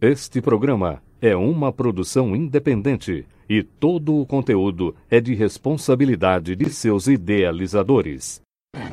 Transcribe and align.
Este 0.00 0.40
programa 0.40 1.02
é 1.20 1.34
uma 1.34 1.72
produção 1.72 2.36
independente 2.36 3.26
e 3.50 3.64
todo 3.64 4.14
o 4.14 4.24
conteúdo 4.24 4.94
é 5.10 5.20
de 5.20 5.34
responsabilidade 5.34 6.54
de 6.54 6.70
seus 6.70 7.08
idealizadores. 7.08 8.40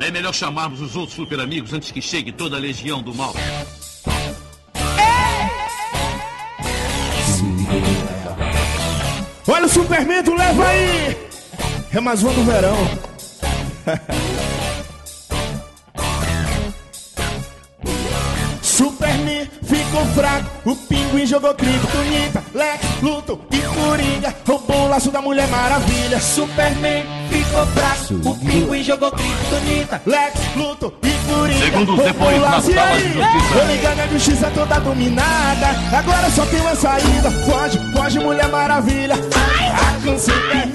É 0.00 0.10
melhor 0.10 0.34
chamarmos 0.34 0.80
os 0.80 0.96
outros 0.96 1.14
super 1.14 1.38
amigos 1.38 1.72
antes 1.72 1.92
que 1.92 2.02
chegue 2.02 2.32
toda 2.32 2.56
a 2.56 2.58
legião 2.58 3.04
do 3.04 3.14
mal. 3.14 3.32
Olha 9.46 9.66
o 9.66 9.68
Superman, 9.68 10.24
leva 10.36 10.66
aí! 10.66 11.16
É 11.92 12.00
mais 12.00 12.20
uma 12.20 12.32
do 12.32 12.42
verão. 12.42 12.76
Ficou 19.96 20.12
fraco, 20.12 20.70
o 20.70 20.76
pinguim 20.76 21.24
jogou 21.24 21.54
criptonita, 21.54 22.44
Lex, 22.52 23.00
Luto 23.00 23.40
e 23.50 23.58
Coringa 23.60 24.34
roubou 24.46 24.84
o 24.84 24.88
laço 24.88 25.10
da 25.10 25.22
Mulher 25.22 25.48
Maravilha. 25.48 26.20
Superman 26.20 27.25
ficou 27.28 27.66
fraco, 27.66 28.30
o 28.30 28.34
pinguim 28.38 28.82
jogou 28.82 29.10
criptonita, 29.10 30.02
Lex, 30.06 30.40
Luto 30.56 30.92
e 31.02 31.10
Coringa 31.30 31.64
Segundos 31.64 32.04
depois, 32.04 32.36
o 32.36 32.40
na 32.40 32.60
sala 32.60 32.82
aí? 32.82 33.02
de 33.02 33.12
justiça. 33.12 33.58
Eu 33.58 33.66
ligando 33.66 34.00
a 34.00 34.06
justiça 34.06 34.50
toda 34.54 34.80
dominada, 34.80 35.66
agora 35.92 36.30
só 36.30 36.46
tem 36.46 36.60
uma 36.60 36.74
saída. 36.74 37.30
Foge, 37.30 37.78
foge 37.92 38.18
Mulher 38.18 38.48
Maravilha. 38.48 39.14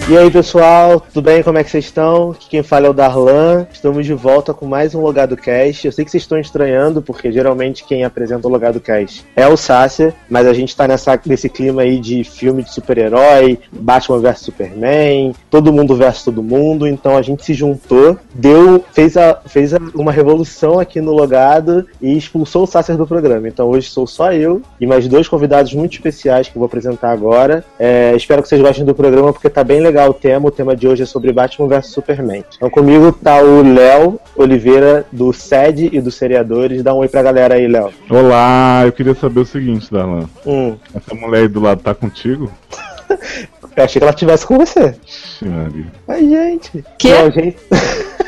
E 0.09 0.17
aí 0.17 0.29
pessoal, 0.29 0.99
tudo 0.99 1.23
bem? 1.23 1.41
Como 1.41 1.57
é 1.57 1.63
que 1.63 1.69
vocês 1.69 1.85
estão? 1.85 2.31
Aqui 2.31 2.49
quem 2.49 2.63
fala 2.63 2.87
é 2.87 2.89
o 2.89 2.93
Darlan. 2.93 3.65
Estamos 3.71 4.05
de 4.05 4.13
volta 4.13 4.53
com 4.53 4.65
mais 4.65 4.93
um 4.93 4.99
Logado 4.99 5.37
Cast. 5.37 5.85
Eu 5.85 5.91
sei 5.91 6.03
que 6.03 6.11
vocês 6.11 6.23
estão 6.23 6.37
estranhando, 6.37 7.01
porque 7.01 7.31
geralmente 7.31 7.85
quem 7.85 8.03
apresenta 8.03 8.47
o 8.47 8.51
Logado 8.51 8.81
Cast 8.81 9.25
é 9.35 9.47
o 9.47 9.55
Sácia, 9.55 10.13
mas 10.29 10.45
a 10.47 10.53
gente 10.53 10.75
tá 10.75 10.87
nessa, 10.87 11.19
nesse 11.25 11.47
clima 11.47 11.83
aí 11.83 11.97
de 11.97 12.25
filme 12.25 12.61
de 12.61 12.73
super-herói, 12.73 13.59
Batman 13.71 14.19
vs 14.19 14.39
Superman, 14.39 15.33
todo 15.49 15.71
mundo 15.71 15.95
versus 15.95 16.23
todo 16.23 16.40
mundo, 16.41 16.87
então 16.87 17.17
a 17.17 17.21
gente 17.21 17.43
se 17.45 17.53
juntou, 17.53 18.17
deu, 18.33 18.83
fez, 18.93 19.15
a, 19.17 19.35
fez 19.45 19.73
a- 19.73 19.79
uma 19.95 20.11
revolução 20.11 20.79
aqui 20.79 20.99
no 21.01 21.11
Logado 21.11 21.85
e 22.01 22.17
expulsou 22.17 22.63
o 22.63 22.67
Sácia 22.67 22.95
do 22.95 23.07
programa. 23.07 23.47
Então 23.47 23.67
hoje 23.69 23.89
sou 23.89 24.05
só 24.07 24.31
eu 24.33 24.61
e 24.79 24.85
mais 24.87 25.07
dois 25.07 25.27
convidados 25.27 25.73
muito 25.73 25.93
especiais 25.93 26.47
que 26.47 26.55
eu 26.55 26.59
vou 26.59 26.65
apresentar 26.67 27.11
agora. 27.11 27.63
É, 27.79 28.13
espero 28.15 28.41
que 28.41 28.47
vocês 28.47 28.61
gostem 28.61 28.85
do 28.85 28.93
programa 28.95 29.31
porque 29.33 29.49
tá 29.49 29.63
bem 29.63 29.79
legal 29.81 30.09
o 30.09 30.13
tema. 30.13 30.47
O 30.47 30.51
tema 30.51 30.75
de 30.75 30.87
hoje 30.87 31.03
é 31.03 31.05
sobre 31.05 31.31
Batman 31.31 31.67
vs 31.67 31.87
Superman. 31.87 32.43
Então 32.55 32.69
comigo 32.69 33.11
tá 33.11 33.41
o 33.41 33.61
Léo 33.73 34.19
Oliveira 34.35 35.05
do 35.11 35.31
SED 35.33 35.89
e 35.91 35.99
dos 36.01 36.15
Seriadores. 36.15 36.83
Dá 36.83 36.93
um 36.93 36.97
oi 36.99 37.07
pra 37.07 37.21
galera 37.23 37.55
aí, 37.55 37.67
Léo. 37.67 37.89
Olá, 38.09 38.83
eu 38.85 38.91
queria 38.91 39.13
saber 39.15 39.41
o 39.41 39.45
seguinte, 39.45 39.91
Darlan. 39.91 40.27
Hum, 40.45 40.75
Essa 40.93 41.13
mulher 41.15 41.41
aí 41.41 41.47
do 41.47 41.59
lado 41.59 41.81
tá 41.81 41.93
contigo? 41.93 42.51
eu 43.75 43.83
achei 43.83 43.99
que 43.99 44.03
ela 44.03 44.13
estivesse 44.13 44.45
com 44.45 44.57
você. 44.57 44.95
Ai, 46.07 46.29
gente. 46.29 46.83
Com 47.01 47.13
a 47.13 47.29
gente... 47.29 47.57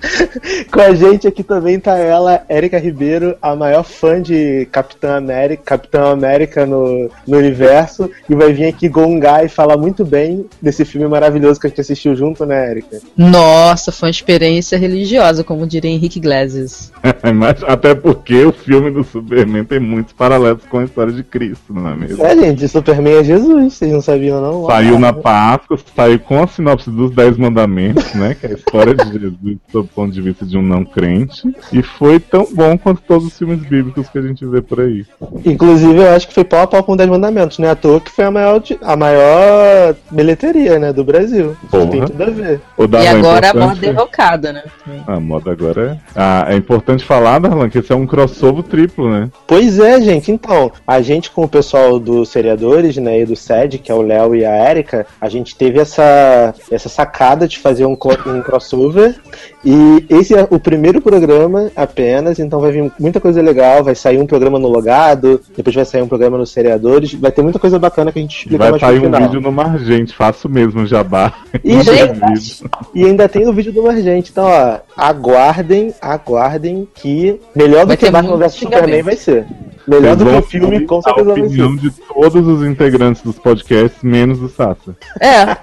com 0.70 0.80
a 0.80 0.94
gente 0.94 1.26
aqui 1.26 1.42
também 1.42 1.78
tá 1.78 1.96
ela, 1.96 2.42
Érica 2.48 2.78
Ribeiro, 2.78 3.36
a 3.40 3.54
maior 3.54 3.82
fã 3.82 4.20
de 4.20 4.66
Capitão 4.70 5.14
América, 5.14 5.62
Capitão 5.64 6.10
América 6.10 6.66
no, 6.66 7.10
no 7.26 7.38
universo, 7.38 8.10
e 8.28 8.34
vai 8.34 8.52
vir 8.52 8.66
aqui 8.66 8.88
gongar 8.88 9.44
e 9.44 9.48
falar 9.48 9.76
muito 9.76 10.04
bem 10.04 10.46
desse 10.60 10.84
filme 10.84 11.06
maravilhoso 11.06 11.60
que 11.60 11.66
a 11.66 11.70
gente 11.70 11.80
assistiu 11.80 12.14
junto, 12.14 12.44
né, 12.46 12.70
Érica? 12.70 13.00
Nossa, 13.16 13.92
foi 13.92 14.08
uma 14.08 14.10
experiência 14.10 14.78
religiosa, 14.78 15.44
como 15.44 15.66
diria 15.66 15.90
Henrique 15.90 16.18
Iglesias. 16.18 16.92
Mas 17.34 17.62
até 17.64 17.94
porque 17.94 18.44
o 18.44 18.52
filme 18.52 18.90
do 18.90 19.04
Superman 19.04 19.64
tem 19.64 19.80
muitos 19.80 20.12
paralelos 20.12 20.62
com 20.68 20.78
a 20.78 20.84
história 20.84 21.12
de 21.12 21.22
Cristo, 21.22 21.72
não 21.72 21.88
é 21.88 21.96
mesmo? 21.96 22.24
É, 22.24 22.36
gente, 22.36 22.68
Superman 22.68 23.18
é 23.18 23.24
Jesus, 23.24 23.74
vocês 23.74 23.92
não 23.92 24.00
sabiam, 24.00 24.40
não? 24.40 24.66
Saiu 24.66 24.98
na 24.98 25.12
Páscoa, 25.12 25.78
saiu 25.94 26.18
com 26.20 26.42
a 26.42 26.46
sinopse 26.46 26.90
dos 26.90 27.10
Dez 27.10 27.36
Mandamentos, 27.36 28.14
né? 28.14 28.36
Que 28.38 28.46
é 28.46 28.50
a 28.50 28.54
história 28.54 28.94
de 28.94 29.18
Jesus 29.18 29.58
sob 29.70 29.87
o 29.87 29.87
ponto 29.88 30.12
de 30.12 30.20
vista 30.20 30.44
de 30.44 30.56
um 30.56 30.62
não 30.62 30.84
crente. 30.84 31.42
E 31.72 31.82
foi 31.82 32.20
tão 32.20 32.46
bom 32.52 32.76
quanto 32.76 33.02
todos 33.02 33.26
os 33.26 33.38
filmes 33.38 33.60
bíblicos 33.60 34.08
que 34.08 34.18
a 34.18 34.22
gente 34.22 34.44
vê 34.46 34.60
por 34.60 34.80
aí. 34.80 35.04
Inclusive, 35.44 35.98
eu 35.98 36.10
acho 36.10 36.28
que 36.28 36.34
foi 36.34 36.44
pau 36.44 36.62
a 36.62 36.66
pau 36.66 36.82
com 36.82 36.96
10 36.96 37.08
mandamentos, 37.08 37.58
né? 37.58 37.70
À 37.70 37.74
toa 37.76 38.00
que 38.00 38.10
foi 38.10 38.24
a 38.24 38.30
maior, 38.30 38.62
a 38.82 38.96
maior 38.96 39.96
bilheteria, 40.10 40.78
né, 40.78 40.92
do 40.92 41.04
Brasil. 41.04 41.56
Porra. 41.70 41.86
Tem 41.86 42.04
tudo 42.04 42.22
a 42.22 42.30
ver. 42.30 42.60
O 42.76 42.84
e 42.84 42.86
Darlan, 42.86 43.18
agora 43.18 43.50
a 43.50 43.54
moda 43.54 43.80
derrocada, 43.80 44.52
né? 44.52 44.62
A 45.06 45.20
moda 45.20 45.52
agora 45.52 45.92
é. 45.92 46.10
Ah, 46.14 46.46
é 46.48 46.56
importante 46.56 47.04
falar, 47.04 47.38
Darlan, 47.38 47.68
que 47.68 47.78
esse 47.78 47.92
é 47.92 47.96
um 47.96 48.06
crossover 48.06 48.62
triplo, 48.64 49.10
né? 49.10 49.30
Pois 49.46 49.78
é, 49.78 50.00
gente. 50.00 50.30
Então, 50.30 50.70
a 50.86 51.00
gente 51.00 51.30
com 51.30 51.44
o 51.44 51.48
pessoal 51.48 51.98
dos 51.98 52.28
seriadores, 52.28 52.96
né, 52.96 53.20
e 53.20 53.26
do 53.26 53.36
SED, 53.36 53.78
que 53.78 53.90
é 53.90 53.94
o 53.94 54.02
Léo 54.02 54.34
e 54.34 54.44
a 54.44 54.54
Érica, 54.54 55.06
a 55.20 55.28
gente 55.28 55.56
teve 55.56 55.78
essa, 55.78 56.54
essa 56.70 56.88
sacada 56.88 57.46
de 57.46 57.58
fazer 57.58 57.86
um, 57.86 57.92
um 58.26 58.42
crossover. 58.42 59.16
E 59.64 59.74
esse 60.08 60.34
é 60.34 60.46
o 60.50 60.58
primeiro 60.58 61.00
programa 61.00 61.70
apenas, 61.76 62.38
então 62.38 62.60
vai 62.60 62.72
vir 62.72 62.90
muita 62.98 63.20
coisa 63.20 63.40
legal. 63.42 63.82
Vai 63.84 63.94
sair 63.94 64.18
um 64.18 64.26
programa 64.26 64.58
no 64.58 64.68
Logado, 64.68 65.40
depois 65.56 65.74
vai 65.74 65.84
sair 65.84 66.02
um 66.02 66.08
programa 66.08 66.38
nos 66.38 66.50
seriadores. 66.50 67.12
Vai 67.14 67.30
ter 67.32 67.42
muita 67.42 67.58
coisa 67.58 67.78
bacana 67.78 68.10
que 68.12 68.18
a 68.18 68.22
gente 68.22 68.36
explica 68.38 68.58
Vai 68.58 68.70
mais 68.70 68.80
sair 68.80 68.94
no 68.98 69.00
um 69.00 69.04
final. 69.04 69.20
vídeo 69.22 69.40
no 69.40 69.52
Margente, 69.52 70.14
faço 70.14 70.48
mesmo, 70.48 70.86
jabá. 70.86 71.32
E, 71.62 71.80
Gente! 71.82 72.64
e 72.94 73.04
ainda 73.04 73.28
tem 73.28 73.46
o 73.48 73.52
vídeo 73.52 73.72
do 73.72 73.82
Margente. 73.82 74.30
Então, 74.30 74.44
ó, 74.46 74.78
aguardem, 74.96 75.94
aguardem 76.00 76.88
que 76.94 77.40
melhor 77.54 77.82
do 77.82 77.88
Vai 77.88 77.96
que 77.96 78.10
Batman 78.10 78.36
vs 78.36 78.54
Superman 78.54 79.02
vai 79.02 79.16
ser. 79.16 79.44
Melhor 79.86 80.16
do 80.16 80.24
que 80.26 80.36
o 80.36 80.42
filme, 80.42 80.80
com 80.86 80.98
a 80.98 81.02
certeza 81.02 81.26
vai 81.28 81.36
ser. 81.36 81.46
opinião 81.46 81.76
de 81.76 81.90
todos 81.90 82.46
os 82.46 82.66
integrantes 82.66 83.22
dos 83.22 83.38
podcasts, 83.38 84.02
menos 84.02 84.38
do 84.38 84.48
Sasser. 84.48 84.94
É. 85.20 85.56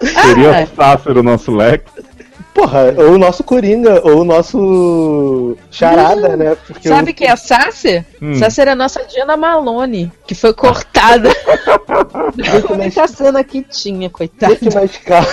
Seria 0.00 0.60
Ah, 0.60 0.64
o 0.64 0.76
Sasser 0.76 1.16
o 1.18 1.22
nosso 1.22 1.50
Lex? 1.54 1.84
Porra, 2.58 2.92
ou 2.96 3.12
o 3.12 3.18
nosso 3.18 3.44
Coringa, 3.44 4.00
ou 4.02 4.22
o 4.22 4.24
nosso 4.24 5.56
Charada, 5.70 6.36
né? 6.36 6.56
Porque 6.66 6.88
sabe 6.88 7.12
o... 7.12 7.14
quem 7.14 7.28
é 7.28 7.30
a 7.30 7.36
Sassi? 7.36 8.04
Hum. 8.20 8.34
Sassi 8.34 8.60
era 8.60 8.72
a 8.72 8.74
nossa 8.74 9.04
Diana 9.04 9.36
Malone, 9.36 10.10
que 10.26 10.34
foi 10.34 10.52
cortada. 10.52 11.30
a 11.88 12.72
única 12.72 13.06
cena 13.06 13.44
que 13.44 13.62
tinha, 13.62 14.10
coitada. 14.10 14.56
Deixa 14.60 14.76
mais, 14.76 14.96
cal... 14.96 15.24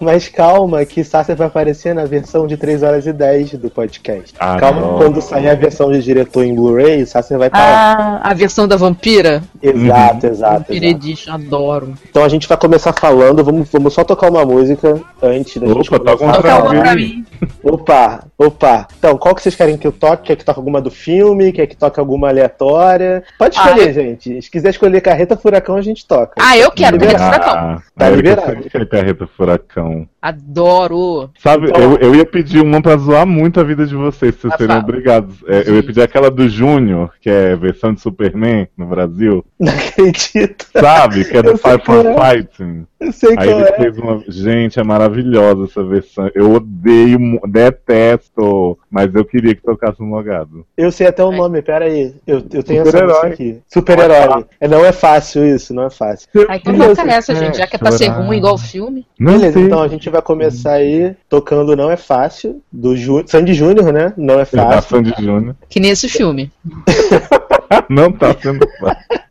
mais 0.00 0.28
calma 0.28 0.82
que 0.86 1.04
Sasser 1.04 1.36
vai 1.36 1.48
aparecer 1.48 1.94
na 1.94 2.06
versão 2.06 2.46
de 2.46 2.56
3 2.56 2.82
horas 2.82 3.06
e 3.06 3.12
10 3.12 3.52
do 3.58 3.68
podcast. 3.68 4.34
Ah, 4.40 4.56
calma, 4.58 4.80
não. 4.80 4.96
quando 4.96 5.20
sair 5.20 5.50
a 5.50 5.54
versão 5.54 5.92
de 5.92 6.02
diretor 6.02 6.44
em 6.44 6.54
Blu-ray, 6.54 7.02
o 7.02 7.06
Sasser 7.06 7.36
vai 7.36 7.48
estar 7.48 7.58
lá. 7.58 8.20
Ah, 8.22 8.30
a 8.30 8.32
versão 8.32 8.66
da 8.66 8.76
vampira. 8.76 9.42
Exato, 9.62 10.26
exato, 10.26 10.58
Vampira 10.60 10.86
exato. 10.86 11.06
Edition, 11.06 11.34
adoro. 11.34 11.92
Então 12.08 12.24
a 12.24 12.28
gente 12.28 12.48
vai 12.48 12.56
começar 12.56 12.94
falando, 12.94 13.44
vamos, 13.44 13.68
vamos 13.70 13.92
só 13.92 14.02
tocar 14.02 14.30
uma 14.30 14.46
música 14.46 14.98
antes 15.22 15.60
da 15.60 15.66
gente 15.66 15.94
Opa, 15.94 15.98
toca 15.98 16.24
uma 16.24 16.36
começar. 16.36 16.62
pra 16.62 16.69
Mim. 16.72 16.80
pra 16.80 16.94
mim. 16.94 17.24
Opa, 17.62 18.24
opa. 18.38 18.88
Então, 18.98 19.16
qual 19.16 19.34
que 19.34 19.42
vocês 19.42 19.54
querem 19.54 19.76
que 19.76 19.86
eu 19.86 19.92
toque? 19.92 20.24
Quer 20.28 20.36
que 20.36 20.44
toque 20.44 20.58
alguma 20.58 20.80
do 20.80 20.90
filme? 20.90 21.52
Quer 21.52 21.66
que 21.66 21.76
toque 21.76 21.98
alguma 22.00 22.28
aleatória? 22.28 23.22
Pode 23.38 23.58
Ah, 23.58 23.66
escolher, 23.66 23.88
eu- 23.88 23.92
gente. 23.94 24.42
Se 24.42 24.50
quiser 24.50 24.70
escolher 24.70 25.00
Carreta 25.00 25.36
Furacão, 25.36 25.76
a 25.76 25.82
gente 25.82 26.06
toca. 26.06 26.34
Ah, 26.38 26.56
eu 26.56 26.70
quero, 26.70 26.96
Liberado. 26.96 27.18
Carreta 27.18 27.44
Furacão. 27.44 27.70
Ah, 27.76 27.82
Tá 27.98 28.10
liberado. 28.10 28.62
quer 28.70 28.88
carreta 28.88 29.26
furacão. 29.36 30.08
Adoro. 30.20 31.30
Sabe, 31.38 31.68
Então- 31.68 31.80
eu, 31.82 31.96
eu 31.98 32.14
ia 32.14 32.24
pedir 32.26 32.60
uma 32.62 32.80
pra 32.82 32.96
zoar 32.96 33.26
muito 33.26 33.60
a 33.60 33.64
vida 33.64 33.86
de 33.86 33.94
vocês, 33.94 34.34
se 34.34 34.40
vocês 34.42 34.52
Ah, 34.52 34.56
serem 34.56 34.68
fala. 34.76 34.80
obrigados. 34.82 35.36
É, 35.46 35.64
eu 35.68 35.76
ia 35.76 35.82
pedir 35.82 36.02
aquela 36.02 36.30
do 36.30 36.48
Júnior, 36.48 37.12
que 37.20 37.28
é 37.30 37.54
versão 37.56 37.92
de 37.94 38.00
Superman 38.00 38.68
no 38.76 38.86
Brasil. 38.86 39.44
Não 39.58 39.72
acredito. 39.72 40.66
Sabe? 40.78 41.24
Que 41.24 41.36
é 41.36 41.42
do 41.42 41.50
Eu 41.50 41.58
Five 41.58 41.84
for 41.84 42.06
é. 42.06 42.14
Fighting. 42.36 42.86
Eu 43.00 43.12
sei 43.12 43.30
Aí 43.30 43.48
qual 43.48 43.60
ele 43.60 43.68
é. 43.68 43.72
fez 43.76 43.98
uma. 43.98 44.22
Gente, 44.28 44.78
é 44.78 44.82
maravilhosa 44.84 45.64
essa 45.64 45.82
versão. 45.82 46.30
Eu 46.34 46.52
odeio, 46.52 47.40
detesto, 47.48 48.78
mas 48.90 49.14
eu 49.14 49.24
queria 49.24 49.54
que 49.54 49.62
tocasse 49.62 50.00
no 50.02 50.14
logado. 50.14 50.66
Eu 50.76 50.92
sei 50.92 51.06
até 51.06 51.24
o 51.24 51.32
nome, 51.32 51.62
pera 51.62 51.86
aí. 51.86 52.14
Eu, 52.26 52.44
eu 52.52 52.62
tenho 52.62 52.82
essa 52.82 52.90
Super-herói. 52.90 53.14
música 53.14 53.26
aqui. 53.28 53.58
Super-herói. 53.66 54.44
É, 54.60 54.68
não 54.68 54.84
é 54.84 54.92
fácil 54.92 55.46
isso, 55.46 55.72
não 55.72 55.84
é 55.84 55.90
fácil. 55.90 56.28
Ai, 56.48 56.58
então 56.58 56.76
toca 56.94 57.10
essa, 57.10 57.34
gente, 57.34 57.56
já 57.56 57.66
que 57.66 57.76
é 57.76 57.78
pra 57.78 57.92
ser 57.92 58.08
ruim 58.08 58.36
igual 58.36 58.54
o 58.54 58.58
filme. 58.58 59.06
Não 59.18 59.32
Beleza, 59.32 59.54
sei. 59.54 59.62
então 59.62 59.82
a 59.82 59.88
gente 59.88 60.10
vai 60.10 60.20
começar 60.20 60.72
aí 60.72 61.16
tocando 61.28 61.74
Não 61.74 61.90
É 61.90 61.96
Fácil, 61.96 62.60
do 62.70 62.96
Ju... 62.96 63.22
Sandy 63.26 63.54
Júnior, 63.54 63.92
né? 63.92 64.12
Não 64.16 64.34
é 64.34 64.38
Da 64.38 64.44
fácil. 64.46 64.96
Sandy 64.96 65.14
Júnior. 65.18 65.56
Que 65.68 65.80
nem 65.80 65.90
esse 65.90 66.08
filme. 66.08 66.50
Não 67.88 68.12
tá 68.12 68.34
sendo 68.40 68.66
fácil. 68.78 69.00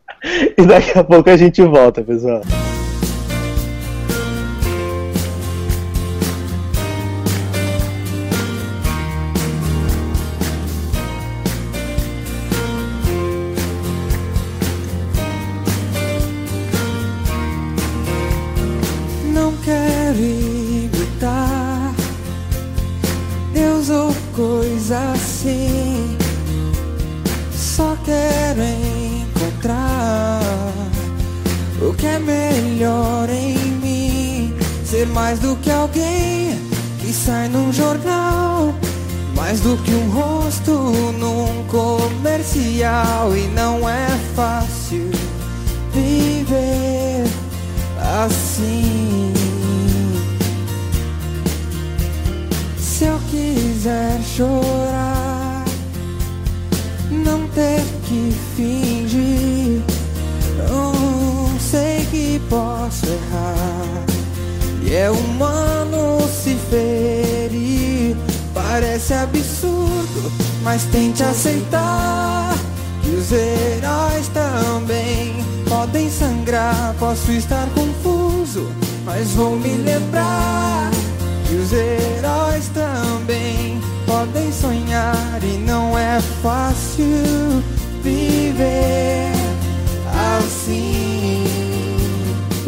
E 0.58 0.66
daqui 0.66 0.98
a 0.98 1.02
pouco 1.02 1.30
a 1.30 1.36
gente 1.36 1.62
volta, 1.62 2.02
pessoal. 2.02 2.42
Num 37.70 37.72
jornal. 37.72 38.74
Mais 39.34 39.60
do 39.60 39.76
que 39.78 39.92
um 39.92 40.10
rosto 40.10 40.72
num 41.18 41.64
comercial. 41.68 43.34
E 43.36 43.46
não 43.48 43.88
é 43.88 44.08
fácil 44.34 45.10
viver 45.94 47.24
assim. 48.18 49.32
Se 52.78 53.04
eu 53.04 53.18
quiser 53.30 54.20
chorar, 54.36 55.64
não 57.10 57.48
ter 57.48 57.82
que 58.06 58.34
fingir. 58.56 59.82
Sei 61.58 62.04
que 62.10 62.40
posso 62.50 63.06
errar. 63.06 64.04
E 64.82 64.92
é 64.92 65.08
humano 65.08 65.49
mas 70.62 70.84
tente 70.84 71.22
aceitar 71.22 72.54
que 73.02 73.10
os 73.10 73.32
heróis 73.32 74.28
também 74.28 75.44
podem 75.68 76.10
sangrar. 76.10 76.94
Posso 76.98 77.30
estar 77.32 77.66
confuso, 77.74 78.68
mas 79.04 79.30
vou 79.30 79.56
me 79.56 79.76
lembrar 79.76 80.90
que 81.46 81.54
os 81.54 81.72
heróis 81.72 82.68
também 82.68 83.80
podem 84.06 84.52
sonhar 84.52 85.40
e 85.42 85.58
não 85.58 85.96
é 85.98 86.20
fácil 86.42 87.62
viver 88.02 89.32
assim. 90.38 90.99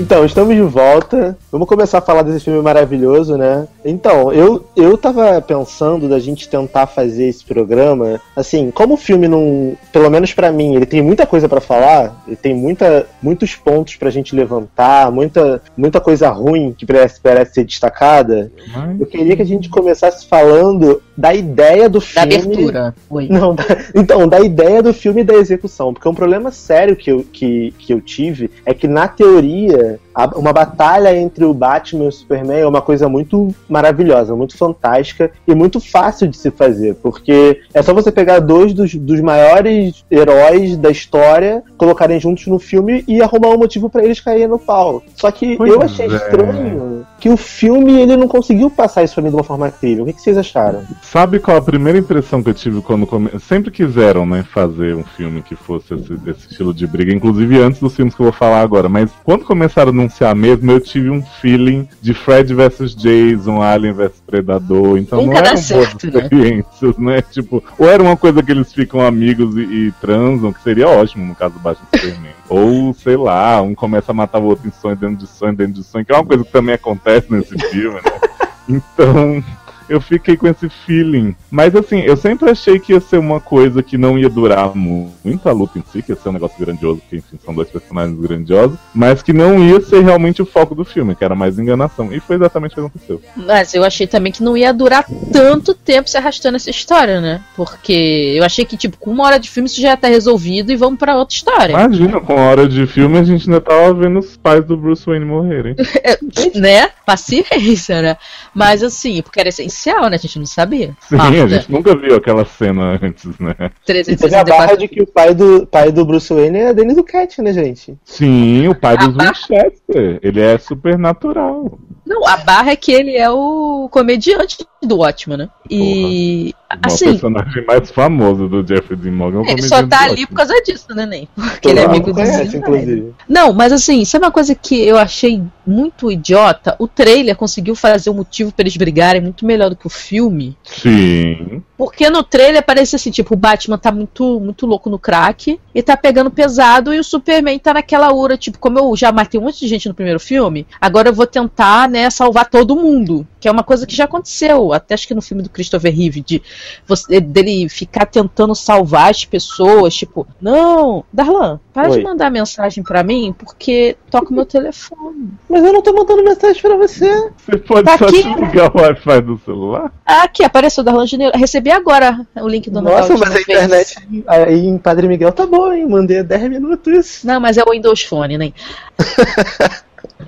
Então, 0.03 0.25
estamos 0.25 0.57
de 0.57 0.63
volta. 0.63 1.39
Vamos 1.51 1.69
começar 1.69 1.99
a 1.99 2.03
falar 2.03 2.23
desse 2.23 2.41
filme 2.45 2.61
maravilhoso, 2.61 3.37
né? 3.37 3.69
Então, 3.85 4.33
eu, 4.33 4.65
eu 4.75 4.99
tava 4.99 5.41
pensando 5.41 6.09
da 6.09 6.19
gente 6.19 6.49
tentar 6.49 6.89
fazer 6.89 7.27
esse 7.29 7.45
programa, 7.45 8.21
assim, 8.35 8.73
como 8.73 8.95
o 8.95 8.97
filme 8.97 9.29
não, 9.29 9.77
pelo 9.93 10.11
menos 10.11 10.35
pra 10.35 10.51
mim, 10.51 10.75
ele 10.75 10.87
tem 10.87 11.01
muita 11.01 11.25
coisa 11.25 11.49
pra 11.49 11.61
falar, 11.61 12.21
ele 12.27 12.35
tem 12.35 12.53
muita, 12.53 13.07
muitos 13.23 13.55
pontos 13.55 13.95
pra 13.95 14.11
gente 14.11 14.35
levantar, 14.35 15.13
muita, 15.13 15.63
muita 15.77 16.01
coisa 16.01 16.31
ruim 16.31 16.75
que 16.77 16.85
parece, 16.85 17.21
parece 17.21 17.55
ser 17.55 17.65
destacada. 17.65 18.51
Eu 18.99 19.07
queria 19.07 19.37
que 19.37 19.43
a 19.43 19.47
gente 19.47 19.69
começasse 19.69 20.27
falando 20.27 21.01
da 21.17 21.33
ideia 21.33 21.89
do 21.89 22.01
Da 22.01 22.05
filme. 22.05 22.35
abertura. 22.35 22.95
Oi. 23.09 23.29
Não, 23.31 23.55
da- 23.55 23.65
então, 23.95 24.27
da 24.27 24.41
ideia 24.41 24.83
do 24.83 24.93
filme 24.93 25.21
e 25.21 25.25
da 25.25 25.35
execução. 25.35 25.95
Porque 25.95 26.09
um 26.09 26.15
problema 26.15 26.51
sério 26.51 26.97
que 26.97 27.13
eu, 27.13 27.25
que, 27.33 27.73
que 27.79 27.93
eu 27.95 28.01
tive 28.01 28.51
é 28.67 28.75
que, 28.75 28.89
na 28.89 29.07
teoria, 29.07 29.92
there 29.93 30.12
a- 30.14 30.38
uma 30.38 30.53
batalha 30.53 31.17
entre 31.17 31.44
o 31.44 31.55
Batman 31.55 32.05
e 32.05 32.09
o 32.09 32.12
Superman 32.12 32.59
é 32.61 32.67
uma 32.67 32.82
coisa 32.82 33.09
muito 33.09 33.55
maravilhosa, 33.69 34.35
muito 34.37 34.56
fantástica 34.56 35.31
e 35.47 35.55
muito 35.55 35.81
fácil 35.81 36.29
de 36.29 36.37
se 36.37 36.50
fazer. 36.50 36.94
Porque 36.97 37.61
é 37.75 37.82
só 37.82 37.93
você 37.94 38.11
pegar 38.12 38.38
dois 38.41 38.73
dos, 38.73 38.94
dos 38.94 39.20
maiores 39.20 40.05
heróis 40.11 40.76
da 40.76 40.91
história, 40.91 41.62
colocarem 41.76 42.20
juntos 42.20 42.47
no 42.47 42.59
filme 42.59 43.05
e 43.09 43.23
arrumar 43.23 43.49
um 43.50 43.59
motivo 43.59 43.88
pra 43.88 44.05
eles 44.05 44.20
caírem 44.20 44.49
no 44.49 44.59
pau. 44.59 45.03
Só 45.17 45.31
que 45.31 45.56
Pois 45.56 45.73
eu 45.73 45.82
achei 45.82 46.06
é. 46.06 46.15
estranho 46.15 47.06
que 47.19 47.29
o 47.29 47.37
filme 47.37 48.00
ele 48.00 48.17
não 48.17 48.26
conseguiu 48.29 48.70
passar 48.70 49.03
isso 49.05 49.15
pra 49.15 49.23
mim 49.23 49.31
de 49.31 49.37
uma 49.37 49.44
forma 49.44 49.69
incrível. 49.69 50.05
O 50.05 50.06
que, 50.06 50.12
que 50.15 50.20
vocês 50.23 50.37
acharam? 50.37 50.82
Sabe 51.03 51.38
qual 51.38 51.56
a 51.56 51.62
primeira 51.62 51.99
impressão 51.99 52.43
que 52.43 52.50
eu 52.50 52.55
tive 52.55 52.81
quando 52.81 53.06
come... 53.06 53.31
sempre 53.41 53.70
quiseram, 53.70 54.26
né, 54.26 54.44
fazer 54.53 54.94
um 54.94 55.05
filme 55.05 55.43
que 55.43 55.55
fosse 55.55 55.94
esse, 55.94 56.12
esse 56.26 56.50
estilo 56.50 56.75
de 56.75 56.87
briga, 56.87 57.12
inclusive 57.12 57.61
antes 57.61 57.81
dos 57.81 57.94
filmes 57.94 58.15
que 58.15 58.20
eu 58.20 58.25
vou 58.25 58.32
falar 58.32 58.61
agora, 58.61 58.88
mas 58.88 59.11
quando 59.25 59.44
começaram 59.44 59.93
a 60.03 60.05
anunciar 60.05 60.35
mesmo, 60.35 60.71
eu 60.71 60.81
tive 60.81 61.11
um 61.11 61.23
feeling 61.23 61.89
de 62.01 62.15
Fred 62.15 62.53
vs 62.55 62.95
Jason, 62.95 63.63
Alien 63.63 63.93
vs 63.93 64.23
Predador, 64.27 64.99
então 64.99 65.23
Nunca 65.23 65.41
não 65.41 65.47
eram 65.47 65.57
certo, 65.57 66.11
boas 66.11 66.15
né? 66.15 66.23
experiências, 66.23 66.99
né? 66.99 67.23
Tipo, 67.23 67.63
ou 67.79 67.89
era 67.89 68.03
uma 68.03 68.17
coisa 68.17 68.43
que 68.43 68.51
eles 68.51 68.73
ficam 68.73 69.01
amigos 69.01 69.57
e, 69.57 69.61
e 69.61 69.93
transam, 70.01 70.53
que 70.53 70.63
seria 70.63 70.89
ótimo 70.89 71.25
no 71.25 71.35
caso 71.35 71.55
do 71.55 71.61
Batman 71.61 71.87
Superman. 71.95 72.33
Ou, 72.49 72.95
sei 72.95 73.17
lá, 73.17 73.63
um 73.63 73.75
começa 73.75 74.13
a 74.13 74.15
matar 74.15 74.39
o 74.39 74.45
outro 74.45 74.67
em 74.69 74.73
sonho, 74.73 74.97
dentro 74.97 75.17
de 75.17 75.27
sonho, 75.27 75.55
dentro 75.55 75.75
de 75.75 75.85
sonho, 75.85 76.05
que 76.05 76.13
é 76.13 76.15
uma 76.15 76.27
coisa 76.27 76.45
que 76.45 76.53
também 76.53 76.75
acontece 76.75 77.33
nesse 77.33 77.57
filme, 77.69 77.97
né? 77.97 78.03
Então, 78.69 79.43
eu 79.93 80.00
fiquei 80.00 80.37
com 80.37 80.47
esse 80.49 80.69
feeling. 80.69 81.35
Mas 81.50 81.75
assim, 81.77 82.00
eu 82.00 82.17
sempre 82.17 82.50
achei 82.50 82.79
que 82.79 82.93
ia 82.93 83.00
ser 83.00 83.19
uma 83.19 83.41
coisa 83.41 83.83
que 83.83 83.99
não 83.99 84.19
ia 84.19 84.29
durar 84.29 84.75
mu- 84.75 85.12
muito 85.25 85.49
a 85.49 85.53
luta 85.53 85.79
em 85.79 85.85
si, 85.93 86.03
que 86.03 86.12
ia 86.12 86.17
ser 86.17 86.29
um 86.31 86.33
negócio 86.33 86.59
grandioso, 86.59 87.00
porque 87.00 87.17
enfim, 87.17 87.39
são 87.44 87.55
dois 87.55 87.69
personagens 87.69 88.19
grandiosos, 88.19 88.79
mas 88.94 89.23
que 89.23 89.33
não 89.33 89.59
ia 89.62 89.81
ser 89.81 90.03
realmente 90.03 90.41
o 90.43 90.47
foco 90.47 90.75
do 90.75 90.85
filme, 90.85 91.15
que 91.15 91.25
era 91.25 91.35
mais 91.35 91.59
enganação. 91.59 92.12
E 92.12 92.21
foi 92.21 92.37
exatamente 92.37 92.73
o 92.73 92.75
que 92.75 92.81
aconteceu. 92.81 93.23
Mas 93.37 93.75
eu 93.75 93.85
achei 93.85 94.06
também 94.06 94.33
que 94.33 94.43
não 94.43 94.56
ia 94.56 94.73
durar 94.73 95.05
tanto 95.33 95.75
tempo 95.75 96.09
se 96.09 96.17
arrastando 96.17 96.56
essa 96.56 96.71
história, 96.71 97.21
né? 97.21 97.43
Porque 97.56 98.35
eu 98.37 98.44
achei 98.44 98.65
que, 98.65 98.77
tipo, 98.77 98.97
com 98.97 99.11
uma 99.11 99.25
hora 99.25 99.39
de 99.39 99.50
filme 99.50 99.69
isso 99.69 99.81
já 99.81 99.89
ia 99.89 99.94
estar 99.94 100.09
resolvido 100.09 100.73
e 100.73 100.77
vamos 100.77 100.99
pra 100.99 101.17
outra 101.17 101.35
história. 101.37 101.73
Imagina, 101.73 102.21
com 102.21 102.33
a 102.33 102.41
hora 102.43 102.69
de 102.69 102.87
filme 102.87 103.19
a 103.19 103.25
gente 103.25 103.49
ainda 103.49 103.61
tava 103.61 103.93
vendo 103.94 104.19
os 104.19 104.37
pais 104.37 104.65
do 104.65 104.77
Bruce 104.77 105.05
Wayne 105.06 105.25
morrerem. 105.25 105.77
né? 106.55 106.91
Paciência, 107.05 108.00
né? 108.03 108.17
Mas 108.55 108.83
assim, 108.83 109.23
porque 109.23 109.41
era 109.41 109.49
essencial, 109.82 110.08
né? 110.08 110.17
A 110.17 110.19
gente 110.19 110.38
não 110.38 110.46
sabia. 110.46 110.96
Sim, 111.00 111.17
a 111.17 111.19
Marta, 111.19 111.49
gente 111.49 111.73
nunca 111.73 111.96
viu 111.96 112.17
aquela 112.17 112.44
cena 112.44 112.99
antes, 113.02 113.38
né? 113.38 113.55
E 113.88 114.17
teve 114.17 114.34
a 114.37 114.44
barra 114.44 114.76
364. 114.76 114.79
de 114.79 114.88
que 114.88 115.02
o 115.02 115.06
pai 115.06 115.34
do, 115.34 115.67
pai 115.67 115.93
do 115.93 116.05
Bruce 116.05 116.32
Wayne 116.32 116.58
é 116.58 116.75
Denis 116.75 116.96
Duquette, 116.96 117.43
né, 117.43 117.52
gente? 117.52 117.96
Sim, 118.05 118.69
o 118.69 118.75
pai 118.75 118.96
dos 118.96 119.08
Winchester. 119.08 120.19
Ele 120.23 120.40
é 120.40 120.56
supernatural. 120.58 121.79
Não, 122.12 122.26
a 122.26 122.37
barra 122.37 122.73
é 122.73 122.76
que 122.76 122.93
ele 122.93 123.17
é 123.17 123.31
o 123.31 123.88
comediante 123.91 124.59
do 124.82 124.99
Watchmen, 124.99 125.38
né? 125.38 125.49
E 125.70 126.55
O 126.70 126.87
assim, 126.87 127.12
personagem 127.12 127.64
mais 127.64 127.91
famoso 127.91 128.49
do 128.49 128.67
Jeffrey 128.67 128.99
Dean 128.99 129.12
Morgan. 129.12 129.38
é 129.38 129.43
o 129.43 129.49
ele 129.50 129.62
só 129.62 129.87
tá 129.87 130.03
ali 130.05 130.26
por 130.26 130.35
causa 130.35 130.55
disso, 130.62 130.94
né, 130.94 131.06
Ney? 131.06 131.29
Porque 131.35 131.69
Todo 131.69 131.73
ele 131.73 131.81
é 131.81 131.85
amigo 131.85 132.06
do 132.06 132.14
conhece, 132.14 132.56
inclusive. 132.56 133.14
Não, 133.29 133.53
mas 133.53 133.73
assim, 133.73 134.05
sabe 134.05 134.25
uma 134.25 134.32
coisa 134.32 134.55
que 134.55 134.87
eu 134.87 134.99
achei 134.99 135.43
muito 135.67 136.11
idiota? 136.11 136.75
O 136.79 136.88
trailer 136.88 137.37
conseguiu 137.37 137.75
fazer 137.75 138.11
o 138.11 138.15
motivo 138.15 138.53
pra 138.53 138.62
eles 138.65 138.76
brigarem 138.76 139.20
muito 139.20 139.47
melhor 139.47 139.70
do 139.70 139.76
que 139.76 139.87
o 139.87 139.91
filme. 139.91 140.56
Sim. 140.65 141.62
Porque 141.79 142.11
no 142.11 142.23
trailer 142.23 142.62
parece 142.65 142.97
assim, 142.97 143.11
tipo, 143.11 143.35
o 143.35 143.37
Batman 143.37 143.79
tá 143.79 143.91
muito, 143.93 144.41
muito 144.41 144.67
louco 144.67 144.91
no 144.91 144.99
crack 144.99 145.58
e 145.75 145.82
tá 145.82 145.97
pegando 145.97 146.31
pesado 146.31 146.93
e 146.93 146.99
o 146.99 147.05
Superman 147.05 147.58
tá 147.58 147.75
naquela 147.75 148.12
ura, 148.12 148.37
tipo, 148.37 148.58
como 148.58 148.79
eu 148.79 148.96
já 148.96 149.10
matei 149.13 149.41
um 149.41 149.44
monte 149.44 149.60
de 149.60 149.69
gente 149.69 149.89
no 149.89 149.94
primeiro 149.94 150.20
filme, 150.20 150.67
agora 150.81 151.08
eu 151.08 151.15
vou 151.15 151.27
tentar, 151.27 151.89
né, 151.89 152.02
salvar 152.11 152.49
todo 152.49 152.77
mundo. 152.77 153.27
Que 153.41 153.49
é 153.49 153.51
uma 153.51 153.63
coisa 153.65 153.87
que 153.87 153.94
já 153.97 154.05
aconteceu, 154.05 154.73
até 154.73 154.94
acho 154.94 155.06
que 155.09 155.15
no 155.15 155.23
filme 155.23 155.43
do 155.43 155.51
Christopher 155.51 155.94
Reeve, 155.94 156.21
de 156.21 156.41
você, 156.87 157.21
dele 157.21 157.69
ficar 157.69 158.06
tentando 158.06 158.55
salvar 158.55 159.11
as 159.11 159.25
pessoas, 159.25 159.94
tipo, 159.94 160.27
não, 160.41 161.05
Darlan, 161.13 161.59
para 161.75 161.91
Oi. 161.91 161.99
de 161.99 162.05
mandar 162.05 162.31
mensagem 162.31 162.85
pra 162.85 163.03
mim, 163.03 163.35
porque 163.37 163.97
toca 164.11 164.31
o 164.31 164.35
meu 164.35 164.47
telefone. 164.47 165.31
Mas 165.49 165.65
eu 165.65 165.73
não 165.73 165.82
tô 165.82 165.93
mandando 165.93 166.23
mensagem 166.23 166.63
pra 166.63 166.77
você. 166.77 167.31
Você 167.44 167.59
pode 167.59 167.85
Tá 167.85 167.99
só 167.99 168.05
aqui. 168.06 168.23
desligar 168.23 168.71
o 168.77 168.81
Wi-Fi 168.81 169.21
do 169.23 169.41
celular? 169.44 169.93
Ah, 170.06 170.23
aqui, 170.23 170.44
apareceu 170.44 170.85
Darlan 170.85 171.06
Janeiro. 171.06 171.37
Recebi 171.37 171.71
agora 171.71 172.25
o 172.41 172.47
link 172.49 172.71
do 172.71 172.81
Nossa, 172.81 173.15
Natal 173.15 173.19
mas 173.19 173.35
a 173.37 173.41
internet 173.41 173.97
aí 174.29 174.67
em 174.67 174.79
Padre 174.79 175.09
Miguel 175.09 175.32
tá 175.32 175.47
boa, 175.47 175.77
hein? 175.77 175.89
Mandei 175.89 176.19
há 176.21 176.23
10 176.23 176.49
minutos. 176.51 177.21
Não, 177.25 177.41
mas 177.41 177.56
é 177.59 177.63
o 177.67 177.71
Windows 177.73 178.03
Phone, 178.05 178.39
né? 178.39 178.53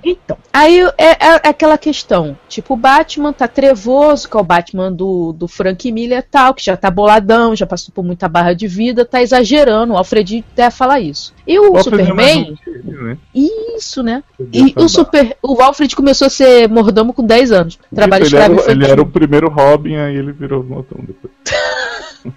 Então, 0.02 0.36
aí 0.52 0.80
é, 0.98 1.26
é 1.26 1.48
aquela 1.48 1.76
questão, 1.78 2.36
tipo, 2.48 2.74
o 2.74 2.76
Batman 2.76 3.32
tá 3.32 3.46
trevoso, 3.46 4.28
que 4.28 4.36
é 4.36 4.40
o 4.40 4.44
Batman 4.44 4.90
do, 4.90 5.32
do 5.32 5.46
Frank 5.46 5.90
Miller 5.92 6.18
e 6.18 6.22
tal, 6.22 6.54
que 6.54 6.64
já 6.64 6.76
tá 6.76 6.90
boladão, 6.90 7.54
já 7.54 7.66
passou 7.66 7.92
por 7.94 8.04
muita 8.04 8.28
barra 8.28 8.52
de 8.54 8.66
vida, 8.66 9.04
tá 9.04 9.22
exagerando, 9.22 9.92
o 9.92 9.96
Alfred 9.96 10.44
até 10.52 10.70
fala 10.70 10.98
isso. 11.00 11.34
E 11.46 11.58
o, 11.58 11.72
O 11.72 11.78
é 11.78 11.82
Superman, 11.82 12.56
ele, 12.66 12.92
né? 12.92 13.18
isso, 13.34 14.02
né? 14.02 14.22
E 14.52 14.72
o, 14.76 14.88
super, 14.88 15.36
o 15.42 15.60
Alfred 15.62 15.94
começou 15.94 16.26
a 16.26 16.30
ser 16.30 16.68
mordomo 16.68 17.12
com 17.12 17.24
10 17.24 17.52
anos. 17.52 17.78
Trabalho 17.94 18.24
Isso, 18.24 18.34
ele, 18.34 18.42
escravo 18.42 18.52
era, 18.60 18.62
infantil. 18.62 18.82
ele 18.82 18.92
era 18.92 19.02
o 19.02 19.06
primeiro 19.06 19.48
Robin, 19.50 19.96
aí 19.96 20.16
ele 20.16 20.32
virou 20.32 20.62
Motão 20.64 20.98
depois. 21.04 21.32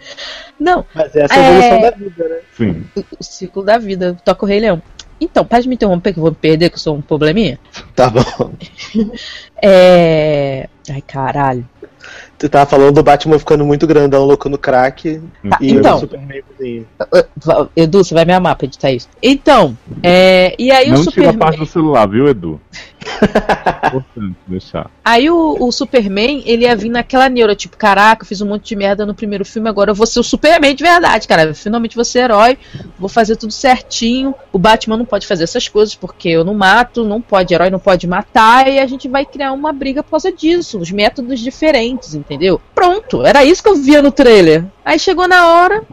Não, 0.59 0.83
Mas 0.93 1.15
essa 1.15 1.35
é 1.35 1.37
a 1.37 1.43
É. 1.43 1.49
evolução 1.49 1.81
da 1.81 1.91
vida, 1.91 2.27
né? 2.27 2.37
Sim. 2.57 2.83
o 3.19 3.23
ciclo 3.23 3.63
da 3.63 3.77
vida, 3.77 4.17
toca 4.25 4.43
o 4.43 4.47
Rei 4.47 4.59
Leão. 4.59 4.81
Então, 5.19 5.43
pode 5.43 5.67
me 5.67 5.75
interromper 5.75 6.13
que 6.13 6.19
eu 6.19 6.23
vou 6.23 6.31
me 6.31 6.37
perder, 6.37 6.69
que 6.69 6.75
eu 6.75 6.79
sou 6.79 6.95
um 6.95 7.01
probleminha? 7.01 7.59
Tá 7.95 8.09
bom. 8.09 8.51
É. 9.61 10.67
Ai, 10.89 11.01
caralho. 11.01 11.67
Tu 12.37 12.47
tava 12.47 12.65
falando 12.69 12.95
do 12.95 13.03
Batman 13.03 13.39
ficando 13.39 13.65
muito 13.65 13.87
grandão, 13.87 14.23
louco 14.23 14.47
no 14.47 14.57
crack. 14.57 15.19
Tá, 15.49 15.57
e 15.59 15.71
então. 15.73 15.99
Va- 17.43 17.67
Edu, 17.75 18.03
você 18.03 18.13
vai 18.13 18.23
me 18.25 18.33
amar 18.33 18.55
pra 18.55 18.65
editar 18.65 18.91
isso. 18.91 19.09
Então, 19.21 19.75
é, 20.03 20.55
e 20.57 20.71
aí 20.71 20.89
o 20.89 20.93
Não 20.93 20.97
tira 20.99 21.09
a 21.09 21.11
Superman. 21.11 21.37
parte 21.39 21.59
do 21.59 21.65
celular, 21.65 22.07
viu, 22.07 22.27
Edu? 22.27 22.61
Aí 25.03 25.29
o, 25.29 25.57
o 25.59 25.71
Superman, 25.71 26.43
ele 26.45 26.63
ia 26.63 26.75
vir 26.75 26.89
naquela 26.89 27.29
neura, 27.29 27.55
tipo, 27.55 27.77
caraca, 27.77 28.23
eu 28.23 28.27
fiz 28.27 28.41
um 28.41 28.47
monte 28.47 28.67
de 28.67 28.75
merda 28.75 29.05
no 29.05 29.15
primeiro 29.15 29.45
filme, 29.45 29.69
agora 29.69 29.91
eu 29.91 29.95
vou 29.95 30.05
ser 30.05 30.19
o 30.19 30.23
Superman 30.23 30.75
de 30.75 30.83
verdade, 30.83 31.27
cara. 31.27 31.53
Finalmente 31.53 31.95
vou 31.95 32.05
ser 32.05 32.19
herói, 32.19 32.57
vou 32.99 33.09
fazer 33.09 33.35
tudo 33.35 33.51
certinho. 33.51 34.33
O 34.51 34.59
Batman 34.59 34.97
não 34.97 35.05
pode 35.05 35.25
fazer 35.27 35.43
essas 35.43 35.67
coisas 35.67 35.95
porque 35.95 36.29
eu 36.29 36.43
não 36.43 36.53
mato, 36.53 37.03
não 37.03 37.21
pode, 37.21 37.53
herói 37.53 37.69
não 37.69 37.79
pode 37.79 38.07
matar, 38.07 38.67
e 38.67 38.79
a 38.79 38.85
gente 38.85 39.07
vai 39.07 39.25
criar 39.25 39.51
uma 39.53 39.71
briga 39.71 40.03
por 40.03 40.11
causa 40.11 40.31
disso, 40.31 40.79
os 40.79 40.91
métodos 40.91 41.39
diferentes, 41.39 42.13
entendeu? 42.13 42.61
Pronto, 42.73 43.25
era 43.25 43.43
isso 43.43 43.63
que 43.63 43.69
eu 43.69 43.75
via 43.75 44.01
no 44.01 44.11
trailer. 44.11 44.65
Aí 44.83 44.99
chegou 44.99 45.27
na 45.27 45.47
hora, 45.47 45.83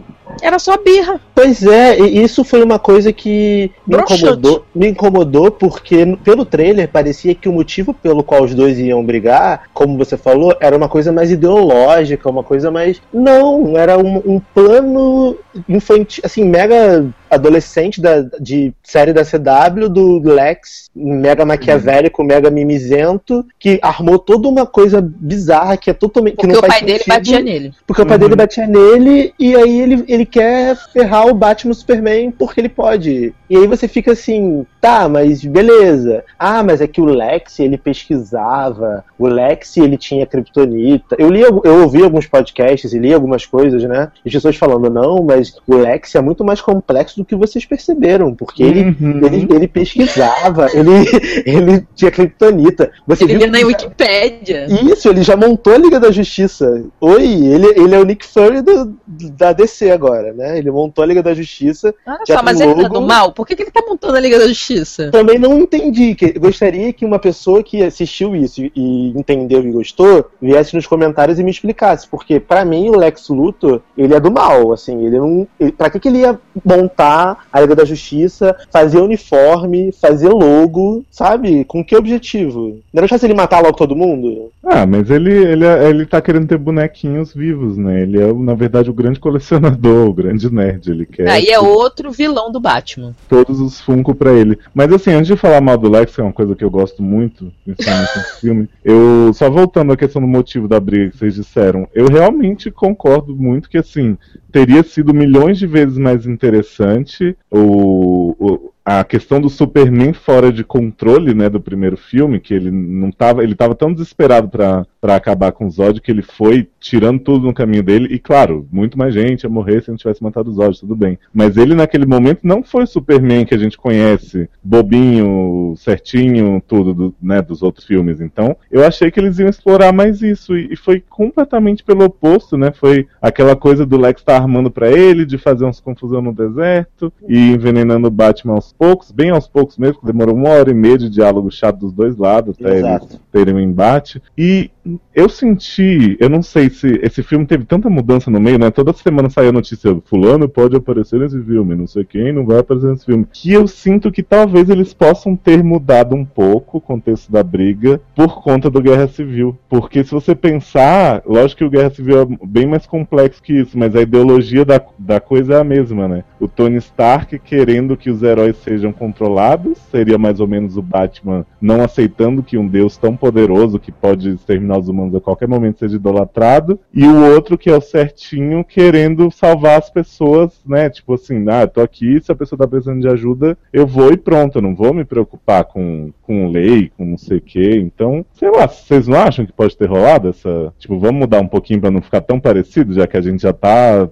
era 0.43 0.59
só 0.59 0.77
birra. 0.77 1.21
Pois 1.35 1.63
é, 1.65 1.99
e 1.99 2.23
isso 2.23 2.45
foi 2.45 2.63
uma 2.63 2.79
coisa 2.79 3.13
que 3.13 3.71
me 3.87 3.97
Broxante. 3.97 4.23
incomodou, 4.23 4.65
me 4.75 4.89
incomodou 4.89 5.51
porque 5.51 6.17
pelo 6.23 6.45
trailer 6.45 6.89
parecia 6.89 7.35
que 7.35 7.49
o 7.49 7.53
motivo 7.53 7.93
pelo 7.95 8.23
qual 8.23 8.45
os 8.45 8.55
dois 8.55 8.79
iam 8.79 9.05
brigar, 9.05 9.65
como 9.73 9.99
você 9.99 10.17
falou, 10.17 10.57
era 10.61 10.77
uma 10.77 10.89
coisa 10.89 11.13
mais 11.13 11.31
ideológica, 11.31 12.29
uma 12.29 12.43
coisa 12.43 12.71
mais. 12.71 13.01
Não, 13.13 13.77
era 13.77 13.99
um, 13.99 14.23
um 14.25 14.41
plano 14.55 15.37
infantil, 15.69 16.23
assim, 16.25 16.45
mega 16.45 17.05
adolescente 17.35 18.01
da, 18.01 18.23
de 18.41 18.73
série 18.83 19.13
da 19.13 19.25
CW, 19.25 19.89
do 19.89 20.19
Lex, 20.21 20.91
mega 20.95 21.45
maquiavélico, 21.45 22.23
mega 22.25 22.51
mimizento, 22.51 23.45
que 23.59 23.79
armou 23.83 24.19
toda 24.19 24.49
uma 24.49 24.67
coisa 24.67 25.01
bizarra 25.03 25.77
que 25.77 25.91
é 25.91 25.95
totalmente. 25.95 26.37
que 26.37 26.47
Porque 26.47 26.53
não 26.53 26.59
o 26.59 26.61
faz 26.61 26.75
pai 26.75 26.83
dele 26.83 26.99
sentido. 26.99 27.15
batia 27.15 27.41
nele. 27.41 27.73
Porque 27.87 28.03
o 28.03 28.07
pai 28.07 28.19
dele 28.19 28.37
batia 28.37 28.67
nele 28.67 29.35
e 29.39 29.55
aí 29.55 29.81
ele, 29.81 30.05
ele 30.09 30.27
quer 30.27 30.77
ferrar 30.93 31.27
o 31.27 31.35
Batman 31.35 31.73
o 31.73 31.75
Superman 31.75 32.31
porque 32.31 32.61
ele 32.61 32.69
pode. 32.69 33.35
E 33.51 33.57
aí 33.57 33.67
você 33.67 33.87
fica 33.87 34.13
assim, 34.13 34.65
tá, 34.81 35.09
mas 35.09 35.45
beleza. 35.45 36.25
Ah, 36.39 36.63
mas 36.63 36.81
é 36.81 36.87
que 36.87 37.01
o 37.01 37.05
Lex, 37.05 37.59
ele 37.61 37.77
pesquisava, 37.77 39.05
o 39.19 39.27
Lex, 39.27 39.77
ele 39.77 39.97
tinha 39.97 40.27
kryptonita. 40.27 41.17
Eu 41.19 41.31
li, 41.31 41.41
eu 41.41 41.83
ouvi 41.83 42.03
alguns 42.03 42.27
podcasts 42.27 42.93
e 42.93 42.99
li 42.99 43.13
algumas 43.13 43.45
coisas, 43.45 43.83
né? 43.85 44.11
E 44.25 44.29
as 44.29 44.35
pessoas 44.35 44.57
falando, 44.57 44.89
não, 44.91 45.23
mas 45.23 45.57
o 45.67 45.77
Lex 45.77 46.15
é 46.15 46.21
muito 46.21 46.45
mais 46.45 46.61
complexo 46.61 47.17
do 47.17 47.24
que 47.25 47.35
vocês 47.37 47.65
perceberam, 47.65 48.35
porque 48.35 48.63
ele, 48.63 48.85
Uhum. 49.01 49.21
ele, 49.25 49.47
ele 49.55 49.69
pesquisava, 49.69 50.69
ele, 50.73 50.91
ele 51.47 51.87
tinha 51.95 52.11
kryptonita. 52.11 52.91
Você 53.07 53.25
Ele 53.25 53.39
viu 53.39 53.51
na 53.51 53.59
Wikipédia. 53.67 54.67
isso, 54.93 55.09
ele 55.09 55.23
já 55.23 55.37
montou 55.37 55.73
a 55.75 55.79
Liga 55.79 55.99
da 56.01 56.11
Justiça. 56.11 56.85
Oi, 57.01 57.25
ele, 57.25 57.67
ele 57.81 57.95
é 57.95 57.99
o 57.99 58.05
Nick 58.05 58.27
Fury 58.27 58.63
do- 58.63 58.95
da 59.07 59.53
DC 59.53 59.91
agora, 59.91 60.33
né? 60.33 60.59
Ele 60.59 60.71
montou 60.71 61.03
a 61.03 61.07
Liga 61.07 61.23
da 61.23 61.35
Justiça. 61.35 61.95
Olha 62.07 62.19
Já 62.27 62.37
só, 62.39 62.43
mas 62.43 62.59
tem 62.59 62.67
ele 62.69 62.77
tá 62.77 62.83
logo. 62.89 63.01
do 63.01 63.07
mal? 63.07 63.33
Por 63.33 63.47
que, 63.47 63.57
que 63.57 63.63
ele 63.63 63.71
tá 63.71 63.83
montando 63.87 64.17
a 64.17 64.21
Liga 64.21 64.39
da 64.39 64.47
Justiça? 64.49 65.11
Também 65.11 65.39
não 65.39 65.59
entendi. 65.59 66.15
Que, 66.15 66.33
gostaria 66.39 66.93
que 66.93 67.05
uma 67.05 67.19
pessoa 67.19 67.63
que 67.63 67.83
assistiu 67.83 68.35
isso 68.37 68.63
e- 68.63 68.73
e 68.75 69.09
entendeu 69.19 69.63
e 69.65 69.71
gostou 69.71 70.31
viesse 70.41 70.75
nos 70.75 70.87
comentários 70.87 71.39
e 71.39 71.45
me 71.45 71.51
explicasse. 71.51 72.07
Porque 72.09 72.39
pra 72.41 72.65
mim 72.65 72.89
o 72.91 72.97
Lex 72.97 73.29
Luthor, 73.29 73.81
ele 73.97 74.15
é 74.15 74.21
do 74.21 74.31
mal, 74.31 74.73
assim. 74.73 75.05
Ele 75.07 75.19
não. 75.19 75.47
Ele, 75.59 75.73
pra 75.73 75.91
que, 75.91 75.99
que 76.01 76.09
ele 76.09 76.19
ia 76.19 76.39
montar 76.65 77.14
a 77.53 77.61
Liga 77.61 77.75
da 77.77 77.85
Justiça, 77.85 78.57
fazer 78.71 78.99
uniforme, 79.01 79.93
fazer 79.93 80.29
logo, 80.29 81.05
sabe? 81.11 81.65
Com 81.65 81.85
que 81.85 81.97
objetivo? 81.97 82.81
Não 82.93 82.99
era 83.01 83.09
fácil 83.09 83.27
ele 83.27 83.35
matar 83.35 83.61
logo 83.63 83.77
todo 83.77 83.97
mundo? 83.97 84.51
Ah, 84.65 84.87
mas 84.87 85.11
ele, 85.11 85.33
ele, 85.33 85.65
ele 85.67 86.07
tá 86.07 86.21
querendo 86.21 86.47
ter 86.47 86.59
bonequinhos 86.59 87.33
vivos, 87.35 87.77
né? 87.77 88.03
Ele 88.03 88.21
é, 88.21 88.33
na 88.33 88.55
verdade, 88.55 88.91
o 88.91 88.95
grande 88.95 89.21
colecionador, 89.21 90.09
o 90.09 90.15
grande 90.15 90.53
nerd. 90.53 90.91
Ele 90.91 91.07
quer 91.07 91.29
Aí 91.29 91.47
é 91.47 91.59
outro 91.61 92.11
vilão 92.11 92.51
do 92.51 92.61
Batman. 92.61 93.15
todos 93.29 93.61
os 93.61 93.81
Funko 93.81 94.15
pra 94.15 94.33
ele. 94.33 94.59
Mas 94.75 94.93
assim, 94.93 95.11
antes 95.13 95.27
de 95.27 95.37
falar 95.37 95.61
mal 95.61 95.77
do 95.77 95.91
Lex, 95.91 96.15
que 96.15 96.21
é 96.21 96.25
uma 96.25 96.33
coisa 96.33 96.55
que 96.55 96.65
eu 96.65 96.71
gosto 96.71 97.03
muito, 97.03 97.53
principalmente 97.65 98.17
nesse 98.17 98.41
filme, 98.41 98.69
eu 98.85 99.33
só 99.35 99.51
voltando 99.51 99.93
à 99.93 99.97
questão 99.97 100.21
do 100.23 100.29
motivo 100.29 100.67
da 100.67 100.81
briga 100.81 101.11
que 101.11 101.19
vocês 101.19 101.35
disseram, 101.35 101.87
eu 101.95 102.07
realmente 102.07 102.71
concordo 102.71 103.35
muito 103.37 103.69
que 103.69 103.79
assim, 103.79 104.17
teria 104.51 104.83
sido 104.83 105.13
milhões 105.13 105.59
de 105.59 105.67
vezes 105.67 105.99
mais 105.99 106.27
interessante 106.27 107.04
o, 107.51 108.37
o- 108.39 108.74
a 108.85 109.03
questão 109.03 109.41
do 109.41 109.49
Superman 109.49 110.13
fora 110.13 110.53
de 110.53 110.63
controle, 110.63 111.33
né, 111.33 111.49
do 111.49 111.61
primeiro 111.61 111.97
filme, 111.97 112.39
que 112.39 112.53
ele 112.53 112.71
não 112.71 113.11
tava, 113.11 113.43
ele 113.43 113.55
tava 113.55 113.75
tão 113.75 113.93
desesperado 113.93 114.49
pra 114.49 114.85
acabar 115.03 115.53
com 115.53 115.67
o 115.67 115.71
Zod 115.71 116.01
que 116.01 116.11
ele 116.11 116.21
foi 116.23 116.69
tirando 116.79 117.21
tudo 117.21 117.47
no 117.47 117.55
caminho 117.55 117.83
dele 117.83 118.09
e 118.15 118.19
claro, 118.19 118.67
muito 118.71 118.99
mais 118.99 119.15
gente 119.15 119.45
ia 119.45 119.49
morrer 119.51 119.83
se 119.83 119.89
não 119.91 119.97
tivesse 119.97 120.23
matado 120.23 120.51
o 120.51 120.53
Zod, 120.53 120.79
tudo 120.81 120.95
bem. 120.95 121.19
Mas 121.33 121.57
ele 121.57 121.75
naquele 121.75 122.05
momento 122.05 122.41
não 122.43 122.63
foi 122.63 122.85
o 122.85 122.87
Superman 122.87 123.47
que 123.47 123.55
a 123.55 123.59
gente 123.59 123.79
conhece, 123.79 124.49
bobinho, 124.63 125.75
certinho, 125.77 126.63
tudo 126.67 126.93
do- 126.93 127.15
né, 127.23 127.41
dos 127.41 127.63
outros 127.63 127.87
filmes. 127.87 128.21
Então, 128.21 128.55
eu 128.71 128.85
achei 128.85 129.11
que 129.11 129.19
eles 129.19 129.39
iam 129.39 129.49
explorar 129.49 129.93
mais 129.93 130.21
isso 130.21 130.57
e, 130.57 130.73
e 130.73 130.77
foi 130.77 131.03
completamente 131.09 131.83
pelo 131.83 132.05
oposto, 132.05 132.57
né? 132.59 132.71
Foi 132.73 133.07
aquela 133.21 133.57
coisa 133.57 133.87
do 133.87 133.97
Lex 133.97 134.21
estar 134.21 134.37
armando 134.37 134.71
pra 134.71 134.91
ele, 134.91 135.25
de 135.25 135.39
fazer 135.39 135.65
uns 135.65 135.81
confusão 135.81 136.21
no 136.21 136.33
deserto 136.35 137.13
e 137.27 137.51
envenenando 137.51 138.09
o 138.09 138.11
Batman 138.11 138.55
aos 138.55 138.74
poucos, 138.79 139.11
bem 139.11 139.31
aos 139.31 139.49
poucos 139.49 139.79
mesmo, 139.79 140.01
que 140.01 140.07
demorou 140.07 140.35
uma 140.35 140.51
hora 140.51 140.71
e 140.71 140.75
meia 140.75 140.99
de 140.99 141.09
diálogo 141.09 141.51
chato 141.51 141.79
dos 141.79 141.93
dois 141.93 142.17
lados 142.17 142.57
até 142.59 142.71
eles 142.71 142.85
Exato. 142.85 143.21
terem 143.33 143.55
um 143.55 143.61
embate. 143.61 144.21
E 144.37 144.71
eu 145.15 145.29
senti, 145.29 146.17
eu 146.21 146.29
não 146.29 146.43
sei 146.43 146.69
se 146.69 147.01
esse 147.03 147.23
filme 147.23 147.47
teve 147.47 147.65
tanta 147.65 147.89
mudança 147.89 148.31
no 148.31 148.41
meio, 148.41 148.59
né? 148.59 148.71
Toda 148.71 148.93
semana 148.93 149.31
saía 149.31 149.49
a 149.49 149.53
notícia, 149.53 149.97
fulano 150.05 150.49
pode 150.49 150.77
aparecer 150.77 151.21
nesse 151.21 151.41
filme, 151.43 151.75
não 151.75 151.87
sei 151.87 152.05
quem 152.05 152.33
não 152.33 152.45
vai 152.45 152.59
aparecer 152.59 152.91
nesse 152.91 153.07
filme. 153.07 153.27
Que 153.33 153.53
eu 153.53 153.67
sinto 153.67 154.13
que 154.13 154.23
talvez 154.23 154.69
eles 154.69 154.93
possam 154.93 155.35
ter 155.37 155.63
mudado 155.63 156.15
um 156.15 156.25
pouco 156.25 156.79
o 156.79 156.81
contexto 156.81 157.33
da 157.33 157.43
briga 157.43 158.01
por 158.15 158.43
conta 158.43 158.69
do 158.69 158.83
Guerra 158.83 159.09
Civil. 159.09 159.57
Porque 159.69 160.05
se 160.05 160.11
você 160.11 160.35
pensar, 160.35 161.23
lógico 161.27 161.59
que 161.59 161.65
o 161.65 161.71
Guerra 161.71 161.91
Civil 161.91 162.23
é 162.23 162.47
bem 162.47 162.67
mais 162.67 162.87
complexo 162.87 163.43
que 163.43 163.53
isso, 163.53 163.79
mas 163.79 163.95
a 163.97 164.03
ideologia 164.03 164.65
da, 164.65 164.81
da 164.99 165.21
coisa 165.21 165.55
é 165.55 165.61
a 165.61 165.65
mesma, 165.65 166.09
né? 166.09 166.25
O 166.39 166.49
Tony 166.49 166.77
Stark 166.77 167.39
querendo 167.39 167.97
que 167.97 168.11
os 168.11 168.23
heróis 168.23 168.57
sejam 168.65 168.93
controlados, 168.93 169.79
seria 169.91 170.19
mais 170.19 170.41
ou 170.41 170.49
menos 170.49 170.77
o 170.77 170.83
Batman 170.83 171.47
não 171.61 171.83
aceitando 171.83 172.43
que 172.43 172.59
um 172.59 172.67
deus 172.67 172.97
tão 172.97 173.17
poderoso 173.17 173.79
que 173.79 173.93
pode 173.93 174.31
exterminar 174.31 174.79
os 174.79 174.89
humanos 174.89 175.15
a 175.15 175.21
qualquer 175.21 175.47
momento 175.47 175.79
seja 175.79 175.97
idolatrado, 175.97 176.81
e 176.93 177.05
o 177.05 177.33
outro 177.35 177.57
que 177.57 177.71
é 177.71 177.77
o 177.77 177.81
certinho 177.81 178.65
querendo 178.65 179.31
salvar 179.31 179.79
as 179.79 179.91
pessoas, 179.91 180.61
né? 180.67 180.89
Tipo 180.91 181.15
assim, 181.15 181.45
ah, 181.49 181.67
tô 181.67 181.81
aqui, 181.81 182.21
se 182.21 182.33
a 182.33 182.35
pessoa 182.35 182.59
tá 182.59 182.67
precisando 182.67 183.01
de 183.01 183.09
ajuda, 183.09 183.57
eu 183.73 183.87
vou 183.87 184.13
e 184.13 184.17
pronto, 184.17 184.59
eu 184.59 184.63
não 184.63 184.75
vou 184.75 184.95
me 184.95 185.05
preocupar 185.05 185.65
com, 185.65 186.11
com 186.23 186.49
lei, 186.49 186.91
com 186.97 187.05
não 187.05 187.19
sei 187.19 187.39
o 187.39 187.41
quê. 187.41 187.73
Então, 187.77 188.25
sei 188.33 188.51
lá, 188.51 188.67
vocês 188.67 189.07
não 189.07 189.19
acham 189.19 189.45
que 189.45 189.53
pode 189.53 189.77
ter 189.77 189.89
rolado 189.89 190.29
essa. 190.29 190.73
Tipo, 190.79 190.99
vamos 190.99 191.21
mudar 191.21 191.41
um 191.41 191.49
pouquinho 191.49 191.81
pra 191.81 191.91
não 191.91 192.03
ficar 192.03 192.21
tão 192.21 192.41
parecido, 192.41 192.93
já 192.95 193.07
que 193.07 193.17
a 193.17 193.21
gente 193.21 193.43
já 193.43 193.53
tá 193.53 194.09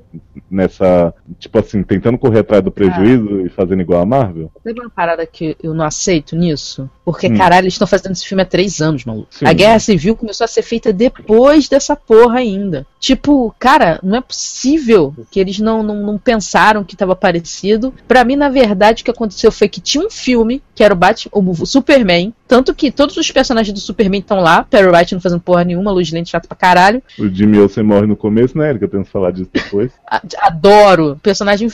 nessa. 0.51 1.15
Tipo 1.39 1.59
assim, 1.59 1.83
tentando 1.83 2.19
correr 2.19 2.41
atrás 2.41 2.63
do 2.63 2.71
prejuízo 2.71 3.47
e 3.47 3.49
fazendo 3.49 3.83
igual 3.83 4.03
a 4.03 4.07
Marvel? 4.07 4.42
Sabe 4.65 4.81
uma 4.81 4.91
parada 4.91 5.27
que 5.27 5.57
eu 5.63 5.75
não 5.75 5.85
aceito 5.85 6.35
nisso? 6.37 6.89
Porque, 7.05 7.27
Hum. 7.29 7.37
caralho, 7.37 7.65
eles 7.65 7.75
estão 7.75 7.87
fazendo 7.87 8.13
esse 8.13 8.27
filme 8.27 8.43
há 8.43 8.47
três 8.47 8.81
anos, 8.81 9.05
maluco. 9.05 9.29
Sim. 9.31 9.47
A 9.47 9.53
Guerra 9.53 9.79
Civil 9.79 10.17
começou 10.17 10.45
a 10.45 10.49
ser 10.49 10.63
feita 10.63 10.93
depois 10.93 11.69
dessa 11.69 11.97
porra 11.97 12.39
ainda. 12.39 12.87
Tipo, 13.01 13.55
cara, 13.59 13.99
não 14.03 14.19
é 14.19 14.21
possível 14.21 15.15
que 15.31 15.41
eles 15.41 15.59
não, 15.59 15.83
não, 15.83 15.97
não 15.97 16.19
pensaram 16.19 16.85
que 16.85 16.97
tava 16.97 17.17
parecido. 17.17 17.93
Pra 18.07 18.25
mim, 18.25 18.37
na 18.37 18.49
verdade, 18.49 19.03
o 19.03 19.05
que 19.05 19.11
aconteceu 19.11 19.51
foi 19.51 19.69
que 19.69 19.81
tinha 19.81 20.07
um 20.07 20.11
filme, 20.11 20.63
que 20.75 20.85
era 20.85 20.95
o 20.95 20.97
Batman, 20.97 21.31
o 21.35 21.67
Superman. 21.67 22.33
Tanto 22.53 22.75
que 22.75 22.91
todos 22.91 23.17
os 23.17 23.31
personagens 23.31 23.73
do 23.73 23.81
Superman 23.81 24.21
estão 24.21 24.39
lá, 24.41 24.63
Perry 24.63 24.95
White 24.95 25.15
não 25.15 25.23
fazendo 25.23 25.41
porra 25.41 25.65
nenhuma, 25.65 25.91
Luz 25.91 26.13
Lente 26.13 26.29
chato 26.29 26.47
pra 26.47 26.55
caralho. 26.55 27.03
O 27.19 27.27
Jimmy 27.27 27.59
Olsen 27.59 27.83
morre 27.83 28.07
no 28.07 28.15
começo, 28.15 28.59
né, 28.59 28.69
Erika? 28.69 28.87
Temos 28.87 29.07
que 29.07 29.13
falar 29.13 29.31
disso 29.31 29.49
depois. 29.51 29.91
A- 30.07 30.21
Adoro. 30.43 31.19
Personagem 31.23 31.67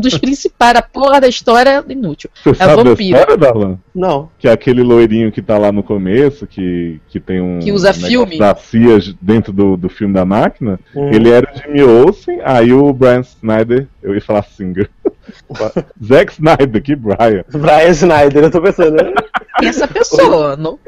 dos 0.00 0.18
principais, 0.18 0.74
a 0.74 0.82
porra 0.82 1.20
da 1.20 1.28
história, 1.28 1.84
inútil. 1.88 2.28
Você 2.42 2.50
É 2.50 2.54
sabe 2.54 2.76
da 2.82 2.90
vampiro. 2.90 3.16
história, 3.18 3.36
Darlan? 3.36 3.78
Não. 3.94 4.28
Que 4.36 4.48
é 4.48 4.52
aquele 4.52 4.82
loirinho 4.82 5.30
que 5.30 5.40
tá 5.40 5.56
lá 5.56 5.70
no 5.70 5.82
começo, 5.84 6.44
que, 6.44 7.00
que 7.08 7.20
tem 7.20 7.40
um. 7.40 7.60
Que 7.60 7.70
usa 7.70 7.90
um 7.90 7.94
filme. 7.94 8.36
Da 8.36 8.52
CIA 8.56 8.98
dentro 9.22 9.52
do, 9.52 9.76
do 9.76 9.88
filme 9.88 10.12
da 10.12 10.24
máquina. 10.24 10.80
Uhum. 10.92 11.12
Ele 11.12 11.30
era 11.30 11.48
o 11.48 11.56
Jimmy 11.56 11.82
Olsen, 11.84 12.40
aí 12.44 12.72
o 12.72 12.92
Brian 12.92 13.20
Snyder, 13.20 13.86
eu 14.02 14.12
ia 14.12 14.20
falar 14.20 14.42
Singer. 14.42 14.90
Zack 16.04 16.32
Snyder, 16.32 16.82
que 16.82 16.96
Brian. 16.96 17.44
Brian 17.52 17.90
Snyder, 17.90 18.42
eu 18.44 18.50
tô 18.50 18.60
pensando. 18.60 18.96
né? 18.96 19.12
Essa 19.62 19.86
pessoa, 19.88 20.56
não. 20.56 20.78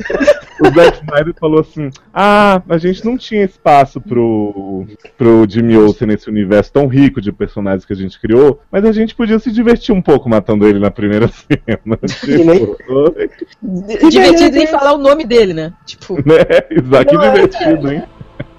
O 0.60 0.66
Zack 0.74 0.98
Snyder 0.98 1.34
falou 1.38 1.60
assim: 1.60 1.90
Ah, 2.14 2.62
a 2.68 2.78
gente 2.78 3.04
não 3.04 3.16
tinha 3.18 3.44
espaço 3.44 4.00
pro, 4.00 4.86
pro 5.18 5.46
Jimmy 5.48 5.76
Olsen 5.76 6.08
nesse 6.08 6.28
universo 6.30 6.72
tão 6.72 6.86
rico 6.86 7.20
de 7.20 7.32
personagens 7.32 7.84
que 7.84 7.92
a 7.92 7.96
gente 7.96 8.20
criou, 8.20 8.60
mas 8.70 8.84
a 8.84 8.92
gente 8.92 9.14
podia 9.14 9.38
se 9.38 9.50
divertir 9.50 9.94
um 9.94 10.02
pouco 10.02 10.28
matando 10.28 10.66
ele 10.66 10.78
na 10.78 10.90
primeira 10.90 11.28
cena. 11.32 11.98
Nem- 12.44 12.66
Tipo, 12.66 14.08
Divertido 14.10 14.58
em 14.58 14.66
falar 14.66 14.92
o 14.92 14.98
nome 14.98 15.24
dele, 15.24 15.52
né? 15.54 15.72
Tipo, 15.84 16.14
né? 16.26 16.42
Exato, 16.70 17.06
que 17.06 17.14
Não, 17.14 17.22
é, 17.24 17.32
divertido, 17.32 17.92
hein? 17.92 18.02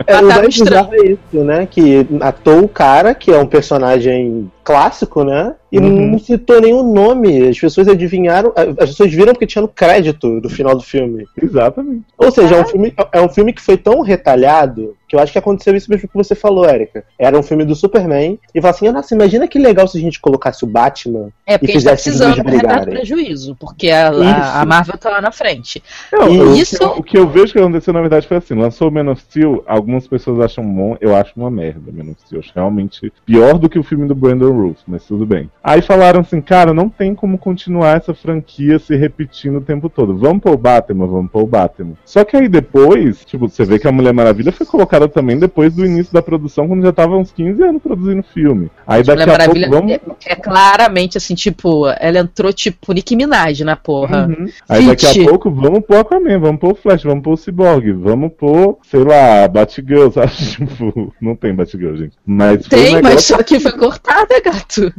É, 0.05 0.17
o 0.17 0.47
bizarro 0.47 0.93
é 0.95 1.05
isso, 1.11 1.43
né? 1.45 1.65
Que 1.65 2.05
matou 2.09 2.63
o 2.63 2.67
cara, 2.67 3.13
que 3.15 3.31
é 3.31 3.37
um 3.37 3.45
personagem 3.45 4.51
clássico, 4.63 5.23
né? 5.23 5.55
E 5.71 5.79
Uhum. 5.79 6.11
não 6.11 6.19
citou 6.19 6.61
nenhum 6.61 6.93
nome. 6.93 7.47
As 7.49 7.59
pessoas 7.59 7.87
adivinharam. 7.87 8.53
As 8.79 8.89
pessoas 8.91 9.11
viram 9.11 9.33
porque 9.33 9.47
tinha 9.47 9.61
no 9.63 9.67
crédito 9.67 10.39
do 10.39 10.47
final 10.49 10.75
do 10.75 10.83
filme. 10.83 11.25
Exatamente. 11.41 12.03
Ou 12.17 12.31
seja, 12.31 12.55
é 12.57 12.61
um 12.61 12.65
filme, 12.65 12.93
é 13.11 13.21
um 13.21 13.29
filme 13.29 13.51
que 13.53 13.61
foi 13.61 13.75
tão 13.77 14.01
retalhado 14.01 14.95
que 15.07 15.15
eu 15.15 15.19
acho 15.19 15.31
que 15.31 15.37
aconteceu 15.37 15.75
isso 15.75 15.89
mesmo 15.91 16.07
que 16.07 16.15
você 16.17 16.33
falou, 16.35 16.65
Erika. 16.67 17.03
Era 17.19 17.37
um 17.37 17.43
filme 17.43 17.65
do 17.65 17.75
Superman. 17.75 18.39
E 18.53 18.61
fala 18.61 18.71
assim: 18.73 18.89
nossa, 18.91 19.13
imagina 19.15 19.47
que 19.47 19.57
legal 19.59 19.87
se 19.87 19.97
a 19.97 20.01
gente 20.01 20.19
colocasse 20.19 20.63
o 20.63 20.67
Batman. 20.67 21.29
É, 21.45 21.57
porque 21.57 21.71
a 21.71 21.75
gente 21.75 21.83
tá 21.85 21.97
fizesse 21.97 22.09
eles 22.09 22.41
precisando 22.43 22.85
prejuízo, 22.89 23.55
porque 23.59 23.89
a, 23.89 24.11
Isso. 24.11 24.21
a, 24.23 24.61
a 24.61 24.65
Marvel 24.65 24.97
tá 24.97 25.09
lá 25.09 25.21
na 25.21 25.31
frente. 25.31 25.83
Não, 26.11 26.29
E 26.31 26.39
o, 26.39 26.55
isso- 26.55 26.77
que 26.77 26.83
eu, 26.83 26.89
o 26.89 27.03
que 27.03 27.17
eu 27.17 27.27
vejo 27.27 27.51
que 27.53 27.59
aconteceu, 27.59 27.93
na 27.93 28.01
verdade, 28.01 28.27
foi 28.27 28.37
assim: 28.37 28.53
lançou 28.53 28.89
o 28.89 28.91
Man 28.91 29.11
of 29.11 29.21
Steel, 29.21 29.63
algumas 29.67 30.07
pessoas 30.07 30.39
acham 30.39 30.63
bom, 30.63 30.95
eu 31.01 31.15
acho 31.15 31.31
uma 31.35 31.49
merda, 31.49 31.91
Man 31.91 32.11
of 32.11 32.21
Steel. 32.25 32.33
Eu 32.33 32.39
acho 32.39 32.51
realmente 32.55 33.11
pior 33.25 33.57
do 33.57 33.67
que 33.69 33.79
o 33.79 33.83
filme 33.83 34.07
do 34.07 34.15
Brandon 34.15 34.52
Roof, 34.61 34.77
mas 34.87 35.05
tudo 35.05 35.25
bem. 35.25 35.49
Aí 35.63 35.81
falaram 35.81 36.21
assim, 36.21 36.41
cara, 36.41 36.73
não 36.73 36.89
tem 36.89 37.13
como 37.15 37.37
continuar 37.37 37.97
essa 37.97 38.13
franquia 38.13 38.79
se 38.79 38.95
repetindo 38.95 39.57
o 39.57 39.61
tempo 39.61 39.89
todo. 39.89 40.15
Vamos 40.17 40.41
pôr 40.41 40.51
o 40.53 40.57
Batman, 40.57 41.07
vamos 41.07 41.31
pôr 41.31 41.43
o 41.43 41.47
Batman. 41.47 41.93
Só 42.05 42.23
que 42.23 42.35
aí 42.37 42.47
depois, 42.47 43.23
tipo, 43.25 43.47
você 43.49 43.63
vê 43.65 43.79
que 43.79 43.87
a 43.87 43.91
Mulher 43.91 44.13
Maravilha 44.13 44.51
foi 44.51 44.65
colocada 44.65 45.07
também 45.07 45.37
depois 45.39 45.73
do 45.73 45.85
início 45.85 46.13
da 46.13 46.21
produção, 46.21 46.67
quando 46.67 46.83
já 46.83 46.91
tava 46.91 47.15
uns 47.17 47.31
15 47.31 47.61
anos 47.63 47.81
produzindo 47.81 48.23
filme. 48.23 48.69
Aí 48.87 49.03
daqui 49.03 49.21
Mulher 49.21 49.41
a 49.41 49.45
pouco 49.45 49.59
Maravilha 49.59 49.69
vamos. 49.69 49.91
é, 49.91 50.33
é 50.33 50.35
claramente 50.35 51.17
assim, 51.17 51.35
tipo, 51.35 51.87
ela 51.99 52.19
entrou 52.19 52.51
tipo 52.53 52.93
Nick 52.93 53.15
Minaj 53.15 53.61
na 53.63 53.75
porra. 53.75 54.27
Uhum. 54.27 54.47
Aí 54.69 54.85
daqui 54.85 55.21
a 55.21 55.29
pouco 55.29 55.49
vamos 55.51 55.81
pôr 55.85 55.97
Aquaman, 55.97 56.39
vamos 56.39 56.59
pôr 56.59 56.71
o 56.71 56.75
Flash, 56.75 57.03
vamos 57.03 57.23
pôr 57.23 57.33
o 57.33 57.37
Cyborg, 57.37 57.91
vamos 57.93 58.31
pôr, 58.33 58.77
sei 58.89 59.03
lá, 59.03 59.47
Batgirl, 59.47 60.09
sabe? 60.11 60.31
Tipo, 60.31 61.13
não 61.21 61.35
tem 61.35 61.53
Batgirl, 61.53 61.95
gente. 61.95 62.13
Mas 62.25 62.65
foi 62.67 62.79
um 62.79 62.83
Tem, 62.83 62.93
mas 62.93 63.03
negócio- 63.03 63.35
só 63.37 63.43
que 63.43 63.59
foi 63.59 63.71
cortada, 63.71 64.41
gato. 64.43 64.93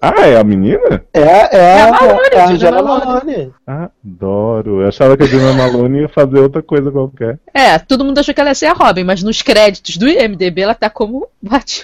Ah, 0.00 0.26
é 0.26 0.38
a 0.38 0.44
menina? 0.44 1.04
É, 1.12 1.20
é, 1.20 1.58
É 1.58 1.82
a 1.82 1.90
Malone, 1.90 2.28
é 2.30 2.40
a 2.40 2.46
Gina 2.46 2.58
Jenna 2.58 2.82
Malone. 2.82 3.52
Adoro. 3.66 4.82
Eu 4.82 4.88
achava 4.88 5.16
que 5.16 5.24
a 5.24 5.26
Dina 5.26 5.52
Malone 5.52 6.00
ia 6.02 6.08
fazer 6.08 6.38
outra 6.38 6.62
coisa 6.62 6.90
qualquer. 6.90 7.38
É, 7.52 7.78
todo 7.78 8.04
mundo 8.04 8.18
achou 8.18 8.34
que 8.34 8.40
ela 8.40 8.50
ia 8.50 8.54
ser 8.54 8.66
a 8.66 8.72
Robin, 8.72 9.04
mas 9.04 9.22
nos 9.22 9.42
créditos 9.42 9.96
do 9.96 10.08
IMDB 10.08 10.62
ela 10.62 10.74
tá 10.74 10.88
como 10.88 11.26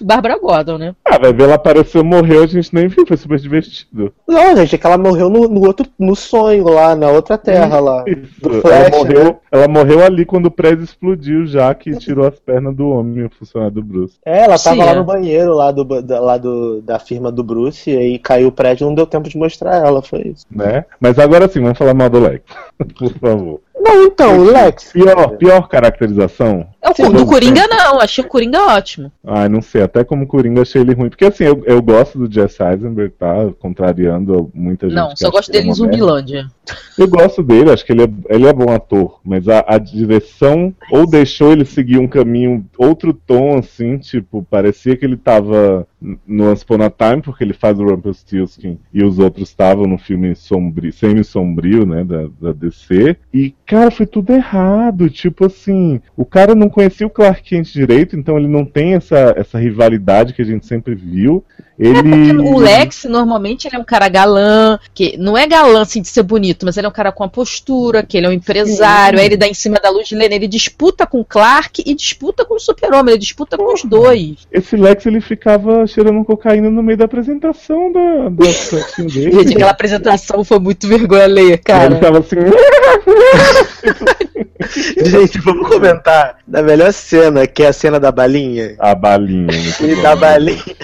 Bárbara 0.02 0.38
Gordon, 0.38 0.78
né? 0.78 0.94
Ah, 1.04 1.18
vai 1.18 1.32
ver, 1.32 1.44
ela 1.44 1.54
apareceu, 1.54 2.04
morreu, 2.04 2.44
a 2.44 2.46
gente 2.46 2.74
nem 2.74 2.88
viu, 2.88 3.06
foi 3.06 3.16
super 3.16 3.38
divertido. 3.38 4.12
Não, 4.26 4.56
gente, 4.56 4.74
é 4.74 4.78
que 4.78 4.86
ela 4.86 4.98
morreu 4.98 5.28
no, 5.28 5.48
no 5.48 5.66
outro, 5.66 5.86
no 5.98 6.14
sonho 6.14 6.64
lá, 6.64 6.94
na 6.94 7.10
outra 7.10 7.36
terra 7.36 7.80
lá. 7.80 8.04
Isso. 8.06 8.40
Do 8.40 8.54
ela, 8.54 8.60
Flash, 8.60 8.90
morreu, 8.90 9.24
né? 9.24 9.36
ela 9.50 9.68
morreu 9.68 10.04
ali 10.04 10.24
quando 10.24 10.46
o 10.46 10.50
prédio 10.50 10.84
explodiu, 10.84 11.46
já 11.46 11.74
que 11.74 11.96
tirou 11.96 12.26
as 12.26 12.38
pernas 12.38 12.74
do 12.74 12.88
homem, 12.88 13.24
o 13.24 13.30
funcionário 13.30 13.74
do 13.74 13.82
Bruce. 13.82 14.18
É, 14.24 14.44
ela 14.44 14.58
tava 14.58 14.76
Sim, 14.76 14.82
lá 14.82 14.92
é. 14.92 14.94
no 14.94 15.04
banheiro 15.04 15.54
lá, 15.54 15.70
do, 15.70 15.84
da, 16.02 16.20
lá 16.20 16.38
do, 16.38 16.80
da 16.92 16.98
firma 16.98 17.32
do 17.32 17.42
Bruce, 17.42 17.90
e 17.90 17.96
aí 17.96 18.18
caiu 18.18 18.48
o 18.48 18.52
prédio 18.52 18.86
não 18.86 18.94
deu 18.94 19.06
tempo 19.06 19.28
de 19.28 19.38
mostrar 19.38 19.76
ela, 19.76 20.02
foi 20.02 20.20
isso. 20.28 20.46
Né? 20.50 20.84
Mas 21.00 21.18
agora 21.18 21.48
sim, 21.48 21.62
vamos 21.62 21.78
falar 21.78 21.94
mal 21.94 22.10
do 22.10 22.20
Lex. 22.20 22.42
Por 22.98 23.12
favor. 23.14 23.60
Não, 23.82 24.04
então, 24.04 24.38
o 24.38 24.44
Lex. 24.44 24.92
Pior, 24.92 25.36
pior 25.36 25.68
caracterização. 25.68 26.68
É 26.80 26.90
o 26.90 27.10
do 27.10 27.18
não 27.18 27.26
Coringa 27.26 27.66
não, 27.66 28.00
achei 28.00 28.24
o 28.24 28.28
Coringa 28.28 28.60
ótimo. 28.60 29.10
Ai, 29.24 29.48
não 29.48 29.60
sei, 29.60 29.82
até 29.82 30.04
como 30.04 30.26
Coringa 30.26 30.62
achei 30.62 30.80
ele 30.80 30.94
ruim. 30.94 31.08
Porque 31.08 31.24
assim, 31.24 31.44
eu, 31.44 31.62
eu 31.64 31.82
gosto 31.82 32.18
do 32.18 32.32
Jesse 32.32 32.62
Eisenberg, 32.62 33.14
tá? 33.18 33.50
Contrariando 33.58 34.50
muita 34.54 34.88
gente. 34.88 34.96
Não, 34.96 35.16
só 35.16 35.30
gosto 35.30 35.50
é 35.50 35.52
dele 35.52 35.70
em. 35.70 35.74
Zumbilândia. 35.74 36.46
Eu 36.96 37.08
gosto 37.08 37.42
dele, 37.42 37.70
acho 37.70 37.84
que 37.84 37.92
ele 37.92 38.04
é, 38.04 38.08
ele 38.28 38.46
é 38.46 38.52
bom 38.52 38.72
ator, 38.72 39.20
mas 39.24 39.48
a, 39.48 39.64
a 39.66 39.78
direção 39.78 40.74
ou 40.90 41.06
deixou 41.06 41.52
ele 41.52 41.64
seguir 41.64 41.98
um 41.98 42.06
caminho, 42.06 42.64
outro 42.76 43.12
tom, 43.12 43.58
assim, 43.58 43.98
tipo, 43.98 44.46
parecia 44.48 44.96
que 44.96 45.04
ele 45.04 45.16
tava 45.16 45.86
no 46.26 46.50
Once 46.50 46.64
Upon 46.64 46.82
a 46.82 46.90
Time, 46.90 47.22
porque 47.22 47.44
ele 47.44 47.52
faz 47.52 47.78
o 47.78 47.84
Rumpelstiltskin 47.84 48.78
e 48.92 49.04
os 49.04 49.18
outros 49.18 49.48
estavam 49.48 49.86
no 49.86 49.98
filme 49.98 50.34
sombrio, 50.34 50.92
semi-sombrio, 50.92 51.86
né, 51.86 52.04
da, 52.04 52.28
da 52.40 52.52
DC, 52.62 53.16
e, 53.32 53.54
cara, 53.66 53.90
foi 53.90 54.06
tudo 54.06 54.32
errado, 54.32 55.10
tipo 55.10 55.46
assim, 55.46 56.00
o 56.16 56.24
cara 56.24 56.54
não 56.54 56.68
conhecia 56.68 57.06
o 57.06 57.10
Clark 57.10 57.42
Kent 57.42 57.72
direito, 57.72 58.16
então 58.16 58.38
ele 58.38 58.48
não 58.48 58.64
tem 58.64 58.94
essa, 58.94 59.34
essa 59.36 59.58
rivalidade 59.58 60.32
que 60.32 60.42
a 60.42 60.44
gente 60.44 60.66
sempre 60.66 60.94
viu, 60.94 61.44
ele... 61.78 62.30
É 62.30 62.34
o 62.34 62.58
Lex, 62.58 63.04
normalmente, 63.04 63.66
ele 63.66 63.76
é 63.76 63.78
um 63.78 63.84
cara 63.84 64.08
galã, 64.08 64.78
que 64.94 65.16
não 65.18 65.36
é 65.36 65.46
galã 65.46 65.82
assim 65.82 66.00
de 66.00 66.08
ser 66.08 66.22
bonito, 66.22 66.64
mas 66.64 66.76
ele 66.76 66.86
é 66.86 66.88
um 66.88 66.92
cara 66.92 67.10
com 67.10 67.24
a 67.24 67.28
postura, 67.28 68.02
que 68.02 68.16
ele 68.16 68.26
é 68.26 68.28
um 68.28 68.32
empresário, 68.32 69.18
aí 69.18 69.26
ele 69.26 69.36
dá 69.36 69.48
em 69.48 69.54
cima 69.54 69.80
da 69.80 69.90
luz 69.90 70.08
de 70.08 70.14
Lena, 70.14 70.34
ele 70.34 70.46
disputa 70.46 71.06
com 71.06 71.20
o 71.20 71.24
Clark 71.24 71.82
e 71.84 71.94
disputa 71.94 72.44
com 72.44 72.54
o 72.54 72.60
Super-Homem, 72.60 73.14
ele 73.14 73.18
disputa 73.18 73.56
com 73.56 73.72
os 73.72 73.84
dois. 73.84 74.46
Esse 74.52 74.76
Lex 74.76 75.06
ele 75.06 75.20
ficava 75.20 75.86
cheirando 75.86 76.24
cocaína 76.24 76.70
no 76.70 76.82
meio 76.82 76.98
da 76.98 77.06
apresentação 77.06 77.90
da, 77.90 78.44
setinho 78.52 79.08
dele. 79.10 79.32
Gente, 79.32 79.54
aquela 79.54 79.70
apresentação 79.70 80.44
foi 80.44 80.58
muito 80.58 80.86
vergonha 80.86 81.24
Ele 81.24 81.58
cara. 81.58 81.94
ficava 81.94 82.18
assim. 82.18 82.36
Gente, 85.04 85.38
vamos 85.40 85.68
comentar 85.68 86.38
da 86.46 86.62
melhor 86.62 86.92
cena, 86.92 87.46
que 87.46 87.62
é 87.62 87.68
a 87.68 87.72
cena 87.72 87.98
da 87.98 88.12
balinha. 88.12 88.74
A 88.78 88.94
balinha. 88.94 89.48
ele 89.80 89.96
bom. 89.96 90.02
dá 90.02 90.16
balinha, 90.16 90.76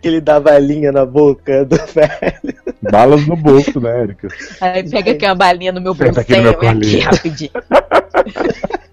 que 0.00 0.02
ele 0.08 0.20
dá 0.20 0.40
balinha 0.40 0.92
na 0.92 1.04
boca 1.04 1.64
do 1.64 1.76
velho. 1.76 2.54
Balas 2.90 3.26
no 3.26 3.36
bolso, 3.36 3.80
né, 3.80 4.02
Erika? 4.02 4.28
Aí 4.60 4.88
pega 4.88 5.12
aqui 5.12 5.26
uma 5.26 5.34
balinha 5.34 5.72
no 5.72 5.80
meu 5.80 5.94
Senta 5.94 6.20
aqui 6.20 6.36
no 6.36 6.42
meu 6.42 6.68
aqui 6.68 6.98
rapidinho. 7.00 7.50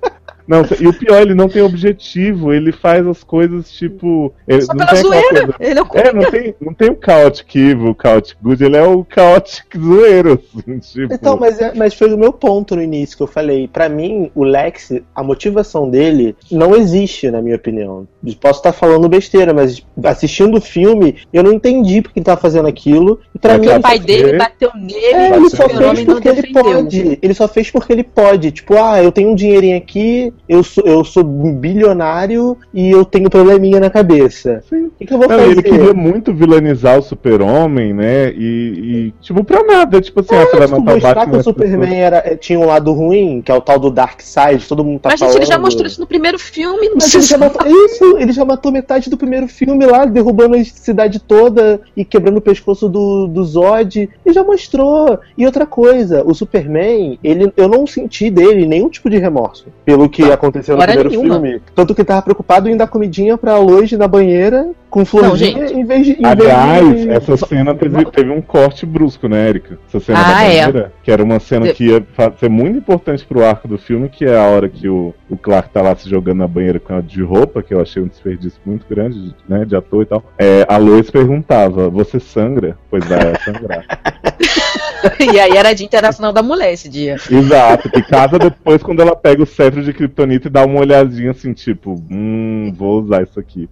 Não, 0.47 0.63
e 0.79 0.87
o 0.87 0.93
pior, 0.93 1.21
ele 1.21 1.33
não 1.33 1.49
tem 1.49 1.61
objetivo, 1.61 2.53
ele 2.53 2.71
faz 2.71 3.05
as 3.07 3.23
coisas 3.23 3.71
tipo. 3.71 4.31
Ele 4.47 4.61
Só 4.61 4.73
não 4.73 4.85
pela 4.85 5.01
zoeira, 5.01 5.27
coisa- 5.29 5.55
ele 5.59 5.79
é 5.79 5.81
o 5.81 5.87
É, 5.93 6.13
não 6.13 6.31
tem, 6.31 6.55
não 6.61 6.73
tem 6.73 6.89
o 6.91 6.97
Chaotic 7.03 7.55
Evil, 7.55 7.91
o 7.91 7.97
Chaotic 8.01 8.37
Good, 8.41 8.63
ele 8.63 8.77
é 8.77 8.83
o 8.83 9.05
Chaotic 9.13 9.65
zoeiro, 9.77 10.41
assim, 10.55 10.79
tipo. 10.79 11.13
Então, 11.13 11.37
mas, 11.37 11.59
é- 11.59 11.73
mas 11.75 11.93
foi 11.93 12.13
o 12.13 12.17
meu 12.17 12.31
ponto 12.31 12.75
no 12.75 12.81
início 12.81 13.17
que 13.17 13.23
eu 13.23 13.27
falei. 13.27 13.67
Pra 13.67 13.89
mim, 13.89 14.29
o 14.35 14.43
Lex, 14.43 14.91
a 15.15 15.23
motivação 15.23 15.89
dele 15.89 16.35
não 16.51 16.75
existe, 16.75 17.29
na 17.31 17.41
minha 17.41 17.55
opinião. 17.55 18.07
Posso 18.39 18.59
estar 18.59 18.73
falando 18.73 19.09
besteira, 19.09 19.53
mas 19.53 19.81
assistindo 20.03 20.57
o 20.57 20.61
filme, 20.61 21.15
eu 21.33 21.43
não 21.43 21.53
entendi 21.53 22.01
porque 22.01 22.19
ele 22.19 22.25
tava 22.25 22.39
fazendo 22.41 22.67
aquilo. 22.67 23.19
E 23.33 23.39
pra 23.39 23.53
É 23.53 23.57
mim, 23.57 23.67
O 23.69 23.81
pai 23.81 23.99
dele 23.99 24.37
bateu 24.37 24.71
nele 24.75 24.95
É, 25.05 25.29
e 25.29 25.33
ele 25.33 25.45
o 25.45 25.49
só 25.49 25.67
fez 25.69 26.03
porque 26.03 26.27
ele 26.29 26.53
pode. 26.53 27.19
Ele 27.21 27.33
só 27.33 27.47
fez 27.47 27.71
porque 27.71 27.93
ele 27.93 28.03
pode. 28.03 28.51
Tipo, 28.51 28.75
ah, 28.77 29.01
eu 29.03 29.11
tenho 29.11 29.29
um 29.29 29.35
dinheirinho 29.35 29.77
aqui, 29.77 30.33
eu 30.47 30.63
sou, 30.63 30.83
eu 30.85 31.03
sou 31.03 31.23
bilionário 31.23 32.57
e 32.73 32.89
eu 32.91 33.03
tenho 33.05 33.29
probleminha 33.29 33.79
na 33.79 33.89
cabeça. 33.89 34.63
Sim. 34.69 34.85
O 34.85 34.91
que, 34.97 35.05
que 35.05 35.13
eu 35.13 35.17
vou 35.17 35.27
Não, 35.27 35.37
fazer? 35.37 35.51
ele 35.51 35.61
queria 35.63 35.93
muito 35.93 36.33
vilanizar 36.33 36.97
o 36.97 37.01
super-homem, 37.01 37.93
né? 37.93 38.31
E, 38.31 39.07
e, 39.07 39.13
tipo, 39.21 39.43
pra 39.43 39.63
nada. 39.63 39.99
Tipo 40.01 40.21
assim, 40.21 40.35
ah, 40.35 40.45
você 40.45 40.57
vai 40.57 40.67
Tipo, 40.67 40.81
matar 40.81 40.97
o 40.97 41.01
Batman. 41.01 41.31
que 41.33 41.37
o 41.39 41.43
Superman 41.43 41.95
era, 41.99 42.17
eh, 42.25 42.35
tinha 42.35 42.59
um 42.59 42.65
lado 42.65 42.91
ruim, 42.91 43.41
que 43.41 43.51
é 43.51 43.55
o 43.55 43.61
tal 43.61 43.79
do 43.79 43.89
Dark 43.91 44.21
Side, 44.21 44.65
todo 44.67 44.83
mundo 44.83 44.99
tá 44.99 45.09
Mas, 45.09 45.19
falando. 45.19 45.33
gente, 45.33 45.43
ele 45.43 45.51
já 45.51 45.59
mostrou 45.59 45.85
isso 45.87 45.99
no 46.01 46.07
primeiro 46.07 46.39
filme. 46.39 46.87
Não 46.89 46.95
Mas 46.95 47.13
ele 47.13 47.23
já 47.23 47.37
matou, 47.37 47.85
isso, 47.85 48.17
ele 48.17 48.31
já 48.31 48.45
matou 48.45 48.71
metade 48.71 49.09
do 49.09 49.17
primeiro 49.17 49.47
filme 49.47 49.85
lá, 49.85 50.05
derrubando 50.05 50.55
a 50.55 50.63
cidade 50.63 51.19
toda 51.19 51.79
e 51.95 52.03
quebrando 52.05 52.37
o 52.37 52.41
pescoço 52.41 52.87
do, 52.89 53.27
do 53.27 53.43
Zod. 53.43 54.09
Ele 54.25 54.33
já 54.33 54.43
mostrou. 54.43 55.19
E 55.37 55.45
outra 55.45 55.65
coisa, 55.65 56.23
o 56.25 56.33
Superman, 56.33 57.19
ele, 57.23 57.51
eu 57.55 57.67
não 57.67 57.85
senti 57.85 58.29
dele 58.29 58.65
nenhum 58.65 58.89
tipo 58.89 59.09
de 59.09 59.17
remorso 59.17 59.65
pelo 59.83 60.09
que 60.09 60.23
aconteceu 60.31 60.75
no 60.75 60.81
hora 60.81 60.93
primeiro 60.93 61.09
nenhuma. 61.09 61.35
filme. 61.41 61.61
Tanto 61.73 61.93
que 61.95 62.01
ele 62.01 62.07
tava 62.07 62.21
preocupado 62.21 62.69
em 62.69 62.77
dar 62.77 62.87
comidinha 62.87 63.37
pra 63.37 63.57
Lois 63.57 63.91
na 63.93 64.07
banheira 64.07 64.67
com 64.89 65.03
florzinha 65.05 65.67
gente. 65.67 65.79
em 65.79 65.85
vez 65.85 66.05
de. 66.05 66.11
Em 66.13 66.25
Aliás, 66.25 66.87
vez 66.87 67.01
de... 67.03 67.09
essa 67.09 67.37
cena 67.37 67.75
teve, 67.75 68.05
teve 68.05 68.29
um 68.31 68.41
corte 68.41 68.85
brusco, 68.85 69.27
né, 69.27 69.49
Erika? 69.49 69.77
Essa 69.87 69.99
cena 69.99 70.19
Ah, 70.19 70.23
da 70.23 70.43
é. 70.43 70.45
banheira, 70.61 70.93
que 71.03 71.11
era 71.11 71.23
uma 71.23 71.39
cena 71.39 71.67
que 71.73 71.85
ia 71.85 72.05
ser 72.39 72.49
muito 72.49 72.77
importante 72.77 73.25
pro 73.25 73.43
arco 73.45 73.67
do 73.67 73.77
filme, 73.77 74.07
que 74.09 74.23
é 74.25 74.37
a 74.37 74.43
hora 74.43 74.69
que 74.69 74.87
o, 74.87 75.13
o 75.29 75.35
Clark 75.37 75.69
tá 75.69 75.81
lá 75.81 75.95
se 75.95 76.09
jogando 76.09 76.37
na 76.39 76.47
banheira 76.47 76.79
com 76.79 76.93
ela 76.93 77.01
de 77.03 77.21
roupa, 77.21 77.61
que 77.61 77.73
eu 77.73 77.81
achei 77.81 78.01
um 78.01 78.07
desperdício 78.07 78.59
muito 78.65 78.85
grande, 78.89 79.35
né, 79.49 79.65
de 79.65 79.75
ator 79.75 80.03
e 80.03 80.05
tal. 80.05 80.23
É, 80.37 80.65
a 80.69 80.77
Lois 80.77 81.09
perguntava, 81.11 81.89
você 81.89 82.19
sangra? 82.19 82.77
Pois 82.89 83.03
vai 83.05 83.19
sangrar. 83.43 83.85
E 85.33 85.39
aí 85.39 85.57
era 85.57 85.73
Dia 85.73 85.85
Internacional 85.85 86.31
da 86.33 86.41
Mulher 86.43 86.73
esse 86.73 86.87
dia. 86.89 87.15
Exato, 87.29 87.89
que 87.89 88.01
casa 88.03 88.37
depois 88.39 88.81
quando 88.83 89.01
ela 89.01 89.15
pega 89.15 89.41
o 89.43 89.45
cetro 89.45 89.83
de 89.83 89.93
Kryptonita 89.93 90.47
e 90.47 90.51
dá 90.51 90.65
uma 90.65 90.79
olhadinha 90.79 91.31
assim, 91.31 91.53
tipo, 91.53 92.01
hum, 92.09 92.73
vou 92.75 93.01
usar 93.01 93.23
isso 93.23 93.39
aqui. 93.39 93.69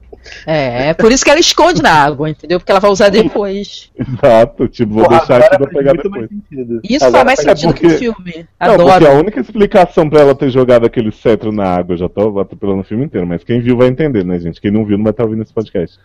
É, 0.48 0.90
é 0.90 0.94
por 0.94 1.12
isso 1.12 1.24
que 1.24 1.30
ela 1.30 1.40
esconde 1.40 1.82
na 1.82 1.92
água, 1.92 2.30
entendeu? 2.30 2.58
Porque 2.58 2.72
ela 2.72 2.80
vai 2.80 2.90
usar 2.90 3.10
depois. 3.10 3.92
Exato, 4.00 4.68
tipo, 4.70 4.94
vou 4.94 5.04
Porra, 5.04 5.18
deixar 5.18 5.42
aqui 5.42 5.58
pra 5.58 5.68
pegar 5.68 5.94
depois. 5.94 6.30
sentido. 6.30 6.80
Isso 6.82 7.04
Agora 7.06 7.26
faz 7.26 7.26
mais 7.26 7.44
faz- 7.44 7.60
sentido 7.60 7.76
é 7.76 7.80
que 7.80 7.86
o 7.86 7.90
porque- 7.90 7.98
filme. 8.32 8.46
Não, 8.62 8.76
porque 8.78 8.92
Adoro. 8.92 9.08
a 9.08 9.20
única 9.20 9.40
explicação 9.42 10.10
pra 10.10 10.22
ela 10.22 10.34
ter 10.34 10.50
jogado 10.50 10.86
aquele 10.86 11.12
cetro 11.12 11.52
na 11.52 11.66
água, 11.66 11.94
eu 11.94 11.98
já 11.98 12.08
tô 12.08 12.40
atropelando 12.40 12.80
o 12.82 12.84
filme 12.86 13.04
inteiro, 13.04 13.28
mas 13.28 13.44
quem 13.44 13.60
viu 13.60 13.76
vai 13.76 13.88
entender, 13.90 14.24
né, 14.24 14.40
gente? 14.40 14.62
Quem 14.62 14.72
não 14.72 14.86
viu 14.86 14.98
não 14.98 15.04
vai 15.04 15.12
estar 15.12 15.24
ouvindo 15.26 15.42
esse 15.44 15.54
podcast. 15.54 16.00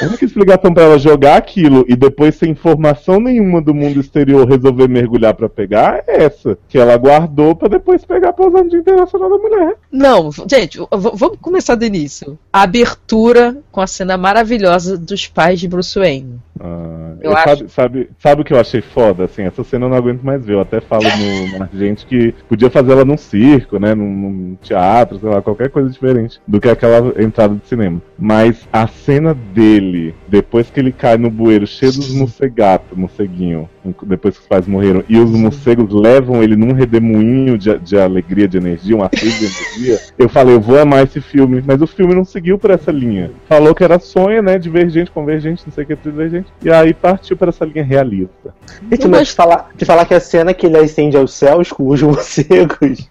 A 0.00 0.04
única 0.06 0.24
explicação 0.24 0.72
pra 0.72 0.84
ela 0.84 0.98
jogar 0.98 1.36
aquilo 1.36 1.84
e 1.88 1.96
depois 1.96 2.36
sem 2.36 2.50
informação 2.50 3.18
nenhuma 3.18 3.60
do 3.60 3.74
mundo 3.74 3.98
exterior 3.98 4.46
resolver 4.46 4.65
mergulhar 4.72 5.34
pra 5.34 5.48
pegar 5.48 6.02
é 6.06 6.24
essa. 6.24 6.56
Que 6.68 6.78
ela 6.78 6.96
guardou 6.96 7.54
pra 7.54 7.68
depois 7.68 8.04
pegar 8.04 8.32
pra 8.32 8.46
usar 8.48 8.62
no 8.64 8.70
Dia 8.70 8.80
Internacional 8.80 9.30
da 9.30 9.36
Mulher. 9.38 9.74
Não, 9.90 10.30
gente, 10.48 10.78
vamos 10.90 11.38
começar 11.40 11.74
do 11.74 11.84
início. 11.84 12.38
A 12.52 12.62
abertura 12.62 13.56
com 13.70 13.80
a 13.80 13.86
cena 13.86 14.16
maravilhosa 14.16 14.96
dos 14.96 15.26
pais 15.26 15.60
de 15.60 15.68
Bruce 15.68 15.98
Wayne. 15.98 16.40
Ah, 16.60 17.14
Eu 17.20 17.30
eu 17.30 17.36
acho- 17.36 17.48
sabe, 17.48 17.68
sabe, 17.70 18.10
sabe 18.18 18.42
o 18.42 18.44
que 18.44 18.52
eu 18.52 18.60
achei 18.60 18.80
foda? 18.80 19.24
Assim, 19.24 19.42
essa 19.42 19.62
cena 19.64 19.86
eu 19.86 19.90
não 19.90 19.96
aguento 19.96 20.22
mais 20.22 20.44
ver. 20.44 20.54
Eu 20.54 20.60
até 20.60 20.80
falo 20.80 21.02
no, 21.04 21.58
na 21.58 21.68
gente 21.72 22.06
que 22.06 22.32
podia 22.48 22.70
fazer 22.70 22.92
ela 22.92 23.04
num 23.04 23.16
circo, 23.16 23.78
né? 23.78 23.94
Num, 23.94 24.08
num 24.10 24.54
teatro, 24.62 25.18
sei 25.18 25.28
lá, 25.28 25.42
qualquer 25.42 25.70
coisa 25.70 25.88
diferente 25.90 26.40
do 26.46 26.60
que 26.60 26.68
aquela 26.68 27.12
entrada 27.22 27.54
de 27.54 27.66
cinema. 27.66 28.00
Mas 28.18 28.66
a 28.72 28.86
cena 28.86 29.34
dele, 29.34 30.14
depois 30.28 30.70
que 30.70 30.80
ele 30.80 30.92
cai 30.92 31.16
no 31.16 31.30
bueiro 31.30 31.66
cheio 31.66 31.92
dos 31.92 32.10
morcegatos, 32.14 32.96
morceguinho, 32.96 33.68
depois 34.04 34.34
que 34.36 34.42
os 34.42 34.46
pais 34.56 34.66
morreram, 34.66 35.04
e 35.08 35.18
os 35.18 35.30
morcegos 35.30 35.92
levam 35.92 36.42
ele 36.42 36.56
num 36.56 36.72
redemoinho 36.72 37.58
de, 37.58 37.78
de 37.78 37.98
alegria, 37.98 38.48
de 38.48 38.56
energia, 38.56 38.96
uma 38.96 39.08
fez 39.08 39.38
de 39.38 39.44
energia, 39.44 40.00
eu 40.18 40.28
falei, 40.28 40.54
eu 40.54 40.60
vou 40.60 40.78
amar 40.78 41.04
esse 41.04 41.20
filme. 41.20 41.62
Mas 41.66 41.82
o 41.82 41.86
filme 41.86 42.14
não 42.14 42.24
seguiu 42.24 42.58
por 42.58 42.70
essa 42.70 42.90
linha. 42.90 43.30
Falou 43.48 43.74
que 43.74 43.84
era 43.84 43.98
sonho, 43.98 44.42
né? 44.42 44.58
Divergente, 44.58 45.10
convergente, 45.10 45.62
não 45.66 45.72
sei 45.72 45.84
o 45.84 45.86
que, 45.86 45.96
divergente. 45.96 46.46
E 46.62 46.70
aí 46.70 46.94
partiu 46.94 47.36
para 47.36 47.50
essa 47.50 47.64
linha 47.64 47.84
realista. 47.84 48.54
Gente, 48.90 49.08
mas 49.08 49.28
de 49.28 49.34
falar, 49.34 49.70
de 49.76 49.84
falar 49.84 50.04
que 50.06 50.14
a 50.14 50.20
cena 50.20 50.54
que 50.54 50.66
ele 50.66 50.78
ascende 50.78 51.16
aos 51.16 51.34
céus 51.34 51.70
com 51.70 51.86
os 51.88 52.02
morcegos. 52.02 53.08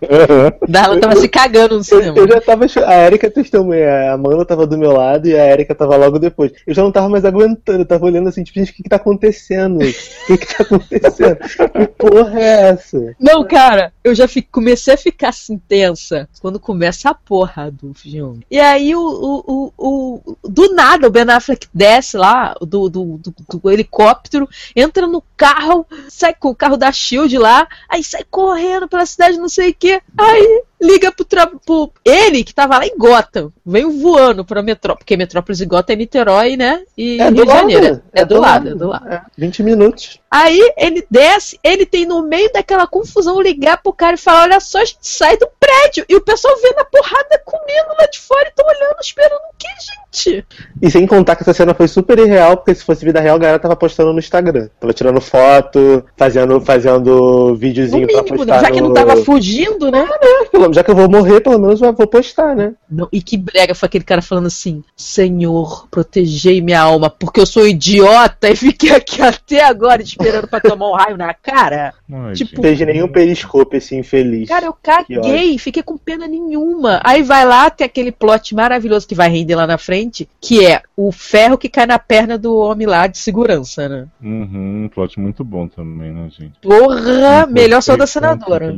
Darla 0.67 0.99
tava 0.99 1.15
se 1.17 1.27
cagando 1.27 1.75
no 1.75 1.81
Eu, 1.81 1.83
cinema. 1.83 2.17
eu 2.17 2.27
já 2.27 2.41
tava. 2.41 2.65
A 2.85 3.05
Erika 3.05 3.29
testemunha, 3.29 4.11
a 4.11 4.13
Amanda 4.13 4.45
tava 4.45 4.65
do 4.65 4.77
meu 4.77 4.91
lado 4.91 5.27
e 5.27 5.37
a 5.37 5.51
Erika 5.51 5.75
tava 5.75 5.95
logo 5.95 6.17
depois. 6.17 6.51
Eu 6.65 6.73
já 6.73 6.81
não 6.81 6.91
tava 6.91 7.09
mais 7.09 7.25
aguentando, 7.25 7.79
eu 7.79 7.85
tava 7.85 8.05
olhando 8.05 8.29
assim, 8.29 8.43
tipo, 8.43 8.59
gente, 8.59 8.71
o 8.71 8.75
que 8.75 8.83
que 8.83 8.89
tá 8.89 8.95
acontecendo? 8.95 9.79
O 9.79 10.27
que 10.27 10.37
que 10.37 10.55
tá 10.55 10.63
acontecendo? 10.63 11.24
Que 11.35 11.87
porra 11.87 12.39
é 12.39 12.69
essa? 12.69 13.15
Não, 13.19 13.43
cara, 13.43 13.91
eu 14.03 14.13
já 14.13 14.27
fi- 14.27 14.41
comecei 14.41 14.93
a 14.93 14.97
ficar 14.97 15.29
assim 15.29 15.57
tensa 15.57 16.27
quando 16.41 16.59
começa 16.59 17.09
a 17.09 17.13
porra 17.13 17.71
do 17.71 17.93
filme. 17.93 18.45
E 18.49 18.59
aí 18.59 18.95
o, 18.95 19.01
o, 19.01 19.71
o, 19.77 20.21
o- 20.25 20.37
do 20.47 20.73
nada 20.73 21.07
o 21.07 21.11
Ben 21.11 21.23
Affleck 21.29 21.67
desce 21.73 22.17
lá 22.17 22.55
do, 22.61 22.89
do, 22.89 23.17
do, 23.17 23.33
do 23.59 23.71
helicóptero, 23.71 24.47
entra 24.75 25.07
no 25.07 25.23
carro, 25.35 25.85
sai 26.09 26.33
com 26.33 26.49
o 26.49 26.55
carro 26.55 26.77
da 26.77 26.91
Shield 26.91 27.37
lá, 27.37 27.67
aí 27.89 28.03
sai 28.03 28.23
correndo 28.29 28.87
pela 28.87 29.05
cidade, 29.05 29.37
não 29.37 29.49
sei 29.49 29.71
o 29.71 29.75
que, 29.75 30.01
aí 30.17 30.63
liga 30.81 31.11
pro, 31.11 31.23
tra- 31.25 31.49
pro 31.65 31.91
ele 32.03 32.43
que 32.43 32.53
tava 32.53 32.77
lá 32.77 32.85
em 32.85 32.97
Gotham, 32.97 33.51
veio 33.65 33.91
voando 34.01 34.43
pra 34.45 34.61
Metrópolis, 34.61 34.99
porque 35.03 35.17
Metrópolis 35.17 35.61
e 35.61 35.65
Gotham 35.65 35.93
é 35.93 35.95
Niterói, 35.95 36.57
né? 36.57 36.81
E 36.97 37.19
É 37.19 37.25
Rio 37.29 37.35
do 37.35 37.45
de 37.45 37.51
Janeiro. 37.51 37.83
lado. 37.85 38.03
É, 38.13 38.25
do 38.25 38.39
lado, 38.39 38.69
é 38.69 38.75
do 38.75 38.87
lado. 38.87 39.07
É, 39.13 39.21
20 39.37 39.63
minutos. 39.63 40.19
Aí 40.29 40.59
ele 40.77 41.05
desce, 41.09 41.57
ele 41.63 41.85
tem 41.85 42.05
no 42.05 42.21
meio 42.23 42.51
daquela 42.51 42.85
confusão 42.85 43.39
ligar 43.41 43.81
pro 43.81 43.93
cara 43.93 44.15
e 44.15 44.19
falar: 44.19 44.43
Olha 44.43 44.59
só, 44.59 44.79
a 44.81 44.85
gente 44.85 44.97
sai 45.01 45.37
do 45.37 45.47
prédio. 45.59 46.05
E 46.09 46.15
o 46.15 46.21
pessoal 46.21 46.53
vendo 46.61 46.79
a 46.79 46.85
porrada 46.85 47.41
comendo 47.45 47.89
lá 47.97 48.05
de 48.07 48.19
fora 48.19 48.47
e 48.47 48.51
tão 48.53 48.65
olhando, 48.67 48.97
esperando 49.01 49.35
o 49.35 49.55
que, 49.57 49.67
gente? 49.67 50.45
E 50.81 50.91
sem 50.91 51.07
contar 51.07 51.35
que 51.37 51.43
essa 51.43 51.53
cena 51.53 51.73
foi 51.73 51.87
super 51.87 52.19
irreal, 52.19 52.57
porque 52.57 52.75
se 52.75 52.83
fosse 52.83 53.05
vida 53.05 53.19
real, 53.21 53.35
a 53.37 53.39
galera 53.39 53.59
tava 53.59 53.75
postando 53.77 54.11
no 54.11 54.19
Instagram. 54.19 54.67
Tava 54.79 54.93
tirando 54.93 55.21
foto, 55.21 56.03
fazendo, 56.17 56.59
fazendo 56.61 57.49
No 57.49 57.55
videozinho 57.55 58.07
pra 58.07 58.21
mínimo, 58.23 58.37
postar. 58.39 58.59
já 58.61 58.71
que 58.71 58.81
não 58.81 58.93
tava 58.93 59.15
fugindo, 59.17 59.89
né? 59.89 60.05
Pelo- 60.51 60.65
Já 60.75 60.83
que 60.83 60.91
eu 60.91 60.95
vou 60.95 61.09
morrer, 61.09 61.39
pelo 61.39 61.57
menos 61.57 61.81
eu 61.81 61.93
vou 61.93 62.05
postar, 62.05 62.53
né? 62.53 62.73
Não, 62.91 63.07
e 63.09 63.21
que 63.21 63.37
brega 63.37 63.73
foi 63.73 63.87
aquele 63.87 64.03
cara 64.03 64.21
falando 64.21 64.47
assim: 64.47 64.83
Senhor, 64.93 65.87
protegei 65.89 66.59
minha 66.61 66.81
alma, 66.81 67.09
porque 67.09 67.39
eu 67.39 67.45
sou 67.45 67.65
idiota 67.65 68.49
e 68.49 68.57
fiquei 68.57 68.91
aqui 68.91 69.21
até 69.21 69.63
agora 69.63 70.01
esperando 70.01 70.49
pra 70.49 70.59
tomar 70.59 70.89
um 70.89 70.93
raio 70.93 71.15
na 71.15 71.33
cara. 71.33 71.93
Ai, 72.11 72.33
Tipo, 72.33 72.57
Não 72.57 72.61
fez 72.61 72.77
nenhum 72.81 73.07
periscope 73.07 73.77
esse 73.77 73.95
infeliz. 73.95 74.49
Cara, 74.49 74.65
eu 74.65 74.75
caguei, 74.83 75.57
fiquei 75.57 75.81
com 75.81 75.97
pena 75.97 76.27
nenhuma. 76.27 76.99
Aí 77.05 77.23
vai 77.23 77.45
lá, 77.45 77.69
tem 77.69 77.85
aquele 77.85 78.11
plot 78.11 78.53
maravilhoso 78.53 79.07
que 79.07 79.15
vai 79.15 79.29
render 79.29 79.55
lá 79.55 79.65
na 79.65 79.77
frente, 79.77 80.27
que 80.41 80.65
é 80.65 80.81
o 80.97 81.09
ferro 81.09 81.57
que 81.57 81.69
cai 81.69 81.85
na 81.85 81.97
perna 81.97 82.37
do 82.37 82.53
homem 82.53 82.85
lá 82.85 83.07
de 83.07 83.17
segurança, 83.17 83.87
né? 83.87 84.07
Uhum, 84.21 84.83
um 84.83 84.89
plot 84.89 85.17
muito 85.21 85.41
bom 85.41 85.69
também, 85.69 86.11
né, 86.11 86.27
gente? 86.29 86.59
Porra, 86.61 87.47
melhor 87.49 87.81
só 87.81 87.95
da 87.95 88.05
senadora. 88.05 88.73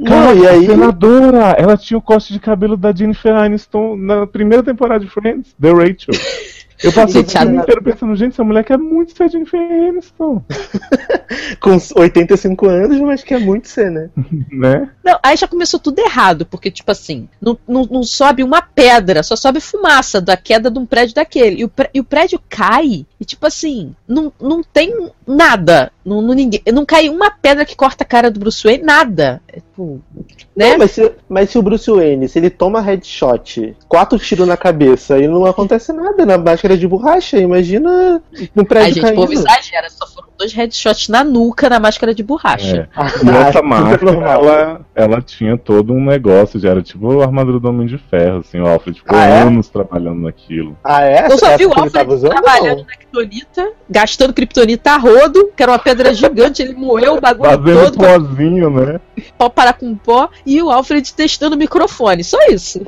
Não, 0.00 0.34
e 0.34 0.48
aí. 0.48 0.66
Senadora! 1.02 1.56
Ela 1.58 1.76
tinha 1.76 1.98
o 1.98 2.02
corte 2.02 2.32
de 2.32 2.38
cabelo 2.38 2.76
da 2.76 2.94
Jennifer 2.94 3.34
Aniston 3.34 3.96
na 3.96 4.24
primeira 4.24 4.62
temporada 4.62 5.04
de 5.04 5.10
Friends, 5.10 5.52
The 5.60 5.72
Rachel. 5.72 6.14
Eu 6.82 6.92
passei 6.92 7.20
o 7.20 7.24
Gente, 7.24 7.38
filme 7.38 7.58
a- 7.58 7.62
inteiro 7.62 7.82
pensando, 7.82 8.16
gente, 8.16 8.32
essa 8.32 8.44
mulher 8.44 8.64
quer 8.64 8.78
muito 8.78 9.16
ser 9.16 9.30
Jennifer 9.30 9.60
Aniston, 9.60 10.42
Com 11.60 11.78
85 11.96 12.68
anos, 12.68 13.00
mas 13.00 13.22
quer 13.24 13.40
muito 13.40 13.68
ser, 13.68 13.90
né? 13.90 14.10
né? 14.50 14.90
Não, 15.04 15.18
aí 15.22 15.36
já 15.36 15.46
começou 15.48 15.78
tudo 15.80 15.98
errado, 16.00 16.44
porque, 16.46 16.70
tipo 16.70 16.90
assim, 16.90 17.28
não, 17.40 17.58
não, 17.66 17.84
não 17.84 18.02
sobe 18.02 18.42
uma 18.42 18.60
pedra, 18.62 19.22
só 19.22 19.36
sobe 19.36 19.60
fumaça 19.60 20.20
da 20.20 20.36
queda 20.36 20.70
de 20.70 20.78
um 20.78 20.86
prédio 20.86 21.14
daquele. 21.14 21.60
E 21.60 21.64
o, 21.64 21.70
e 21.94 22.00
o 22.00 22.04
prédio 22.04 22.40
cai, 22.48 23.06
e 23.20 23.24
tipo 23.24 23.46
assim, 23.46 23.94
não, 24.06 24.32
não 24.40 24.62
tem 24.62 25.10
nada. 25.26 25.90
Não, 26.04 26.20
não, 26.20 26.34
ninguém, 26.34 26.60
não 26.72 26.84
cai 26.84 27.08
uma 27.08 27.30
pedra 27.30 27.64
que 27.64 27.76
corta 27.76 28.02
a 28.02 28.06
cara 28.06 28.30
do 28.30 28.40
Bruce 28.40 28.62
Wayne, 28.64 28.82
nada. 28.82 29.40
É, 29.48 29.60
tipo, 29.60 30.00
né? 30.56 30.70
Não, 30.72 30.78
mas, 30.78 30.90
se, 30.90 31.12
mas 31.28 31.50
se 31.50 31.58
o 31.58 31.62
Bruce 31.62 31.90
Wayne, 31.90 32.28
se 32.28 32.38
ele 32.38 32.50
toma 32.50 32.80
headshot, 32.80 33.76
quatro 33.88 34.18
tiros 34.18 34.46
na 34.48 34.56
cabeça 34.56 35.18
e 35.18 35.28
não 35.28 35.46
acontece 35.46 35.92
nada 35.92 36.26
na 36.26 36.36
máscara 36.36 36.71
de 36.76 36.86
borracha, 36.88 37.38
imagina 37.38 38.22
no 38.54 38.62
Ai, 38.62 38.64
prédio 38.64 38.94
gente, 39.02 39.12
o 39.12 39.14
povo 39.14 39.28
caindo. 39.32 39.40
exagera, 39.48 39.90
só 39.90 40.06
foram 40.06 40.28
dois 40.38 40.52
headshots 40.52 41.08
na 41.08 41.22
nuca 41.24 41.68
na 41.68 41.78
máscara 41.78 42.14
de 42.14 42.22
borracha. 42.22 42.76
É. 42.76 42.88
Ah, 42.96 43.06
E 43.24 43.28
essa 43.48 43.62
máscara, 43.62 44.10
ela, 44.12 44.80
ela 44.94 45.22
tinha 45.22 45.56
todo 45.56 45.92
um 45.92 46.04
negócio, 46.04 46.58
já 46.58 46.70
era 46.70 46.82
tipo 46.82 47.20
a 47.20 47.24
armadura 47.24 47.58
do 47.60 47.68
Homem 47.68 47.86
de 47.86 47.98
Ferro, 47.98 48.38
assim, 48.38 48.58
o 48.60 48.66
Alfred 48.66 48.98
ficou 48.98 49.16
Ah, 49.16 49.24
é? 49.26 49.42
anos 49.42 49.68
trabalhando 49.68 50.20
naquilo. 50.22 50.76
Ah, 50.82 51.02
é? 51.02 51.26
Eu 51.26 51.38
só 51.38 51.46
Essa 51.46 51.56
vi 51.58 51.66
o 51.66 51.70
que 51.70 51.80
ele 51.80 51.90
tava 51.90 52.12
Alfred 52.12 52.26
usando? 52.26 52.30
trabalhando 52.42 52.78
Não. 52.78 52.84
na 52.86 52.96
Kryptonita, 52.96 53.72
gastando 53.88 54.32
Kryptonita 54.32 54.92
a 54.92 54.96
rodo, 54.96 55.50
que 55.56 55.62
era 55.62 55.72
uma 55.72 55.78
pedra 55.78 56.12
gigante, 56.14 56.62
ele 56.62 56.74
moeu 56.74 57.16
o 57.16 57.20
bagulho 57.20 57.50
Fazendo 57.50 57.84
todo 57.84 57.98
pra 57.98 58.18
pozinho, 58.18 58.70
né? 58.70 59.00
pau 59.38 59.50
parar 59.50 59.74
com 59.74 59.94
pó, 59.94 60.28
e 60.46 60.60
o 60.62 60.70
Alfred 60.70 61.12
testando 61.14 61.54
o 61.54 61.58
microfone, 61.58 62.24
só 62.24 62.38
isso. 62.48 62.80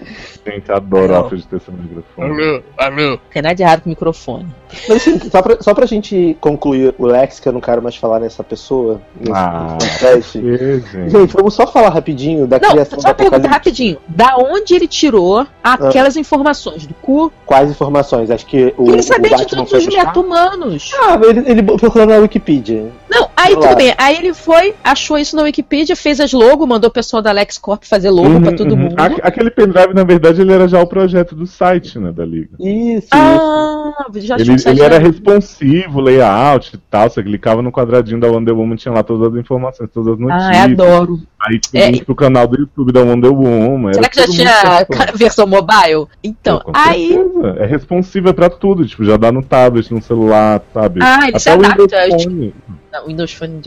Gente, 0.46 0.70
adoro 0.72 1.12
o. 1.12 1.16
Alfred 1.16 1.46
ter 1.46 1.56
esse 1.56 1.70
microfone. 1.70 2.30
Alô, 2.30 2.62
alô. 2.78 3.18
Tem 3.32 3.42
errado 3.64 3.80
com 3.82 3.88
o 3.88 3.90
microfone. 3.90 4.46
Mas 4.88 4.96
assim, 4.98 5.20
só 5.30 5.40
pra, 5.42 5.56
só 5.60 5.72
pra 5.74 5.86
gente 5.86 6.36
concluir 6.40 6.94
o 6.98 7.06
Lex, 7.06 7.38
que 7.38 7.48
eu 7.48 7.52
não 7.52 7.60
quero 7.60 7.80
mais 7.82 7.94
falar 7.96 8.18
nessa 8.20 8.42
pessoa, 8.42 9.00
nesse, 9.18 9.32
Ah. 9.32 9.76
podcast. 9.78 10.40
Gente. 10.40 11.10
Gente, 11.10 11.32
vamos 11.32 11.54
só 11.54 11.66
falar 11.66 11.90
rapidinho 11.90 12.46
da 12.46 12.58
Não, 12.58 12.70
criação 12.70 13.00
só 13.00 13.08
uma 13.08 13.14
pergunta 13.14 13.48
rapidinho. 13.48 13.98
Da 14.08 14.36
onde 14.36 14.74
ele 14.74 14.88
tirou 14.88 15.46
aquelas 15.62 16.16
informações? 16.16 16.86
Do 16.86 16.94
cu? 16.94 17.32
Quais 17.46 17.70
informações? 17.70 18.30
Acho 18.30 18.46
que 18.46 18.74
o, 18.76 18.90
ele 18.90 19.00
o 19.00 19.02
sabia 19.02 19.36
de 19.36 19.46
todos 19.46 19.72
os 19.72 19.86
meta-humanos. 19.86 20.90
Ah, 21.00 21.18
ele, 21.22 21.44
ele 21.50 21.62
procurou 21.62 22.06
na 22.06 22.16
Wikipedia. 22.16 22.86
Não, 23.08 23.28
aí 23.36 23.54
tudo 23.54 23.76
bem. 23.76 23.94
Aí 23.96 24.16
ele 24.16 24.34
foi, 24.34 24.74
achou 24.82 25.16
isso 25.18 25.36
na 25.36 25.42
Wikipedia, 25.42 25.94
fez 25.94 26.18
as 26.20 26.32
logo, 26.32 26.66
mandou 26.66 26.90
o 26.90 26.92
pessoal 26.92 27.22
da 27.22 27.30
LexCorp 27.32 27.84
fazer 27.84 28.10
logo 28.10 28.28
Uhum, 28.28 28.42
pra 28.42 28.52
todo 28.56 28.72
uhum. 28.72 28.76
mundo. 28.78 28.94
Aque- 28.98 29.20
Aquele 29.22 29.50
pendrive, 29.50 29.94
na 29.94 30.02
verdade, 30.04 30.40
ele 30.40 30.52
era 30.52 30.66
já 30.66 30.80
o 30.82 30.86
projeto 30.86 31.34
do 31.34 31.46
site, 31.46 31.98
né, 31.98 32.10
da 32.12 32.24
Liga. 32.24 32.50
Isso, 32.58 33.06
isso. 33.06 33.08
Ah, 33.54 34.04
já 34.16 34.36
Ele, 34.36 34.52
ele 34.66 34.82
era 34.82 34.98
responsivo, 34.98 36.00
layout 36.00 36.74
e 36.74 36.78
tal. 36.90 37.08
Você 37.08 37.22
clicava 37.22 37.62
no 37.62 37.70
quadradinho 37.70 38.18
da 38.20 38.28
Wonder 38.28 38.54
Woman, 38.56 38.76
tinha 38.76 38.92
lá 38.92 39.02
todas 39.02 39.32
as 39.32 39.38
informações, 39.38 39.88
todas 39.92 40.14
as 40.14 40.18
notícias. 40.18 40.56
Ah, 40.56 40.68
eu 40.68 40.72
adoro. 40.72 41.20
Aí 41.46 41.58
tinha 41.60 41.84
É. 41.84 41.90
link 41.90 42.04
pro 42.04 42.14
canal 42.14 42.46
do 42.46 42.58
YouTube 42.58 42.92
da 42.92 43.02
Wonder 43.02 43.32
Woman. 43.32 43.92
Será 43.92 44.08
que 44.08 44.16
já 44.20 44.26
tinha 44.26 44.50
versão 45.14 45.46
mobile? 45.46 46.06
Então, 46.22 46.60
Com 46.60 46.72
aí. 46.74 47.08
certeza. 47.12 47.56
É 47.60 47.66
responsiva 47.66 48.34
pra 48.34 48.48
tudo, 48.50 48.86
tipo, 48.86 49.04
já 49.04 49.16
dá 49.16 49.30
no 49.30 49.42
tablet, 49.42 49.92
no 49.92 50.02
celular, 50.02 50.62
sabe? 50.72 51.00
Ah, 51.02 51.28
ele 51.28 51.38
se 51.38 51.48
Até 51.48 51.58
o 51.60 51.64
adapta, 51.64 51.82
Windows 52.04 52.22
tipo, 52.22 52.30
Phone. 52.34 52.54
Não, 52.92 53.06
Windows 53.06 53.32
Phone. 53.34 53.60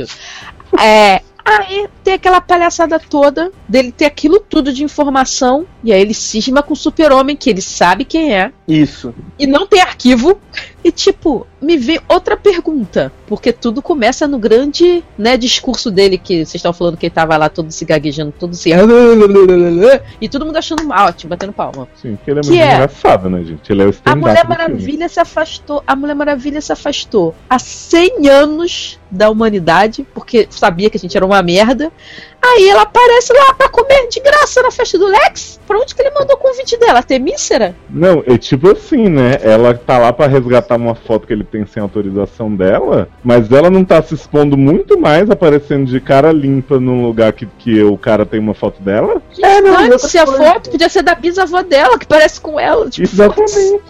É. 0.80 1.22
Aí 1.48 1.88
tem 2.04 2.16
aquela 2.16 2.42
palhaçada 2.42 3.00
toda 3.00 3.54
dele 3.70 3.90
ter 3.90 4.04
aquilo 4.04 4.38
tudo 4.38 4.74
de 4.74 4.84
informação. 4.84 5.66
E 5.82 5.94
aí 5.94 6.02
ele 6.02 6.14
cisma 6.14 6.62
com 6.62 6.74
o 6.74 6.76
super-homem, 6.76 7.38
que 7.38 7.50
ele 7.50 7.62
sabe 7.62 8.04
quem 8.04 8.36
é. 8.36 8.52
Isso. 8.68 9.16
E 9.40 9.48
não 9.48 9.66
tem 9.66 9.80
arquivo. 9.80 10.42
E 10.88 10.92
tipo, 10.92 11.46
me 11.62 11.76
vem 11.76 12.00
outra 12.08 12.38
pergunta. 12.38 13.12
Porque 13.28 13.52
tudo 13.52 13.82
começa 13.82 14.26
no 14.26 14.40
grande 14.40 15.04
né, 15.18 15.36
discurso 15.36 15.92
dele, 15.92 16.18
que 16.18 16.46
vocês 16.46 16.56
estão 16.56 16.72
falando 16.72 16.96
que 16.96 17.08
ele 17.08 17.14
tava 17.14 17.36
lá 17.36 17.50
todo 17.50 17.70
se 17.72 17.84
gaguejando, 17.84 18.32
todo 18.32 18.56
se. 18.56 18.72
E 20.22 20.30
todo 20.30 20.46
mundo 20.46 20.56
achando 20.56 20.90
ótimo, 20.90 21.30
batendo 21.32 21.52
palma. 21.52 21.90
Sim, 22.02 22.16
porque 22.16 22.32
ele 22.32 22.40
é 22.40 22.42
Que 22.42 22.48
muito 22.48 22.62
é? 22.62 22.74
engraçado, 22.76 23.30
né, 23.30 23.44
gente? 23.44 23.70
Ele 23.70 23.84
é 23.84 23.86
o 23.88 23.94
A 24.06 24.16
Mulher. 24.16 24.48
Maravilha 24.48 25.10
se 25.10 25.20
afastou. 25.20 25.84
A 25.86 25.94
Mulher 25.94 26.16
Maravilha 26.16 26.62
se 26.62 26.72
afastou 26.72 27.36
há 27.50 27.60
100 27.60 28.30
anos 28.30 28.98
da 29.12 29.30
humanidade, 29.30 30.08
porque 30.14 30.48
sabia 30.50 30.90
que 30.90 30.96
a 30.96 31.00
gente 31.00 31.18
era 31.18 31.26
uma 31.26 31.42
merda. 31.44 31.92
Aí 32.42 32.70
ela 32.70 32.84
aparece 32.84 33.34
lá 33.34 33.54
pra 33.54 33.70
comer 33.70 34.08
de 34.08 34.20
graça 34.20 34.62
na 34.62 34.72
festa 34.72 34.98
do 34.98 35.08
Lex. 35.08 35.60
Pra 35.68 35.78
onde 35.78 35.94
que 35.94 36.02
ele 36.02 36.12
mandou 36.12 36.36
o 36.36 36.40
convite 36.40 36.78
dela? 36.78 37.04
Temícera? 37.04 37.76
Não, 37.90 38.24
é 38.26 38.38
tipo 38.38 38.72
assim, 38.72 39.10
né? 39.10 39.38
Ela 39.42 39.74
tá 39.74 39.98
lá 39.98 40.14
pra 40.14 40.28
resgatar 40.28 40.78
uma 40.78 40.96
foto 40.96 41.28
que 41.28 41.34
ele 41.34 41.44
tem 41.44 41.66
sem 41.66 41.82
autorização 41.82 42.56
dela, 42.56 43.10
mas 43.24 43.52
ela 43.52 43.70
não 43.70 43.84
tá 43.84 44.02
se 44.02 44.14
expondo 44.14 44.56
muito 44.58 44.98
mais 44.98 45.30
aparecendo 45.30 45.86
de 45.86 46.00
cara 46.00 46.32
limpa 46.32 46.80
num 46.80 47.06
lugar 47.06 47.34
que, 47.34 47.46
que 47.46 47.84
o 47.84 47.98
cara 47.98 48.26
tem 48.26 48.40
uma 48.40 48.54
foto 48.54 48.82
dela? 48.82 49.22
É, 49.42 49.62
não, 49.62 49.88
e 49.88 50.00
se 50.00 50.18
a 50.18 50.26
foto 50.26 50.70
podia 50.72 50.90
ser 50.90 51.02
da 51.02 51.16
bisavó 51.16 51.62
dela, 51.62 51.98
que 52.00 52.06
parece 52.06 52.40
com 52.40 52.60
ela. 52.60 52.90
Tipo, 52.90 53.08
Exatamente. 53.08 53.82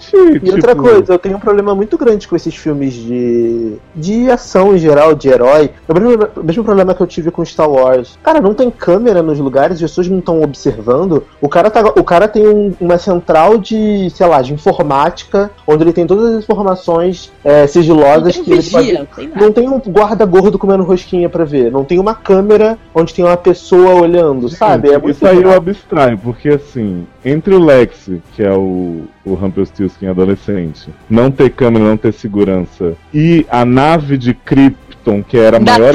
E 0.43 0.51
outra 0.51 0.71
tipo, 0.71 0.83
coisa, 0.83 1.13
eu 1.13 1.19
tenho 1.19 1.37
um 1.37 1.39
problema 1.39 1.75
muito 1.75 1.97
grande 1.97 2.27
com 2.27 2.35
esses 2.35 2.55
filmes 2.55 2.93
de, 2.93 3.77
de 3.95 4.31
ação 4.31 4.75
em 4.75 4.79
geral, 4.79 5.13
de 5.13 5.27
herói. 5.29 5.69
É 5.87 5.91
o 5.91 5.95
mesmo, 5.95 6.27
o 6.35 6.43
mesmo 6.43 6.63
problema 6.63 6.95
que 6.95 7.01
eu 7.01 7.07
tive 7.07 7.29
com 7.29 7.45
Star 7.45 7.69
Wars. 7.69 8.17
Cara, 8.23 8.36
não 8.41 8.53
tem 8.53 8.69
câmera 8.71 9.21
nos 9.21 9.39
lugares, 9.39 9.75
as 9.75 9.81
pessoas 9.81 10.07
não 10.07 10.19
estão 10.19 10.41
observando. 10.41 11.23
O 11.41 11.47
cara, 11.49 11.69
tá, 11.69 11.81
o 11.81 12.03
cara 12.03 12.27
tem 12.27 12.47
um- 12.47 12.73
uma 12.79 12.97
central 12.97 13.57
de, 13.57 14.09
sei 14.11 14.27
lá, 14.27 14.41
de 14.41 14.53
informática, 14.53 15.51
onde 15.67 15.83
ele 15.83 15.93
tem 15.93 16.05
todas 16.07 16.35
as 16.35 16.43
informações 16.43 17.31
é, 17.43 17.65
sigilosas 17.67 18.35
não 18.37 18.43
que 18.43 18.51
ele 18.51 18.61
vigia, 18.61 18.77
pode. 18.79 18.93
não 18.93 19.05
tem 19.05 19.27
nada. 19.27 19.41
Não 19.45 19.51
tem 19.51 19.69
um 19.69 19.79
guarda 19.79 20.25
gordo 20.25 20.57
comendo 20.59 20.83
rosquinha 20.83 21.29
pra 21.29 21.43
ver. 21.45 21.71
Não 21.71 21.83
tem 21.83 21.99
uma 21.99 22.13
câmera 22.15 22.77
onde 22.93 23.13
tem 23.13 23.23
uma 23.25 23.37
pessoa 23.37 23.93
olhando, 24.01 24.49
sabe? 24.49 24.89
É 24.89 24.97
muito 24.97 25.15
Isso 25.15 25.27
aí 25.27 25.41
eu 25.41 25.51
abstraio, 25.53 26.17
porque 26.17 26.49
assim, 26.49 27.05
entre 27.29 27.53
o 27.55 27.63
Lex, 27.63 28.09
que 28.35 28.43
é 28.43 28.51
o, 28.51 29.03
o 29.25 29.33
Rumpelstiltskin 29.33 30.07
adolescente, 30.07 30.89
não 31.09 31.29
ter 31.31 31.49
câmera, 31.51 31.85
não 31.85 31.97
ter 31.97 32.13
segurança, 32.13 32.93
e 33.13 33.45
a 33.49 33.65
nave 33.65 34.17
de 34.17 34.33
Krypton, 34.33 35.23
que 35.23 35.37
era 35.37 35.57
a 35.57 35.59
maior 35.59 35.93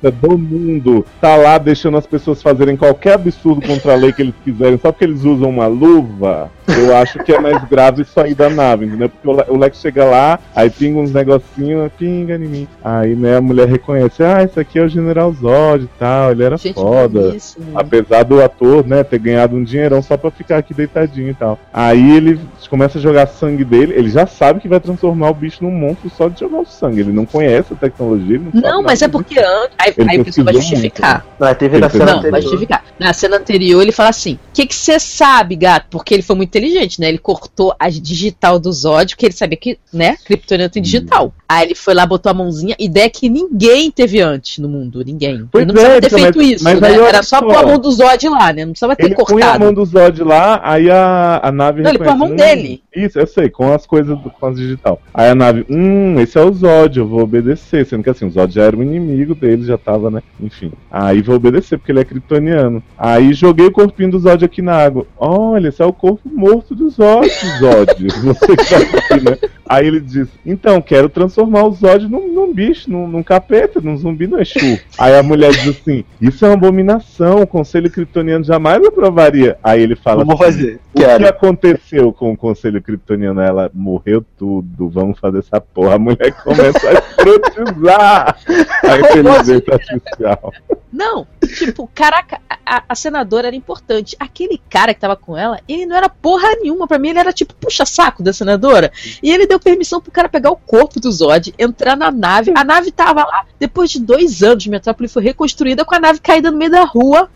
tá 0.00 0.10
do 0.10 0.36
mundo, 0.38 1.04
tá 1.20 1.36
lá 1.36 1.58
deixando 1.58 1.96
as 1.96 2.06
pessoas 2.06 2.42
fazerem 2.42 2.76
qualquer 2.76 3.14
absurdo 3.14 3.60
contra 3.66 3.92
a 3.92 3.96
lei 3.96 4.12
que 4.12 4.22
eles 4.22 4.34
quiserem, 4.44 4.78
só 4.78 4.90
porque 4.92 5.04
eles 5.04 5.22
usam 5.24 5.48
uma 5.50 5.66
luva, 5.66 6.50
eu 6.66 6.94
acho 6.96 7.18
que 7.24 7.32
é 7.32 7.40
mais 7.40 7.62
grave 7.68 8.02
isso 8.02 8.20
aí 8.20 8.34
da 8.34 8.50
nave, 8.50 8.84
entendeu? 8.86 9.08
Porque 9.08 9.28
o 9.28 9.32
Le- 9.32 9.44
o 9.48 9.56
Lex 9.56 9.80
chega 9.80 10.04
lá, 10.04 10.38
aí 10.54 10.68
pinga 10.68 10.98
uns 11.00 11.12
negocinhos, 11.12 11.90
pinga 11.98 12.34
em 12.34 12.38
mim. 12.46 12.68
Aí, 12.84 13.14
né, 13.16 13.36
a 13.36 13.40
mulher 13.40 13.66
reconhece, 13.68 14.22
ah, 14.22 14.42
esse 14.42 14.58
aqui 14.60 14.78
é 14.78 14.82
o 14.82 14.88
General 14.88 15.32
Zod 15.32 15.84
e 15.84 15.88
tal, 15.98 16.32
ele 16.32 16.42
era 16.44 16.56
Gente, 16.58 16.74
foda. 16.74 17.20
boníssimo. 17.22 17.64
Apesar 17.74 18.22
do 18.24 18.42
ator, 18.42 18.86
né, 18.86 19.02
ter 19.02 19.18
ganhado 19.18 19.56
um 19.56 19.62
dinheirão 19.64 20.02
só 20.02 20.16
pra 20.16 20.30
ficar 20.30 20.58
aqui 20.58 20.67
deitadinho 20.74 21.30
e 21.30 21.34
tal. 21.34 21.58
Aí 21.72 22.16
ele 22.16 22.40
começa 22.68 22.98
a 22.98 23.00
jogar 23.00 23.26
sangue 23.26 23.64
dele, 23.64 23.94
ele 23.94 24.10
já 24.10 24.26
sabe 24.26 24.60
que 24.60 24.68
vai 24.68 24.78
transformar 24.80 25.30
o 25.30 25.34
bicho 25.34 25.62
num 25.64 25.70
monstro 25.70 26.10
só 26.16 26.28
de 26.28 26.40
jogar 26.40 26.60
o 26.60 26.66
sangue. 26.66 27.00
Ele 27.00 27.12
não 27.12 27.24
conhece 27.24 27.72
a 27.72 27.76
tecnologia, 27.76 28.36
ele 28.36 28.50
não 28.52 28.60
Não, 28.60 28.82
mas 28.82 29.00
é 29.02 29.08
porque 29.08 29.38
antes. 29.38 29.74
Aí, 29.78 29.94
Ele 29.96 30.10
aí 30.10 30.20
a 30.20 30.24
pessoa 30.24 30.44
vai 30.44 30.54
justificar. 30.54 31.26
Não, 31.38 31.54
teve 31.54 31.76
Ele 31.76 31.80
na 31.80 31.90
cena 31.90 32.04
Não, 32.04 32.12
vai 32.12 32.18
anterior. 32.28 32.42
justificar. 32.42 32.84
Na 32.98 33.12
cena 33.12 33.36
anterior 33.36 33.80
ele 33.82 33.92
fala 33.92 34.10
assim: 34.10 34.34
o 34.34 34.52
que 34.52 34.74
você 34.74 34.98
sabe, 34.98 35.56
gato? 35.56 35.86
Porque 35.90 36.12
ele 36.14 36.22
foi 36.22 36.36
muito 36.36 36.48
inteligente, 36.48 37.00
né? 37.00 37.08
Ele 37.08 37.18
cortou 37.18 37.74
a 37.78 37.88
digital 37.88 38.58
do 38.58 38.72
Zod, 38.72 39.14
porque 39.14 39.26
ele 39.26 39.34
sabia 39.34 39.56
que, 39.56 39.78
né, 39.92 40.16
Kryptoniano 40.24 40.70
tem 40.70 40.82
digital. 40.82 41.32
Aí 41.48 41.66
ele 41.66 41.74
foi 41.74 41.94
lá, 41.94 42.04
botou 42.04 42.28
a 42.30 42.34
mãozinha, 42.34 42.74
ideia 42.78 43.08
que 43.08 43.28
ninguém 43.28 43.90
teve 43.90 44.20
antes 44.20 44.58
no 44.58 44.68
mundo, 44.68 45.02
ninguém. 45.04 45.48
Pois 45.50 45.62
ele 45.62 45.72
não 45.72 45.74
precisava 45.74 45.96
é, 45.96 46.00
ter 46.00 46.10
feito 46.10 46.38
mas- 46.38 46.50
isso, 46.50 46.64
mas 46.64 46.80
né? 46.80 46.94
Era 47.08 47.22
só 47.22 47.40
pôr 47.40 47.56
a 47.56 47.62
mão 47.66 47.78
do 47.78 47.90
Zod 47.90 48.28
lá, 48.28 48.52
né? 48.52 48.64
Não 48.64 48.72
precisava 48.72 48.94
ter 48.96 49.04
Ele 49.06 49.14
põe 49.14 49.22
a 49.24 49.26
cortado. 49.26 49.64
mão 49.64 49.72
do 49.72 49.84
Zod 49.84 50.22
lá, 50.22 50.57
aí 50.62 50.90
a, 50.90 51.40
a 51.42 51.52
nave 51.52 51.82
Não, 51.82 51.90
ele 51.90 51.98
põe 51.98 52.08
a 52.08 52.14
mão 52.14 52.28
"Hum, 52.28 52.36
dele." 52.36 52.82
Isso, 52.94 53.18
eu 53.18 53.26
sei, 53.26 53.48
com 53.48 53.72
as 53.72 53.86
coisas 53.86 54.18
do, 54.18 54.30
com 54.30 54.46
as 54.46 54.56
digital. 54.56 55.00
Aí 55.12 55.28
a 55.28 55.34
nave, 55.34 55.64
hum, 55.68 56.18
esse 56.20 56.38
é 56.38 56.42
o 56.42 56.52
Zod, 56.52 56.98
eu 56.98 57.06
vou 57.06 57.20
obedecer. 57.22 57.86
Sendo 57.86 58.02
que 58.02 58.10
assim, 58.10 58.26
o 58.26 58.30
Zod 58.30 58.52
já 58.52 58.64
era 58.64 58.76
o 58.76 58.82
inimigo 58.82 59.34
dele, 59.34 59.64
já 59.64 59.78
tava, 59.78 60.10
né? 60.10 60.22
Enfim. 60.40 60.72
Aí 60.90 61.22
vou 61.22 61.36
obedecer, 61.36 61.78
porque 61.78 61.92
ele 61.92 62.00
é 62.00 62.04
kryptoniano. 62.04 62.82
Aí 62.96 63.32
joguei 63.32 63.66
o 63.66 63.72
corpinho 63.72 64.10
do 64.10 64.18
Zod 64.18 64.44
aqui 64.44 64.62
na 64.62 64.74
água. 64.74 65.06
Olha, 65.16 65.68
esse 65.68 65.82
é 65.82 65.86
o 65.86 65.92
corpo 65.92 66.28
morto 66.28 66.74
do 66.74 66.88
Zod, 66.90 67.28
Zod. 67.58 68.08
Você 68.22 68.56
que 68.56 68.64
tá 68.64 68.98
aqui, 68.98 69.24
né? 69.24 69.50
Aí 69.68 69.86
ele 69.86 70.00
diz, 70.00 70.28
então, 70.46 70.80
quero 70.80 71.10
transformar 71.10 71.64
o 71.64 71.72
Zod 71.72 72.08
num, 72.08 72.32
num 72.32 72.54
bicho, 72.54 72.90
num, 72.90 73.06
num 73.06 73.22
capeta, 73.22 73.80
num 73.80 73.98
zumbi 73.98 74.26
no 74.26 74.40
Exu. 74.40 74.80
Aí 74.96 75.14
a 75.14 75.22
mulher 75.22 75.50
diz 75.52 75.68
assim, 75.68 76.04
isso 76.20 76.44
é 76.44 76.48
uma 76.48 76.54
abominação, 76.54 77.42
o 77.42 77.46
conselho 77.46 77.90
kryptoniano 77.90 78.44
jamais 78.44 78.82
aprovaria. 78.82 79.58
Aí 79.62 79.82
ele 79.82 79.94
fala 79.94 80.24
Vamos 80.24 80.37
fazer. 80.38 80.80
o 80.94 80.98
que 80.98 81.04
Quero. 81.04 81.28
aconteceu 81.28 82.12
com 82.12 82.32
o 82.32 82.36
Conselho 82.36 82.82
Kryptoniano? 82.82 83.40
Ela 83.40 83.70
morreu 83.74 84.24
tudo, 84.36 84.88
vamos 84.88 85.18
fazer 85.18 85.38
essa 85.40 85.60
porra. 85.60 85.94
A 85.94 85.98
mulher 85.98 86.32
começa 86.42 86.88
a 86.88 86.92
escrotizar 86.92 88.38
a 88.84 88.98
inteligência 88.98 89.74
artificial. 89.74 90.52
Não, 90.90 91.26
tipo, 91.58 91.88
caraca, 91.94 92.40
a, 92.64 92.82
a 92.88 92.94
senadora 92.94 93.48
era 93.48 93.56
importante. 93.56 94.16
Aquele 94.18 94.60
cara 94.70 94.94
que 94.94 95.00
tava 95.00 95.16
com 95.16 95.36
ela, 95.36 95.60
ele 95.68 95.84
não 95.86 95.96
era 95.96 96.08
porra 96.08 96.48
nenhuma. 96.60 96.86
Pra 96.86 96.98
mim, 96.98 97.10
ele 97.10 97.18
era 97.18 97.32
tipo 97.32 97.54
puxa-saco 97.54 98.22
da 98.22 98.32
senadora. 98.32 98.90
E 99.22 99.30
ele 99.30 99.46
deu 99.46 99.60
permissão 99.60 100.00
pro 100.00 100.10
cara 100.10 100.28
pegar 100.28 100.50
o 100.50 100.56
corpo 100.56 100.98
do 100.98 101.10
Zod, 101.12 101.54
entrar 101.58 101.96
na 101.96 102.10
nave. 102.10 102.52
A 102.54 102.64
nave 102.64 102.90
tava 102.90 103.20
lá. 103.24 103.44
Depois 103.58 103.90
de 103.90 104.00
dois 104.00 104.42
anos, 104.42 104.66
Metrópole 104.66 105.08
foi 105.08 105.22
reconstruída 105.22 105.84
com 105.84 105.94
a 105.94 106.00
nave 106.00 106.20
caída 106.20 106.50
no 106.50 106.58
meio 106.58 106.70
da 106.70 106.84
rua. 106.84 107.28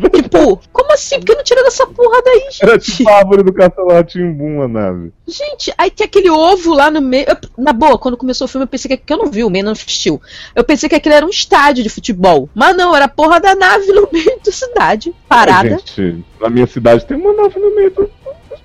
tipo, 0.10 0.60
como 0.72 0.92
assim? 0.92 1.16
Por 1.18 1.26
que 1.26 1.34
não 1.34 1.44
tira 1.44 1.62
dessa 1.62 1.86
porra 1.86 2.22
daí, 2.22 2.40
gente? 2.40 2.62
Era 2.62 2.78
tipo 2.78 3.08
a 3.08 3.16
árvore 3.16 3.42
do 3.42 3.52
castelo 3.52 4.04
Timbum, 4.04 4.62
a 4.62 4.68
nave. 4.68 5.12
Gente, 5.26 5.72
aí 5.76 5.90
tem 5.90 6.06
aquele 6.06 6.30
ovo 6.30 6.74
lá 6.74 6.90
no 6.90 7.00
meio. 7.00 7.26
Na 7.56 7.72
boa, 7.72 7.98
quando 7.98 8.16
começou 8.16 8.44
o 8.46 8.48
filme, 8.48 8.64
eu 8.64 8.68
pensei 8.68 8.88
que. 8.88 8.96
que 8.96 9.12
eu 9.12 9.18
não 9.18 9.30
vi, 9.30 9.44
o 9.44 9.50
meio 9.50 9.64
não 9.64 9.72
assistiu. 9.72 10.20
Eu 10.54 10.64
pensei 10.64 10.88
que 10.88 10.94
aquilo 10.94 11.14
era 11.14 11.26
um 11.26 11.30
estádio 11.30 11.82
de 11.82 11.88
futebol. 11.88 12.48
Mas 12.54 12.76
não, 12.76 12.94
era 12.94 13.06
a 13.06 13.08
porra 13.08 13.40
da 13.40 13.54
nave 13.54 13.86
no 13.88 14.08
meio 14.12 14.38
da 14.44 14.52
cidade. 14.52 15.14
Parada. 15.28 15.78
Gente, 15.78 16.24
na 16.40 16.48
minha 16.48 16.66
cidade 16.66 17.04
tem 17.04 17.16
uma 17.16 17.32
nave 17.32 17.58
no 17.58 17.74
meio 17.74 17.90
do 17.90 18.10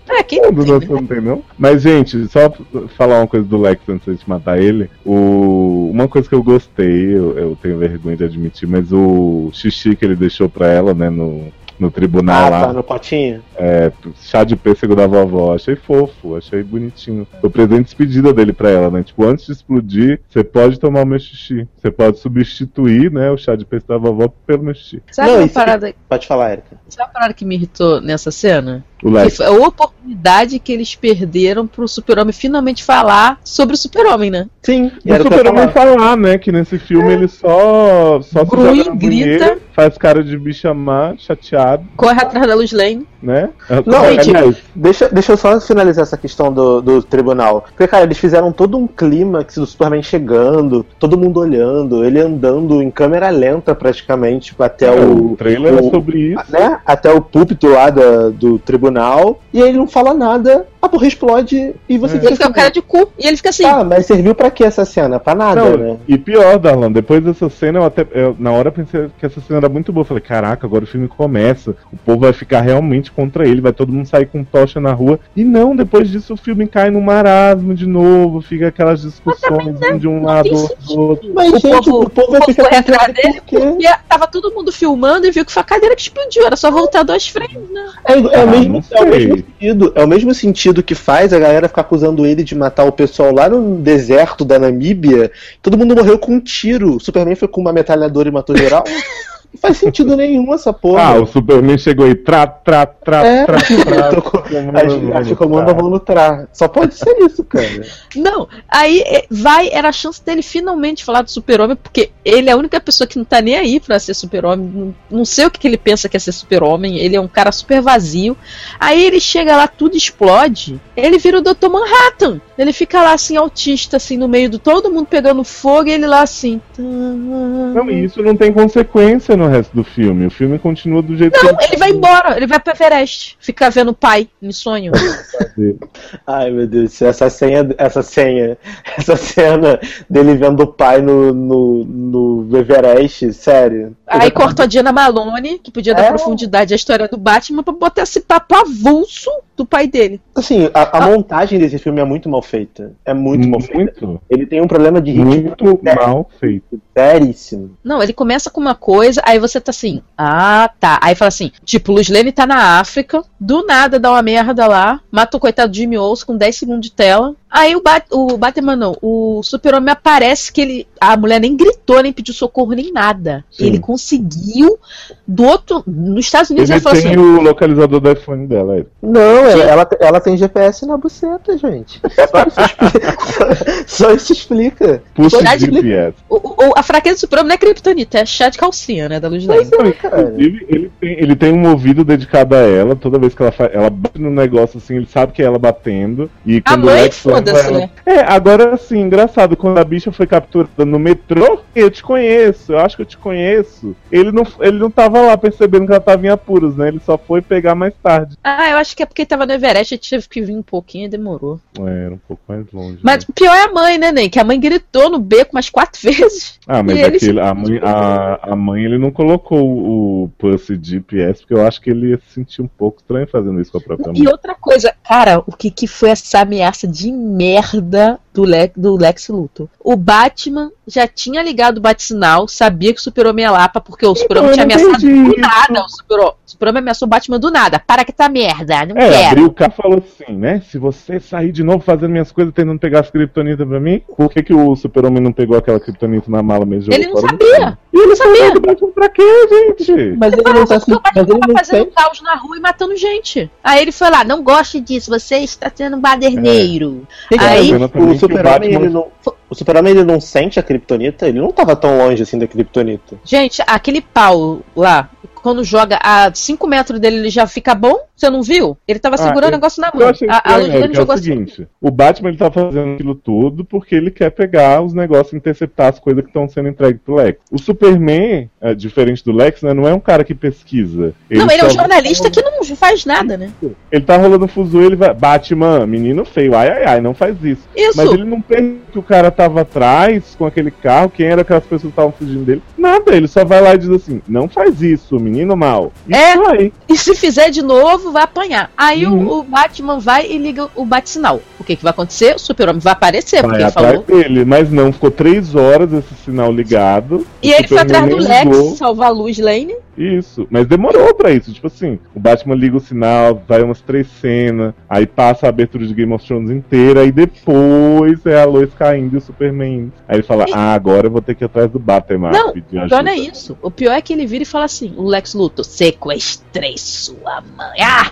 É, 0.10 0.22
quem 0.24 0.42
não 0.42 0.52
mundo, 0.52 0.80
tem, 0.80 0.90
né? 0.90 0.96
não 0.96 1.08
tem 1.08 1.22
não? 1.22 1.44
Mas, 1.58 1.82
gente, 1.82 2.28
só 2.28 2.52
falar 2.98 3.20
uma 3.20 3.28
coisa 3.28 3.46
do 3.46 3.58
Lex 3.58 3.82
antes 3.88 4.20
de 4.20 4.30
matar 4.30 4.60
ele. 4.62 4.90
O... 5.06 5.90
Uma 5.92 6.08
coisa 6.08 6.28
que 6.28 6.36
eu 6.36 6.44
gostei, 6.44 7.16
eu, 7.16 7.38
eu 7.38 7.58
tenho 7.62 7.78
vergonha 7.78 8.18
de 8.18 8.24
admitir, 8.24 8.68
mas 8.68 8.92
o 8.92 9.50
xixi 9.54 9.96
que 9.96 10.04
ele 10.04 10.16
deixou 10.16 10.50
pra 10.50 10.68
ela, 10.68 10.94
né, 10.94 11.10
no, 11.10 11.52
no 11.80 11.90
tribunal 11.92 12.46
Ah, 12.46 12.50
lá. 12.50 12.68
tá 12.68 12.74
no 12.74 12.84
potinho. 12.84 13.42
É, 13.56 13.92
chá 14.22 14.44
de 14.44 14.56
pêssego 14.56 14.96
da 14.96 15.08
vovó. 15.08 15.54
Achei 15.56 15.76
fofo, 15.76 16.36
achei 16.36 16.64
bonitinho. 16.64 17.26
Foi 17.40 17.50
o 17.50 17.52
presente 17.52 17.78
de 17.80 17.84
despedida 17.86 18.34
dele 18.34 18.54
pra 18.54 18.70
ela, 18.70 18.90
né? 18.92 19.04
Tipo, 19.04 19.26
antes 19.26 19.46
de 19.46 19.52
explodir, 19.54 20.20
você 20.30 20.44
pode 20.44 20.80
tomar 20.80 21.04
o 21.04 21.06
meu 21.06 21.20
xixi. 21.20 21.68
Você 21.78 21.92
pode 21.92 22.20
substituir, 22.20 23.12
né, 23.12 23.30
o 23.32 23.38
chá 23.38 23.56
de 23.56 23.66
pêssego 23.66 23.94
da 23.94 23.98
vovó 24.00 24.28
pelo 24.46 24.64
meu 24.64 24.74
xixi. 24.76 25.02
Sabe 25.12 25.32
Não, 25.32 25.40
uma 25.40 25.48
parada. 25.48 25.94
Pode 26.10 26.28
falar, 26.28 26.52
Erika. 26.54 26.78
Sabe 26.90 27.08
uma 27.10 27.14
parada 27.14 27.34
que 27.34 27.46
me 27.46 27.56
irritou 27.56 28.02
nessa 28.02 28.32
cena? 28.32 28.84
O 29.04 29.10
Que 29.10 29.16
Lex. 29.16 29.38
foi 29.38 29.46
a 29.46 29.52
oportunidade 29.52 30.58
que 30.60 30.72
eles 30.72 30.96
perderam 30.96 31.68
pro 31.68 31.88
super-homem 31.88 32.32
finalmente 32.32 32.84
falar 32.84 33.40
sobre 33.44 33.76
o 33.76 33.78
super-homem, 33.78 34.32
né? 34.32 34.48
Sim, 34.62 34.92
E 35.06 35.12
o 35.12 35.18
Super-Homem 35.24 35.68
falar. 35.70 36.16
né? 36.16 36.38
Que 36.38 36.52
nesse 36.52 36.80
filme 36.80 37.12
ele 37.12 37.28
só, 37.28 38.22
só 38.22 38.44
se 38.46 38.50
Grui, 38.50 38.78
joga 38.78 38.90
na 38.92 38.96
grita. 38.96 39.26
banheira, 39.46 39.58
faz 39.74 39.98
cara 39.98 40.24
de 40.24 40.38
bicha 40.38 40.74
má, 40.74 41.16
chateado, 41.18 41.86
Corre 41.98 42.22
atrás 42.22 42.48
da 42.48 42.56
Luz 42.56 42.72
Lane. 42.72 43.06
Né? 43.24 43.50
Não, 43.86 44.06
gente, 44.12 44.30
aliás, 44.36 44.58
Deixa, 44.76 45.10
deixa 45.10 45.32
eu 45.32 45.38
só 45.38 45.60
finalizar 45.62 46.04
essa 46.04 46.18
questão 46.18 46.52
do, 46.52 46.82
do 46.82 47.02
tribunal. 47.02 47.66
Porque, 47.70 47.88
cara, 47.88 48.04
eles 48.04 48.18
fizeram 48.18 48.52
todo 48.52 48.78
um 48.78 48.86
clímax 48.86 49.56
do 49.56 49.66
Superman 49.66 50.04
chegando, 50.04 50.86
todo 51.00 51.18
mundo 51.18 51.40
olhando, 51.40 52.04
ele 52.04 52.20
andando 52.20 52.82
em 52.82 52.92
câmera 52.92 53.30
lenta 53.30 53.74
praticamente 53.74 54.48
tipo, 54.48 54.62
até 54.64 54.92
o 54.92 55.32
o. 55.32 55.36
trailer 55.38 55.74
é 55.74 55.82
o- 55.82 55.90
sobre 55.90 56.20
isso. 56.34 56.44
Né, 56.52 56.78
até 56.86 57.12
o 57.12 57.22
púlpito 57.22 57.68
lá 57.68 57.90
da- 57.90 58.30
do 58.30 58.60
tribunal, 58.60 59.40
e 59.54 59.62
ele 59.62 59.78
não 59.78 59.88
fala 59.88 60.14
nada, 60.14 60.66
a 60.86 60.90
porra 60.90 61.08
explode 61.08 61.74
e 61.88 61.98
você 61.98 62.18
É. 62.18 62.20
Ele 62.20 62.32
fica 62.36 62.48
com 62.48 62.54
cara 62.54 62.70
de 62.70 62.82
cu. 62.82 63.10
E 63.18 63.28
ele 63.28 63.38
fica 63.38 63.50
assim. 63.50 63.64
Tá, 63.64 63.84
mas 63.84 64.06
serviu 64.06 64.36
pra 64.36 64.52
que 64.52 64.64
essa 64.64 64.86
cena? 64.86 65.20
Pra 65.20 65.34
nada, 65.36 65.62
Não, 65.64 65.78
né? 65.78 65.98
e 66.08 66.18
pior, 66.18 66.58
Darlan, 66.60 66.92
depois 66.92 67.24
dessa 67.24 67.50
cena, 67.50 67.80
eu 67.80 67.84
até. 67.86 68.06
eu, 68.14 68.36
na 68.40 68.52
hora 68.52 68.72
pensei 68.72 69.08
que 69.18 69.26
essa 69.26 69.40
cena 69.42 69.60
era 69.60 69.70
muito 69.70 69.92
boa. 69.92 70.02
Eu 70.02 70.08
falei, 70.08 70.22
caraca, 70.24 70.66
agora 70.68 70.84
o 70.84 70.88
filme 70.88 71.08
começa. 71.08 71.76
O 71.92 71.98
povo 71.98 72.20
vai 72.22 72.34
ficar 72.34 72.62
realmente 72.62 73.12
contra 73.12 73.48
ele, 73.48 73.62
vai 73.62 73.72
todo 73.74 73.92
mundo 73.92 74.06
sair 74.08 74.26
com 74.26 74.44
tocha 74.44 74.80
na 74.80 74.92
rua. 74.94 75.20
E 75.36 75.44
não, 75.44 75.76
depois 75.76 76.10
disso 76.10 76.34
o 76.34 76.38
filme 76.38 76.68
cai 76.68 76.90
no 76.92 77.02
marasmo 77.02 77.74
de 77.74 77.86
novo, 77.88 78.42
fica 78.42 78.68
aquelas 78.68 79.02
discussões 79.02 79.76
um 79.92 79.98
de 79.98 80.08
um 80.08 80.24
lado 80.24 80.50
do 80.50 81.00
outro. 81.00 81.32
Mas, 81.34 81.52
O 81.54 81.60
gente, 81.60 81.86
povo- 81.86 82.02
o 82.04 82.10
povo 82.10 82.32
vai 82.32 82.40
o 82.42 82.46
povo 82.46 82.54
ficar 82.64 82.78
atrás 82.80 83.14
dele 83.14 83.42
porque... 83.42 83.56
E 83.58 83.88
tava 84.08 84.28
todo 84.28 84.52
mundo 84.54 84.72
filmando 84.72 85.26
e 85.28 85.32
viu 85.32 85.46
que 85.46 85.52
foi 85.52 85.62
a 85.62 85.66
cadeira 85.66 85.96
que 85.96 86.02
explodiu. 86.02 86.46
Era 86.46 86.56
só 86.56 86.70
voltar 86.72 87.04
dois 87.04 87.28
frames, 87.28 87.70
né? 87.72 87.86
É, 88.06 88.14
é 88.14 88.42
Ah, 88.42 88.44
o 88.46 88.50
mesmo, 88.50 88.84
não 88.92 88.98
é 88.98 89.02
o 89.02 89.10
mesmo 89.10 89.36
sentido, 89.38 89.92
é 89.96 90.04
o 90.04 90.08
mesmo 90.08 90.34
sentido 90.34 90.73
que 90.82 90.96
faz 90.96 91.34
a 91.34 91.40
galera 91.40 91.68
ficar 91.68 91.82
acusando 91.82 92.26
ele 92.26 92.44
de 92.44 92.56
matar 92.56 92.86
o 92.86 92.92
pessoal 92.92 93.34
lá 93.34 93.50
no 93.50 93.76
deserto 93.76 94.46
da 94.46 94.58
Namíbia. 94.58 95.32
Todo 95.62 95.78
mundo 95.78 95.96
morreu 95.96 96.18
com 96.18 96.36
um 96.36 96.40
tiro. 96.40 97.00
Superman 97.00 97.36
foi 97.36 97.48
com 97.48 97.62
uma 97.62 97.74
metralhadora 97.74 98.30
e 98.30 98.32
matou 98.32 98.58
geral. 98.58 98.84
Não 99.54 99.60
faz 99.62 99.78
sentido 99.78 100.18
nenhum 100.18 100.52
essa 100.54 100.74
porra. 100.74 101.02
Ah, 101.04 101.22
o 101.22 101.28
Superman 101.28 101.78
chegou 101.78 102.08
aí, 102.08 102.16
tra, 102.16 102.48
tra, 102.48 102.88
tra, 102.88 103.26
É, 103.26 103.46
tra, 103.46 103.58
tra. 103.60 104.10
Tocou- 104.16 104.42
comando 104.42 104.78
Acho, 105.16 105.28
que 105.28 105.34
o 105.34 105.38
comando 105.38 105.76
vão 105.76 105.88
lutar. 105.90 106.48
Só 106.52 106.68
pode 106.68 106.96
ser 106.96 107.16
isso, 107.20 107.44
cara. 107.44 107.86
Não, 108.16 108.48
aí 108.68 109.02
é, 109.06 109.26
vai, 109.30 109.70
era 109.72 109.90
a 109.90 109.92
chance 109.92 110.24
dele 110.26 110.42
finalmente 110.42 111.06
falar 111.06 111.22
do 111.22 111.30
super-homem, 111.30 111.76
porque 111.76 112.10
ele 112.26 112.50
é 112.50 112.54
a 112.54 112.58
única 112.58 112.80
pessoa 112.82 113.08
que 113.08 113.18
não 113.18 113.26
tá 113.26 113.42
nem 113.42 113.56
aí 113.56 113.80
pra 113.80 114.00
ser 114.00 114.16
super-homem. 114.16 114.66
Não, 114.74 114.96
não 115.20 115.26
sei 115.26 115.46
o 115.46 115.52
que, 115.52 115.60
que 115.60 115.68
ele 115.68 115.78
pensa 115.78 116.10
que 116.10 116.18
é 116.18 116.20
ser 116.20 116.32
super-homem, 116.32 116.98
ele 116.98 117.16
é 117.16 117.22
um 117.22 117.28
cara 117.28 117.52
super 117.52 117.80
vazio. 117.80 118.36
Aí 118.80 119.04
ele 119.06 119.20
chega 119.20 119.56
lá, 119.56 119.68
tudo 119.68 119.96
explode, 119.96 120.82
ele 120.98 121.20
vira 121.20 121.38
o 121.38 121.42
Dr. 121.42 121.70
Manhattan. 121.70 122.42
Ele 122.58 122.72
fica 122.74 123.02
lá 123.02 123.14
assim, 123.14 123.36
autista, 123.36 123.98
assim, 123.98 124.16
no 124.18 124.28
meio 124.28 124.50
do 124.50 124.60
todo 124.60 124.92
mundo 124.92 125.08
pegando 125.08 125.44
fogo, 125.44 125.90
e 125.90 125.92
ele 125.92 126.06
lá 126.06 126.22
assim. 126.22 126.62
Não, 126.78 127.90
e 127.90 128.04
isso 128.04 128.22
não 128.22 128.36
tem 128.36 128.52
consequência 128.54 129.36
no 129.44 129.50
resto 129.50 129.76
do 129.76 129.84
filme. 129.84 130.26
O 130.26 130.32
filme 130.32 130.58
continua 130.60 131.02
do 131.02 131.16
jeito 131.16 131.40
Não, 131.44 131.56
que 131.56 131.66
ele 131.66 131.78
vai 131.78 131.90
embora, 131.92 132.36
ele 132.38 132.48
vai 132.48 132.60
pro 132.60 132.74
Everest, 132.74 133.38
fica 133.40 133.70
vendo 133.70 133.90
o 133.90 133.94
pai 133.94 134.28
em 134.42 134.52
sonho. 134.52 134.92
Ai, 136.26 136.52
meu 136.52 136.68
Deus, 136.68 136.84
do 136.86 136.90
céu, 136.90 137.10
essa 137.10 137.30
senha, 137.30 137.68
essa 137.78 138.02
senha, 138.02 138.58
essa 138.98 139.16
cena 139.16 139.80
dele 140.10 140.36
vendo 140.36 140.62
o 140.64 140.68
pai 140.68 141.02
no, 141.02 141.34
no, 141.34 141.84
no 141.86 142.58
Everest, 142.58 143.34
sério. 143.34 143.96
Aí 144.08 144.32
cortou 144.32 144.64
a 144.64 144.68
Diana 144.68 144.92
Malone, 144.92 145.60
que 145.60 145.72
podia 145.72 145.94
dar 145.96 146.04
É. 146.06 146.10
profundidade 146.10 146.74
à 146.74 146.76
história 146.76 147.08
do 147.08 147.18
Batman, 147.18 147.64
pra 147.64 147.74
botar 147.74 148.04
esse 148.04 148.22
papo 148.22 148.56
avulso 148.56 149.30
do 149.56 149.66
pai 149.66 149.88
dele. 149.88 150.20
Assim, 150.36 150.70
a, 150.74 150.98
a 150.98 151.02
montagem 151.10 151.60
desse 151.60 151.78
filme 151.78 152.02
é 152.02 152.06
muito 152.06 152.28
mal 152.30 152.42
feita. 152.42 152.94
É 153.06 153.14
muito 153.14 153.48
mal 153.48 153.62
feita. 153.62 154.06
Muito, 154.06 154.22
Ele 154.30 154.46
tem 154.46 154.62
um 154.62 154.68
problema 154.68 155.02
de 155.02 155.12
ritmo 155.12 155.26
muito 155.36 155.84
mal 155.84 156.30
feito. 156.40 156.82
seríssimo. 156.96 157.78
Não, 157.84 158.02
ele 158.02 158.14
começa 158.14 158.50
com 158.50 158.60
uma 158.62 158.76
coisa, 158.76 159.22
aí 159.26 159.33
você 159.40 159.60
tá 159.60 159.72
assim, 159.72 160.02
ah, 160.18 160.70
tá. 160.80 161.00
Aí 161.02 161.16
fala 161.16 161.30
assim, 161.30 161.52
tipo, 161.64 161.92
Luz 161.92 162.10
Lane 162.10 162.32
tá 162.32 162.46
na 162.46 162.80
África, 162.80 163.24
do 163.46 163.66
nada 163.66 164.00
dá 164.00 164.10
uma 164.12 164.22
merda 164.22 164.66
lá, 164.68 165.02
mata 165.12 165.36
o 165.36 165.40
coitado 165.40 165.72
de 165.72 165.80
Jimmy 165.80 165.98
Olsen 165.98 166.26
com 166.26 166.38
10 166.38 166.56
segundos 166.56 166.82
de 166.90 166.92
tela. 166.92 167.36
Aí 167.52 167.76
o, 167.76 167.82
Bat 167.84 168.06
o 168.12 168.36
Batman 168.38 168.76
não, 168.76 168.98
o 169.00 169.42
super-homem 169.44 169.92
aparece 169.92 170.52
que 170.52 170.62
ele. 170.62 170.88
A 171.00 171.16
mulher 171.16 171.40
nem 171.40 171.56
gritou, 171.56 172.02
nem 172.02 172.12
pediu 172.12 172.34
socorro, 172.34 172.72
nem 172.72 172.92
nada. 172.92 173.46
Sim. 173.52 173.66
Ele 173.68 173.78
conseguiu 173.80 174.80
do 175.28 175.44
outro. 175.44 175.84
Nos 175.86 176.26
Estados 176.26 176.50
Unidos 176.50 176.70
Ele 176.70 176.78
ele 176.78 176.84
falou 176.84 177.00
tem 177.02 177.12
assim. 177.12 177.20
o 177.20 177.42
localizador 177.42 178.00
do 178.00 178.12
iPhone 178.12 178.48
dela. 178.48 178.80
é. 178.80 178.86
Não, 179.02 179.20
ela, 179.22 179.64
ela, 179.66 179.90
ela 180.00 180.20
tem 180.20 180.36
GPS 180.36 180.84
na 180.88 180.98
buceta, 180.98 181.56
gente. 181.58 182.02
Só 182.28 182.44
isso 182.48 182.62
explica. 182.62 183.84
Só 183.88 184.12
isso 184.14 184.34
explica. 184.34 185.04
Puxa 185.14 185.38
Verdade, 185.38 185.66
GPS. 185.66 186.18
O, 186.30 186.36
o- 186.38 186.74
a 186.76 186.82
fraqueza 186.84 187.18
do 187.18 187.20
super-homem 187.20 187.50
não 187.50 187.56
é 187.56 187.58
kryptonita, 187.58 188.20
é 188.20 188.26
chá 188.26 188.50
de 188.50 188.58
calcinha, 188.58 189.08
né, 189.10 189.20
da 189.20 189.28
Luz. 189.28 189.46
Pois 189.46 189.72
é. 189.72 189.88
Inclusive, 189.90 190.66
ele 190.70 190.92
tem, 191.00 191.20
ele 191.20 191.36
tem 191.36 191.54
um 191.54 191.70
ouvido 191.70 192.04
dedicado 192.04 192.56
a 192.56 192.60
ela. 192.60 192.96
Toda 192.96 193.20
vez 193.20 193.33
que 193.36 193.42
ela 193.42 193.52
faz, 193.52 193.74
ela 193.74 193.90
bate 193.90 194.20
no 194.20 194.30
negócio 194.30 194.78
assim, 194.78 194.96
ele 194.98 195.06
sabe 195.06 195.34
que 195.34 195.42
é 195.42 195.46
ela 195.46 195.60
batendo. 195.60 196.30
E 196.46 196.58
A 196.66 196.72
quando 196.72 196.84
o 196.84 196.86
mãe, 196.88 197.12
foda-se, 197.12 197.68
ela- 197.68 197.80
né? 197.80 197.90
É, 198.06 198.20
agora 198.20 198.78
sim, 198.78 199.00
engraçado, 199.00 199.56
quando 199.56 199.78
a 199.78 199.84
bicha 199.84 200.12
foi 200.12 200.28
capturada 200.28 200.86
no 200.86 201.00
metrô, 201.00 201.60
eu 201.76 201.90
te 201.90 202.04
conheço, 202.04 202.74
eu 202.74 202.80
acho 202.80 202.96
que 202.96 203.02
eu 203.02 203.06
te 203.06 203.18
conheço. 203.18 203.96
Ele 204.12 204.32
não, 204.32 204.46
ele 204.60 204.78
não 204.80 204.90
tava 204.90 205.22
lá 205.22 205.38
percebendo 205.38 205.86
que 205.86 205.92
ela 205.92 206.02
tava 206.02 206.26
em 206.26 206.30
apuros, 206.30 206.76
né? 206.76 206.88
Ele 206.88 207.00
só 207.00 207.18
foi 207.18 207.42
pegar 207.42 207.76
mais 207.76 207.94
tarde. 208.02 208.38
Ah, 208.44 208.70
eu 208.70 208.78
acho 208.78 208.96
que 208.96 209.04
é 209.04 209.06
porque 209.06 209.26
tava 209.26 209.46
no 209.46 209.54
Everest, 209.54 209.94
a 209.94 209.98
gente 209.98 210.10
teve 210.10 210.28
que 210.30 210.42
vir 210.42 210.56
um 210.56 210.62
pouquinho 210.64 211.06
e 211.06 211.10
demorou. 211.10 211.60
É, 211.80 212.06
era 212.06 212.14
um 212.14 212.20
pouco 212.20 212.44
mais 212.48 212.66
longe. 212.72 213.00
Mas 213.02 213.26
né? 213.26 213.34
pior 213.34 213.54
é 213.56 213.64
a 213.64 213.72
mãe, 213.72 213.98
né, 213.98 214.12
Nen? 214.12 214.30
Que 214.30 214.40
a 214.40 214.44
mãe 214.44 214.60
gritou 214.60 215.10
no 215.10 215.20
beco 215.20 215.56
umas 215.56 215.70
quatro 215.70 216.00
vezes. 216.04 216.60
Ah, 216.68 216.84
mas 216.84 216.98
e 216.98 217.02
ele 217.02 217.18
aquele, 217.18 217.40
a, 217.40 217.54
mãe, 217.54 217.80
a, 217.82 218.40
a 218.52 218.56
mãe 218.56 218.84
ele 218.84 218.98
não 218.98 219.12
colocou 219.12 219.60
o 219.64 220.30
Pussy 220.38 220.80
GPS, 220.82 221.42
porque 221.42 221.54
eu 221.54 221.66
acho 221.66 221.82
que 221.82 221.90
ele 221.90 222.10
ia 222.10 222.18
se 222.18 222.34
sentir 222.34 222.62
um 222.62 222.68
pouco 222.68 223.00
estranho 223.02 223.23
fazendo 223.26 223.62
isso 223.62 223.72
com 223.72 223.78
a 223.78 223.82
própria 223.82 224.12
mãe. 224.12 224.22
E 224.22 224.28
outra 224.28 224.56
coisa, 224.56 224.94
cara, 225.04 225.40
o 225.40 225.52
que, 225.52 225.70
que 225.70 225.88
foi 225.88 226.10
essa 226.10 226.40
ameaça 226.40 226.88
de 226.88 227.12
merda 227.12 228.20
do, 228.34 228.44
Le 228.44 228.72
do 228.76 228.96
Lex 228.98 229.28
Luthor? 229.30 229.68
O 229.80 229.96
Batman 229.96 230.72
já 230.88 231.08
tinha 231.08 231.42
ligado 231.44 231.78
o 231.78 231.82
bate-sinal, 231.82 232.48
sabia 232.48 232.94
que 232.94 233.00
o 233.00 233.04
Super-Homem 233.04 233.50
lá, 233.50 233.70
pra- 233.70 233.82
porque 233.82 234.06
o 234.06 234.16
Super-Homem 234.16 234.50
eu 234.50 234.54
tinha 234.54 234.66
ameaçado 234.66 235.02
do 235.02 235.38
nada. 235.38 235.86
O 235.86 235.90
Super- 235.90 236.34
Super-Homem 236.46 236.80
ameaçou 236.82 237.06
o 237.08 237.10
Batman 237.10 237.40
do 237.40 237.50
nada. 237.52 237.80
Para 237.86 238.04
que 238.06 238.12
tá 238.12 238.28
merda, 238.30 238.86
não 238.86 238.98
É, 238.98 239.10
quero. 239.10 239.28
abriu 239.28 239.46
o 239.46 239.52
carro 239.54 239.74
e 239.78 239.82
falou 239.82 239.98
assim, 240.00 240.34
né? 240.34 240.62
Se 240.70 240.78
você 240.78 241.20
sair 241.20 241.52
de 241.52 241.64
novo 241.64 241.80
fazendo 241.84 242.12
minhas 242.12 242.32
coisas 242.32 242.54
tentando 242.54 242.80
pegar 242.80 243.00
as 243.02 243.10
criptonitas 243.10 243.68
pra 243.68 243.80
mim, 243.80 244.02
por 244.18 244.30
que, 244.30 244.44
que 244.44 244.54
o 244.54 244.76
super-homem 244.76 245.22
não 245.22 245.32
pegou 245.32 245.58
aquela 245.58 245.80
criptonita 245.80 246.30
na 246.30 246.44
mala 246.44 246.66
mesmo? 246.66 246.94
Ele 246.94 247.08
não 247.08 247.16
do 247.16 247.22
sabia. 247.22 247.78
E 247.94 247.98
ele 247.98 248.08
Não 248.08 248.16
sabia. 248.16 248.46
sabia. 248.48 248.60
Batman 248.60 248.92
pra 248.92 249.10
quê, 249.10 249.48
gente? 249.50 250.18
Mas 250.18 250.34
ele 250.34 250.44
não 250.54 250.66
tá 250.66 250.76
o 250.78 250.80
mas 250.80 250.88
ele 250.88 251.26
tava 251.28 251.48
não 251.48 251.58
fazendo 251.58 251.86
caos 251.88 252.22
na 252.22 252.36
rua 252.36 252.58
e 252.58 252.60
matando 252.60 252.96
gente. 252.98 253.50
Aí 253.64 253.82
ele 253.82 253.92
foi 253.92 254.10
lá, 254.10 254.24
não 254.24 254.44
goste 254.44 254.80
disso, 254.80 255.10
você 255.10 255.38
está 255.38 255.72
sendo 255.74 255.98
um 255.98 256.02
baderneiro. 256.02 257.08
Aí- 257.40 257.70
Cena 257.70 257.88
também 257.90 258.16
O 258.16 258.20
super-homem 258.28 258.72
Batman- 258.72 258.86
ele 258.86 258.90
não. 258.94 259.08
O 259.50 259.56
super-homem 259.56 259.92
ele 259.92 260.04
não 260.04 260.20
sente 260.20 260.60
a 260.60 260.64
kryptonita? 260.64 261.28
Ele 261.28 261.40
não 261.40 261.52
tava 261.52 261.76
tão 261.76 261.98
longe 261.98 262.24
assim 262.24 262.40
da 262.40 262.48
kryptonita. 262.48 263.18
Gente, 263.24 263.62
aquele 263.68 264.02
pau 264.02 264.62
lá, 264.76 265.10
quando 265.36 265.64
joga 265.64 266.00
a 266.02 266.34
5 266.34 266.66
metros 266.68 267.00
dele, 267.00 267.18
ele 267.18 267.30
já 267.30 267.46
fica 267.46 267.76
bom? 267.76 268.00
Você 268.16 268.30
não 268.30 268.42
viu? 268.44 268.78
Ele 268.88 269.00
tava 269.00 269.16
Ah, 269.16 269.18
segurando 269.18 269.46
o 269.46 269.48
eu- 269.48 269.52
negócio 269.58 269.82
na 269.82 269.92
Eu 269.94 270.00
mão. 270.00 270.10
achei 270.10 270.30
A, 270.30 270.34
a 270.34 270.38
estranho, 270.38 270.60
Luz 270.64 270.74
Eric, 270.76 270.88
é 270.88 270.92
o 270.92 270.96
jogou 270.96 271.16
assim. 271.16 271.24
seguinte, 271.24 271.68
o 271.82 271.92
Batman 271.92 272.30
ele 272.30 272.38
tá 272.38 272.52
fazendo 272.52 272.94
aquilo 272.94 273.16
tudo 273.16 273.66
porque 273.66 273.96
ele 273.96 274.12
quer 274.12 274.30
pegar 274.30 274.82
os 274.82 274.94
negócios 274.94 275.34
e 275.34 275.38
interceptar 275.38 275.88
as 275.90 276.00
coisas 276.00 276.22
que 276.24 276.30
estão 276.30 276.48
sendo 276.48 276.70
entregues 276.70 277.02
pro 277.04 277.16
Lex. 277.16 277.40
O 277.52 277.58
Superman, 277.60 278.50
é, 278.62 278.74
diferente 278.76 279.24
do 279.26 279.32
Lex, 279.32 279.62
né, 279.64 279.74
não 279.74 279.88
é 279.88 279.94
um 279.94 280.00
cara 280.00 280.24
que 280.24 280.36
pesquisa. 280.36 281.14
Não, 281.30 281.50
ele 281.50 281.62
é 281.62 281.66
um 281.66 281.70
jornalista 281.70 282.30
que 282.30 282.42
não 282.42 282.64
faz 282.76 283.04
nada, 283.06 283.36
né? 283.38 283.52
Ele 283.92 284.04
tá 284.04 284.16
rolando 284.18 284.48
fuso, 284.48 284.80
ele 284.82 284.96
vai. 284.96 285.14
Batman, 285.14 285.86
menino 285.86 286.24
feio, 286.24 286.56
ai 286.56 286.70
ai 286.70 286.86
ai, 286.86 287.02
não 287.02 287.14
faz 287.14 287.36
isso. 287.44 287.64
Isso. 287.76 287.98
Mas 287.98 288.12
ele 288.12 288.24
não 288.24 288.42
pensa 288.42 288.78
que 288.92 289.00
o 289.00 289.04
cara 289.04 289.30
tava 289.32 289.62
atrás 289.62 290.36
com 290.38 290.46
aquele 290.46 290.72
carro, 290.72 291.10
quem 291.10 291.28
era 291.28 291.42
aquelas 291.42 291.64
pessoas 291.64 291.82
que 291.84 291.88
estavam 291.90 292.12
fugindo 292.12 292.46
dele. 292.46 292.62
Nada, 292.78 293.16
ele 293.16 293.28
só 293.28 293.44
vai 293.44 293.62
lá 293.62 293.74
e 293.74 293.78
diz 293.78 293.90
assim: 293.90 294.22
não 294.28 294.48
faz 294.48 294.82
isso, 294.82 295.20
menino 295.20 295.56
mal. 295.56 295.92
E 296.08 296.16
É. 296.16 296.36
vai. 296.38 296.74
E 296.88 296.98
se 296.98 297.16
fizer 297.16 297.50
de 297.50 297.62
novo, 297.62 298.03
vai 298.12 298.24
apanhar. 298.24 298.72
Aí 298.78 299.06
o- 299.06 299.14
Uhum. 299.14 299.40
o, 299.40 299.44
Batman 299.44 300.00
vai 300.00 300.26
e 300.30 300.38
liga 300.38 300.68
o 300.76 300.86
bate-sinal. 300.86 301.40
O 301.60 301.64
que, 301.64 301.76
que 301.76 301.84
vai 301.84 301.92
acontecer? 301.92 302.36
O 302.36 302.40
super-homem 302.40 302.80
vai 302.82 302.94
aparecer, 302.94 303.38
porque 303.42 303.48
Vai 303.48 303.60
ele 303.62 303.64
atrás 303.70 303.88
falou. 303.88 304.04
dele, 304.04 304.44
mas 304.46 304.70
não, 304.72 304.92
ficou 304.92 305.12
três 305.12 305.56
horas 305.56 305.94
esse 305.94 306.14
sinal 306.26 306.52
ligado. 306.52 307.26
E 307.42 307.52
o 307.52 307.56
ele 307.56 307.68
foi 307.68 307.78
atrás 307.78 308.10
do 308.10 308.18
Lex 308.18 308.78
salvar 308.78 309.08
a 309.08 309.12
Luz 309.12 309.38
Lane. 309.40 309.76
Isso, 309.98 310.48
mas 310.50 310.66
demorou 310.66 311.14
pra 311.14 311.32
isso. 311.32 311.54
Tipo 311.54 311.68
assim, 311.68 312.00
o 312.16 312.20
Batman 312.20 312.56
liga 312.56 312.78
o 312.78 312.80
sinal, 312.80 313.42
vai 313.48 313.62
umas 313.62 313.82
três 313.82 314.08
cenas, 314.20 314.74
aí 314.90 315.06
passa 315.06 315.46
a 315.46 315.50
abertura 315.50 315.86
de 315.86 315.94
Game 315.94 316.12
of 316.14 316.26
Thrones 316.26 316.50
inteira, 316.50 317.04
e 317.06 317.12
depois 317.12 318.26
é 318.26 318.42
a 318.42 318.46
Lois 318.46 318.74
caindo 318.74 319.14
e 319.16 319.18
o 319.18 319.22
Superman. 319.22 319.74
indo. 319.74 319.94
Aí 320.08 320.16
ele 320.18 320.24
fala: 320.24 320.46
Ah, 320.54 320.74
agora 320.74 321.08
eu 321.08 321.12
vou 321.12 321.22
ter 321.22 321.36
que 321.36 321.44
ir 321.44 321.46
atrás 321.46 321.70
do 321.70 321.80
Batman. 321.80 322.32
Não, 322.32 322.54
pedir 322.54 322.66
O 322.66 322.70
pior 322.70 322.82
ajuda." 322.86 323.04
não 323.04 323.12
é 323.12 323.16
isso. 323.16 323.58
O 323.62 323.72
pior 323.72 323.94
é 323.94 324.02
que 324.02 324.14
ele 324.14 324.26
vira 324.26 324.44
e 324.44 324.46
fala 324.46 324.66
assim: 324.66 324.94
o 324.98 325.04
Lex 325.08 325.34
Luthor, 325.34 325.66
sequestrei 325.66 326.76
sua 326.78 327.42
mãe. 327.56 327.82
Ah! 327.82 328.12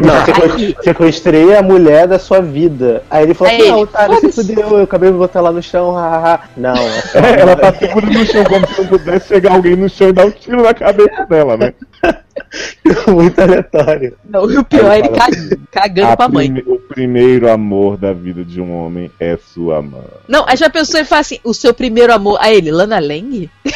Não, 0.00 0.14
Aí- 0.14 0.24
sequestrei, 0.24 0.76
sequestrei 0.82 1.56
a 1.56 1.62
mulher 1.62 2.06
da 2.08 2.18
sua 2.18 2.40
vida. 2.40 3.02
Aí 3.10 3.24
ele 3.24 3.34
falou 3.34 3.52
Aí 3.52 3.60
ele, 3.60 3.70
não, 3.70 3.80
Otário, 3.80 4.20
se 4.20 4.32
fudeu, 4.32 4.68
eu 4.78 4.82
acabei 4.84 5.10
de 5.12 5.18
botar 5.18 5.40
lá 5.40 5.52
no 5.52 5.62
chão, 5.62 5.92
hahaha. 5.92 6.40
Não, 6.56 6.74
é 7.14 7.40
ela 7.40 7.56
tá 7.56 7.72
segura 7.74 8.06
no 8.06 8.24
chão, 8.24 8.44
como 8.44 8.66
se 8.66 8.80
não 8.80 8.88
pudesse 8.88 9.28
chegar 9.28 9.52
alguém 9.52 9.76
no 9.76 9.88
chão 9.88 10.08
e 10.08 10.12
dar 10.12 10.26
um 10.26 10.30
tiro 10.30 10.62
na 10.62 10.72
cabeça 10.72 11.13
dela, 11.28 11.56
né? 11.56 11.72
muito 13.08 13.40
aleatório. 13.40 14.16
Não, 14.28 14.50
e 14.50 14.58
o 14.58 14.64
pior 14.64 14.90
é 14.92 14.98
ele 14.98 15.08
fala 15.08 15.18
ca- 15.18 15.56
cagando 15.70 16.12
A 16.12 16.16
pra 16.16 16.28
mãe. 16.28 16.52
prime- 16.52 16.70
O 16.72 16.78
primeiro 16.80 17.50
amor 17.50 17.96
da 17.96 18.12
vida 18.12 18.44
de 18.44 18.60
um 18.60 18.74
homem 18.76 19.10
é 19.18 19.36
sua 19.36 19.80
mãe. 19.82 20.02
Não, 20.28 20.44
aí 20.46 20.56
já 20.56 20.68
pensou 20.70 21.00
e 21.00 21.04
fala 21.04 21.20
assim: 21.20 21.38
o 21.44 21.52
seu 21.54 21.72
primeiro 21.74 22.12
amor. 22.12 22.38
Aí 22.40 22.56
ele, 22.56 22.70
Lana 22.70 22.98
Lang? 22.98 23.50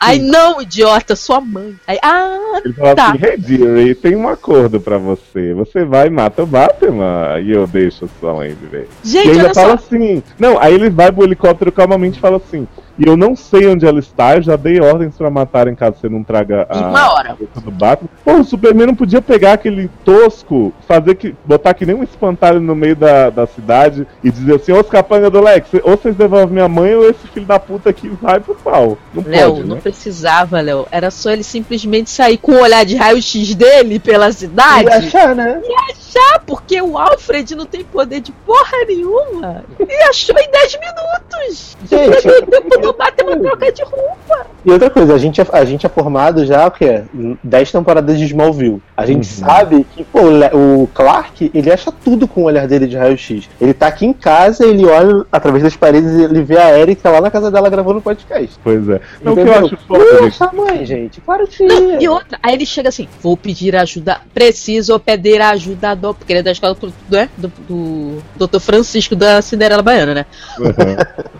Aí 0.00 0.18
não, 0.20 0.62
idiota, 0.62 1.14
sua 1.16 1.40
mãe. 1.40 1.74
Aí, 1.86 1.98
ah, 2.02 2.60
Ele 2.64 2.72
fala 2.72 2.94
Tá. 2.94 3.10
assim, 3.10 3.18
Hey 3.24 3.36
Dearie, 3.36 3.94
tem 3.94 4.16
um 4.16 4.28
acordo 4.28 4.80
pra 4.80 4.96
você. 4.96 5.52
Você 5.54 5.84
vai 5.84 6.06
e 6.06 6.10
mata 6.10 6.42
o 6.42 6.46
Batman 6.46 7.38
e 7.42 7.50
eu 7.50 7.66
deixo 7.66 8.08
sua 8.20 8.32
mãe 8.34 8.50
viver. 8.54 8.88
E 9.04 9.08
gente, 9.08 9.28
ainda 9.30 9.44
olha 9.46 9.54
fala 9.54 9.76
só. 9.76 9.84
assim. 9.84 10.22
Não, 10.38 10.58
aí 10.58 10.72
ele 10.74 10.88
vai 10.88 11.10
pro 11.12 11.24
helicóptero 11.24 11.70
calmamente 11.72 12.16
e 12.18 12.20
fala 12.20 12.36
assim. 12.38 12.66
E 12.98 13.06
eu 13.06 13.16
não 13.16 13.36
sei 13.36 13.66
onde 13.68 13.86
ela 13.86 13.98
está, 14.00 14.36
eu 14.36 14.42
já 14.42 14.56
dei 14.56 14.80
ordens 14.80 15.14
pra 15.16 15.30
matarem 15.30 15.74
caso 15.74 15.96
você 16.00 16.08
não 16.08 16.24
traga 16.24 16.66
a 16.68 16.78
uma 16.78 17.12
hora. 17.14 17.36
do 17.62 17.70
Batman. 17.70 18.08
Pô, 18.24 18.32
o 18.34 18.44
Superman 18.44 18.88
não 18.88 18.94
podia 18.94 19.22
pegar 19.22 19.52
aquele 19.52 19.88
tosco, 20.04 20.72
fazer 20.86 21.14
que. 21.14 21.34
botar 21.44 21.74
que 21.74 21.86
nem 21.86 21.94
um 21.94 22.02
espantalho 22.02 22.60
no 22.60 22.74
meio 22.74 22.96
da, 22.96 23.30
da 23.30 23.46
cidade 23.46 24.06
e 24.22 24.30
dizer 24.30 24.56
assim, 24.56 24.72
ô 24.72 24.82
capanga 24.82 25.30
do 25.30 25.40
Lex, 25.40 25.68
ou 25.84 25.96
vocês 25.96 26.16
devolvem 26.16 26.54
minha 26.54 26.68
mãe 26.68 26.94
ou 26.94 27.08
esse 27.08 27.26
filho 27.28 27.46
da 27.46 27.58
puta 27.58 27.90
aqui 27.90 28.08
vai 28.20 28.40
pro 28.40 28.54
pau. 28.56 28.98
Não 29.14 29.22
Léo, 29.24 29.54
pode, 29.54 29.68
não 29.68 29.76
né? 29.76 29.80
precisava, 29.82 30.60
Léo. 30.60 30.86
Era 30.90 31.10
só 31.10 31.30
ele 31.30 31.44
simplesmente 31.44 32.10
sair 32.10 32.36
com 32.38 32.52
o 32.52 32.60
olhar 32.60 32.84
de 32.84 32.96
raio-x 32.96 33.54
dele 33.54 33.98
pela 34.00 34.28
E 34.28 34.32
cidade. 34.32 34.88
achar, 34.88 35.34
né? 35.34 35.60
achar, 35.90 36.40
porque 36.46 36.80
o 36.82 36.98
Alfred 36.98 37.54
não 37.54 37.66
tem 37.66 37.84
poder 37.84 38.20
de 38.20 38.32
porra 38.32 38.84
nenhuma. 38.86 39.64
E 39.78 40.02
achou 40.08 40.36
em 40.38 40.50
10 40.50 40.78
minutos. 40.80 41.76
Gente, 41.88 42.48
Teve 42.92 43.30
o 43.30 43.56
tempo 43.56 43.72
de 43.72 43.82
roupa. 43.82 44.46
E 44.64 44.70
outra 44.70 44.90
coisa, 44.90 45.14
a 45.14 45.18
gente 45.18 45.40
é, 45.40 45.46
a 45.52 45.64
gente 45.64 45.86
é 45.86 45.88
formado 45.88 46.44
já, 46.44 46.66
o 46.66 46.70
quê? 46.70 47.02
10 47.42 47.72
temporadas 47.72 48.18
de 48.18 48.24
Smallville. 48.24 48.82
A 48.96 49.06
gente 49.06 49.26
sabe 49.26 49.86
que, 49.94 50.04
pô, 50.04 50.20
o 50.52 50.88
Clark, 50.92 51.50
ele 51.54 51.72
acha 51.72 51.92
tudo 51.92 52.26
com 52.26 52.42
o 52.42 52.44
olhar 52.44 52.66
dele 52.66 52.86
de 52.86 52.96
raio-x. 52.96 53.48
Ele 53.60 53.72
tá 53.72 53.86
aqui 53.86 54.04
em 54.04 54.12
casa, 54.12 54.66
ele 54.66 54.84
olha 54.84 55.24
através 55.30 55.62
das 55.62 55.76
paredes 55.76 56.12
e 56.12 56.22
ele 56.22 56.42
vê 56.42 56.58
a 56.58 56.78
Erika 56.78 57.08
lá 57.08 57.20
na 57.20 57.30
casa 57.30 57.50
dela 57.50 57.70
gravando 57.70 58.00
podcast. 58.00 58.58
Pois 58.62 58.88
é. 58.88 59.00
Não, 59.22 59.34
que 59.34 59.40
eu 59.40 59.54
acho 59.54 59.76
foda, 59.86 60.04
Não, 60.40 60.64
mãe, 60.64 60.84
gente. 60.84 61.20
Claro 61.20 61.46
que 61.46 61.64
Não, 61.64 61.92
é. 61.92 62.02
e 62.02 62.08
outra, 62.08 62.38
aí 62.42 62.54
ele 62.54 62.66
chega 62.66 62.88
assim, 62.88 63.08
vou 63.22 63.36
pedir 63.36 63.74
ajuda, 63.76 64.20
preciso 64.34 64.98
pedir 64.98 65.40
ajuda 65.40 65.94
do, 65.94 66.14
porque 66.14 66.32
ele 66.32 66.40
é 66.40 66.42
da 66.42 66.52
escola 66.52 66.74
do, 66.74 66.92
né, 67.08 67.28
do, 67.36 67.52
do 67.68 68.46
Dr. 68.46 68.60
Francisco 68.60 69.16
da 69.16 69.40
Cinderela 69.40 69.82
Baiana, 69.82 70.14
né? 70.14 70.26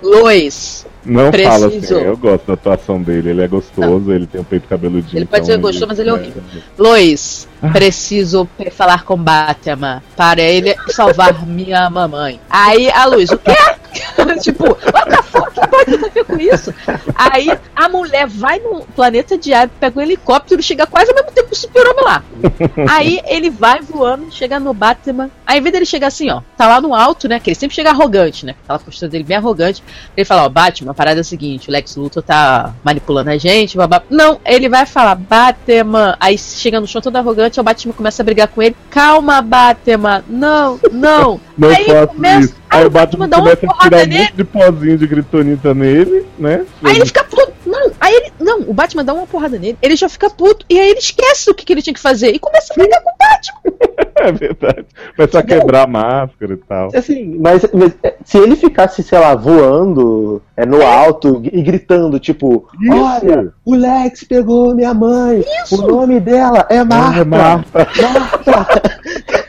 Lois, 0.02 0.86
Não 1.04 1.32
fala 1.32 1.66
assim, 1.68 1.78
Preciso. 1.78 1.94
eu 2.00 2.16
gosto 2.16 2.46
da 2.46 2.54
atuação 2.54 3.00
dele, 3.00 3.30
ele 3.30 3.42
é 3.42 3.48
gostoso, 3.48 4.12
ele 4.12 4.26
tem 4.26 4.40
o 4.40 4.44
peito 4.44 4.68
cabeludinho. 4.68 5.18
Ele 5.18 5.26
pode 5.26 5.42
então 5.44 5.54
ser 5.54 5.60
gostoso, 5.60 5.86
mas 5.86 5.98
ele 5.98 6.10
é 6.10 6.12
horrível. 6.12 6.42
Lois, 6.76 7.48
preciso 7.72 8.46
pe- 8.58 8.70
falar 8.70 9.04
com 9.04 9.16
Batman 9.16 10.02
para 10.16 10.42
ele 10.42 10.74
salvar 10.88 11.46
minha 11.46 11.88
mamãe. 11.88 12.40
Aí 12.50 12.90
a 12.90 13.06
Lois, 13.06 13.30
o 13.30 13.38
quê? 13.38 13.52
tipo, 14.42 14.64
what 14.64 15.22
fuck? 15.24 15.48
Que 15.52 15.66
pode 15.66 15.98
ter 15.98 16.06
a 16.06 16.08
ver 16.10 16.24
com 16.24 16.36
isso? 16.38 16.74
Aí 17.14 17.58
a 17.74 17.88
mulher 17.88 18.26
vai 18.26 18.58
no 18.58 18.84
planeta 18.84 19.36
diário, 19.36 19.70
pega 19.80 19.98
um 19.98 20.02
helicóptero, 20.02 20.62
chega 20.62 20.86
quase 20.86 21.10
ao 21.10 21.16
mesmo 21.16 21.32
tempo 21.32 21.48
que 21.48 21.54
o 21.54 21.56
super-homem 21.56 22.04
lá. 22.04 22.22
Aí 22.88 23.20
ele 23.26 23.50
vai 23.50 23.80
voando, 23.80 24.30
chega 24.30 24.60
no 24.60 24.72
Batman. 24.72 25.30
Aí, 25.46 25.58
em 25.58 25.62
vez 25.62 25.72
dele 25.72 25.86
chegar 25.86 26.08
assim, 26.08 26.30
ó, 26.30 26.42
tá 26.56 26.68
lá 26.68 26.80
no 26.80 26.94
alto, 26.94 27.28
né? 27.28 27.40
Que 27.40 27.50
ele 27.50 27.54
sempre 27.54 27.74
chega 27.74 27.90
arrogante, 27.90 28.44
né? 28.44 28.54
Aquela 28.64 28.78
postura 28.78 29.10
dele 29.10 29.24
bem 29.24 29.36
arrogante. 29.36 29.82
Ele 30.16 30.24
fala, 30.24 30.44
ó, 30.44 30.48
Batman, 30.48 30.90
a 30.90 30.94
parada 30.94 31.20
é 31.20 31.22
a 31.22 31.24
seguinte: 31.24 31.68
o 31.68 31.72
Lex 31.72 31.96
Luthor 31.96 32.22
tá 32.22 32.74
manipulando 32.84 33.30
a 33.30 33.36
gente, 33.36 33.76
babá. 33.76 34.02
Não, 34.10 34.40
ele 34.44 34.68
vai 34.68 34.86
falar, 34.86 35.14
Batman. 35.14 36.16
Aí 36.20 36.36
chega 36.38 36.80
no 36.80 36.86
chão 36.86 37.00
todo 37.00 37.16
arrogante, 37.16 37.60
o 37.60 37.62
Batman 37.62 37.92
começa 37.92 38.22
a 38.22 38.24
brigar 38.24 38.48
com 38.48 38.62
ele. 38.62 38.76
Calma, 38.90 39.40
Batman. 39.42 40.24
Não, 40.28 40.78
não. 40.92 41.40
Não 41.58 41.68
Aí 41.70 41.84
faço 41.86 42.06
começa- 42.08 42.40
isso. 42.40 42.54
Aí, 42.70 42.80
aí 42.80 42.86
o 42.86 42.90
Batman 42.90 43.28
começa 43.28 43.66
a 43.66 43.78
tirar 43.82 43.96
um 43.96 44.06
monte 44.18 44.32
de 44.36 44.44
pozinho 44.44 44.96
de 44.98 45.06
gritonita 45.06 45.74
nele, 45.74 46.24
né? 46.38 46.64
Aí 46.84 46.96
ele 46.96 47.06
fica 47.06 47.24
puto. 47.24 47.52
Não, 47.66 47.90
aí 48.00 48.14
ele. 48.14 48.32
Não, 48.48 48.60
o 48.60 48.72
Batman 48.72 49.04
dá 49.04 49.12
uma 49.12 49.26
porrada 49.26 49.58
nele, 49.58 49.76
ele 49.82 49.94
já 49.94 50.08
fica 50.08 50.30
puto. 50.30 50.64
E 50.70 50.80
aí 50.80 50.88
ele 50.88 50.98
esquece 50.98 51.50
o 51.50 51.54
que, 51.54 51.66
que 51.66 51.72
ele 51.74 51.82
tinha 51.82 51.92
que 51.92 52.00
fazer 52.00 52.30
e 52.30 52.38
começa 52.38 52.72
a 52.72 52.76
brigar 52.76 53.02
com 53.02 53.10
o 53.10 53.14
Batman. 53.18 53.78
É 54.20 54.32
verdade. 54.32 54.84
Começa 55.14 55.38
a 55.38 55.42
quebrar 55.44 55.84
a 55.84 55.86
máscara 55.86 56.52
e 56.52 56.56
tal. 56.56 56.88
Assim, 56.92 57.38
mas, 57.38 57.64
mas, 57.72 57.92
é, 58.02 58.16
se 58.24 58.36
ele 58.36 58.56
ficasse, 58.56 59.02
sei 59.02 59.18
lá, 59.18 59.34
voando 59.34 60.42
é, 60.56 60.66
no 60.66 60.84
alto 60.84 61.40
e 61.44 61.62
gritando, 61.62 62.18
tipo, 62.18 62.68
Isso. 62.80 62.92
olha, 62.92 63.52
o 63.64 63.76
Lex 63.76 64.24
pegou 64.24 64.74
minha 64.74 64.92
mãe, 64.92 65.44
o 65.70 65.76
nome 65.76 66.18
dela 66.18 66.66
é 66.68 66.82
Marta. 66.82 67.20
Ah, 67.20 67.24
Marta. 67.24 67.88
Marta. 68.02 68.82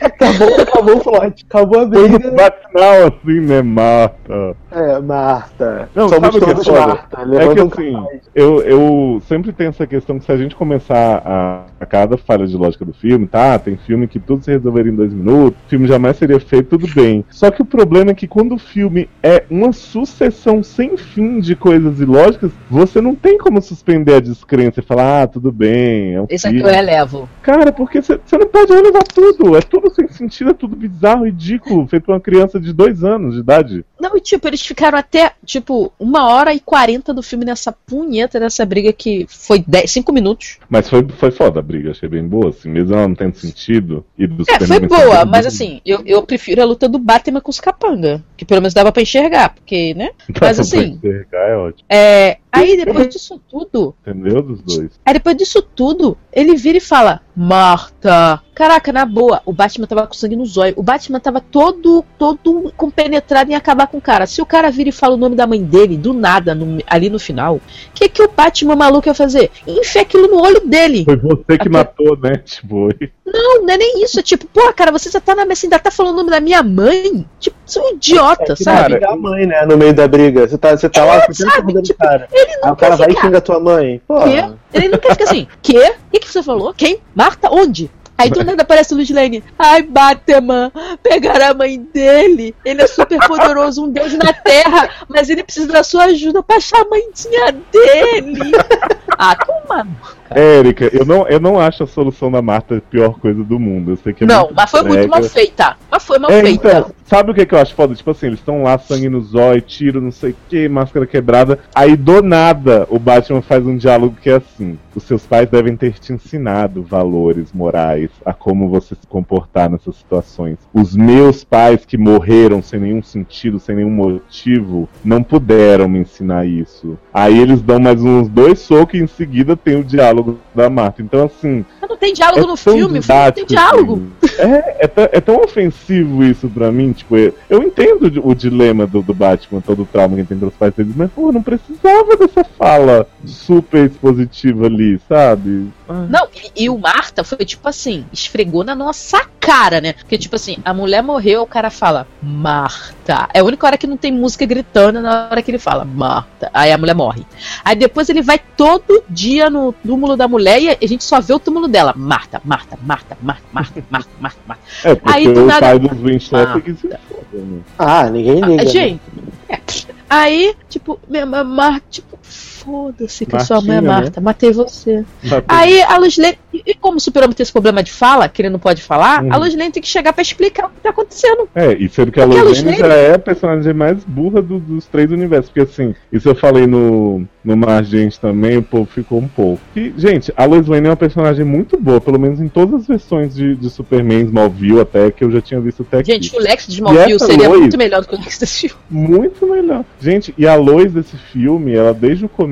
acabou, 0.00 0.60
acabou 0.60 0.96
o 0.96 1.00
plot, 1.00 1.46
acabou 1.48 1.80
a 1.80 1.84
briga. 1.86 2.30
batinal 2.30 3.06
assim, 3.06 3.40
né, 3.40 3.62
Marta? 3.62 4.56
É, 4.70 5.00
Marta. 5.00 5.88
Não, 5.94 6.08
Somos 6.08 6.34
sabe 6.34 6.38
o 6.38 6.60
que 6.60 6.70
é? 6.70 6.72
Marta. 6.72 7.18
É 7.22 7.54
que 7.54 7.60
assim, 7.60 8.06
eu, 8.34 8.62
eu 8.62 8.89
sempre 9.26 9.52
tenho 9.52 9.70
essa 9.70 9.86
questão 9.86 10.18
que 10.18 10.24
se 10.24 10.32
a 10.32 10.36
gente 10.36 10.54
começar 10.54 11.22
a, 11.24 11.64
a 11.80 11.86
cada 11.86 12.16
falha 12.16 12.46
de 12.46 12.56
lógica 12.56 12.84
do 12.84 12.92
filme, 12.92 13.26
tá? 13.26 13.58
Tem 13.58 13.76
filme 13.76 14.06
que 14.06 14.18
tudo 14.18 14.44
se 14.44 14.50
resolveria 14.50 14.92
em 14.92 14.96
dois 14.96 15.12
minutos, 15.12 15.60
o 15.66 15.68
filme 15.68 15.86
jamais 15.86 16.16
seria 16.16 16.40
feito, 16.40 16.78
tudo 16.78 16.86
bem. 16.94 17.24
Só 17.30 17.50
que 17.50 17.62
o 17.62 17.64
problema 17.64 18.10
é 18.10 18.14
que 18.14 18.26
quando 18.26 18.54
o 18.54 18.58
filme 18.58 19.08
é 19.22 19.44
uma 19.50 19.72
sucessão 19.72 20.62
sem 20.62 20.96
fim 20.96 21.40
de 21.40 21.54
coisas 21.54 22.00
ilógicas, 22.00 22.52
você 22.70 23.00
não 23.00 23.14
tem 23.14 23.38
como 23.38 23.60
suspender 23.60 24.14
a 24.14 24.20
descrença 24.20 24.80
e 24.80 24.82
falar, 24.84 25.22
ah, 25.22 25.26
tudo 25.26 25.50
bem, 25.52 26.14
é 26.14 26.20
um 26.20 26.26
Esse 26.28 26.46
aqui 26.46 26.56
filme. 26.56 26.70
eu 26.70 26.74
relevo. 26.74 27.28
Cara, 27.42 27.72
porque 27.72 28.00
você 28.02 28.18
não 28.32 28.46
pode 28.46 28.72
relevar 28.72 29.02
tudo. 29.02 29.56
É 29.56 29.60
tudo 29.60 29.92
sem 29.94 30.08
sentido, 30.08 30.50
é 30.50 30.54
tudo 30.54 30.76
bizarro, 30.76 31.24
ridículo, 31.24 31.86
feito 31.86 32.04
por 32.04 32.12
uma 32.12 32.20
criança 32.20 32.58
de 32.60 32.72
dois 32.72 33.02
anos 33.04 33.34
de 33.34 33.40
idade. 33.40 33.84
Não, 34.00 34.16
e 34.16 34.20
tipo, 34.20 34.46
eles 34.48 34.62
ficaram 34.62 34.98
até, 34.98 35.32
tipo, 35.44 35.92
uma 35.98 36.28
hora 36.28 36.54
e 36.54 36.60
quarenta 36.60 37.12
do 37.12 37.22
filme 37.22 37.44
nessa 37.44 37.72
punheta 37.72 38.40
dessa 38.40 38.64
briga 38.64 38.79
que 38.92 39.26
foi 39.28 39.62
10, 39.66 39.90
5 39.90 40.12
minutos. 40.12 40.58
Mas 40.68 40.88
foi, 40.88 41.06
foi 41.08 41.30
foda 41.30 41.60
a 41.60 41.62
briga, 41.62 41.90
achei 41.90 42.08
bem 42.08 42.26
boa, 42.26 42.50
assim, 42.50 42.68
mesmo 42.68 42.94
ela 42.94 43.06
não 43.08 43.14
tendo 43.14 43.34
sentido. 43.36 44.04
E 44.18 44.26
do 44.26 44.44
É, 44.48 44.60
foi 44.66 44.80
boa, 44.80 45.24
mas 45.24 45.46
assim, 45.46 45.80
eu, 45.84 46.02
eu 46.06 46.22
prefiro 46.22 46.62
a 46.62 46.64
luta 46.64 46.88
do 46.88 46.98
Batman 46.98 47.40
com 47.40 47.50
os 47.50 47.60
capanga. 47.60 48.22
Que 48.36 48.44
pelo 48.44 48.60
menos 48.60 48.74
dava 48.74 48.90
pra 48.92 49.02
enxergar, 49.02 49.50
porque, 49.54 49.94
né? 49.94 50.10
Dá 50.30 50.48
Mas 50.48 50.60
assim, 50.60 50.94
enxergar, 50.94 51.48
é 51.48 51.56
ótimo. 51.56 51.84
é, 51.88 52.38
aí 52.50 52.76
depois 52.76 53.08
disso 53.08 53.40
tudo, 53.50 53.94
Entendeu? 54.06 54.42
Dos 54.42 54.62
dois. 54.62 54.90
aí 55.04 55.14
depois 55.14 55.36
disso 55.36 55.62
tudo, 55.62 56.16
ele 56.32 56.56
vira 56.56 56.78
e 56.78 56.80
fala, 56.80 57.20
Marta. 57.36 58.40
Caraca, 58.54 58.92
na 58.92 59.06
boa, 59.06 59.40
o 59.46 59.52
Batman 59.54 59.86
tava 59.86 60.06
com 60.06 60.12
sangue 60.12 60.36
no 60.36 60.44
zóio. 60.44 60.74
O 60.76 60.82
Batman 60.82 61.18
tava 61.18 61.40
todo, 61.40 62.04
todo 62.18 62.70
compenetrado 62.76 63.50
em 63.50 63.54
acabar 63.54 63.86
com 63.86 63.96
o 63.96 64.00
cara. 64.02 64.26
Se 64.26 64.42
o 64.42 64.46
cara 64.46 64.70
vira 64.70 64.90
e 64.90 64.92
fala 64.92 65.14
o 65.14 65.16
nome 65.16 65.34
da 65.34 65.46
mãe 65.46 65.62
dele, 65.62 65.96
do 65.96 66.12
nada, 66.12 66.54
no- 66.54 66.82
ali 66.86 67.08
no 67.08 67.18
final, 67.18 67.56
o 67.56 67.60
que, 67.94 68.08
que 68.08 68.22
o 68.22 68.28
Batman 68.30 68.76
maluco 68.76 69.08
ia 69.08 69.14
fazer? 69.14 69.50
Enfia 69.66 70.02
aquilo 70.02 70.28
no 70.28 70.42
olho 70.42 70.60
dele. 70.66 71.04
Foi 71.06 71.16
você 71.16 71.44
que 71.56 71.68
Até- 71.68 71.70
matou, 71.70 72.18
né? 72.18 72.36
Tipo. 72.44 72.88
Não, 73.32 73.62
não 73.62 73.72
é 73.74 73.76
nem 73.76 74.02
isso. 74.02 74.18
É 74.18 74.22
tipo, 74.24 74.44
pô, 74.48 74.72
cara, 74.72 74.90
você 74.90 75.08
já 75.08 75.20
tá 75.20 75.36
na 75.36 75.44
mesa, 75.46 75.64
ainda 75.64 75.78
tá 75.78 75.88
falando 75.88 76.14
o 76.14 76.16
nome 76.16 76.30
da 76.30 76.40
minha 76.40 76.64
mãe? 76.64 77.24
Tipo, 77.38 77.54
você 77.64 77.78
é 77.78 77.82
um 77.82 77.90
idiota, 77.94 78.56
Que 78.56 78.64
sabe? 78.64 78.94
xingar 78.94 79.12
a 79.12 79.16
mãe, 79.16 79.46
né, 79.46 79.64
no 79.66 79.76
meio 79.78 79.94
da 79.94 80.08
briga. 80.08 80.48
Você 80.48 80.58
tá, 80.58 80.76
você 80.76 80.88
tá 80.88 81.04
lá, 81.04 81.24
você 81.28 81.44
tá 81.44 81.52
sabe, 81.52 81.78
o 81.78 81.80
tipo, 81.80 81.96
cara. 82.00 82.26
Ele 82.32 82.50
Aí 82.50 82.60
não 82.60 82.72
o 82.72 82.76
cara 82.76 82.96
quer 82.96 82.98
vai 82.98 83.06
e 83.06 83.10
ficar. 83.14 83.26
xinga 83.28 83.40
tua 83.40 83.60
mãe. 83.60 84.02
Pô, 84.04 84.18
Quê? 84.24 84.44
Ele 84.74 84.88
não 84.88 84.98
quer 84.98 85.12
ficar 85.12 85.24
assim. 85.26 85.46
Quê? 85.62 85.94
O 86.08 86.10
que, 86.10 86.18
que 86.18 86.28
você 86.28 86.42
falou? 86.42 86.74
Quem? 86.74 86.98
Marta? 87.20 87.50
Onde? 87.52 87.90
Aí 88.16 88.30
do 88.30 88.42
nada 88.42 88.62
aparece 88.62 88.94
o 88.94 88.96
Luiz 88.96 89.10
Lane. 89.10 89.44
Ai, 89.58 89.82
Batman, 89.82 90.72
pegaram 91.02 91.50
a 91.50 91.54
mãe 91.54 91.78
dele. 91.78 92.54
Ele 92.64 92.80
é 92.80 92.86
super 92.86 93.18
poderoso, 93.28 93.84
um 93.84 93.90
deus 93.90 94.14
na 94.14 94.32
terra, 94.32 94.88
mas 95.06 95.28
ele 95.28 95.42
precisa 95.42 95.70
da 95.70 95.82
sua 95.82 96.04
ajuda 96.04 96.42
pra 96.42 96.56
achar 96.56 96.80
a 96.80 96.88
mãezinha 96.88 97.52
dele. 97.70 98.52
Ah, 99.22 99.36
toma. 99.36 99.86
Érica, 100.30 100.88
eu 100.92 101.04
não, 101.04 101.26
eu 101.28 101.40
não 101.40 101.58
acho 101.58 101.82
a 101.82 101.86
solução 101.86 102.30
da 102.30 102.40
Marta 102.40 102.76
a 102.76 102.80
pior 102.80 103.18
coisa 103.18 103.42
do 103.42 103.58
mundo. 103.58 103.92
Eu 103.92 103.96
sei 103.96 104.12
que 104.12 104.24
é 104.24 104.26
Não, 104.26 104.50
mas 104.54 104.70
foi 104.70 104.82
muito 104.82 105.08
mal 105.08 105.22
feita. 105.22 105.76
Mas 105.90 106.04
foi 106.04 106.18
mal 106.18 106.30
É, 106.30 106.42
feita. 106.42 106.68
então, 106.68 106.90
sabe 107.04 107.30
o 107.30 107.34
que, 107.34 107.44
que 107.44 107.54
eu 107.54 107.58
acho 107.58 107.74
foda? 107.74 107.94
Tipo 107.94 108.10
assim, 108.12 108.26
eles 108.26 108.38
estão 108.38 108.62
lá, 108.62 108.78
sangue 108.78 109.08
no 109.08 109.20
zóio, 109.20 109.60
tiro, 109.60 110.00
não 110.00 110.12
sei 110.12 110.30
o 110.30 110.36
que, 110.48 110.68
máscara 110.68 111.06
quebrada. 111.06 111.58
Aí 111.74 111.96
do 111.96 112.22
nada 112.22 112.86
o 112.90 112.98
Batman 112.98 113.42
faz 113.42 113.66
um 113.66 113.76
diálogo 113.76 114.16
que 114.20 114.30
é 114.30 114.36
assim: 114.36 114.78
os 114.94 115.02
seus 115.02 115.26
pais 115.26 115.48
devem 115.48 115.76
ter 115.76 115.94
te 115.94 116.12
ensinado 116.12 116.82
valores 116.82 117.52
morais, 117.52 118.10
a 118.24 118.32
como 118.32 118.68
você 118.68 118.94
se 118.94 119.06
comportar 119.08 119.70
nessas 119.70 119.96
situações. 119.96 120.58
Os 120.72 120.94
meus 120.94 121.42
pais 121.44 121.84
que 121.84 121.98
morreram 121.98 122.62
sem 122.62 122.80
nenhum 122.80 123.02
sentido, 123.02 123.58
sem 123.58 123.76
nenhum 123.76 123.90
motivo, 123.90 124.88
não 125.04 125.22
puderam 125.22 125.88
me 125.88 125.98
ensinar 126.00 126.46
isso. 126.46 126.98
Aí 127.12 127.38
eles 127.38 127.60
dão 127.62 127.78
mais 127.78 128.02
uns 128.02 128.28
dois 128.28 128.58
socos 128.60 128.98
e 128.98 129.02
em 129.02 129.06
seguida 129.06 129.56
tem 129.56 129.76
o 129.76 129.84
diálogo 129.84 130.19
da 130.54 130.68
Marta. 130.70 131.02
Então, 131.02 131.24
assim, 131.26 131.64
Mas 131.80 131.90
não 131.90 131.96
tem 131.96 132.12
diálogo 132.12 132.40
no 132.40 132.46
tão 132.48 132.56
filme, 132.56 132.98
o 132.98 133.02
filme 133.02 133.20
não 133.24 133.32
tem 133.32 133.44
diálogo. 133.46 134.02
assim. 134.22 134.34
É, 134.40 134.76
é, 134.84 134.86
tão- 134.86 135.08
é 135.12 135.20
tão 135.20 135.36
ofensivo 135.42 136.24
isso 136.24 136.48
pra 136.48 136.70
mim. 136.72 136.92
Tipo, 136.92 137.16
eu, 137.16 137.34
eu 137.48 137.62
entendo 137.62 138.10
o 138.24 138.34
dilema 138.34 138.86
do, 138.86 139.02
do 139.02 139.14
Batman, 139.14 139.60
todo 139.60 139.82
o 139.82 139.86
trauma 139.86 140.14
que 140.14 140.20
ele 140.20 140.28
tem 140.28 140.38
pelos 140.38 140.54
pais 140.54 140.72
dele, 140.74 140.92
mas, 140.96 141.10
pô, 141.10 141.30
não 141.32 141.42
precisava 141.42 142.16
dessa 142.16 142.44
fala 142.44 143.06
super 143.24 143.86
expositiva 143.90 144.66
ali, 144.66 145.00
sabe? 145.08 145.68
Ah, 145.92 146.06
Não, 146.08 146.28
e, 146.56 146.64
e 146.64 146.70
o 146.70 146.78
Marta 146.78 147.24
foi 147.24 147.44
tipo 147.44 147.68
assim, 147.68 148.04
esfregou 148.12 148.62
na 148.62 148.74
nossa 148.76 149.24
cara, 149.40 149.80
né? 149.80 149.94
Porque, 149.94 150.16
tipo 150.16 150.36
assim, 150.36 150.58
a 150.64 150.72
mulher 150.72 151.02
morreu, 151.02 151.42
o 151.42 151.46
cara 151.46 151.68
fala, 151.70 152.06
Marta. 152.22 153.28
É 153.34 153.40
a 153.40 153.44
única 153.44 153.66
hora 153.66 153.76
que 153.76 153.86
não 153.86 153.96
tem 153.96 154.12
música 154.12 154.46
gritando 154.46 155.00
na 155.00 155.28
hora 155.30 155.42
que 155.42 155.50
ele 155.50 155.58
fala, 155.58 155.84
Marta. 155.84 156.48
Aí 156.54 156.70
a 156.72 156.78
mulher 156.78 156.94
morre. 156.94 157.26
Aí 157.64 157.74
depois 157.74 158.08
ele 158.08 158.22
vai 158.22 158.38
todo 158.38 159.02
dia 159.08 159.50
no 159.50 159.72
túmulo 159.72 160.16
da 160.16 160.28
mulher 160.28 160.60
e 160.62 160.68
a 160.70 160.86
gente 160.88 161.02
só 161.02 161.20
vê 161.20 161.32
o 161.32 161.38
túmulo 161.40 161.66
dela. 161.66 161.92
Marta, 161.96 162.40
Marta, 162.44 162.78
Marta, 162.82 163.16
Marta, 163.20 163.42
Marta, 163.52 163.82
Marta, 163.90 164.10
Marta, 164.20 164.38
Marta. 164.46 164.62
É, 164.84 164.94
porque 164.94 165.16
Aí, 165.18 165.32
do 165.32 165.42
o 165.42 165.46
nada- 165.46 165.60
pai 165.66 165.78
dos 165.78 165.98
Winchester 166.00 166.48
Ah, 166.56 166.60
que 166.60 166.72
se 166.74 166.88
foda, 166.88 166.98
né? 167.32 167.60
Ah, 167.78 168.04
ninguém 168.10 168.34
liga. 168.40 168.64
né? 168.64 168.66
Gente, 168.66 169.00
é. 169.48 169.60
aí, 170.08 170.54
tipo, 170.68 171.00
minha 171.08 171.26
Marta, 171.26 171.82
tipo, 171.90 172.18
foda-se 172.64 173.26
que 173.26 173.36
a 173.36 173.40
sua 173.40 173.60
mãe 173.60 173.76
é 173.76 173.80
Martinha, 173.80 173.96
né? 173.96 174.02
Marta, 174.02 174.20
matei 174.20 174.52
você. 174.52 175.04
Mas, 175.22 175.42
Aí 175.48 175.82
a 175.82 175.96
Luz 175.98 176.16
Lane. 176.18 176.38
E, 176.52 176.74
como 176.74 176.96
o 176.96 177.00
super-homem 177.00 177.34
tem 177.34 177.42
esse 177.44 177.52
problema 177.52 177.82
de 177.82 177.92
fala, 177.92 178.28
que 178.28 178.42
ele 178.42 178.50
não 178.50 178.58
pode 178.58 178.82
falar, 178.82 179.22
Uhum. 179.22 179.32
a 179.32 179.36
Lois 179.36 179.54
Lane 179.54 179.70
tem 179.70 179.80
que 179.82 179.88
chegar 179.88 180.12
pra 180.12 180.20
explicar 180.22 180.66
o 180.66 180.70
que 180.70 180.80
tá 180.82 180.90
acontecendo. 180.90 181.48
É, 181.54 181.72
e 181.74 181.88
sendo 181.88 182.10
que 182.10 182.20
a 182.20 182.24
Lois 182.24 182.62
Lane 182.62 182.76
é 182.82 183.14
a 183.14 183.18
personagem 183.18 183.72
mais 183.72 184.02
burra 184.04 184.42
do- 184.42 184.58
dos 184.58 184.84
três 184.86 185.10
universos. 185.12 185.50
Porque 185.50 185.60
assim, 185.60 185.94
isso 186.12 186.28
eu 186.28 186.34
falei 186.34 186.66
no, 186.66 187.24
no 187.44 187.56
Margente 187.56 188.18
também, 188.18 188.56
o 188.58 188.62
povo 188.62 188.86
ficou 188.86 189.18
um 189.20 189.28
pouco. 189.28 189.60
E, 189.76 189.92
gente, 189.96 190.32
a 190.36 190.44
Lois 190.44 190.66
Lane 190.66 190.86
é 190.86 190.90
uma 190.90 190.96
personagem 190.96 191.44
muito 191.44 191.78
boa, 191.80 192.00
pelo 192.00 192.18
menos 192.18 192.40
em 192.40 192.48
todas 192.48 192.80
as 192.82 192.86
versões 192.88 193.34
de, 193.34 193.54
de 193.54 193.70
Superman, 193.70 194.22
Smallville 194.24 194.80
até, 194.80 195.10
que 195.12 195.22
eu 195.22 195.30
já 195.30 195.40
tinha 195.40 195.60
visto 195.60 195.82
até 195.82 195.98
aqui. 195.98 196.12
Gente, 196.12 196.34
o 196.34 196.40
Lex 196.40 196.66
de 196.66 196.74
Smallville 196.74 197.18
seria 197.20 197.48
Lois? 197.48 197.60
muito 197.60 197.78
melhor 197.78 198.00
do 198.02 198.08
que 198.08 198.14
o 198.16 198.18
Lex 198.18 198.38
desse 198.38 198.68
filme. 198.68 198.76
Muito 198.90 199.46
melhor. 199.46 199.84
Gente, 200.00 200.34
e 200.36 200.46
a 200.48 200.56
Lois 200.56 200.92
desse 200.92 201.16
filme, 201.16 201.74
ela 201.74 201.94
desde 201.94 202.24
o 202.24 202.28
começo, 202.28 202.49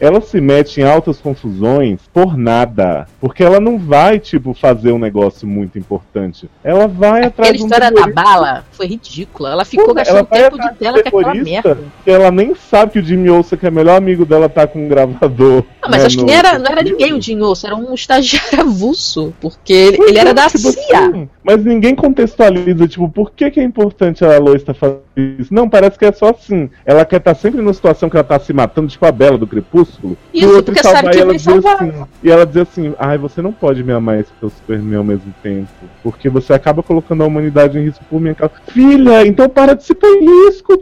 ela 0.00 0.20
se 0.20 0.40
mete 0.40 0.80
em 0.80 0.84
altas 0.84 1.18
confusões 1.20 2.00
por 2.12 2.36
nada. 2.36 3.06
Porque 3.20 3.42
ela 3.42 3.60
não 3.60 3.78
vai, 3.78 4.18
tipo, 4.18 4.54
fazer 4.54 4.92
um 4.92 4.98
negócio 4.98 5.46
muito 5.46 5.78
importante. 5.78 6.48
Ela 6.62 6.86
vai 6.86 7.24
atrás 7.24 7.50
Aquela 7.50 7.52
de 7.56 7.62
um 7.62 7.66
história 7.66 7.90
da 7.92 8.06
bala 8.22 8.64
foi 8.72 8.86
ridícula. 8.86 9.50
Ela 9.52 9.64
ficou 9.64 9.92
gastando 9.94 10.16
ela 10.18 10.26
tempo 10.26 10.54
atrás 10.56 10.72
de 10.72 10.78
tela 10.78 11.02
com 11.02 11.18
aquela 11.18 11.34
merda. 11.34 11.78
que 12.04 12.10
ela 12.10 12.30
nem 12.30 12.54
sabe 12.54 12.92
que 12.92 12.98
o 13.00 13.04
Jimmy 13.04 13.30
Olsen, 13.30 13.58
que 13.58 13.66
é 13.66 13.68
o 13.68 13.72
melhor 13.72 13.96
amigo 13.96 14.24
dela, 14.24 14.48
tá 14.48 14.66
com 14.66 14.84
um 14.84 14.88
gravador. 14.88 15.64
Não, 15.82 15.90
mas 15.90 16.00
né, 16.00 16.06
acho 16.06 16.16
que 16.16 16.22
no- 16.22 16.26
nem 16.28 16.36
era, 16.36 16.58
não 16.58 16.70
era 16.70 16.82
ninguém 16.82 17.12
o 17.14 17.20
Jim 17.20 17.40
Olsen, 17.40 17.70
era 17.70 17.76
um 17.78 17.94
estagiário 17.94 18.60
avulso. 18.68 19.34
Porque 19.40 19.72
ele, 19.72 19.98
ele 20.08 20.18
era 20.18 20.32
da 20.34 20.48
Tipo 20.48 20.70
CIA. 20.72 20.98
assim, 21.08 21.28
mas 21.48 21.64
ninguém 21.64 21.94
contextualiza, 21.94 22.86
tipo, 22.86 23.08
por 23.08 23.32
que, 23.32 23.50
que 23.50 23.58
é 23.58 23.62
importante 23.62 24.22
a 24.22 24.38
Lois 24.38 24.56
estar 24.60 24.74
fazendo 24.74 25.00
isso? 25.16 25.54
Não, 25.54 25.66
parece 25.66 25.98
que 25.98 26.04
é 26.04 26.12
só 26.12 26.28
assim. 26.28 26.68
Ela 26.84 27.06
quer 27.06 27.16
estar 27.16 27.34
sempre 27.34 27.62
numa 27.62 27.72
situação 27.72 28.10
que 28.10 28.18
ela 28.18 28.24
tá 28.24 28.38
se 28.38 28.52
matando, 28.52 28.88
tipo 28.88 29.06
a 29.06 29.10
Bela 29.10 29.38
do 29.38 29.46
Crepúsculo. 29.46 30.14
e 30.34 30.40
Isso, 30.40 30.52
o 30.52 30.56
outro 30.56 30.74
salvar 30.78 31.00
sabe 31.04 31.12
que 31.12 31.16
e 31.16 31.20
ela 31.22 31.38
salvar. 31.38 31.74
assim. 31.76 31.92
E 32.22 32.30
ela 32.30 32.44
diz 32.44 32.58
assim, 32.58 32.94
ai, 32.98 33.16
você 33.16 33.40
não 33.40 33.50
pode 33.50 33.82
me 33.82 33.92
amar 33.94 34.20
esse 34.20 34.30
teu 34.38 34.50
Superman 34.50 34.98
ao 34.98 35.04
mesmo 35.04 35.32
tempo. 35.42 35.70
Porque 36.02 36.28
você 36.28 36.52
acaba 36.52 36.82
colocando 36.82 37.22
a 37.22 37.26
humanidade 37.26 37.78
em 37.78 37.84
risco 37.84 38.04
por 38.10 38.20
minha 38.20 38.34
causa. 38.34 38.52
Filha, 38.66 39.26
então 39.26 39.48
para 39.48 39.74
de 39.74 39.84
se 39.84 39.94
pôr 39.94 40.16
em 40.16 40.26
risco, 40.44 40.74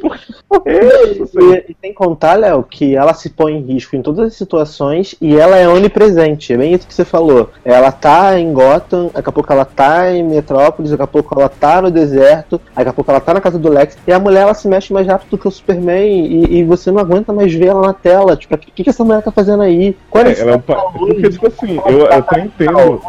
isso, 0.67 1.23
assim. 1.23 1.53
E, 1.53 1.71
e 1.71 1.75
tem 1.75 1.93
que 1.93 1.97
contar, 1.97 2.35
Léo, 2.35 2.65
que 2.65 2.97
ela 2.97 3.15
se 3.15 3.31
põe 3.31 3.55
em 3.55 3.61
risco 3.61 3.95
em 3.95 4.03
todas 4.03 4.27
as 4.27 4.35
situações 4.35 5.15
e 5.21 5.37
ela 5.37 5.57
é 5.57 5.69
onipresente. 5.69 6.53
É 6.53 6.57
bem 6.57 6.75
isso 6.75 6.89
que 6.89 6.95
você 6.95 7.05
falou. 7.05 7.51
Ela 7.65 7.93
tá 7.93 8.37
em 8.37 8.53
Gotham, 8.53 9.13
daqui 9.15 9.29
a 9.29 9.33
pouco 9.33 9.53
ela 9.53 9.65
tá 9.65 10.13
em 10.13 10.25
Metrópolis, 10.57 10.91
daqui 10.91 11.03
a 11.03 11.07
pouco 11.07 11.39
ela 11.39 11.49
tá 11.49 11.83
no 11.83 11.91
deserto, 11.91 12.61
daqui 12.75 12.89
a 12.89 12.93
pouco 12.93 13.11
ela 13.11 13.21
tá 13.21 13.35
na 13.35 13.41
casa 13.41 13.59
do 13.59 13.69
Lex. 13.69 13.97
E 14.07 14.13
a 14.13 14.19
mulher 14.19 14.43
ela 14.43 14.55
se 14.55 14.67
mexe 14.69 14.93
mais 14.93 15.07
rápido 15.07 15.37
que 15.39 15.47
o 15.47 15.51
Superman 15.51 16.27
e, 16.27 16.59
e 16.59 16.65
você 16.65 16.91
não 16.91 17.01
aguenta 17.01 17.33
mais 17.33 17.53
ver 17.53 17.67
ela 17.67 17.83
na 17.89 17.93
tela. 17.93 18.37
Tipo, 18.37 18.55
o 18.55 18.59
que, 18.59 18.85
que 18.85 18.91
essa 18.91 19.05
mulher 19.05 19.23
tá 19.23 19.31
fazendo 19.31 19.63
aí? 19.63 19.97
Qual 20.11 20.25
É, 20.25 20.33
esse 20.33 20.41
ela 20.43 20.53
é 20.53 20.57
um 20.57 20.61
Porque, 20.61 21.29
tipo 21.31 21.47
assim, 21.47 21.79
eu, 21.87 21.99
eu 21.99 22.13
até 22.13 22.41
entendo 22.41 23.01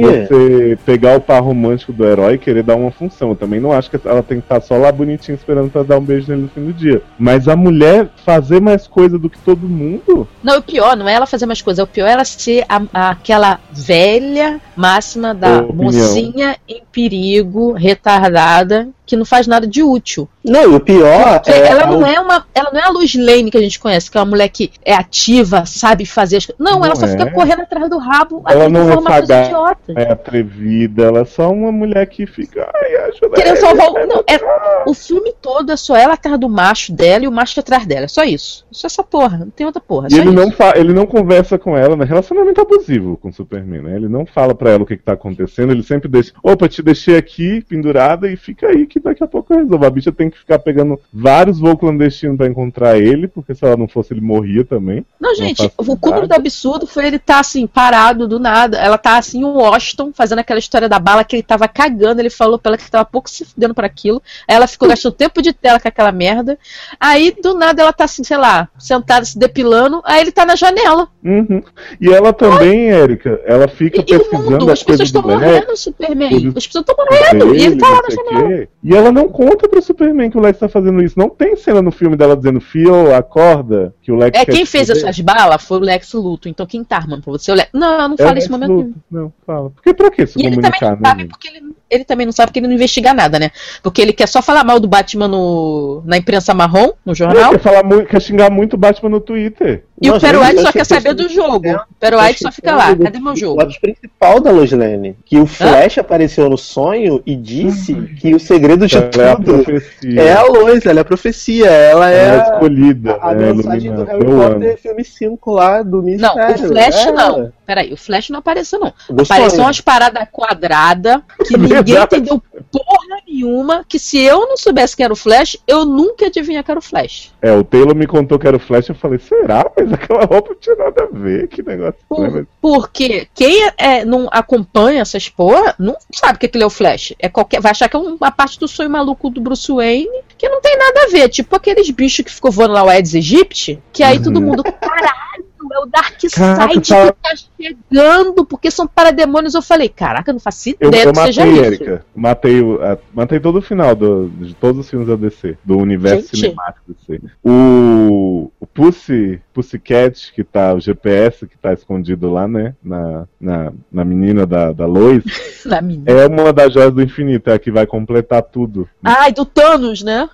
você 0.00 0.78
pegar 0.84 1.16
o 1.16 1.20
par 1.20 1.40
romântico 1.42 1.92
do 1.92 2.04
herói 2.04 2.34
e 2.34 2.38
querer 2.38 2.62
dar 2.62 2.76
uma 2.76 2.90
função. 2.90 3.30
Eu 3.30 3.36
também 3.36 3.60
não 3.60 3.72
acho 3.72 3.90
que 3.90 3.98
ela 4.06 4.22
tem 4.22 4.38
que 4.38 4.44
estar 4.44 4.60
só 4.60 4.76
lá 4.76 4.90
bonitinha 4.92 5.34
esperando 5.34 5.70
pra 5.70 5.82
dar 5.82 5.98
um 5.98 6.02
beijo 6.04 6.28
nele 6.28 6.42
no 6.42 6.48
fim 6.48 6.64
do 6.64 6.72
dia. 6.72 7.02
Mas 7.18 7.48
a 7.48 7.56
mulher 7.56 8.08
fazer 8.24 8.60
mais 8.60 8.86
coisa 8.86 9.18
do 9.18 9.28
que 9.28 9.38
todo 9.38 9.68
mundo. 9.68 10.26
Não, 10.42 10.58
o 10.58 10.62
pior 10.62 10.96
não 10.96 11.08
é 11.08 11.14
ela 11.14 11.26
fazer 11.26 11.46
mais 11.46 11.60
coisas, 11.62 11.82
o 11.82 11.86
pior 11.86 12.06
é 12.06 12.12
ela 12.12 12.24
ser 12.24 12.64
a- 12.68 12.82
a- 12.92 13.10
aquela 13.10 13.58
velha 13.72 14.60
máxima 14.76 15.34
da 15.34 15.58
Opinião. 15.60 15.84
mocinha 15.92 16.56
em 16.68 16.82
perigo, 16.92 17.72
retardada, 17.72 18.88
que 19.12 19.16
não 19.16 19.26
faz 19.26 19.46
nada 19.46 19.66
de 19.66 19.82
útil. 19.82 20.26
Não, 20.42 20.62
e 20.72 20.74
o 20.74 20.80
pior 20.80 21.34
Porque 21.40 21.50
é. 21.52 21.66
ela 21.68 21.84
não 21.86 22.06
é 22.06 22.18
uma, 22.18 22.46
ela 22.54 22.70
não 22.72 22.80
é 22.80 22.84
a 22.84 22.88
Luz 22.88 23.14
Lane 23.14 23.50
que 23.50 23.58
a 23.58 23.60
gente 23.60 23.78
conhece, 23.78 24.10
que 24.10 24.16
é 24.16 24.20
uma 24.20 24.26
mulher 24.30 24.48
que 24.48 24.72
é 24.82 24.94
ativa, 24.94 25.66
sabe 25.66 26.06
fazer 26.06 26.38
as 26.38 26.46
coisas. 26.46 26.58
Não, 26.58 26.78
Não 26.78 26.86
ela 26.86 26.96
só 26.96 27.04
é. 27.04 27.10
fica 27.10 27.30
correndo 27.30 27.60
atrás 27.62 27.90
do 27.90 27.98
rabo, 27.98 28.42
Ela 28.48 28.68
não 28.70 28.90
é 28.90 29.02
sagaz. 29.02 29.48
idiotas. 29.48 29.96
É 29.96 30.10
atrevida, 30.10 31.04
ela 31.04 31.20
é 31.20 31.24
só 31.26 31.50
uma 31.52 31.70
mulher 31.70 32.06
que 32.06 32.26
fica. 32.26 32.70
Ai, 32.74 32.96
ajuda 33.08 33.30
Querendo 33.36 33.56
salvar 33.58 33.90
o. 33.90 34.06
Não, 34.06 34.24
é, 34.26 34.40
o 34.88 34.94
filme 34.94 35.32
todo 35.42 35.70
é 35.72 35.76
só 35.76 35.94
ela 35.94 36.14
atrás 36.14 36.38
do 36.38 36.48
macho 36.48 36.92
dela 36.92 37.24
e 37.24 37.28
o 37.28 37.32
macho 37.32 37.60
atrás 37.60 37.84
dela. 37.86 38.04
É 38.06 38.08
só 38.08 38.24
isso. 38.24 38.64
Só 38.70 38.86
essa 38.86 39.02
porra. 39.02 39.38
Não 39.38 39.50
tem 39.50 39.66
outra 39.66 39.80
porra. 39.80 40.08
É 40.10 40.14
E 40.14 40.18
ele 40.18 40.30
isso. 40.30 40.32
não, 40.34 40.50
fa- 40.50 40.72
ele 40.76 40.92
não 40.94 41.04
conversa 41.06 41.58
com 41.58 41.76
ela, 41.76 41.94
né? 41.96 42.04
Relacionamento 42.04 42.60
abusivo 42.60 43.16
com 43.18 43.28
o 43.28 43.32
Superman, 43.32 43.82
né? 43.82 43.96
Ele 43.96 44.08
não 44.08 44.24
fala 44.24 44.54
pra 44.54 44.70
ela 44.70 44.82
o 44.82 44.86
que, 44.86 44.96
que 44.96 45.02
tá 45.02 45.12
acontecendo, 45.12 45.70
ele 45.72 45.82
sempre 45.82 46.08
deixa. 46.08 46.32
Opa, 46.42 46.68
te 46.68 46.82
deixei 46.82 47.16
aqui 47.16 47.62
pendurada 47.68 48.30
e 48.30 48.36
fica 48.36 48.68
aí 48.68 48.86
que 48.86 48.98
daqui 49.02 49.24
a 49.24 49.26
pouco 49.26 49.52
eu 49.52 49.58
resolvo. 49.58 49.86
A 49.86 49.90
bicha 49.90 50.12
tem 50.12 50.28
que 50.30 50.38
ficar 50.38 50.58
pegando 50.58 51.00
vários 51.12 51.58
voos 51.58 51.78
clandestinos 51.78 52.36
pra 52.36 52.46
encontrar 52.46 52.98
ele, 52.98 53.26
porque 53.26 53.54
se 53.54 53.64
ela 53.64 53.76
não 53.76 53.88
fosse, 53.88 54.12
ele 54.12 54.20
morria 54.20 54.64
também. 54.64 55.04
Não, 55.18 55.34
gente, 55.34 55.70
o 55.76 55.96
cúmulo 55.96 56.26
do 56.26 56.34
absurdo 56.34 56.86
foi 56.86 57.06
ele 57.06 57.16
estar 57.16 57.40
assim, 57.40 57.66
parado 57.66 58.28
do 58.28 58.38
nada. 58.38 58.78
Ela 58.78 58.98
tá 58.98 59.16
assim, 59.16 59.40
em 59.40 59.44
Washington, 59.44 60.12
fazendo 60.12 60.40
aquela 60.40 60.58
história 60.58 60.88
da 60.88 60.98
bala 60.98 61.24
que 61.24 61.36
ele 61.36 61.42
tava 61.42 61.66
cagando. 61.66 62.20
Ele 62.20 62.30
falou 62.30 62.58
pra 62.58 62.70
ela 62.70 62.78
que 62.78 62.90
tava 62.90 63.04
pouco 63.04 63.30
se 63.30 63.44
fudendo 63.44 63.74
por 63.74 63.84
aquilo. 63.84 64.22
Aí 64.46 64.54
ela 64.56 64.66
ficou 64.66 64.88
gastando 64.88 65.14
tempo 65.14 65.40
de 65.40 65.52
tela 65.52 65.80
com 65.80 65.88
aquela 65.88 66.12
merda. 66.12 66.58
Aí, 67.00 67.34
do 67.42 67.54
nada, 67.54 67.80
ela 67.80 67.92
tá 67.92 68.04
assim, 68.04 68.22
sei 68.22 68.36
lá, 68.36 68.68
sentada 68.78 69.24
se 69.24 69.38
depilando. 69.38 70.02
Aí 70.04 70.20
ele 70.20 70.32
tá 70.32 70.44
na 70.44 70.56
janela. 70.56 71.08
Uhum. 71.24 71.62
E 72.00 72.08
ela 72.10 72.32
também, 72.32 72.90
Érica, 72.90 73.40
ela 73.46 73.66
fica 73.68 73.98
E, 73.98 74.00
e 74.00 74.04
pesquisando 74.04 74.50
mundo, 74.50 74.70
as 74.70 74.82
as 74.82 74.84
pessoas 74.84 75.08
estão 75.08 75.22
morrendo, 75.22 75.76
Superman. 75.76 76.52
As 76.56 76.66
pessoas 76.66 76.84
estão 76.88 76.96
morrendo. 76.98 77.54
E 77.54 77.64
ele 77.64 77.76
tá 77.76 77.88
lá 77.88 78.00
na 78.02 78.10
janela. 78.10 78.68
E 78.84 78.94
ela 78.96 79.12
não 79.12 79.28
conta 79.28 79.68
pro 79.68 79.80
Superman 79.80 80.28
que 80.28 80.36
o 80.36 80.40
Lex 80.40 80.58
tá 80.58 80.68
fazendo 80.68 81.00
isso. 81.02 81.16
Não 81.18 81.28
tem 81.28 81.54
cena 81.54 81.80
no 81.80 81.92
filme 81.92 82.16
dela 82.16 82.36
dizendo, 82.36 82.60
Phil, 82.60 83.14
acorda, 83.14 83.94
que 84.02 84.10
o 84.10 84.16
Lex 84.16 84.36
É, 84.38 84.44
quem 84.44 84.66
fez 84.66 84.88
fuder." 84.88 85.04
essas 85.04 85.20
balas 85.20 85.62
foi 85.62 85.78
o 85.78 85.80
Lex 85.80 86.12
Luthor. 86.14 86.50
Então 86.50 86.66
quem 86.66 86.82
tá 86.82 86.96
armando 86.96 87.22
pra 87.22 87.32
você? 87.32 87.50
é 87.50 87.54
O 87.54 87.56
Lex... 87.56 87.70
Não, 87.72 87.96
não 88.08 88.16
É 88.18 88.22
o 88.22 88.26
fala 88.26 88.38
esse 88.38 88.50
momento 88.50 88.70
Luthor. 88.72 88.84
nenhum. 89.10 89.22
Não, 89.24 89.32
fala. 89.46 89.70
Porque 89.70 89.94
pra 89.94 90.10
que 90.10 90.26
se 90.26 90.38
E 90.40 90.46
ele 90.46 90.56
também 90.56 90.70
comunicar, 90.72 90.90
não 90.96 91.00
né? 91.02 91.08
sabe 91.10 91.24
porque 91.26 91.48
ele, 91.48 91.62
ele 91.88 92.04
também 92.04 92.26
não 92.26 92.32
sabe 92.32 92.46
porque 92.48 92.58
ele 92.58 92.66
não 92.66 92.74
investiga 92.74 93.14
nada, 93.14 93.38
né? 93.38 93.50
Porque 93.82 94.02
ele 94.02 94.12
quer 94.12 94.26
só 94.26 94.42
falar 94.42 94.64
mal 94.64 94.80
do 94.80 94.88
Batman 94.88 95.28
no, 95.28 96.02
na 96.04 96.16
imprensa 96.16 96.52
marrom, 96.52 96.90
no 97.06 97.12
Ele 97.12 97.14
jornal. 97.14 97.50
quer, 97.52 97.60
falar 97.60 97.84
muito, 97.84 98.06
quer 98.08 98.20
xingar 98.20 98.50
muito 98.50 98.74
o 98.74 98.78
Batman 98.78 99.10
no 99.10 99.20
Twitter. 99.20 99.84
E 100.00 100.08
Não, 100.08 100.16
o 100.16 100.20
Pero 100.20 100.38
gente, 100.38 100.48
White 100.48 100.56
eu 100.58 100.62
só 100.66 100.72
quer 100.72 100.78
que 100.80 100.84
saber 100.86 101.14
do 101.14 101.28
jogo. 101.28 101.64
É, 101.68 101.76
O 101.76 101.80
Pero 102.00 102.16
eu 102.16 102.20
White 102.20 102.30
achei 102.34 102.46
só 102.48 102.50
fica 102.50 102.74
lá. 102.74 102.96
Cadê 102.96 103.20
meu 103.20 103.32
O 103.32 103.36
jogo? 103.36 103.60
plot 103.62 103.80
principal 103.80 104.40
da 104.40 104.50
Lois 104.50 104.72
Lane. 104.72 105.16
Que 105.24 105.38
o 105.38 105.46
Flash 105.46 105.98
apareceu 105.98 106.50
no 106.50 106.58
sonho 106.58 107.22
e 107.24 107.36
disse 107.36 107.94
que 108.18 108.34
o 108.34 108.40
segredo 108.40 108.71
de 108.76 108.96
Ela 108.96 109.28
é 109.28 109.32
a 109.32 109.36
tudo 109.36 109.64
profecia. 109.64 110.22
é 110.22 110.32
a 110.32 110.42
Lois, 110.44 110.86
ela 110.86 110.98
é 110.98 111.02
a 111.02 111.04
profecia, 111.04 111.66
ela 111.70 112.10
é 112.10 112.24
Ela 112.24 112.34
é 112.36 112.40
a, 112.40 112.42
escolhida. 112.52 113.18
a 113.20 113.34
né, 113.34 113.52
mensagem 113.52 113.94
do. 113.94 114.04
Harry. 114.04 114.24
Potter 114.24 114.78
filme 114.78 115.04
5 115.04 115.50
lá 115.52 115.82
do 115.82 115.96
Não, 115.98 116.02
Ministério. 116.02 116.64
o 116.64 116.68
Flash 116.68 117.06
é 117.06 117.12
não. 117.12 117.52
Peraí, 117.66 117.92
o 117.92 117.96
Flash 117.96 118.30
não 118.30 118.38
apareceu, 118.40 118.78
não. 118.80 118.92
Do 119.08 119.22
Apareceu 119.22 119.50
sonho. 119.50 119.62
umas 119.62 119.80
paradas 119.80 120.26
quadradas 120.32 121.20
que 121.46 121.56
ninguém 121.58 121.96
entendeu 122.02 122.42
porra 122.72 123.22
nenhuma. 123.26 123.84
Que 123.88 123.98
se 123.98 124.18
eu 124.18 124.46
não 124.46 124.56
soubesse 124.56 124.96
que 124.96 125.02
era 125.02 125.12
o 125.12 125.16
Flash, 125.16 125.56
eu 125.66 125.84
nunca 125.84 126.26
adivinha 126.26 126.62
que 126.62 126.70
era 126.70 126.78
o 126.80 126.82
Flash. 126.82 127.32
É, 127.42 127.52
o 127.52 127.62
Taylor 127.62 127.94
me 127.94 128.06
contou 128.06 128.38
que 128.38 128.46
era 128.48 128.56
o 128.56 128.60
Flash, 128.60 128.88
eu 128.88 128.94
falei, 128.94 129.18
será? 129.18 129.70
Mas 129.76 129.92
aquela 129.92 130.24
roupa 130.24 130.50
não 130.50 130.56
tinha 130.60 130.76
nada 130.76 131.04
a 131.04 131.06
ver, 131.16 131.48
que 131.48 131.62
negócio. 131.62 131.94
Por- 132.08 132.46
porque 132.60 133.28
quem 133.34 133.68
é, 133.76 134.04
não 134.04 134.28
acompanha 134.30 135.02
essas 135.02 135.28
porra 135.28 135.74
não 135.78 135.96
sabe 136.12 136.38
que 136.38 136.46
aquilo 136.46 136.64
é 136.64 136.66
o 136.66 136.70
Flash. 136.70 137.14
É 137.18 137.28
qualquer, 137.28 137.60
vai 137.60 137.72
achar 137.72 137.88
que 137.88 137.96
é 137.96 137.98
uma 137.98 138.30
parte 138.30 138.58
do 138.58 138.66
sonho 138.68 138.90
maluco 138.90 139.28
do 139.30 139.40
Bruce 139.40 139.70
Wayne 139.70 140.22
que 140.38 140.48
não 140.48 140.60
tem 140.60 140.76
nada 140.76 141.04
a 141.04 141.08
ver. 141.08 141.28
Tipo 141.28 141.56
aqueles 141.56 141.88
bichos 141.90 142.24
que 142.24 142.32
ficou 142.32 142.50
voando 142.50 142.74
lá 142.74 142.82
o 142.84 142.88
Aedes 142.88 143.14
aegypti, 143.14 143.80
que 143.92 144.02
aí 144.02 144.20
todo 144.22 144.40
mundo, 144.40 144.62
caralho, 144.62 145.44
é 145.72 145.78
o 145.78 145.86
Darkseid 145.86 146.34
Caraca, 146.34 146.80
que 146.80 146.88
tá- 146.88 147.12
tá 147.12 147.34
chegando, 147.60 148.44
porque 148.44 148.70
são 148.70 148.86
parademônios. 148.86 149.54
Eu 149.54 149.62
falei, 149.62 149.88
caraca, 149.88 150.30
eu 150.30 150.34
não 150.34 150.40
faço 150.40 150.70
Eu, 150.80 150.88
ideia 150.88 151.04
eu 151.04 151.12
que 151.12 151.20
seja 151.20 151.44
matei, 151.44 151.60
isso. 151.60 151.64
Erika. 151.82 152.04
Matei, 152.14 152.60
a- 152.82 152.98
matei 153.14 153.40
todo 153.40 153.58
o 153.58 153.62
final 153.62 153.94
do- 153.94 154.28
de 154.28 154.54
todos 154.54 154.80
os 154.80 154.88
filmes 154.90 155.08
da 155.08 155.16
DC, 155.16 155.56
do 155.64 155.76
universo 155.78 156.28
Gente. 156.34 156.40
cinemático 156.46 156.92
DC. 156.92 157.20
O, 157.44 158.50
o 158.60 158.66
Pussy, 158.66 159.40
Pussycat, 159.52 160.32
que 160.34 160.42
tá, 160.42 160.72
o 160.74 160.80
GPS 160.80 161.46
que 161.46 161.56
tá 161.58 161.72
escondido 161.72 162.30
lá, 162.30 162.46
né? 162.48 162.74
Na, 162.82 163.26
na, 163.40 163.72
na 163.90 164.04
menina 164.04 164.46
da, 164.46 164.72
da 164.72 164.86
Lois, 164.86 165.22
Na 165.66 165.80
menina. 165.80 166.10
é 166.10 166.26
uma 166.26 166.52
das 166.52 166.72
joias 166.72 166.92
do 166.92 167.02
infinito, 167.02 167.50
é 167.50 167.54
a 167.54 167.58
que 167.58 167.70
vai 167.70 167.86
completar 167.86 168.42
tudo. 168.42 168.88
Ai, 169.02 169.32
do 169.32 169.44
Thanos, 169.44 170.02
né? 170.02 170.28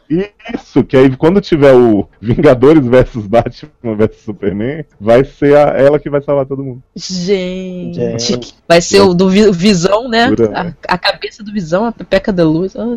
Isso, 0.55 0.85
que 0.85 0.97
aí 0.97 1.16
quando 1.16 1.41
tiver 1.41 1.74
o 1.74 2.09
Vingadores 2.20 2.87
versus 2.87 3.26
Batman 3.26 3.97
versus 3.97 4.22
Superman, 4.22 4.85
vai 5.01 5.18
ser 5.25 5.57
a- 5.57 5.75
ela 5.77 5.99
que 5.99 6.09
vai 6.11 6.21
salvar 6.23 6.47
todo 6.47 6.62
mundo. 6.64 6.83
Gente. 6.97 8.19
Gente. 8.19 8.55
Vai 8.69 8.81
ser 8.81 9.01
o 9.01 9.14
do 9.14 9.29
Vi- 9.29 9.51
Visão, 9.51 10.09
né? 10.09 10.31
A, 10.55 10.64
né? 10.64 10.75
a 10.87 10.99
cabeça 10.99 11.43
do 11.43 11.53
Visão, 11.53 11.85
a 11.85 11.93
pepeca 11.93 12.33
da 12.33 12.45
luz. 12.45 12.75
Ah. 12.77 12.97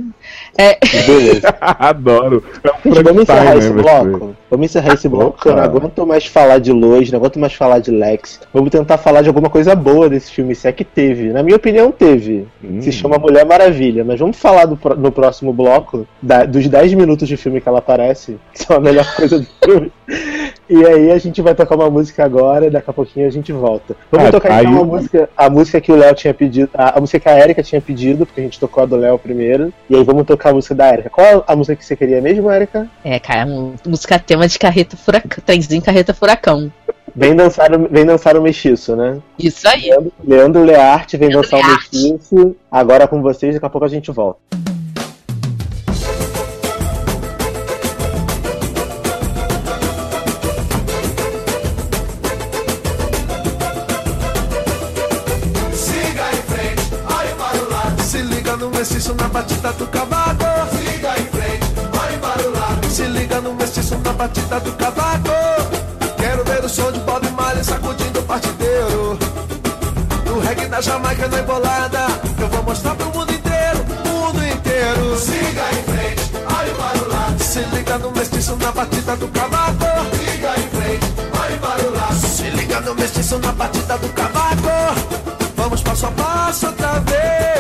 É, 0.58 0.78
Beleza. 1.06 1.56
Adoro. 1.62 2.44
É 2.64 2.70
um 2.90 2.94
Gente, 2.94 3.04
vamos 3.04 3.24
encerrar 3.24 3.42
Frankenstein, 3.52 3.60
esse 3.60 3.74
né, 3.74 3.84
vai 3.84 4.04
bloco? 4.06 4.36
Vamos 4.50 4.66
encerrar 4.66 4.94
esse 4.94 5.08
bloco, 5.08 5.48
eu 5.48 5.56
não 5.56 5.64
aguento 5.64 6.06
mais 6.06 6.26
falar 6.26 6.60
de 6.60 6.74
Lois, 6.74 7.10
não 7.10 7.20
aguento 7.20 7.40
mais 7.40 7.54
falar 7.54 7.80
de 7.80 7.90
Lex. 7.92 8.42
Vamos 8.54 8.70
tentar 8.70 8.98
falar 8.98 9.22
de 9.22 9.30
alguma 9.30 9.50
coisa 9.50 9.74
boa 9.76 10.10
desse 10.10 10.30
filme, 10.32 10.54
se 10.56 10.68
é 10.68 10.72
que 10.74 10.84
teve. 10.84 11.32
Na 11.32 11.42
minha 11.42 11.56
opinião, 11.56 11.90
teve. 11.92 12.48
Hum. 12.64 12.82
Se 12.82 12.92
chama 12.92 13.18
Mulher 13.18 13.46
Maravilha, 13.46 14.04
mas 14.04 14.20
vamos 14.20 14.36
falar 14.38 14.66
do 14.66 14.78
no 14.98 15.12
próximo 15.12 15.54
bloco 15.54 16.06
da- 16.22 16.44
dos 16.46 16.68
10 16.68 16.94
minutos 16.94 17.28
de 17.30 17.38
filme 17.38 17.62
que 17.62 17.70
ela 17.70 17.80
aparece, 17.80 18.38
que 18.54 18.64
são 18.64 18.76
a 18.76 18.80
melhor 18.80 19.06
coisa 19.16 19.40
do 19.40 19.48
filme. 19.64 19.92
E 20.70 20.86
aí 20.86 21.12
a 21.12 21.18
gente 21.18 21.42
vai 21.42 21.56
tocar 21.56 21.76
uma 21.76 21.90
música 21.90 22.11
agora, 22.20 22.72
daqui 22.72 22.90
a 22.90 22.94
pouquinho 22.94 23.28
a 23.28 23.30
gente 23.30 23.52
volta. 23.52 23.96
Vamos 24.12 24.28
Ah, 24.30 24.32
tocar 24.32 24.60
então 24.64 24.74
uma 24.74 24.84
música, 24.84 25.30
a 25.38 25.50
música 25.52 25.80
que 25.80 25.92
o 25.92 25.96
Léo 25.96 26.16
tinha 26.16 26.34
pedido, 26.34 26.72
a, 26.74 26.98
a 26.98 27.00
música 27.00 27.20
que 27.20 27.30
a 27.30 27.40
Erika 27.40 27.62
tinha 27.62 27.80
pedido, 27.80 28.26
porque 28.26 28.42
a 28.42 28.44
gente 28.44 28.60
tocou 28.60 28.82
a 28.82 28.86
do 28.88 28.96
Léo 28.96 29.20
primeiro. 29.20 29.72
E 29.88 29.96
aí 29.96 30.04
vamos 30.04 30.26
tocar 30.26 30.50
a 30.50 30.54
música 30.54 30.74
da 30.74 30.92
Erika. 30.92 31.12
Qual 31.12 31.44
a 31.48 31.56
música 31.56 31.76
que 31.76 31.86
você 31.86 31.96
queria 31.96 32.20
mesmo, 32.20 32.52
Erika? 32.52 32.88
É, 33.06 33.20
cara, 33.20 33.46
música 33.86 34.18
tema 34.18 34.48
de 34.48 34.58
carreta 34.58 34.98
furacão. 34.98 35.44
Trenzinho 35.46 35.82
carreta 35.84 36.14
furacão. 36.14 36.72
Vem 37.14 37.36
dançar, 37.36 37.72
o- 37.76 37.90
vem 37.90 38.06
dançar 38.06 38.38
o 38.38 38.42
mestiço, 38.42 38.96
né? 38.96 39.18
Isso 39.38 39.68
aí. 39.68 39.90
Leandro, 39.90 40.12
Leandro 40.26 40.64
Learte 40.64 41.18
vem 41.18 41.28
Leandro 41.30 41.50
dançar 41.50 41.60
o 41.60 41.68
Learte. 41.68 41.90
mestiço. 41.92 42.56
Agora 42.72 43.06
com 43.08 43.22
vocês, 43.22 43.54
daqui 43.54 43.66
a 43.66 43.70
pouco 43.70 43.84
a 43.86 43.90
gente 43.90 44.10
volta. 44.12 44.40
Batida 64.22 64.60
do 64.60 64.72
cavaco. 64.74 65.32
Quero 66.16 66.44
ver 66.44 66.64
o 66.64 66.70
som 66.70 66.92
de 66.92 67.00
Bob 67.00 67.28
Marley 67.32 67.64
sacudindo 67.64 68.20
o 68.20 68.24
partideiro. 68.24 69.18
No 70.26 70.40
reggae 70.40 70.68
da 70.68 70.80
Jamaica 70.80 71.28
na 71.28 71.40
embolada. 71.40 72.06
Eu 72.40 72.48
vou 72.50 72.62
mostrar 72.62 72.94
pro 72.94 73.08
mundo 73.08 73.34
inteiro, 73.34 73.80
mundo 74.06 74.46
inteiro. 74.46 75.18
Siga 75.18 75.64
em 75.72 75.84
frente, 75.92 76.32
olhe 76.56 76.72
para 76.76 77.04
o 77.04 77.10
lado. 77.10 77.44
Se 77.44 77.60
liga 77.76 77.98
no 77.98 78.12
mestiço 78.12 78.56
na 78.58 78.72
batida 78.72 79.16
do 79.16 79.28
cavaco. 79.30 79.86
Siga 80.14 80.54
em 80.60 80.70
frente, 80.70 81.06
olhe 81.42 81.58
para 81.58 81.84
o 81.84 81.92
lado. 81.96 82.16
Se 82.16 82.44
liga 82.44 82.80
no 82.82 82.94
mestiço 82.94 83.40
na 83.40 83.52
batida 83.54 83.98
do 83.98 84.10
cavaco. 84.10 85.32
Vamos 85.56 85.82
passo 85.82 86.06
a 86.06 86.12
passo 86.12 86.68
outra 86.68 87.00
vez. 87.00 87.51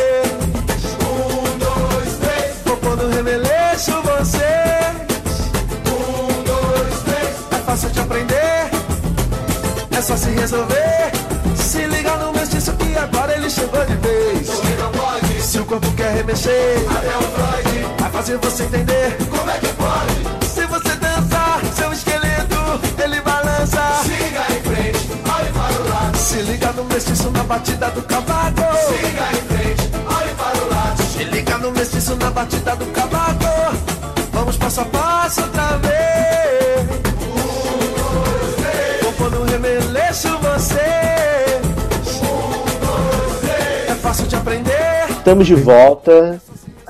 Se 10.32 10.40
resolver. 10.40 11.12
Se 11.56 11.86
liga 11.88 12.16
no 12.18 12.32
mestiço 12.32 12.74
que 12.74 12.98
agora 12.98 13.34
ele 13.36 13.50
chegou 13.50 13.86
de 13.86 13.96
vez. 13.96 14.48
não 14.80 14.92
pode. 14.92 15.42
Se 15.42 15.60
o 15.60 15.66
corpo 15.66 15.92
quer 15.94 16.14
remexer, 16.14 16.78
até 16.90 17.18
o 17.18 17.22
Freud 17.22 17.88
vai 18.00 18.12
fazer 18.12 18.38
você 18.38 18.64
entender 18.64 19.18
como 19.30 19.50
é 19.50 19.58
que 19.58 19.68
pode. 19.74 20.48
Se 20.48 20.66
você 20.66 20.96
dançar, 20.96 21.62
seu 21.76 21.92
esqueleto 21.92 22.56
ele 23.04 23.22
balança. 23.22 23.82
Siga 24.04 24.46
em 24.56 24.62
frente, 24.62 25.12
olhe 25.12 25.52
para 25.52 25.82
o 25.82 25.90
lado. 25.90 26.18
Se 26.18 26.42
liga 26.42 26.72
no 26.74 26.84
mestiço 26.86 27.32
na 27.32 27.44
batida 27.44 27.90
do 27.90 28.02
cavaco. 28.04 28.62
Siga 28.88 29.28
em 29.32 29.56
frente, 29.56 29.92
olhe 30.08 30.34
para 30.36 30.64
o 30.64 30.70
lado. 30.70 31.04
Se 31.04 31.24
liga 31.24 31.58
no 31.58 31.72
mestiço 31.72 32.16
na 32.16 32.32
batida 32.32 32.76
do 32.76 32.86
cavaco. 32.88 33.76
Vamos 34.32 34.58
passo 34.58 34.82
a 34.82 34.86
passo 34.86 35.42
outra 35.42 35.78
vez. 35.78 36.31
Remeleixo 40.12 40.38
você. 40.40 41.62
Dois, 42.82 43.40
três. 43.40 43.90
É 43.90 43.96
fácil 43.96 44.28
de 44.28 44.36
aprender. 44.36 45.06
Estamos 45.10 45.48
de 45.48 45.56
volta. 45.56 46.42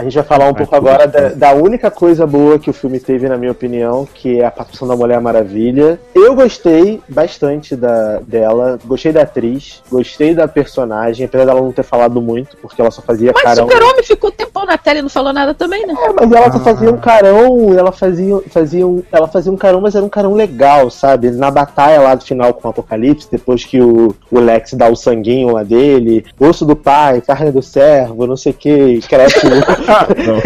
A 0.01 0.03
gente 0.03 0.15
vai 0.15 0.23
falar 0.23 0.49
um 0.49 0.53
pouco 0.55 0.75
agora 0.75 1.05
da, 1.05 1.29
da 1.29 1.53
única 1.53 1.91
coisa 1.91 2.25
boa 2.25 2.57
que 2.57 2.71
o 2.71 2.73
filme 2.73 2.99
teve, 2.99 3.29
na 3.29 3.37
minha 3.37 3.51
opinião, 3.51 4.07
que 4.11 4.41
é 4.41 4.45
a 4.45 4.49
participação 4.49 4.87
da 4.87 4.95
Mulher 4.95 5.21
Maravilha. 5.21 5.99
Eu 6.15 6.33
gostei 6.33 6.99
bastante 7.07 7.75
da, 7.75 8.19
dela, 8.19 8.79
gostei 8.83 9.11
da 9.11 9.21
atriz, 9.21 9.83
gostei 9.91 10.33
da 10.33 10.47
personagem, 10.47 11.27
apesar 11.27 11.45
dela 11.45 11.61
não 11.61 11.71
ter 11.71 11.83
falado 11.83 12.19
muito, 12.19 12.57
porque 12.57 12.81
ela 12.81 12.89
só 12.89 12.99
fazia 13.03 13.31
Mas 13.31 13.43
carão. 13.43 13.69
Super-Homem 13.69 14.03
ficou 14.03 14.31
um 14.31 14.33
tempão 14.33 14.65
na 14.65 14.75
tela 14.75 14.97
e 14.97 15.01
não 15.03 15.09
falou 15.09 15.31
nada 15.31 15.53
também, 15.53 15.85
né? 15.85 15.93
É, 15.95 16.13
mas 16.13 16.31
ela 16.31 16.51
só 16.51 16.59
fazia 16.59 16.89
um 16.89 16.97
carão, 16.97 17.77
ela 17.77 17.91
fazia, 17.91 18.41
fazia 18.49 18.87
um, 18.87 19.03
ela 19.11 19.27
fazia 19.27 19.51
um 19.51 19.57
carão, 19.57 19.81
mas 19.81 19.93
era 19.93 20.03
um 20.03 20.09
carão 20.09 20.33
legal, 20.33 20.89
sabe? 20.89 21.29
Na 21.29 21.51
batalha 21.51 22.01
lá 22.01 22.15
do 22.15 22.25
final 22.25 22.55
com 22.55 22.67
o 22.67 22.71
Apocalipse, 22.71 23.27
depois 23.31 23.63
que 23.63 23.79
o, 23.79 24.15
o 24.31 24.39
Lex 24.39 24.73
dá 24.73 24.89
o 24.89 24.95
sanguinho 24.95 25.53
lá 25.53 25.61
dele, 25.61 26.25
osso 26.39 26.65
do 26.65 26.75
pai, 26.75 27.21
carne 27.21 27.51
do 27.51 27.61
servo, 27.61 28.25
não 28.25 28.35
sei 28.35 28.51
o 28.51 28.55
que, 28.55 28.99
cresce, 29.07 29.45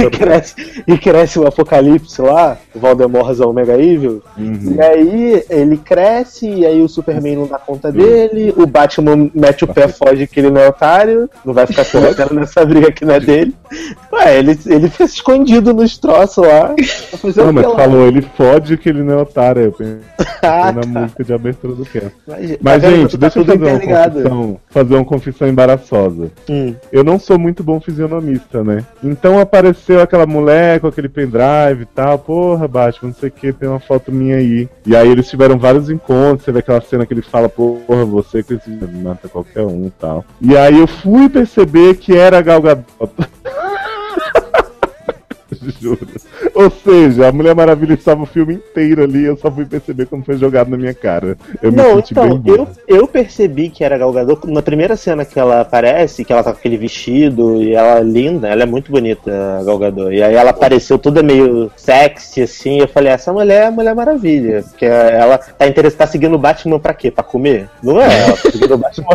o- 0.08 0.12
cresce 0.12 0.56
e 0.88 0.98
cresce 0.98 1.40
o 1.40 1.48
Apocalipse 1.48 2.22
lá, 2.22 2.58
o 2.74 2.80
Valdemorzão 2.80 3.54
Mega 3.54 3.74
Evil. 3.80 4.22
Uhum. 4.38 4.76
E 4.78 4.82
aí 4.82 5.44
ele 5.50 5.78
cresce, 5.78 6.48
e 6.48 6.66
aí 6.66 6.82
o 6.82 6.88
Superman 6.90 7.36
não 7.38 7.48
dá 7.48 7.58
conta 7.60 7.92
dele, 7.92 8.54
o 8.58 8.66
Batman 8.66 9.30
mete 9.34 9.64
o 9.64 9.68
pé, 9.68 9.88
foge 9.88 10.28
que 10.28 10.40
ele 10.40 10.50
não 10.50 10.62
é 10.62 10.68
otário, 10.70 11.30
não 11.44 11.54
vai 11.54 11.66
ficar 11.66 11.84
se 11.84 11.98
metendo 11.98 12.34
nessa 12.36 12.66
briga 12.66 12.92
que 12.92 13.06
não 13.06 13.14
é 13.16 13.20
dele. 13.20 13.54
Ué, 14.12 14.38
ele, 14.40 14.58
ele 14.66 14.90
fica 14.90 15.04
escondido 15.06 15.74
nos 15.74 15.98
troços 15.98 16.46
lá. 16.46 16.74
Não, 17.36 17.52
mas 17.54 17.66
lá? 17.66 17.76
falou, 17.76 18.08
ele 18.08 18.22
fode 18.22 18.78
que 18.78 18.90
ele 18.90 19.04
não 19.04 19.20
é 19.20 19.22
otário. 19.22 19.64
Eu 19.64 19.72
pensei 19.72 19.98
Ah, 20.42 20.72
na 20.72 20.82
tá. 20.82 20.88
música 20.88 21.24
de 21.24 21.34
abertura 21.34 21.74
do 21.74 21.86
cast. 21.86 22.12
Mas, 22.28 22.58
Mas, 22.62 22.82
tá 22.84 22.90
gente, 22.92 23.18
Tá 23.18 23.18
deixa 23.18 23.40
eu 23.40 23.46
fazer 23.46 23.64
uma, 23.66 23.80
confissão, 23.80 24.60
fazer 24.70 24.96
uma 24.96 25.06
confissão 25.06 25.48
embaraçosa. 25.48 26.32
Hum. 26.50 26.76
Eu 26.92 27.04
não 27.04 27.18
sou 27.20 27.40
muito 27.40 27.64
bom 27.64 27.80
fisionomista, 27.82 28.64
né? 28.64 28.84
Então 29.04 29.35
apareceu 29.40 30.02
aquela 30.02 30.26
mulher 30.26 30.80
com 30.80 30.88
aquele 30.88 31.10
pendrive 31.10 31.82
e 31.82 31.86
tal. 31.86 32.20
Porra, 32.20 32.68
Batman, 32.68 33.10
não 33.10 33.16
sei 33.16 33.30
o 33.30 33.32
que, 33.32 33.54
tem 33.54 33.70
uma 33.70 33.80
foto 33.80 34.12
minha 34.12 34.38
aí. 34.38 34.70
E 34.86 34.96
aí 34.96 35.10
eles 35.10 35.30
tiveram 35.30 35.58
vários 35.58 35.90
encontros. 35.90 36.44
Você 36.44 36.52
vê 36.52 36.60
aquela 36.60 36.82
cena 36.82 37.06
que 37.06 37.14
ele 37.14 37.22
fala, 37.22 37.50
porra, 37.50 38.06
você 38.06 38.40
esse 38.40 38.70
mata 38.70 39.28
qualquer 39.28 39.64
um 39.64 39.88
e 39.88 39.92
tal. 39.92 40.26
E 40.42 40.56
aí 40.58 40.80
eu 40.80 40.88
fui 40.88 41.30
perceber 41.30 41.96
que 41.96 42.16
era 42.16 42.40
a. 42.40 42.44
Juro. 45.72 46.08
Ou 46.54 46.70
seja, 46.70 47.28
a 47.28 47.32
Mulher 47.32 47.56
Maravilha 47.56 47.94
estava 47.94 48.24
o 48.24 48.26
filme 48.26 48.56
inteiro 48.56 49.04
ali, 49.04 49.24
eu 49.24 49.38
só 49.38 49.52
fui 49.52 49.66
perceber 49.66 50.06
quando 50.06 50.26
foi 50.26 50.38
jogado 50.38 50.70
na 50.70 50.78
minha 50.78 50.94
cara. 50.94 51.38
Eu 51.62 51.72
me 51.72 51.78
Não, 51.78 51.96
senti 51.96 52.14
então, 52.14 52.42
eu, 52.46 52.68
eu 52.88 53.08
percebi 53.08 53.70
que 53.70 53.84
era 53.84 53.98
Gal 53.98 54.12
Gadot 54.12 54.48
na 54.48 54.62
primeira 54.62 54.96
cena 54.96 55.26
que 55.26 55.40
ela 55.40 55.62
aparece, 55.62 56.24
que 56.24 56.32
ela 56.32 56.44
tá 56.44 56.52
com 56.52 56.60
aquele 56.60 56.78
vestido 56.78 57.62
e 57.62 57.74
ela 57.74 58.00
é 58.00 58.04
linda, 58.04 58.48
ela 58.48 58.64
é 58.64 58.66
muito 58.66 58.92
bonita, 58.92 59.32
a 59.60 59.64
Gal 59.64 59.78
Gadot. 59.78 60.14
E 60.14 60.22
aí 60.22 60.36
ela 60.36 60.52
apareceu 60.52 60.98
toda 60.98 61.24
meio 61.24 61.72
sexy, 61.76 62.42
assim, 62.42 62.80
eu 62.80 62.88
falei, 62.88 63.12
essa 63.12 63.34
mulher 63.34 63.64
é 63.64 63.68
a 63.68 63.72
Mulher 63.72 63.96
Maravilha, 63.96 64.64
porque 64.64 64.86
ela 64.86 65.38
tá 65.38 65.68
interessada, 65.68 66.06
tá 66.06 66.08
seguindo 66.08 66.36
o 66.36 66.40
Batman 66.40 66.80
pra 66.80 66.94
quê? 66.94 67.12
Pra 67.12 67.24
comer? 67.24 67.70
Não 67.82 68.02
é, 68.02 68.24
ela 68.24 68.38
tá 68.38 68.52
seguindo 68.52 68.74
o 68.74 68.78
Batman 68.78 69.08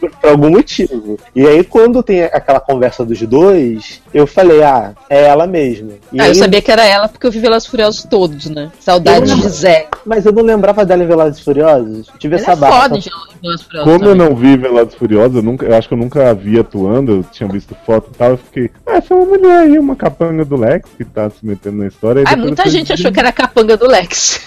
por, 0.00 0.10
por 0.20 0.30
algum 0.30 0.50
motivo. 0.50 1.18
E 1.34 1.46
aí 1.46 1.64
quando 1.64 2.02
tem 2.02 2.22
aquela 2.24 2.60
conversa 2.60 3.04
dos 3.04 3.20
dois, 3.22 4.02
eu 4.12 4.26
falei, 4.26 4.62
ah, 4.62 4.92
é 5.08 5.24
ela 5.24 5.46
mesmo. 5.46 5.93
E 6.12 6.20
Ah, 6.20 6.24
eu 6.24 6.28
aí- 6.30 6.34
sabia 6.34 6.62
que 6.62 6.70
era 6.70 6.84
ela 6.84 7.08
porque 7.08 7.26
eu 7.26 7.30
vi 7.30 7.38
Velozes 7.40 7.66
Furiosos 7.68 8.04
todos, 8.04 8.46
né? 8.46 8.70
Saudade 8.80 9.30
Eu- 9.30 9.36
de 9.36 9.48
Zé. 9.48 9.88
Mas 10.06 10.24
eu 10.26 10.32
não 10.32 10.42
lembrava 10.42 10.84
dela 10.84 11.02
em 11.02 11.06
Velozes 11.06 11.40
Furiosos. 11.40 12.08
Tive 12.18 12.34
Ela 12.36 12.42
essa 12.42 12.52
é 12.52 12.56
barra. 12.56 12.82
foda 12.82 12.98
em 12.98 13.00
Velozes 13.00 13.62
Furiosos 13.62 13.66
Como 13.84 13.90
eu 13.90 13.98
também. 14.12 14.14
não 14.28 14.36
vi 14.36 14.56
Velozes 14.56 14.94
Furiosos, 14.94 15.36
eu, 15.36 15.42
nunca, 15.42 15.66
eu 15.66 15.74
acho 15.76 15.88
que 15.88 15.94
eu 15.94 15.98
nunca 15.98 16.30
a 16.30 16.32
vi 16.34 16.58
atuando, 16.58 17.12
eu 17.12 17.24
tinha 17.30 17.48
visto 17.48 17.76
foto 17.86 18.10
e 18.12 18.16
tal, 18.16 18.30
eu 18.30 18.38
fiquei, 18.38 18.70
ah, 18.86 18.96
essa 18.96 19.12
é 19.12 19.16
uma 19.16 19.26
mulher 19.26 19.58
aí, 19.58 19.78
uma 19.78 19.96
capanga 19.96 20.44
do 20.44 20.56
Lex 20.56 20.88
que 20.96 21.04
tá 21.04 21.28
se 21.30 21.44
metendo 21.44 21.78
na 21.78 21.86
história. 21.86 22.24
Ah, 22.26 22.36
muita 22.36 22.62
eu 22.66 22.70
gente 22.70 22.92
achou 22.92 23.10
que 23.12 23.18
era 23.18 23.28
a 23.28 23.32
capanga 23.32 23.76
do 23.76 23.86
Lex. 23.86 24.40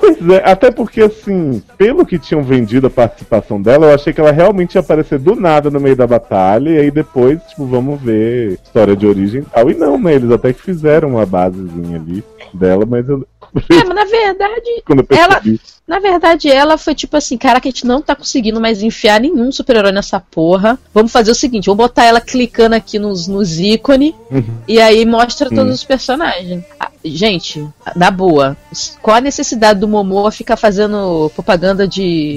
Pois 0.00 0.16
é, 0.30 0.42
até 0.50 0.70
porque 0.70 1.02
assim, 1.02 1.62
pelo 1.76 2.06
que 2.06 2.18
tinham 2.18 2.42
vendido 2.42 2.86
a 2.86 2.90
participação 2.90 3.60
dela, 3.60 3.86
eu 3.86 3.94
achei 3.94 4.12
que 4.12 4.20
ela 4.20 4.32
realmente 4.32 4.74
ia 4.76 4.80
aparecer 4.80 5.18
do 5.18 5.36
nada 5.36 5.70
no 5.70 5.78
meio 5.78 5.94
da 5.94 6.06
batalha, 6.06 6.70
e 6.70 6.78
aí 6.78 6.90
depois, 6.90 7.38
tipo, 7.44 7.66
vamos 7.66 8.00
ver 8.00 8.52
história 8.64 8.96
de 8.96 9.06
origem 9.06 9.42
e 9.42 9.44
tal. 9.44 9.70
E 9.70 9.74
não, 9.74 9.98
né? 9.98 10.14
Eles 10.14 10.30
até 10.30 10.52
que 10.52 10.62
fizeram 10.62 11.10
uma 11.10 11.26
basezinha 11.26 11.98
ali 11.98 12.24
dela, 12.54 12.86
mas 12.86 13.06
eu. 13.08 13.26
É, 13.68 13.84
mas 13.84 13.94
na 13.94 14.04
verdade, 14.04 14.82
Quando 14.86 15.00
eu 15.08 15.16
ela- 15.16 15.42
na 15.86 15.98
verdade, 15.98 16.48
ela 16.48 16.78
foi 16.78 16.94
tipo 16.94 17.16
assim, 17.16 17.36
cara, 17.36 17.60
que 17.60 17.66
a 17.66 17.70
gente 17.72 17.84
não 17.84 18.00
tá 18.00 18.14
conseguindo 18.14 18.60
mais 18.60 18.80
enfiar 18.80 19.20
nenhum 19.20 19.50
super-herói 19.50 19.90
nessa 19.90 20.20
porra. 20.20 20.78
Vamos 20.94 21.10
fazer 21.10 21.32
o 21.32 21.34
seguinte, 21.34 21.66
vamos 21.66 21.78
botar 21.84 22.04
ela 22.04 22.20
clicando 22.20 22.76
aqui 22.76 22.96
nos, 22.98 23.26
nos 23.26 23.58
ícones 23.58 24.14
Uhum. 24.30 24.44
e 24.68 24.80
aí 24.80 25.04
mostra 25.04 25.48
todos 25.48 25.66
Hum. 25.66 25.74
os 25.74 25.82
personagens. 25.84 26.62
Gente, 27.02 27.66
na 27.96 28.10
boa, 28.10 28.56
qual 29.00 29.16
a 29.16 29.20
necessidade 29.20 29.80
do 29.80 29.88
Momoa 29.88 30.30
ficar 30.30 30.56
fazendo 30.56 31.30
propaganda 31.34 31.88
de 31.88 32.36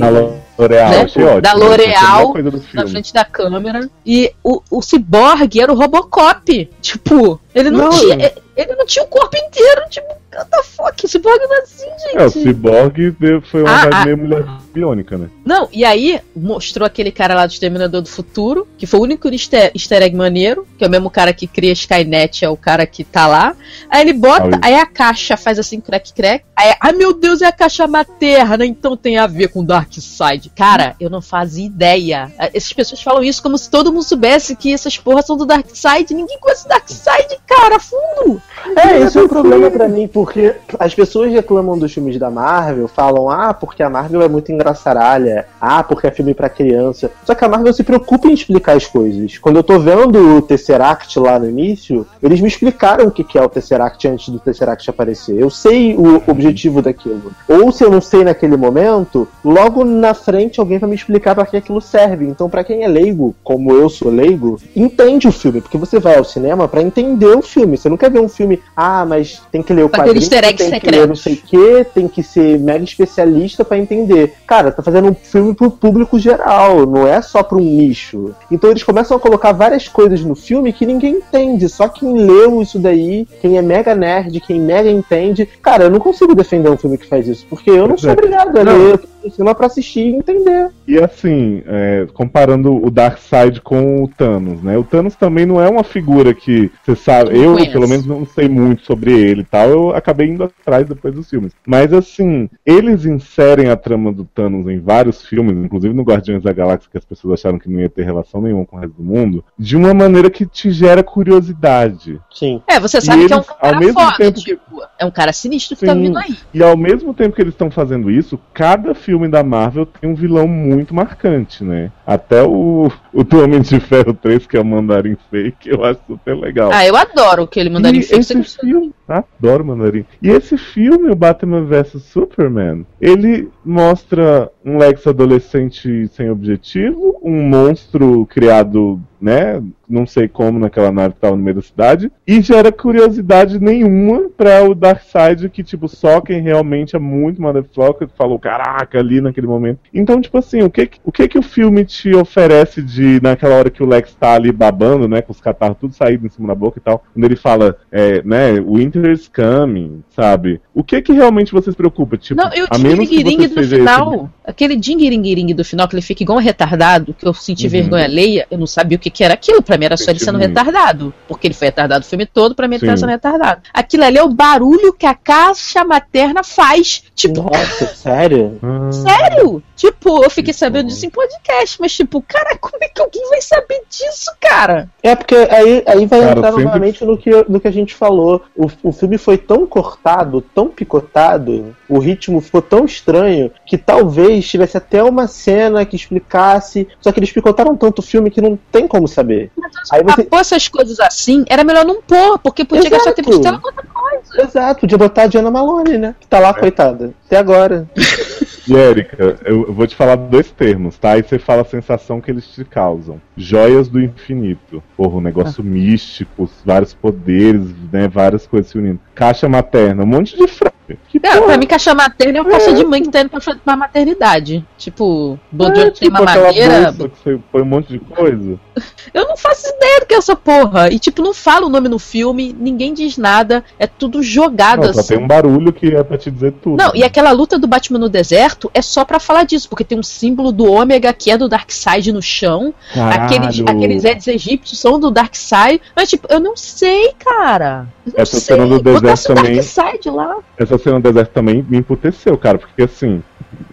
L'Oreal, 0.57 0.89
né? 0.89 1.01
achei 1.01 1.23
ótimo. 1.23 1.41
da 1.41 1.49
é 1.49 1.53
melhor 1.55 1.69
L'Oreal 1.69 2.33
na 2.73 2.87
frente 2.87 3.13
da 3.13 3.25
câmera. 3.25 3.89
E 4.05 4.31
o, 4.43 4.61
o 4.69 4.81
Cyborg 4.81 5.59
era 5.59 5.71
o 5.71 5.75
Robocop. 5.75 6.69
Tipo, 6.81 7.39
ele 7.53 7.69
não, 7.69 7.85
Não. 7.85 7.89
tinha. 7.91 8.33
Ele 8.55 8.75
não 8.75 8.85
tinha 8.85 9.03
o 9.03 9.07
corpo 9.07 9.35
inteiro. 9.35 9.81
Tipo, 9.89 10.07
what 10.35 10.49
the 10.51 10.63
fuck? 10.63 11.05
O 11.05 11.07
Cyborg 11.07 11.39
não 11.47 11.55
é 11.55 11.59
assim, 11.61 11.85
gente. 12.03 12.17
É, 12.17 12.25
o 12.25 12.29
Cyborg 12.29 13.15
foi 13.49 13.61
uma 13.63 13.71
Ah, 13.71 13.89
ah. 13.91 14.05
meio 14.05 14.17
mulher 14.17 14.45
biônica, 14.73 15.17
né? 15.17 15.27
Não, 15.45 15.67
e 15.71 15.83
aí 15.83 16.19
mostrou 16.35 16.85
aquele 16.85 17.11
cara 17.11 17.33
lá 17.33 17.45
do 17.47 17.51
Exterminador 17.51 18.01
do 18.01 18.09
Futuro, 18.09 18.67
que 18.77 18.85
foi 18.85 18.99
o 18.99 19.03
único 19.03 19.27
easter, 19.29 19.71
easter 19.75 20.01
egg 20.03 20.15
maneiro, 20.15 20.67
que 20.77 20.83
é 20.83 20.87
o 20.87 20.89
mesmo 20.89 21.09
cara 21.09 21.33
que 21.33 21.47
cria 21.47 21.71
Skynet, 21.73 22.45
é 22.45 22.49
o 22.49 22.57
cara 22.57 22.85
que 22.85 23.03
tá 23.03 23.25
lá. 23.27 23.55
Aí 23.89 24.01
ele 24.01 24.13
bota, 24.13 24.55
Ah, 24.57 24.59
aí 24.67 24.75
a 24.75 24.85
caixa 24.85 25.35
faz 25.37 25.57
assim, 25.57 25.79
crack, 25.79 26.13
crack. 26.13 26.45
Aí, 26.55 26.75
ai 26.79 26.91
meu 26.93 27.13
Deus, 27.13 27.41
é 27.41 27.47
a 27.47 27.51
caixa 27.51 27.87
materna, 27.87 28.65
então 28.65 28.95
tem 28.97 29.17
a 29.17 29.25
ver 29.27 29.47
com 29.49 29.63
Dark 29.63 29.91
Side. 29.93 30.42
Cara, 30.49 30.95
eu 30.99 31.09
não 31.09 31.21
fazia 31.21 31.65
ideia. 31.65 32.31
Essas 32.37 32.73
pessoas 32.73 33.01
falam 33.01 33.23
isso 33.23 33.41
como 33.41 33.57
se 33.57 33.69
todo 33.69 33.91
mundo 33.91 34.03
soubesse 34.03 34.55
que 34.55 34.73
essas 34.73 34.97
porras 34.97 35.25
são 35.25 35.37
do 35.37 35.45
Dark 35.45 35.67
Side. 35.73 36.13
Ninguém 36.13 36.37
conhece 36.39 36.65
o 36.65 36.69
Dark 36.69 36.87
Side, 36.87 37.39
cara, 37.47 37.79
fundo. 37.79 38.41
É, 38.75 38.99
esse 38.99 39.17
é 39.17 39.21
um 39.21 39.27
problema 39.27 39.69
pra 39.69 39.87
mim, 39.87 40.07
porque 40.07 40.55
as 40.79 40.93
pessoas 40.93 41.31
reclamam 41.31 41.77
dos 41.77 41.93
filmes 41.93 42.17
da 42.17 42.29
Marvel, 42.29 42.87
falam, 42.87 43.29
ah, 43.29 43.53
porque 43.53 43.83
a 43.83 43.89
Marvel 43.89 44.21
é 44.21 44.27
muito 44.27 44.51
engraçaralha, 44.51 45.47
ah, 45.59 45.83
porque 45.83 46.07
é 46.07 46.11
filme 46.11 46.33
pra 46.33 46.49
criança. 46.49 47.11
Só 47.25 47.35
que 47.35 47.43
a 47.43 47.49
Marvel 47.49 47.73
se 47.73 47.83
preocupa 47.83 48.27
em 48.27 48.33
explicar 48.33 48.75
as 48.75 48.85
coisas. 48.85 49.37
Quando 49.37 49.57
eu 49.57 49.63
tô 49.63 49.79
vendo 49.79 50.37
o 50.37 50.41
Tesseract 50.41 51.19
lá 51.19 51.39
no 51.39 51.49
início, 51.49 52.07
eles 52.21 52.39
me 52.39 52.47
explicaram 52.47 53.07
o 53.07 53.11
que 53.11 53.23
que 53.23 53.37
é 53.37 53.41
o 53.41 53.49
Tesseract 53.49 54.07
antes 54.07 54.29
do 54.29 54.39
Tesseract 54.39 54.89
aparecer. 54.89 55.39
Eu 55.39 55.49
sei 55.49 55.95
o 55.95 56.21
objetivo 56.27 56.81
daquilo. 56.81 57.31
Ou 57.47 57.71
se 57.71 57.83
eu 57.83 57.91
não 57.91 58.01
sei 58.01 58.23
naquele 58.23 58.57
momento, 58.57 59.27
logo 59.43 59.83
na 59.83 60.13
frente 60.13 60.32
alguém 60.59 60.79
vai 60.79 60.89
me 60.89 60.95
explicar 60.95 61.36
pra 61.36 61.45
que 61.45 61.57
aquilo 61.57 61.81
serve. 61.81 62.25
Então, 62.25 62.49
pra 62.49 62.63
quem 62.63 62.84
é 62.84 62.88
leigo, 62.88 63.36
como 63.43 63.71
eu 63.71 63.89
sou 63.89 64.09
leigo, 64.11 64.59
entende 64.75 65.27
o 65.27 65.31
filme, 65.31 65.61
porque 65.61 65.77
você 65.77 65.99
vai 65.99 66.17
ao 66.17 66.23
cinema 66.23 66.67
pra 66.67 66.81
entender 66.81 67.36
o 67.38 67.41
filme. 67.41 67.77
Você 67.77 67.89
não 67.89 67.97
quer 67.97 68.09
ver 68.11 68.19
um 68.19 68.29
filme, 68.29 68.59
ah, 68.75 69.05
mas 69.05 69.41
tem 69.51 69.61
que 69.61 69.73
ler 69.73 69.84
o 69.84 69.88
Aquele 69.88 70.19
quadrinho, 70.19 70.29
tem 70.29 70.53
que 70.55 70.63
secreto. 70.63 70.95
ler 70.99 71.07
não 71.07 71.15
sei 71.15 71.34
o 71.34 71.38
que, 71.38 71.84
tem 71.93 72.07
que 72.07 72.23
ser 72.23 72.59
mega 72.59 72.84
especialista 72.84 73.63
pra 73.65 73.77
entender. 73.77 74.34
Cara, 74.47 74.71
tá 74.71 74.81
fazendo 74.81 75.09
um 75.09 75.13
filme 75.13 75.53
pro 75.53 75.69
público 75.71 76.17
geral, 76.19 76.86
não 76.86 77.07
é 77.07 77.21
só 77.21 77.43
pra 77.43 77.57
um 77.57 77.61
nicho. 77.61 78.34
Então 78.51 78.69
eles 78.69 78.84
começam 78.84 79.15
a 79.17 79.19
colocar 79.19 79.51
várias 79.51 79.88
coisas 79.88 80.21
no 80.23 80.36
filme 80.36 80.73
que 80.73 80.86
ninguém 80.86 81.15
entende, 81.15 81.67
só 81.69 81.88
quem 81.88 82.13
leu 82.13 82.61
isso 82.61 82.79
daí, 82.79 83.27
quem 83.41 83.57
é 83.57 83.61
mega 83.61 83.95
nerd, 83.95 84.39
quem 84.41 84.59
mega 84.59 84.89
entende. 84.89 85.47
Cara, 85.61 85.86
eu 85.86 85.89
não 85.89 85.99
consigo 85.99 86.36
defender 86.36 86.69
um 86.69 86.77
filme 86.77 86.97
que 86.97 87.07
faz 87.07 87.27
isso, 87.27 87.45
porque 87.49 87.69
eu 87.69 87.88
não 87.88 87.97
sou 87.97 88.09
é. 88.09 88.13
obrigado 88.13 88.57
a 88.57 88.63
Não. 88.63 88.77
ler 88.77 88.99
cinema 89.32 89.55
pra 89.55 89.67
assistir 89.67 90.01
e 90.01 90.15
entender. 90.15 90.69
E 90.88 90.97
assim, 90.97 91.61
é, 91.65 92.07
comparando 92.13 92.76
o 92.76 92.89
Darkseid 92.91 93.61
com 93.61 94.03
o 94.03 94.07
Thanos, 94.07 94.61
né? 94.61 94.78
O 94.78 94.84
Thanos 94.84 95.15
também 95.15 95.45
não 95.45 95.61
é 95.61 95.69
uma 95.69 95.84
figura 95.84 96.34
que 96.34 96.71
você 96.84 96.95
sabe. 96.95 97.38
Eu, 97.38 97.53
conheço. 97.53 97.71
pelo 97.71 97.88
menos, 97.88 98.05
não 98.05 98.26
sei 98.26 98.49
muito 98.49 98.84
sobre 98.84 99.11
ele 99.11 99.41
e 99.41 99.45
tal. 99.45 99.69
Eu 99.69 99.95
acabei 99.95 100.28
indo 100.28 100.43
atrás 100.43 100.88
depois 100.88 101.13
dos 101.13 101.30
filmes. 101.30 101.53
Mas 101.65 101.93
assim, 101.93 102.49
eles 102.65 103.05
inserem 103.05 103.69
a 103.69 103.76
trama 103.76 104.11
do 104.11 104.24
Thanos 104.26 104.67
em 104.67 104.80
vários 104.80 105.26
filmes, 105.26 105.55
inclusive 105.57 105.93
no 105.93 106.03
Guardiões 106.03 106.43
da 106.43 106.51
Galáxia, 106.53 106.89
que 106.91 106.97
as 106.97 107.05
pessoas 107.05 107.39
acharam 107.39 107.59
que 107.59 107.69
não 107.69 107.80
ia 107.80 107.89
ter 107.89 108.03
relação 108.03 108.41
nenhuma 108.41 108.65
com 108.65 108.76
o 108.76 108.80
resto 108.80 108.95
do 108.97 109.03
mundo, 109.03 109.43
de 109.57 109.76
uma 109.78 109.93
maneira 109.93 110.30
que 110.30 110.45
te 110.45 110.71
gera 110.71 111.03
curiosidade. 111.03 112.19
Sim. 112.32 112.61
É, 112.67 112.80
você 112.80 112.99
sabe 113.01 113.24
E 113.24 113.28
que 113.28 113.34
é 113.34 113.36
um 113.36 113.39
eles, 113.39 113.49
ao 113.49 113.55
cara 113.57 113.80
mesmo 113.80 113.99
foda, 113.99 114.17
tempo 114.17 114.39
que- 114.39 114.43
tipo, 114.55 114.82
é 114.99 115.05
um 115.05 115.11
cara 115.11 115.34
sinistro 115.34 115.76
que 115.78 115.86
tá 115.86 115.93
Sim. 115.93 116.01
vindo 116.03 116.17
aí. 116.17 116.36
E 116.53 116.63
ao 116.63 116.76
mesmo 116.78 117.13
tempo 117.13 117.36
que 117.36 117.41
eles 117.41 117.53
estão 117.53 117.69
fazendo 117.71 118.09
isso, 118.11 118.39
cada 118.53 118.93
filme 118.93 119.12
da 119.30 119.43
Marvel 119.43 119.86
tem 119.86 120.09
um 120.09 120.16
vilão 120.16 120.47
muito 120.47 120.93
marcante, 120.93 121.64
né? 121.64 121.91
Até 122.05 122.43
o, 122.43 122.91
o 123.14 123.24
do 123.24 123.43
Homem 123.43 123.61
de 123.61 123.80
Ferro 123.80 124.14
3, 124.14 124.45
que 124.45 124.57
é 124.57 124.61
o 124.61 124.66
Mandarim 124.66 125.18
Fake, 125.30 125.70
eu 125.70 125.84
acho 125.84 125.99
super 126.07 126.36
legal. 126.36 126.72
Ah, 126.74 126.86
eu 126.86 126.95
adoro 126.95 127.47
que 127.47 127.59
ele 127.59 127.70
mandaria 127.70 128.01
e 128.01 128.03
em 128.03 128.20
esse 128.20 128.43
filme, 128.43 128.93
adoro 129.07 129.66
Mandarim. 129.66 130.05
E 130.22 130.30
esse 130.30 130.57
filme, 130.57 131.09
o 131.09 131.16
Batman 131.16 131.64
vs 131.64 132.03
Superman, 132.03 132.86
ele 132.99 133.49
mostra 133.64 134.51
um 134.66 134.78
Lex 134.78 135.05
adolescente 135.07 136.07
sem 136.09 136.30
objetivo, 136.30 137.20
um 137.24 137.41
monstro 137.43 138.26
criado, 138.28 138.99
né, 139.24 139.61
não 139.89 140.05
sei 140.05 140.28
como 140.28 140.59
naquela 140.59 140.91
nave 140.91 141.13
que 141.13 141.19
tava 141.21 141.36
no 141.36 141.41
meio 141.41 141.55
da 141.55 141.61
cidade, 141.61 142.11
e 142.28 142.41
gera 142.41 142.71
curiosidade 142.71 143.59
nenhuma 143.59 144.30
pra 144.36 144.63
o 144.63 144.76
Darkseid, 144.76 145.49
que 145.49 145.63
tipo 145.63 145.88
só 145.88 146.19
quem 146.19 146.41
realmente 146.41 146.95
é 146.95 146.99
muito 146.99 147.41
motherfucker 147.41 148.07
falou, 148.17 148.38
caraca, 148.38 148.99
ali 148.99 149.21
naquele 149.21 149.47
momento. 149.47 149.80
Então, 149.93 150.19
tipo 150.19 150.38
assim, 150.38 150.61
o 150.61 150.69
que 150.69 150.86
que- 150.88 150.99
o 151.03 151.11
que 151.11 151.28
que 151.28 151.39
o 151.39 151.43
filme 151.43 151.86
te 151.86 152.13
oferece 152.13 152.82
de 152.82 153.19
naquela 153.21 153.55
hora 153.55 153.69
que 153.69 153.82
o 153.82 153.86
Lex 153.88 154.13
tá 154.15 154.34
ali 154.34 154.51
babando, 154.51 155.07
né, 155.07 155.21
com 155.21 155.32
os 155.32 155.39
catarros 155.39 155.78
tudo 155.80 155.93
saído 155.93 156.26
em 156.26 156.30
cima 156.30 156.47
da 156.49 156.55
boca 156.55 156.80
e 156.80 156.82
tal, 156.82 157.03
quando 157.13 157.24
ele 157.26 157.36
fala, 157.36 157.78
é, 157.91 158.21
né, 158.24 158.59
Winter 158.59 159.09
is 159.11 159.28
coming, 159.30 160.03
sabe? 160.09 160.59
O 160.74 160.84
que 160.84 161.01
que 161.01 161.13
realmente 161.13 161.51
você 161.51 161.71
se 161.71 161.78
preocupa? 161.78 162.17
Tipo, 162.17 162.41
Não, 162.41 162.53
e 162.53 162.63
o 162.63 162.67
a 162.69 162.78
menos 162.78 163.07
que 163.07 163.24
você 163.24 163.47
do 163.47 163.53
seja 163.53 163.78
final, 163.78 164.30
aquele 164.45 164.76
dingue-ringue 164.76 165.53
do 165.53 165.63
final, 165.63 165.88
que 165.88 165.95
ele 165.95 166.01
fica 166.01 166.24
igual 166.24 166.39
um 166.39 166.41
retardado, 166.41 167.13
que 167.13 167.26
eu 167.28 167.34
senti 167.34 167.65
Uhum. 167.65 167.71
vergonha 167.71 168.03
alheia, 168.05 168.47
eu 168.49 168.57
não 168.57 168.67
sabia 168.67 168.95
o 168.97 168.99
que, 168.99 169.09
que 169.14 169.24
era 169.24 169.34
aquilo. 169.36 169.61
Pra 169.61 169.78
mim 169.78 169.86
era 169.86 169.95
só 169.97 170.11
ele 170.11 170.20
sendo 170.20 170.38
retardado. 170.38 171.14
Porque 171.28 171.47
ele 171.47 171.53
foi 171.53 171.68
retardado 171.68 172.03
o 172.03 172.07
filme 172.07 172.26
todo, 172.26 172.55
pra 172.55 172.68
mim 172.68 172.76
ele 172.76 172.82
Sim. 172.86 172.88
tá 172.91 172.97
sendo 172.97 173.09
retardado. 173.09 173.61
Aquilo 173.74 174.03
ali 174.03 174.18
é 174.18 174.24
o 174.24 174.30
barulho 174.30 174.91
que 174.93 175.05
a 175.05 175.14
caixa 175.14 175.84
materna 175.86 176.43
faz. 176.43 177.03
Tipo, 177.16 177.43
Nossa, 177.43 177.86
sério? 177.95 178.59
Ah, 178.64 178.91
sério? 178.91 179.61
Tipo, 179.76 180.24
eu 180.24 180.30
fiquei 180.30 180.43
Que 180.43 180.59
sabendo 180.59 180.88
disso 180.88 181.05
em 181.05 181.09
podcast, 181.09 181.78
mas 181.80 181.93
tipo, 181.93 182.22
cara, 182.22 182.57
como 182.57 182.78
é 182.82 182.88
que 182.88 183.01
alguém 183.01 183.28
vai 183.30 183.41
saber 183.41 183.82
disso, 183.89 184.32
cara? 184.39 184.89
É 185.01 185.16
porque 185.16 185.36
aí, 185.36 185.84
aí 185.86 186.05
vai 186.05 186.20
Cara, 186.20 186.32
entrar 186.32 186.49
sempre- 186.49 186.64
novamente 186.66 187.05
no 187.05 187.18
que, 187.18 187.30
no 187.49 187.59
que 187.59 187.68
a 187.68 187.72
gente 187.72 187.93
falou. 187.95 188.41
O, 188.55 188.68
o 188.84 188.91
filme 188.91 189.18
foi 189.18 189.38
tão 189.38 189.66
cortado, 189.66 190.41
tão 190.41 190.68
picotado, 190.70 191.76
o 191.89 191.99
ritmo 191.99 192.39
ficou 192.41 192.61
tão 192.61 192.86
estranho 192.86 193.51
que 193.66 193.78
talvez 193.78 194.47
tivesse 194.47 194.78
até 194.78 195.03
uma 195.03 195.28
cena 195.28 195.86
que 195.86 195.95
explicasse. 195.95 196.88
Só 197.01 197.11
que 197.11 197.20
eles 197.20 197.32
picotaram 197.32 197.76
tanto 197.76 197.99
o 197.99 198.03
filme 198.03 198.30
que 198.30 198.41
não 198.41 198.57
tem 198.72 198.88
como 198.88 199.02
saber. 199.07 199.51
Aí 199.91 200.03
você. 200.03 200.23
Pôr 200.23 200.39
essas 200.39 200.67
coisas 200.67 200.99
assim, 200.99 201.45
era 201.49 201.63
melhor 201.63 201.85
não 201.85 202.01
pôr, 202.01 202.39
porque 202.39 202.63
podia 202.65 202.87
Exato. 202.87 202.95
gastar 202.95 203.13
tempo 203.13 203.31
de 203.31 203.41
tela 203.41 203.59
com 203.59 203.67
outra 203.67 203.83
coisa. 203.85 204.41
Exato, 204.41 204.81
podia 204.81 204.97
botar 204.97 205.23
a 205.23 205.27
Diana 205.27 205.51
Malone, 205.51 205.97
né? 205.97 206.15
Que 206.19 206.27
tá 206.27 206.39
lá, 206.39 206.53
coitada. 206.53 207.13
Até 207.25 207.37
agora. 207.37 207.87
E 208.65 208.73
Érica, 208.77 209.39
eu 209.43 209.73
vou 209.73 209.85
te 209.85 209.93
falar 209.93 210.15
dois 210.15 210.49
termos, 210.49 210.97
tá? 210.97 211.11
Aí 211.11 211.21
você 211.21 211.37
fala 211.37 211.63
a 211.63 211.65
sensação 211.65 212.21
que 212.21 212.31
eles 212.31 212.47
te 212.47 212.63
causam. 212.63 213.19
Joias 213.35 213.89
do 213.89 213.99
infinito. 213.99 214.81
Porra, 214.95 215.17
um 215.17 215.21
negócio 215.21 215.61
Ah. 215.61 215.67
místico, 215.69 216.49
vários 216.65 216.93
poderes, 216.93 217.65
né? 217.91 218.07
Várias 218.07 218.47
coisas 218.47 218.71
se 218.71 218.77
unindo. 218.77 219.01
Caixa 219.13 219.49
materna, 219.49 220.03
um 220.03 220.07
monte 220.07 220.37
de 220.37 220.47
frase. 220.47 220.97
Que 221.14 221.20
porra, 221.20 221.41
pra 221.43 221.57
mim, 221.59 221.68
caixa 221.68 221.93
materna 221.93 222.39
é 222.39 222.41
uma 222.41 222.49
caixa 222.49 222.72
É. 222.72 222.74
de 222.74 222.84
mãe 222.84 223.01
que 223.03 223.09
tá 223.09 223.22
indo 223.22 223.30
pra, 223.30 223.39
pra 223.39 223.76
maternidade. 223.78 224.66
Tipo, 224.78 225.39
Bojo 225.51 225.72
é, 225.72 225.91
tem 225.91 226.09
uma 226.09 226.18
tipo 226.20 226.24
aquela 226.24 226.47
madeira. 226.47 226.91
bolsa 226.91 227.39
põe 227.51 227.61
um 227.61 227.66
monte 227.66 227.93
de 227.93 227.99
coisa. 227.99 228.59
Eu 229.14 229.28
não 229.28 229.38
faço 229.38 229.68
ideia 229.68 229.99
do 229.99 230.05
que 230.07 230.16
é 230.16 230.18
essa 230.18 230.36
porra. 230.36 230.89
E, 230.91 230.97
tipo, 230.97 231.22
não 231.22 231.34
fala 231.34 231.68
o 231.68 231.70
nome 231.70 231.88
no 231.88 231.99
filme, 231.99 232.55
ninguém 232.59 232.93
diz 232.95 233.16
nada, 233.18 233.64
é 233.78 233.86
tudo 233.86 234.24
jogado 234.24 234.88
Não, 234.88 234.93
só 234.93 235.01
assim. 235.01 235.16
tem 235.16 235.24
um 235.24 235.28
barulho 235.28 235.72
que 235.72 235.95
é 235.95 236.03
pra 236.03 236.18
te 236.18 236.32
dizer 236.32 236.51
tudo. 236.53 236.78
Não, 236.78 236.91
e 236.95 237.03
aquela 237.03 237.32
luta 237.32 237.59
do 237.59 237.68
Batman 237.68 237.99
no 237.99 238.09
deserto 238.09 238.72
é 238.74 238.82
só 238.82 239.05
pra 239.05 239.20
falar 239.20 239.43
disso, 239.43 239.70
porque 239.70 239.84
tem 239.84 239.99
um 239.99 240.03
símbolo 240.03 240.51
do 240.51 240.66
Ômega 240.66 241.14
que 241.14 241.30
é 241.30 241.38
do 241.38 241.47
Darkseid 241.47 242.11
no 242.11 242.22
chão. 242.24 242.74
Aqueles, 242.91 243.59
Caralho. 243.59 243.78
aqueles 243.78 244.03
Eds 244.03 244.28
egípcios 244.28 244.80
são 244.80 244.99
do 244.99 245.11
Darkseid. 245.11 245.80
Mas, 245.95 246.09
tipo, 246.09 246.28
eu 246.32 246.39
não 246.39 246.57
sei, 246.57 247.11
cara. 247.24 247.86
Eu 248.07 248.14
não 248.18 248.22
Essa 248.24 248.39
sei. 248.39 248.55
cena 248.55 248.66
do 248.68 248.82
deserto 248.82 249.01
Botasse 249.03 249.32
o 249.32 249.36
também- 249.36 249.53
Darkseid 249.55 250.09
lá. 250.09 250.38
Essa 250.57 250.78
cena 250.80 250.99
do 251.03 251.11
deserto 251.11 251.31
também 251.31 251.63
me 251.67 251.77
emputeceu, 251.77 252.37
cara, 252.37 252.57
porque 252.57 252.83
assim, 252.83 253.21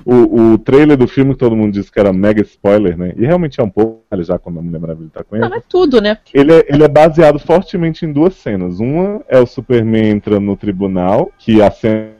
o, 0.05 0.53
o 0.53 0.59
trailer 0.59 0.97
do 0.97 1.07
filme 1.07 1.35
todo 1.35 1.57
mundo 1.57 1.73
disse 1.73 1.91
que 1.91 2.01
era 2.01 2.13
mega 2.13 2.43
spoiler, 2.43 2.97
né? 2.97 3.13
E 3.17 3.25
realmente 3.25 3.61
é 3.61 3.63
um 3.63 3.71
pouco, 3.71 4.03
já 4.21 4.39
quando 4.39 4.59
a 4.59 4.63
Mulher 4.63 4.81
Maravilha 4.81 5.11
tá 5.13 5.25
com 5.25 5.37
ele. 5.37 5.49
Não, 5.49 5.57
é 5.57 5.63
tudo, 5.69 6.01
né? 6.01 6.19
Ele 6.33 6.53
é, 6.53 6.67
ele 6.69 6.85
é 6.85 6.89
baseado 6.89 7.39
fortemente 7.39 8.05
em 8.05 8.13
duas 8.13 8.35
cenas. 8.35 8.81
Uma 8.81 9.23
é 9.29 9.39
o 9.39 9.47
Superman 9.47 10.11
entrando 10.11 10.45
no 10.45 10.57
tribunal, 10.57 11.31
que 11.39 11.63
a 11.63 11.71
cena. 11.71 12.11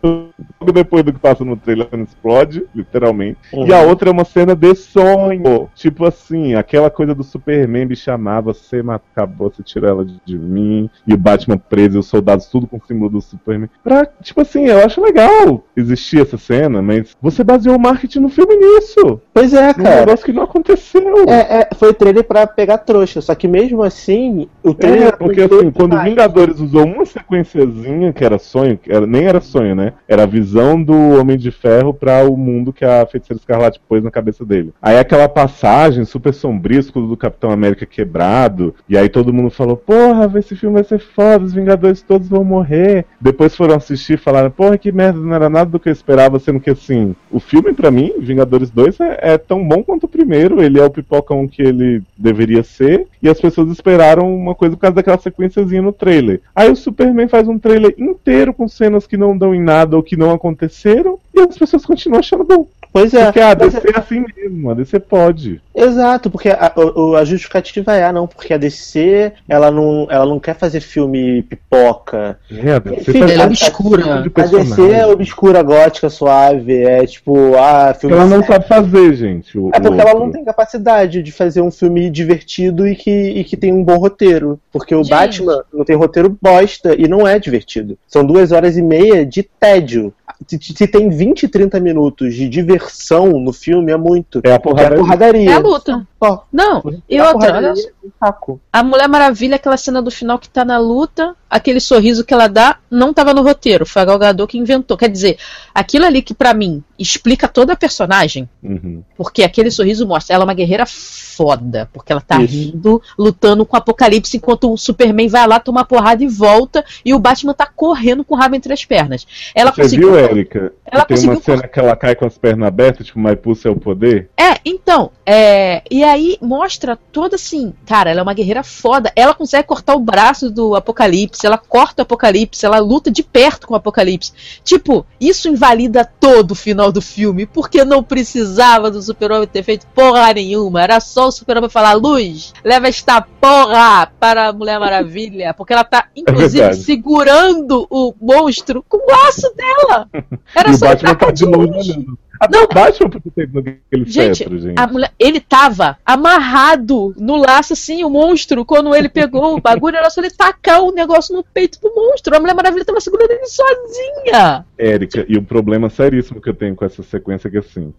Logo 0.61 0.73
depois 0.73 1.05
do 1.05 1.13
que 1.13 1.19
passa 1.19 1.45
no 1.45 1.57
trailer, 1.57 1.89
explode, 2.03 2.65
literalmente. 2.75 3.39
E 3.53 3.73
a 3.73 3.83
outra 3.83 4.11
é 4.11 4.13
uma 4.13 4.25
cena 4.25 4.55
de 4.55 4.75
sonho. 4.75 5.69
Tipo 5.75 6.05
assim, 6.05 6.55
aquela 6.55 6.91
coisa 6.91 7.15
do 7.15 7.23
Superman 7.25 7.87
me 7.87 7.97
chamava, 7.97 8.53
você 8.53 8.83
acabou, 8.89 9.51
você 9.51 9.63
tirou 9.63 9.89
ela 9.89 10.05
de, 10.05 10.21
de 10.25 10.39
mim. 10.39 10.89
E 11.07 11.15
o 11.15 11.19
Batman 11.19 11.59
preso 11.59 11.99
e 11.99 12.01
os 12.01 12.07
soldados 12.07 12.47
tudo 12.47 12.67
com 12.67 12.77
o 12.77 12.83
símbolo 12.87 13.11
do 13.11 13.21
Superman. 13.21 13.71
Pra, 13.83 14.07
tipo 14.07 14.41
assim, 14.41 14.67
eu 14.67 14.85
acho 14.85 15.01
legal 15.01 15.65
existir 15.77 16.21
essa 16.21 16.37
cena, 16.37 16.83
mas 16.83 17.17
você 17.21 17.43
baseou 17.43 17.70
o 17.75 17.81
marketing 17.81 18.21
no 18.21 18.29
filme 18.29 18.57
nisso. 18.57 19.21
Pois 19.33 19.53
é, 19.55 19.73
cara. 19.75 20.01
negócio 20.01 20.25
que 20.25 20.33
não 20.33 20.43
aconteceu. 20.43 21.29
É, 21.29 21.61
é, 21.61 21.69
foi 21.75 21.93
trailer 21.93 22.25
pra 22.25 22.47
pegar 22.47 22.79
trouxa. 22.79 23.21
Só 23.21 23.35
que 23.35 23.49
mesmo 23.49 23.83
assim, 23.83 24.49
o 24.63 24.75
trailer. 24.75 25.09
É, 25.09 25.13
porque 25.13 25.43
assim, 25.43 25.71
quando 25.71 25.95
o 25.95 26.03
Vingadores 26.03 26.61
usou 26.61 26.85
uma 26.85 27.05
sequenciazinha 27.05 28.13
que 28.13 28.25
era 28.25 28.39
sonho, 28.39 28.79
que 28.79 28.93
era, 28.93 29.07
nem 29.07 29.25
era 29.25 29.41
sonho, 29.41 29.75
né? 29.75 29.93
Era 30.09 30.25
a 30.25 30.27
visão 30.27 30.83
do 30.83 30.95
Homem 31.19 31.37
de 31.37 31.51
Ferro 31.51 31.93
pra 31.93 32.25
o 32.25 32.37
mundo 32.37 32.73
que 32.73 32.85
a 32.85 33.07
Feiticeira 33.07 33.41
Escarlate 33.41 33.81
pôs 33.89 34.03
na 34.03 34.11
cabeça 34.11 34.45
dele. 34.45 34.73
Aí 34.81 34.99
aquela 34.99 35.29
passagem 35.29 36.05
super 36.05 36.33
sombria, 36.33 36.81
escudo 36.81 37.07
do 37.07 37.17
Capitão 37.17 37.51
América 37.51 37.87
quebrado, 37.87 38.75
e 38.89 38.97
aí 38.97 39.09
todo 39.09 39.33
mundo 39.33 39.51
falou, 39.51 39.77
porra, 39.77 40.31
esse 40.39 40.57
filme 40.57 40.75
vai 40.75 40.85
ser 40.85 40.99
foda, 40.99 41.45
os 41.45 41.53
Vingadores 41.53 42.03
todos 42.03 42.29
vão 42.29 42.45
morrer. 42.45 43.05
Depois 43.21 43.55
foram 43.55 43.75
assistir 43.77 44.15
e 44.15 44.17
falaram, 44.17 44.51
porra, 44.51 44.79
que 44.79 44.91
merda, 44.91 45.19
não 45.19 45.35
era 45.35 45.49
nada 45.49 45.71
do 45.71 45.79
que 45.79 45.89
eu 45.89 45.93
esperava, 45.93 46.39
sendo 46.39 46.61
que 46.61 46.71
assim, 46.71 47.15
o 47.31 47.39
filme 47.39 47.60
pra 47.75 47.91
mim, 47.91 48.13
Vingadores 48.19 48.71
2, 48.71 49.01
é, 49.01 49.19
é 49.35 49.39
tão 49.39 49.67
bom 49.67 49.83
quanto 49.83 50.05
o 50.05 50.09
primeiro, 50.09 50.63
ele 50.63 50.79
é 50.79 50.85
o 50.85 50.91
pipocão 50.91 51.47
que 51.47 51.63
ele 51.63 52.03
deveria 52.17 52.63
ser, 52.63 53.07
e 53.23 53.29
as 53.29 53.41
pessoas 53.41 53.71
esperaram 53.71 54.35
uma 54.35 54.55
coisa 54.55 54.77
por 54.77 54.83
causa 54.83 54.97
daquela 54.97 55.19
sequenciazinha 55.19 55.83
no 55.83 55.93
trailer. 55.93 56.41
Aí 56.55 56.71
o 56.71 56.77
Superman 56.77 57.29
faz 57.29 57.49
um 57.49 57.59
trailer 57.59 57.95
inteiro 57.99 58.53
com 58.53 58.69
cenas 58.69 59.07
que 59.07 59.17
não 59.17 59.37
dão 59.37 59.55
em 59.55 59.63
nada 59.63 59.97
ou 59.97 60.03
que 60.03 60.17
não 60.17 60.33
aconteceram, 60.33 61.19
e 61.35 61.41
as 61.41 61.57
pessoas 61.57 61.87
continuam 61.87 62.21
achando 62.21 62.45
bom. 62.45 62.67
Pois 62.93 63.15
é. 63.15 63.25
Porque 63.27 63.41
a 63.41 63.55
mas 63.55 63.73
DC 63.73 63.89
é 63.95 63.99
assim 63.99 64.25
mesmo, 64.37 64.71
a 64.71 64.75
DC 64.75 64.99
pode. 65.01 65.61
Exato, 65.75 66.29
porque 66.31 66.49
a, 66.49 66.73
o- 66.77 67.15
a 67.17 67.25
justificativa 67.25 67.95
é, 67.95 68.05
ah, 68.05 68.13
não, 68.13 68.27
porque 68.27 68.53
a 68.53 68.57
DC, 68.57 69.33
ela 69.49 69.71
não, 69.71 70.07
ela 70.11 70.27
não 70.27 70.41
quer 70.41 70.57
fazer 70.57 70.81
filme 70.81 71.43
pipoca. 71.43 72.39
É, 72.51 72.73
a 72.73 72.79
DC 72.81 73.11
Enfim, 73.11 73.19
faz 73.21 73.31
ela 73.33 73.43
é 73.43 73.47
obscura. 73.47 74.03
de 74.23 74.31
A 74.35 74.47
DC 74.47 74.91
é 74.91 75.07
obscura, 75.07 75.63
gótica, 75.63 76.11
suave, 76.11 76.83
é 76.83 77.07
tipo, 77.07 77.55
ah, 77.57 77.95
filme 77.95 78.17
Ela 78.17 78.27
não 78.27 78.43
sabe 78.43 78.67
fazer, 78.67 79.15
gente. 79.15 79.57
o- 79.59 79.71
É 79.73 79.79
porque 79.81 80.01
ela 80.01 80.15
não 80.15 80.31
tem 80.31 80.45
capacidade 80.45 81.23
de 81.23 81.33
fazer 81.33 81.61
um 81.61 81.71
filme 81.71 82.11
divertido 82.11 82.87
e 82.89 82.97
que, 82.97 83.11
e 83.11 83.45
que 83.45 83.57
tem 83.57 83.73
um 83.73 83.85
bom 83.85 83.97
roteiro. 83.99 84.59
Porque 84.73 84.95
o 84.95 85.03
Gente. 85.05 85.11
Batman 85.11 85.63
não 85.73 85.85
tem 85.85 85.97
roteiro 85.97 86.37
bosta 86.41 86.95
e 86.99 87.07
não 87.07 87.27
é 87.27 87.39
divertido. 87.39 87.97
São 88.09 88.25
duas 88.25 88.51
horas 88.53 88.77
e 88.77 88.83
meia 88.83 89.25
de 89.25 89.43
tédio. 89.43 90.13
Se, 90.47 90.59
se 90.59 90.87
tem 90.87 91.11
20, 91.11 91.49
30 91.49 91.79
minutos 91.81 92.35
de 92.35 92.49
diversão 92.81 93.27
no 93.41 93.53
filme, 93.53 93.93
é 93.93 93.97
muito. 93.97 94.41
É 94.45 94.55
a 94.55 94.59
Porque 94.61 94.81
é 94.81 94.85
porrada. 94.85 94.97
porradaria. 94.97 95.51
É 95.51 95.55
a 95.55 95.59
luta. 95.59 96.07
Não, 96.53 96.83
e 97.09 97.19
a 97.19 97.27
outra, 97.29 97.49
porradaria 97.53 97.93
é 98.05 98.09
saco. 98.19 98.61
A 98.73 98.83
Mulher 98.83 99.09
Maravilha, 99.09 99.57
aquela 99.57 99.77
cena 99.77 100.01
do 100.03 100.11
final 100.11 100.39
que 100.39 100.49
tá 100.49 100.65
na 100.65 100.79
luta, 100.79 101.35
aquele 101.51 101.81
sorriso 101.81 102.25
que 102.25 102.33
ela 102.33 102.47
dá, 102.47 102.79
não 102.91 103.13
tava 103.13 103.35
no 103.35 103.43
roteiro. 103.43 103.85
Foi 103.85 104.03
a 104.03 104.05
Gal 104.05 104.19
Gadot 104.19 104.51
que 104.51 104.57
inventou. 104.59 104.97
Quer 104.97 105.09
dizer, 105.09 105.37
aquilo 105.75 106.05
ali 106.07 106.23
que 106.23 106.33
pra 106.33 106.55
mim 106.55 106.83
explica 106.99 107.49
toda 107.49 107.73
a 107.73 107.77
personagem, 107.77 108.49
Uhum. 108.63 109.03
porque 109.17 109.43
aquele 109.43 109.71
sorriso 109.71 110.07
mostra 110.07 110.35
ela 110.35 110.45
é 110.45 110.47
uma 110.47 110.55
guerreira 110.55 110.85
foda, 110.87 111.89
porque 111.93 112.13
ela 112.13 112.21
tá 112.21 112.41
Isso. 112.43 112.53
rindo, 112.55 113.03
lutando 113.19 113.65
com 113.65 113.75
o 113.77 113.79
Apocalipse, 113.79 114.37
enquanto 114.37 114.73
o 114.73 114.77
Superman 114.77 115.29
vai 115.29 115.47
lá 115.47 115.59
tomar 115.59 115.85
porrada 115.85 116.23
e 116.23 116.29
volta, 116.29 116.85
e 117.05 117.15
o 117.15 117.19
Batman 117.19 117.55
tá 117.55 117.67
correndo 117.67 118.23
com 118.25 118.35
o 118.35 118.39
rabo 118.39 118.55
entre 118.55 118.73
as 118.73 118.85
pernas. 118.85 119.27
Ela 119.55 119.73
Você 119.73 119.83
conseguiu. 119.83 120.11
viu, 120.13 120.19
Érica? 120.19 120.73
Ela 120.87 121.05
tem 121.05 121.17
uma 121.19 121.35
conseguiu 121.35 121.43
cena 121.57 121.69
que 121.69 121.81
ela 121.81 121.97
cai 121.97 122.15
com 122.15 122.27
as 122.27 122.37
pernas 122.37 122.69
abertas, 122.69 123.07
tipo, 123.07 123.19
My 123.19 123.35
Pussy 123.37 123.67
é 123.67 123.71
o 123.71 123.77
poder? 123.77 124.29
É, 124.37 124.57
então, 124.65 125.11
é, 125.25 125.83
e 125.91 126.05
aí 126.05 126.37
mostra 126.43 126.97
toda 127.11 127.37
assim, 127.37 127.73
cara, 127.87 128.11
ela 128.11 128.21
é 128.21 128.23
uma 128.23 128.35
guerreira 128.35 128.63
foda. 128.63 129.11
Ela 129.17 129.33
consegue 129.35 129.67
cortar 129.67 129.95
o 129.95 130.01
braço 130.01 130.51
do 130.51 130.75
Apocalipse, 130.75 131.40
ela 131.47 131.59
corta 131.59 132.03
o 132.03 132.05
Apocalipse, 132.05 132.65
ela 132.65 132.79
luta 132.79 133.11
de 133.11 133.23
perto 133.23 133.67
com 133.67 133.75
o 133.75 133.77
Apocalipse. 133.77 134.33
Tipo, 134.65 135.07
isso 135.21 135.49
invalida 135.49 136.05
todo 136.05 136.53
o 136.53 136.55
final 136.55 136.91
do 136.93 137.01
filme, 137.03 137.47
porque 137.47 137.85
não 137.85 138.03
precisava 138.03 138.91
do 138.91 139.03
Super-Homem 139.03 139.49
ter 139.49 139.63
feito 139.63 139.87
porra 139.89 140.33
nenhuma. 140.33 140.83
Era 140.83 141.01
só 141.01 141.29
o 141.29 141.33
Super-Homem 141.33 141.71
falar: 141.71 141.95
Luz, 141.95 142.53
leva 142.65 142.89
esta 142.89 143.21
porra 143.21 144.11
para 144.19 144.49
a 144.49 144.53
Mulher 144.53 144.79
Maravilha, 144.79 145.55
porque 145.55 145.73
ela 145.73 145.85
tá, 145.85 146.09
inclusive, 146.15 146.59
verdade. 146.59 146.83
segurando 146.83 147.87
o 147.91 148.15
monstro 148.21 148.85
com 148.89 148.99
o 148.99 149.11
laço 149.11 149.53
dela. 149.55 150.09
Era 150.55 150.71
e 150.71 150.75
o 150.75 150.79
só 150.79 150.87
Batman 150.89 151.11
tacar 151.11 151.29
tá 151.29 151.35
de 151.35 151.45
longe. 151.45 151.93
olhando. 151.93 152.19
Até 152.41 152.57
Não. 152.57 152.65
o 152.65 152.69
Batman 152.69 153.11
podia 153.11 153.33
ter 153.35 153.43
ido 153.43 153.55
naquele 153.55 154.05
Gente, 154.11 154.39
cetro, 154.39 154.59
gente. 154.59 154.79
A 154.81 154.87
mulher, 154.87 155.13
ele 155.19 155.41
tava 155.41 155.99
amarrado 156.07 157.15
no 157.19 157.37
laço, 157.37 157.75
assim, 157.75 158.03
o 158.03 158.09
monstro, 158.09 158.65
quando 158.65 158.95
ele 158.95 159.09
pegou 159.11 159.55
o 159.57 159.61
bagulho, 159.61 159.97
era 159.97 160.09
só 160.09 160.21
ele 160.23 160.31
tacar 160.31 160.81
o 160.83 160.91
negócio 160.91 161.37
no 161.37 161.45
peito 161.45 161.79
do 161.81 161.95
monstro. 161.95 162.35
A 162.35 162.41
Mulher 162.41 162.55
Maravilha 162.55 162.85
tava 162.85 163.01
segurando 163.01 163.31
ele 163.31 163.47
sozinha. 163.47 164.65
Érica, 164.79 165.27
e 165.29 165.37
um 165.37 165.45
problema 165.45 165.91
seríssimo 165.91 166.41
que 166.41 166.49
eu 166.49 166.55
tenho 166.55 166.75
com 166.75 166.85
essa 166.85 167.03
sequência 167.03 167.49
é 167.49 167.51
que 167.51 167.59
assim. 167.59 167.93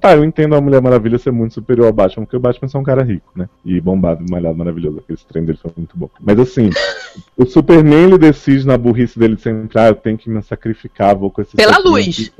Tá, 0.00 0.14
eu 0.14 0.24
entendo 0.24 0.54
a 0.54 0.60
Mulher 0.60 0.80
Maravilha 0.80 1.18
ser 1.18 1.32
muito 1.32 1.54
superior 1.54 1.86
ao 1.86 1.92
Batman, 1.92 2.24
porque 2.24 2.36
o 2.36 2.40
Batman 2.40 2.68
é 2.72 2.78
um 2.78 2.82
cara 2.84 3.02
rico, 3.02 3.32
né? 3.34 3.48
E 3.64 3.80
bombado, 3.80 4.24
malhado, 4.30 4.56
maravilhoso. 4.56 4.98
Aquele 4.98 5.18
treino 5.28 5.46
dele 5.48 5.58
foi 5.60 5.72
muito 5.76 5.96
bom. 5.96 6.08
Mas 6.20 6.38
assim, 6.38 6.70
o 7.36 7.44
Superman 7.44 8.04
ele 8.04 8.18
decide 8.18 8.66
na 8.66 8.78
burrice 8.78 9.18
dele 9.18 9.36
sempre, 9.36 9.78
ah, 9.78 9.88
eu 9.88 9.94
tenho 9.96 10.16
que 10.16 10.30
me 10.30 10.40
sacrificar, 10.42 11.16
vou 11.16 11.30
com 11.30 11.42
esse 11.42 11.56
Pela 11.56 11.78
luz. 11.78 12.30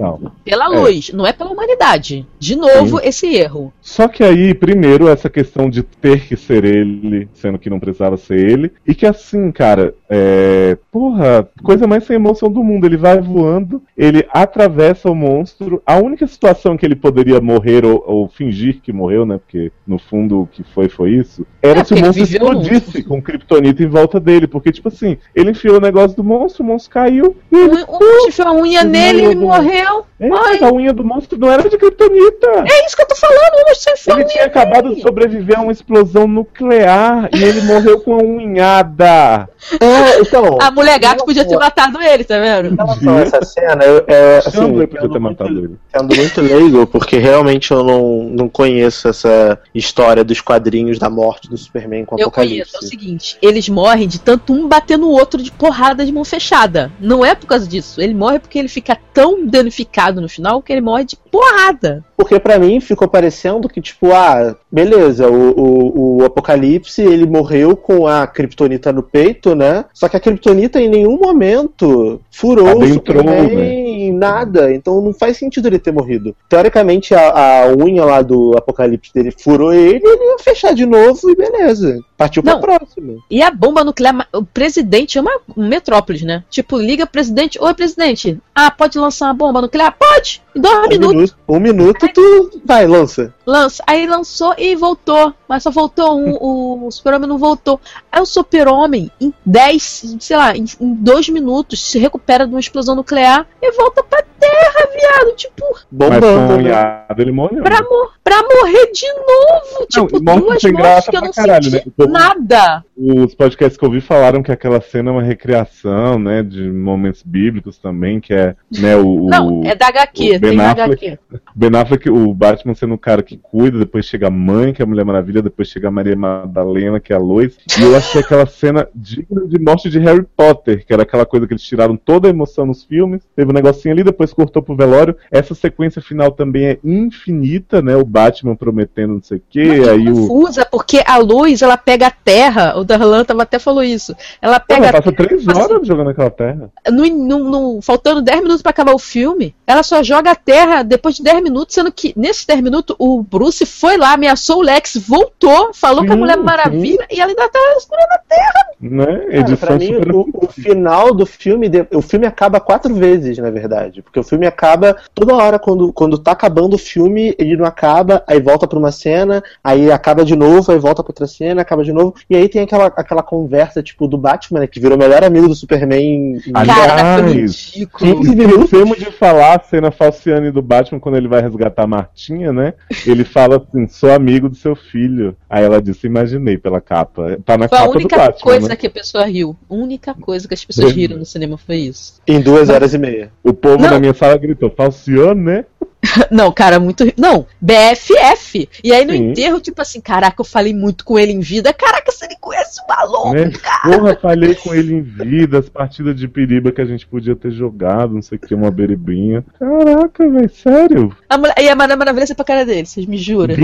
Pela 0.45 0.65
É. 0.67 0.69
luz, 0.69 1.11
não 1.13 1.27
é 1.27 1.33
pela 1.33 1.48
humanidade. 1.51 2.27
De 2.39 2.57
novo, 2.57 3.01
esse 3.03 3.35
erro. 3.35 3.73
Só 3.81 4.09
que 4.09 4.23
aí, 4.23 4.55
primeiro, 4.55 5.09
essa 5.09 5.29
questão 5.31 5.69
de 5.69 5.83
ter 5.83 6.27
que 6.27 6.37
ser 6.37 6.65
ele, 6.65 7.29
sendo 7.35 7.59
que 7.59 7.71
não 7.71 7.81
precisava 7.81 8.17
ser 8.17 8.39
ele. 8.39 8.73
E 8.87 8.95
que 8.95 9.07
assim, 9.07 9.51
cara, 9.51 9.95
é. 10.09 10.77
Porra, 10.91 11.49
coisa 11.63 11.87
mais 11.87 12.05
sem 12.05 12.17
emoção 12.17 12.51
do 12.51 12.63
mundo. 12.63 12.87
Ele 12.87 12.97
vai 12.97 13.21
voando, 13.21 13.83
ele 13.97 14.27
atravessa 14.33 15.11
o 15.11 15.15
monstro. 15.15 15.83
A 15.85 15.97
única 15.97 16.27
situação 16.27 16.77
que 16.77 16.85
ele 16.85 16.97
poderia 16.97 17.41
morrer 17.41 17.85
ou, 17.85 18.03
ou 18.07 18.29
fingir 18.29 18.81
que 18.83 18.93
morreu, 18.93 19.25
né? 19.25 19.39
Porque 19.39 19.71
no 19.87 19.99
fundo 19.99 20.43
o 20.43 20.47
que 20.47 20.63
foi 20.63 20.89
foi 20.89 21.13
isso. 21.13 21.47
Era 21.63 21.81
É, 21.81 21.85
se 21.85 21.95
o 21.95 22.01
monstro 22.01 22.25
explodisse 22.25 23.03
com 23.03 23.21
kryptonita 23.23 23.83
em 23.83 23.89
volta 23.89 24.19
dele. 24.19 24.47
Porque, 24.47 24.73
tipo 24.73 24.89
assim, 24.89 25.19
ele 25.35 25.51
enfiou 25.51 25.77
o 25.77 25.81
negócio 25.81 26.17
do 26.17 26.25
monstro, 26.25 26.63
o 26.63 26.67
monstro 26.67 26.93
caiu. 26.93 27.37
E 27.51 27.57
ele, 27.57 27.85
um 27.85 27.87
monstro 27.87 28.29
enfiou 28.29 28.49
a 28.49 28.55
unha 28.55 28.85
nele 28.85 29.33
e 29.33 29.35
morreu. 29.35 30.05
é, 30.19 30.65
a 30.65 30.73
unha 30.73 30.93
do 30.93 31.05
monstro 31.05 31.38
não 31.39 31.51
era 31.51 31.69
de 31.69 31.79
kryptonita. 31.79 32.65
É 32.71 32.87
isso 32.87 32.97
que 32.97 33.03
eu 33.03 33.07
tô 33.09 33.15
falando, 33.15 33.55
o 33.65 33.69
monstro 33.69 33.93
enfiou 33.95 34.17
a 34.17 34.21
Ele 34.21 34.29
tinha 34.29 34.45
acabado 34.45 34.95
de 34.95 35.01
sobreviver 35.01 35.59
a 35.59 35.63
uma 35.63 35.73
explosão 35.73 36.27
nuclear 36.27 37.29
e 37.35 37.43
ele 37.43 37.61
morreu 37.63 38.01
com 38.01 38.15
a 38.15 38.23
unhada. 38.23 39.49
É, 39.81 40.21
então. 40.21 40.59
A 40.61 40.71
mulher 40.71 40.99
gato 40.99 41.25
podia 41.25 41.45
ter 41.47 41.57
matado 41.57 42.01
ele, 42.01 42.25
tá 42.25 42.39
vendo? 42.39 42.75
Relação 42.77 43.17
a 43.17 43.21
essa 43.21 43.43
cena, 43.45 43.85
eu, 43.85 44.05
é, 44.07 44.39
assim, 44.39 44.51
Chandler 44.53 44.87
podia 44.89 45.03
sendo 45.03 45.13
ter 45.13 45.19
muito- 45.19 45.39
matado 45.43 45.59
ele. 45.59 45.77
sendo 45.95 46.17
muito 46.17 46.41
leigo, 46.41 46.87
porque 46.87 47.19
realmente 47.19 47.71
eu 47.71 47.83
não, 47.85 48.25
não 48.25 48.49
conheço 48.49 49.09
essa 49.09 49.59
história 49.75 50.25
dos 50.25 50.41
quadrinhos 50.41 50.99
da 50.99 51.11
morte 51.11 51.49
do 51.49 51.57
Superman 51.57 52.05
com 52.05 52.17
o 52.17 52.19
Eu 52.19 52.29
Apocalipse. 52.29 52.73
conheço, 52.73 52.77
é 52.77 52.87
o 52.87 52.89
seguinte, 52.89 53.39
eles 53.43 53.69
morrem 53.69 54.07
de 54.09 54.21
tanto 54.21 54.53
um 54.53 54.69
bater 54.69 54.97
no 54.99 55.09
outro 55.11 55.43
de 55.43 55.51
porrada 55.51 56.05
de 56.05 56.13
mão 56.13 56.25
fechada. 56.25 56.91
Não 57.01 57.25
é 57.25 57.35
por 57.35 57.47
causa 57.47 57.67
disso. 57.67 58.01
Ele 58.01 58.15
morre 58.15 58.39
porque 58.39 58.59
ele 58.59 58.69
fica 58.69 58.97
tão 59.13 59.45
danificado 59.47 60.21
no 60.21 60.29
final 60.29 60.63
que 60.63 60.73
ele 60.73 60.81
morre 60.81 61.05
de 61.05 61.17
porrada. 61.31 62.05
Porque 62.17 62.39
pra 62.41 62.59
mim 62.59 62.81
ficou 62.81 63.07
parecendo 63.09 63.69
que, 63.69 63.81
tipo, 63.81 64.13
ah, 64.13 64.57
beleza, 64.71 65.29
o, 65.29 65.51
o, 65.51 66.17
o 66.19 66.25
Apocalipse 66.25 67.03
ele 67.03 67.27
morreu 67.27 67.77
com 67.77 68.07
a 68.07 68.27
Kryptonita 68.27 68.93
no 68.93 69.03
peito, 69.03 69.55
né? 69.55 69.85
Só 69.95 70.09
que 70.09 70.17
a 70.17 70.21
Kryptonita 70.21 70.81
em 70.81 70.89
nenhum 70.89 71.17
momento 71.19 72.21
furou 72.31 72.67
o 72.67 72.71
Adentrou, 72.71 73.23
Superman 73.23 73.55
né? 73.55 73.75
em 74.09 74.13
nada. 74.13 74.73
Então 74.73 75.01
não 75.01 75.13
faz 75.13 75.37
sentido 75.37 75.69
ele 75.69 75.79
ter 75.79 75.93
morrido. 75.93 76.35
Teoricamente, 76.49 77.15
a, 77.15 77.65
a 77.65 77.69
unha 77.77 78.05
lá 78.05 78.23
do 78.23 78.57
Apocalipse 78.57 79.13
dele 79.13 79.33
furou 79.39 79.73
ele, 79.73 80.03
ele 80.05 80.25
ia 80.25 80.39
fechar 80.39 80.75
de 80.75 80.87
novo 80.87 81.31
e 81.31 81.37
beleza. 81.37 82.01
Partiu 82.19 82.43
pra 82.43 82.55
Não. 82.55 82.61
próxima. 82.61 83.15
E 83.31 83.41
a 83.41 83.49
bomba 83.51 83.85
nuclear, 83.85 84.27
o 84.35 84.45
presidente 84.45 85.17
é 85.17 85.21
uma 85.21 85.39
um 85.57 85.69
metrópole, 85.69 86.25
né? 86.25 86.43
Tipo, 86.51 86.77
liga 86.77 87.07
presidente, 87.07 87.59
oi 87.63 87.73
presidente, 87.75 88.39
ah, 88.53 88.73
pode 88.73 88.99
lançar 88.99 89.27
uma 89.27 89.35
bomba 89.35 89.61
nuclear? 89.63 89.95
Pode! 89.97 90.43
Em 90.55 90.61
dois 90.61 90.75
Um 90.77 90.89
minutos, 90.89 91.15
minuto, 91.15 91.37
um 91.49 91.61
minuto, 91.61 92.09
tu 92.13 92.61
vai, 92.65 92.85
lança. 92.89 93.33
lança. 93.47 93.85
Aí 93.87 94.05
lançou 94.09 94.53
e 94.59 94.75
voltou. 94.75 95.33
Mas 95.49 95.63
só 95.63 95.71
voltou 95.71 96.19
um, 96.19 96.33
o, 96.41 96.87
o 96.89 96.91
super-homem 96.91 97.29
não 97.29 97.39
voltou. 97.39 97.81
Aí 98.11 98.21
o 98.21 98.27
super-homem, 98.27 99.11
em 99.21 99.33
10, 99.47 100.17
sei 100.19 100.37
lá, 100.37 100.57
em, 100.57 100.65
em 100.81 100.95
dois 100.95 101.29
minutos, 101.29 101.81
se 101.81 101.99
recupera 102.01 102.47
de 102.49 102.53
uma 102.53 102.59
explosão 102.61 102.97
nuclear 102.97 103.47
e 103.63 103.71
volta 103.73 104.03
pra 104.03 104.23
terra, 104.41 104.89
viado. 104.93 105.37
Tipo, 105.37 105.65
Mas 105.73 105.81
com 105.89 105.97
Bombando. 106.21 106.57
né? 106.59 106.71
unhada 106.71 107.23
ele 107.23 107.31
morreu. 107.33 107.63
pra, 107.63 107.81
mor 107.83 108.13
pra 108.25 108.43
morrer 108.43 108.91
de 108.93 109.07
novo. 109.13 109.79
Não, 109.81 109.87
Tipo, 110.07 110.21
duas 110.21 110.37
mortes 110.73 111.09
que 111.09 111.17
eu 111.17 111.21
pra 111.21 111.21
não 111.21 111.33
caralho, 111.33 111.65
senti 111.71 111.77
né? 111.87 111.93
O 112.09 112.13
nada. 112.13 112.85
Os 112.97 113.35
podcasts 113.35 113.79
que 113.79 113.85
eu 113.85 113.91
vi 113.91 114.01
falaram 114.01 114.43
que 114.43 114.51
aquela 114.51 114.81
cena 114.81 115.11
é 115.11 115.13
uma 115.13 115.23
recriação, 115.23 116.19
né, 116.19 116.43
de 116.43 116.69
momentos 116.71 117.23
bíblicos 117.25 117.79
também, 117.79 118.19
que 118.21 118.35
é, 118.35 118.57
né, 118.79 118.97
o... 118.97 119.25
o- 119.27 119.29
Não, 119.31 119.63
é 119.65 119.75
da 119.75 119.87
HQ, 119.89 120.37
o 120.37 120.41
Ben 120.41 120.51
tem 120.51 120.61
Affleck- 120.61 121.07
HQ. 121.07 121.19
Ben 121.55 121.71
Affleck, 121.77 122.11
o 122.11 122.35
Batman 122.35 122.75
sendo 122.75 122.95
o 122.95 122.99
cara 122.99 123.23
que 123.23 123.37
cuida, 123.37 123.79
depois 123.79 124.05
chega 124.07 124.27
a 124.27 124.31
mãe, 124.31 124.73
que 124.73 124.83
é 124.83 124.85
a 124.85 124.89
Mulher 124.89 125.05
Maravilha, 125.05 125.43
depois 125.43 125.69
chega 125.69 125.89
a 125.89 125.91
Maria 125.91 126.17
Madalena, 126.17 126.99
que 126.99 127.13
é 127.13 127.17
a 127.17 127.21
Lois. 127.21 127.57
E 127.79 127.83
eu 127.83 127.97
achei 127.97 128.21
aquela 128.21 128.47
cena 128.47 128.89
digna 128.95 129.47
de 129.47 129.59
morte 129.61 129.89
de 129.89 129.99
Harry 130.01 130.27
Potter, 130.37 130.85
que 130.85 130.93
era 130.93 131.03
aquela 131.03 131.25
coisa 131.27 131.47
que 131.47 131.53
eles 131.53 131.63
tiraram 131.63 131.97
toda 131.97 132.27
a 132.27 132.31
emoção 132.31 132.67
nos 132.67 132.85
filmes. 132.85 133.23
Teve 133.37 133.51
um 133.51 133.55
negocinho 133.55 133.95
ali, 133.95 134.03
depois 134.03 134.33
cortou 134.33 134.63
pro 134.63 134.75
velório. 134.77 135.17
Essa 135.31 135.55
sequência 135.55 136.01
final 136.03 136.33
também 136.33 136.67
é 136.67 136.79
infinita, 136.83 137.81
né? 137.83 137.97
O 137.97 138.05
Batman 138.05 138.57
prometendo 138.57 139.15
não 139.15 139.23
sei 139.23 139.39
o 139.39 139.43
quê, 139.49 139.65
Mas 139.79 139.89
aí 139.89 140.11
o. 140.11 140.15
confusa, 140.15 140.67
porque 140.71 141.03
a 141.07 141.19
luz, 141.19 141.63
ela 141.63 141.77
pega 141.77 141.98
a 142.07 142.11
terra, 142.11 142.79
o 142.79 142.85
Darlan 142.85 143.25
tava 143.25 143.43
até 143.43 143.59
falou 143.59 143.83
isso. 143.83 144.15
Ela 144.41 144.59
pega 144.61 144.87
ela 144.89 145.01
passa 145.03 145.13
três 145.13 145.47
horas 145.49 145.87
jogando 145.87 146.11
aquela 146.11 146.31
terra. 146.31 146.71
no, 146.91 147.07
no- 147.07 147.39
no- 147.51 147.83
faltando 147.83 148.23
10 148.23 148.41
minutos 148.43 148.63
pra 148.63 148.71
acabar 148.71 148.95
o 148.95 148.99
filme, 148.99 149.55
ela 149.67 149.83
só 149.83 150.03
joga 150.03 150.31
a 150.31 150.35
terra 150.37 150.83
depois 150.83 151.17
de 151.17 151.23
10 151.23 151.43
minutos, 151.43 151.75
sendo 151.75 151.91
que 151.93 152.13
nesses 152.17 152.45
10 152.47 152.61
minutos 152.61 152.95
o 152.99 153.23
Bruce 153.23 153.65
foi 153.67 153.97
lá, 153.97 154.13
ameaçou 154.15 154.59
o 154.59 154.63
Lex, 154.63 154.97
voltou, 154.97 155.73
falou 155.75 156.05
com 156.05 156.13
a 156.13 156.15
Sim, 156.15 156.21
Mulher 156.21 156.37
sim. 156.37 156.43
Maravilha 156.43 157.07
e 157.11 157.21
ela 157.21 157.31
ainda 157.31 157.49
tá 157.49 157.59
segurando 157.79 158.13
a 158.13 158.19
terra. 158.29 158.69
Né? 158.81 159.07
Cara, 159.43 159.57
pra 159.57 159.77
mim, 159.77 159.95
super. 159.95 160.15
o, 160.15 160.29
o 160.35 160.47
final 160.49 161.13
do 161.15 161.27
filme, 161.27 161.69
o 161.93 162.01
filme 162.03 162.27
acaba 162.27 162.61
quatro 162.61 162.95
vezes, 162.95 163.39
na 163.39 163.51
verdade. 163.51 164.03
Porque 164.03 164.21
o 164.21 164.23
filme 164.23 164.47
acaba 164.47 164.97
toda 165.15 165.35
hora, 165.35 165.59
quando, 165.59 165.93
quando 165.93 166.17
tá 166.19 166.33
acabando 166.33 166.75
o 166.75 166.79
filme, 166.79 167.35
ele 167.39 167.57
não 167.57 167.65
acaba, 167.65 168.23
aí 168.27 168.41
volta 168.41 168.67
pra 168.67 168.79
uma 168.79 168.93
cena, 168.93 169.43
aí 169.63 169.91
acaba 169.91 170.25
de 170.25 170.37
novo, 170.37 170.71
aí 170.71 170.79
volta 170.79 171.03
pra 171.03 171.11
outra 171.11 171.27
cena, 171.27 171.63
acaba 171.63 171.83
de 171.85 171.88
novo. 171.93 172.15
E 172.29 172.37
aí 172.37 172.49
tem 172.49 172.63
aquela, 172.63 172.87
aquela 172.87 173.23
conversa, 173.23 173.83
tipo, 173.83 174.07
do 174.07 174.19
Batman, 174.19 174.61
né, 174.61 174.67
que 174.67 174.81
virou 174.81 174.97
o 174.97 175.01
melhor 175.01 175.23
amigo 175.25 175.49
do 175.49 175.55
Superman. 175.55 176.41
Aliás, 176.55 177.73
ridículo. 177.73 178.21
15 178.21 178.37
minutos 178.37 178.99
de 178.99 179.07
falar 179.13 179.57
a 179.57 179.63
cena 179.63 179.91
falciane 179.91 180.51
do 180.51 180.63
Batman 180.63 181.01
quando 181.01 181.17
ele 181.17 181.29
vai 181.29 181.41
resgatar 181.41 181.85
a 181.85 181.87
Martinha, 181.87 182.53
né? 182.53 182.75
Ele 183.07 183.25
fala 183.25 183.57
assim: 183.57 183.87
sou 183.89 184.13
amigo 184.13 184.49
do 184.49 184.57
seu 184.57 184.75
filho. 184.75 185.37
Aí 185.49 185.65
ela 185.65 185.81
disse: 185.81 186.07
imaginei 186.07 186.59
pela 186.59 186.81
capa. 186.81 187.39
Tá 187.45 187.57
na 187.57 187.69
Foi 187.69 187.79
a 187.79 187.81
capa 187.83 187.93
do 187.93 187.99
única 187.99 188.17
Batman. 188.17 188.41
coisa 188.41 188.69
né? 188.69 188.77
que 188.77 188.87
a 188.87 188.91
pessoa 188.91 189.25
riu. 189.25 189.57
A 189.69 189.75
única 189.75 190.15
coisa 190.15 190.47
que 190.47 190.55
as 190.55 190.65
pessoas 190.65 190.93
riram 190.93 191.17
no 191.17 191.25
cinema 191.25 191.57
foi 191.57 191.77
isso. 191.77 192.21
Em 192.27 192.41
duas 192.41 192.69
horas 192.69 192.95
e 192.95 192.99
meia. 192.99 193.31
O 193.43 193.53
povo 193.53 193.83
Não. 193.83 193.91
na 193.91 194.01
minha 194.01 194.15
sala 194.15 194.37
gritou: 194.37 194.71
falciane, 194.71 195.41
né? 195.41 195.65
Não, 196.31 196.51
cara, 196.53 196.79
muito. 196.81 197.05
Não, 197.17 197.47
BFF. 197.61 198.69
E 198.83 198.93
aí 198.93 199.05
no 199.05 199.13
Sim. 199.13 199.31
enterro, 199.31 199.61
tipo 199.61 199.81
assim, 199.83 200.01
caraca, 200.01 200.41
eu 200.41 200.45
falei 200.45 200.75
muito 200.75 201.05
com 201.05 201.19
ele 201.19 201.33
em 201.33 201.41
vida. 201.41 201.73
Caraca, 201.73 202.11
você 202.11 202.27
nem 202.27 202.37
conhece 202.41 202.81
o 202.81 202.89
maluco. 202.89 203.33
né? 203.35 203.51
Porra, 203.85 204.17
falhei 204.21 204.55
com 204.55 204.75
ele 204.75 204.95
em 204.95 205.03
vida, 205.03 205.59
as 205.59 205.69
partidas 205.69 206.17
de 206.17 206.27
periba 206.29 206.73
que 206.73 206.81
a 206.81 206.85
gente 206.85 207.07
podia 207.07 207.35
ter 207.37 207.51
jogado, 207.51 208.15
não 208.15 208.23
sei 208.23 208.37
o 208.37 208.41
que, 208.41 208.55
uma 208.55 208.71
beribinha. 208.71 209.45
Caraca, 209.59 210.29
velho, 210.29 210.51
sério? 210.51 211.17
A 211.29 211.37
mulher- 211.39 211.55
E 211.59 211.69
a 211.69 211.77
Mulher 211.77 211.97
Maravilha 211.97 212.35
pra 212.35 212.45
cara 212.45 212.65
dele, 212.65 212.87
vocês 212.87 213.07
me 213.07 213.17
juram? 213.17 213.55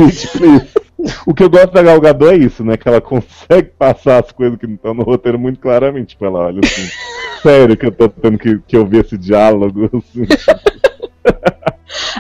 O 1.27 1.35
que 1.35 1.43
eu 1.43 1.51
gosto 1.51 1.73
da 1.73 1.83
Gal 1.83 2.01
Gadot 2.01 2.33
é 2.33 2.37
isso, 2.37 2.65
né? 2.65 2.77
Que 2.77 2.89
ela 2.89 3.01
consegue 3.01 3.71
passar 3.79 4.23
as 4.25 4.33
coisas 4.33 4.59
que 4.59 4.67
não 4.67 4.75
estão 4.75 4.95
no 4.95 5.03
roteiro 5.03 5.39
muito 5.39 5.61
claramente. 5.61 6.11
Tipo, 6.11 6.25
ela 6.25 6.41
olha 6.47 6.61
assim, 6.65 6.89
sério 7.43 7.77
que 7.77 7.85
eu 7.87 7.93
tô 7.93 8.09
tendo 8.09 8.39
que, 8.39 8.59
que 8.67 8.77
ouvir 8.77 9.05
esse 9.05 9.19
diálogo, 9.19 9.91
assim. 9.93 10.25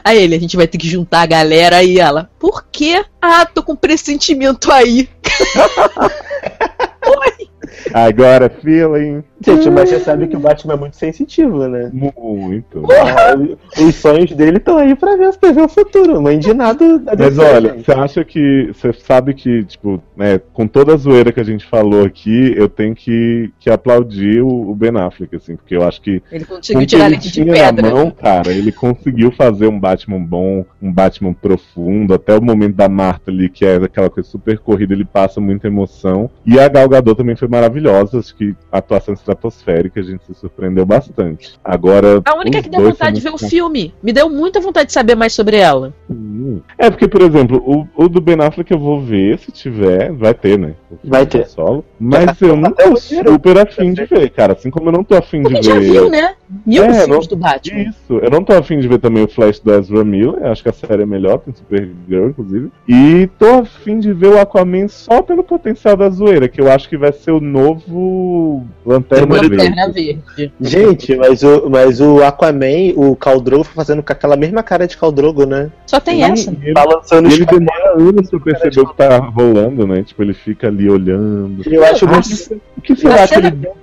Aí 0.04 0.22
ele, 0.22 0.34
a 0.34 0.40
gente 0.40 0.56
vai 0.56 0.66
ter 0.66 0.78
que 0.78 0.88
juntar 0.88 1.22
a 1.22 1.26
galera 1.26 1.76
aí, 1.78 1.98
ela. 1.98 2.30
Por 2.38 2.66
quê? 2.70 3.04
Ah, 3.20 3.46
tô 3.46 3.62
com 3.62 3.74
pressentimento 3.76 4.70
aí. 4.70 5.08
Oi. 7.06 7.48
Agora, 7.92 8.50
feeling. 8.50 9.24
Gente, 9.44 9.70
mas 9.70 9.88
você 9.88 10.00
sabe 10.00 10.26
que 10.26 10.36
o 10.36 10.40
Batman 10.40 10.74
é 10.74 10.76
muito 10.76 10.96
sensitivo, 10.96 11.66
né? 11.68 11.90
Muito. 11.92 12.82
Ah, 12.90 13.36
Os 13.82 13.94
sonhos 13.96 14.32
dele 14.32 14.58
estão 14.58 14.78
aí 14.78 14.94
pra 14.94 15.16
ver, 15.16 15.36
pra 15.36 15.52
ver 15.52 15.62
o 15.62 15.68
futuro. 15.68 16.20
Mãe 16.20 16.38
de 16.38 16.54
nada 16.54 16.98
da 16.98 17.14
Mas 17.16 17.38
olha, 17.38 17.74
você 17.74 17.92
acha 17.92 18.24
que. 18.24 18.70
Você 18.72 18.92
sabe 18.92 19.34
que, 19.34 19.64
tipo, 19.64 20.02
né, 20.16 20.40
com 20.52 20.66
toda 20.66 20.94
a 20.94 20.96
zoeira 20.96 21.32
que 21.32 21.40
a 21.40 21.44
gente 21.44 21.64
falou 21.66 22.04
aqui, 22.04 22.54
eu 22.56 22.68
tenho 22.68 22.94
que, 22.94 23.52
que 23.58 23.70
aplaudir 23.70 24.42
o, 24.42 24.70
o 24.70 24.74
Ben 24.74 24.96
Affleck, 24.96 25.36
assim, 25.36 25.56
porque 25.56 25.76
eu 25.76 25.82
acho 25.82 26.00
que 26.00 26.22
Ele 26.30 26.44
conseguiu 26.44 26.86
tirar 26.86 27.06
ele 27.06 27.16
de 27.16 27.30
tinha 27.30 27.52
pedra. 27.52 27.88
Na 27.88 27.94
mão, 27.94 28.10
cara, 28.10 28.50
ele 28.52 28.72
conseguiu 28.72 29.30
fazer 29.32 29.66
um 29.66 29.78
Batman 29.78 30.20
bom, 30.20 30.64
um 30.80 30.92
Batman 30.92 31.32
profundo, 31.32 32.14
até 32.14 32.36
o 32.36 32.42
momento 32.42 32.74
da 32.74 32.88
Marta 32.88 33.30
ali, 33.30 33.48
que 33.48 33.64
é 33.64 33.76
aquela 33.76 34.10
coisa 34.10 34.28
super 34.28 34.58
corrida, 34.58 34.94
ele 34.94 35.04
passa 35.04 35.40
muita 35.40 35.66
emoção. 35.66 36.30
E 36.46 36.58
a 36.58 36.68
Gal 36.68 36.88
Gadot 36.88 37.16
também 37.16 37.36
foi 37.36 37.48
maravilhosa, 37.48 38.18
acho 38.18 38.34
que 38.34 38.54
a 38.70 38.78
atuação 38.78 39.14
estratosférica, 39.34 40.00
a 40.00 40.02
gente 40.02 40.24
se 40.24 40.34
surpreendeu 40.34 40.86
bastante. 40.86 41.54
Agora. 41.64 42.22
A 42.24 42.36
única 42.38 42.62
que 42.62 42.68
deu 42.70 42.80
vontade 42.82 43.16
de 43.16 43.22
ver 43.22 43.30
o 43.34 43.38
filme. 43.38 43.92
Me 44.02 44.12
deu 44.12 44.30
muita 44.30 44.60
vontade 44.60 44.86
de 44.86 44.92
saber 44.92 45.14
mais 45.14 45.32
sobre 45.32 45.56
ela. 45.56 45.92
Hum. 46.10 46.60
É 46.78 46.90
porque, 46.90 47.08
por 47.08 47.20
exemplo, 47.22 47.62
o, 47.64 48.04
o 48.04 48.08
do 48.08 48.20
Ben 48.20 48.36
Affleck 48.40 48.70
eu 48.72 48.78
vou 48.78 49.00
ver, 49.00 49.38
se 49.38 49.50
tiver, 49.52 50.12
vai 50.12 50.34
ter, 50.34 50.58
né? 50.58 50.74
Vai 51.02 51.26
ter. 51.26 51.46
Solo, 51.46 51.84
mas 51.98 52.38
eu 52.40 52.56
não 52.56 52.70
tô 52.72 52.96
super 52.96 53.58
afim 53.58 53.92
de 53.92 54.04
ver, 54.04 54.30
cara. 54.30 54.52
Assim 54.54 54.70
como 54.70 54.88
eu 54.88 54.92
não 54.92 55.04
tô 55.04 55.14
afim 55.16 55.42
de 55.42 55.50
Porque 55.52 55.60
ver. 55.60 55.64
já 55.64 55.78
viu, 55.80 56.10
né? 56.10 56.34
Mil 56.64 56.84
É, 56.84 56.92
filmes 56.92 57.08
não- 57.08 57.18
do 57.20 57.36
Batman. 57.36 57.82
Isso, 57.82 58.18
eu 58.22 58.30
não 58.30 58.44
tô 58.44 58.52
afim 58.52 58.78
de 58.78 58.86
ver 58.88 58.98
também 58.98 59.24
o 59.24 59.28
Flash 59.28 59.58
do 59.60 59.72
Ezra 59.74 60.04
Miller, 60.04 60.44
acho 60.46 60.62
que 60.62 60.68
a 60.68 60.72
série 60.72 61.02
é 61.02 61.06
melhor, 61.06 61.38
tem 61.38 61.54
Supergirl, 61.54 62.28
inclusive. 62.28 62.70
E 62.88 63.28
tô 63.38 63.46
afim 63.60 63.98
de 63.98 64.12
ver 64.12 64.28
o 64.28 64.38
Aquaman 64.40 64.88
só 64.88 65.22
pelo 65.22 65.42
potencial 65.42 65.96
da 65.96 66.08
zoeira, 66.10 66.48
que 66.48 66.60
eu 66.60 66.70
acho 66.70 66.88
que 66.88 66.96
vai 66.96 67.12
ser 67.12 67.32
o 67.32 67.40
novo 67.40 68.64
Lanterna. 68.84 69.23
Lanterna 69.26 69.90
Verde. 69.90 70.52
Gente, 70.60 71.16
mas 71.16 71.42
o, 71.42 71.68
mas 71.70 72.00
o 72.00 72.22
Aquaman, 72.22 72.92
o 72.96 73.16
Khal-Drogo 73.16 73.64
foi 73.64 73.74
fazendo 73.74 74.02
com 74.02 74.12
aquela 74.12 74.36
mesma 74.36 74.62
cara 74.62 74.86
de 74.86 74.96
Khal-Drogo, 74.96 75.46
né? 75.46 75.70
Só 75.86 76.00
tem 76.00 76.22
essa. 76.22 76.50
E 76.50 76.56
ele, 76.62 76.72
Balançando 76.72 77.28
e 77.28 77.34
ele 77.34 77.46
demora 77.46 77.94
anos 77.96 78.30
pra 78.30 78.40
perceber 78.40 78.80
o 78.80 78.88
que 78.88 78.96
tá 78.96 79.18
rolando, 79.18 79.86
né? 79.86 80.02
Tipo, 80.02 80.22
ele 80.22 80.34
fica 80.34 80.68
ali 80.68 80.88
olhando. 80.88 81.62
Eu 81.66 81.84
acho 81.84 82.06
muito. 82.06 82.62
O 82.76 82.80
que 82.80 82.96
será 82.96 83.26
que 83.26 83.34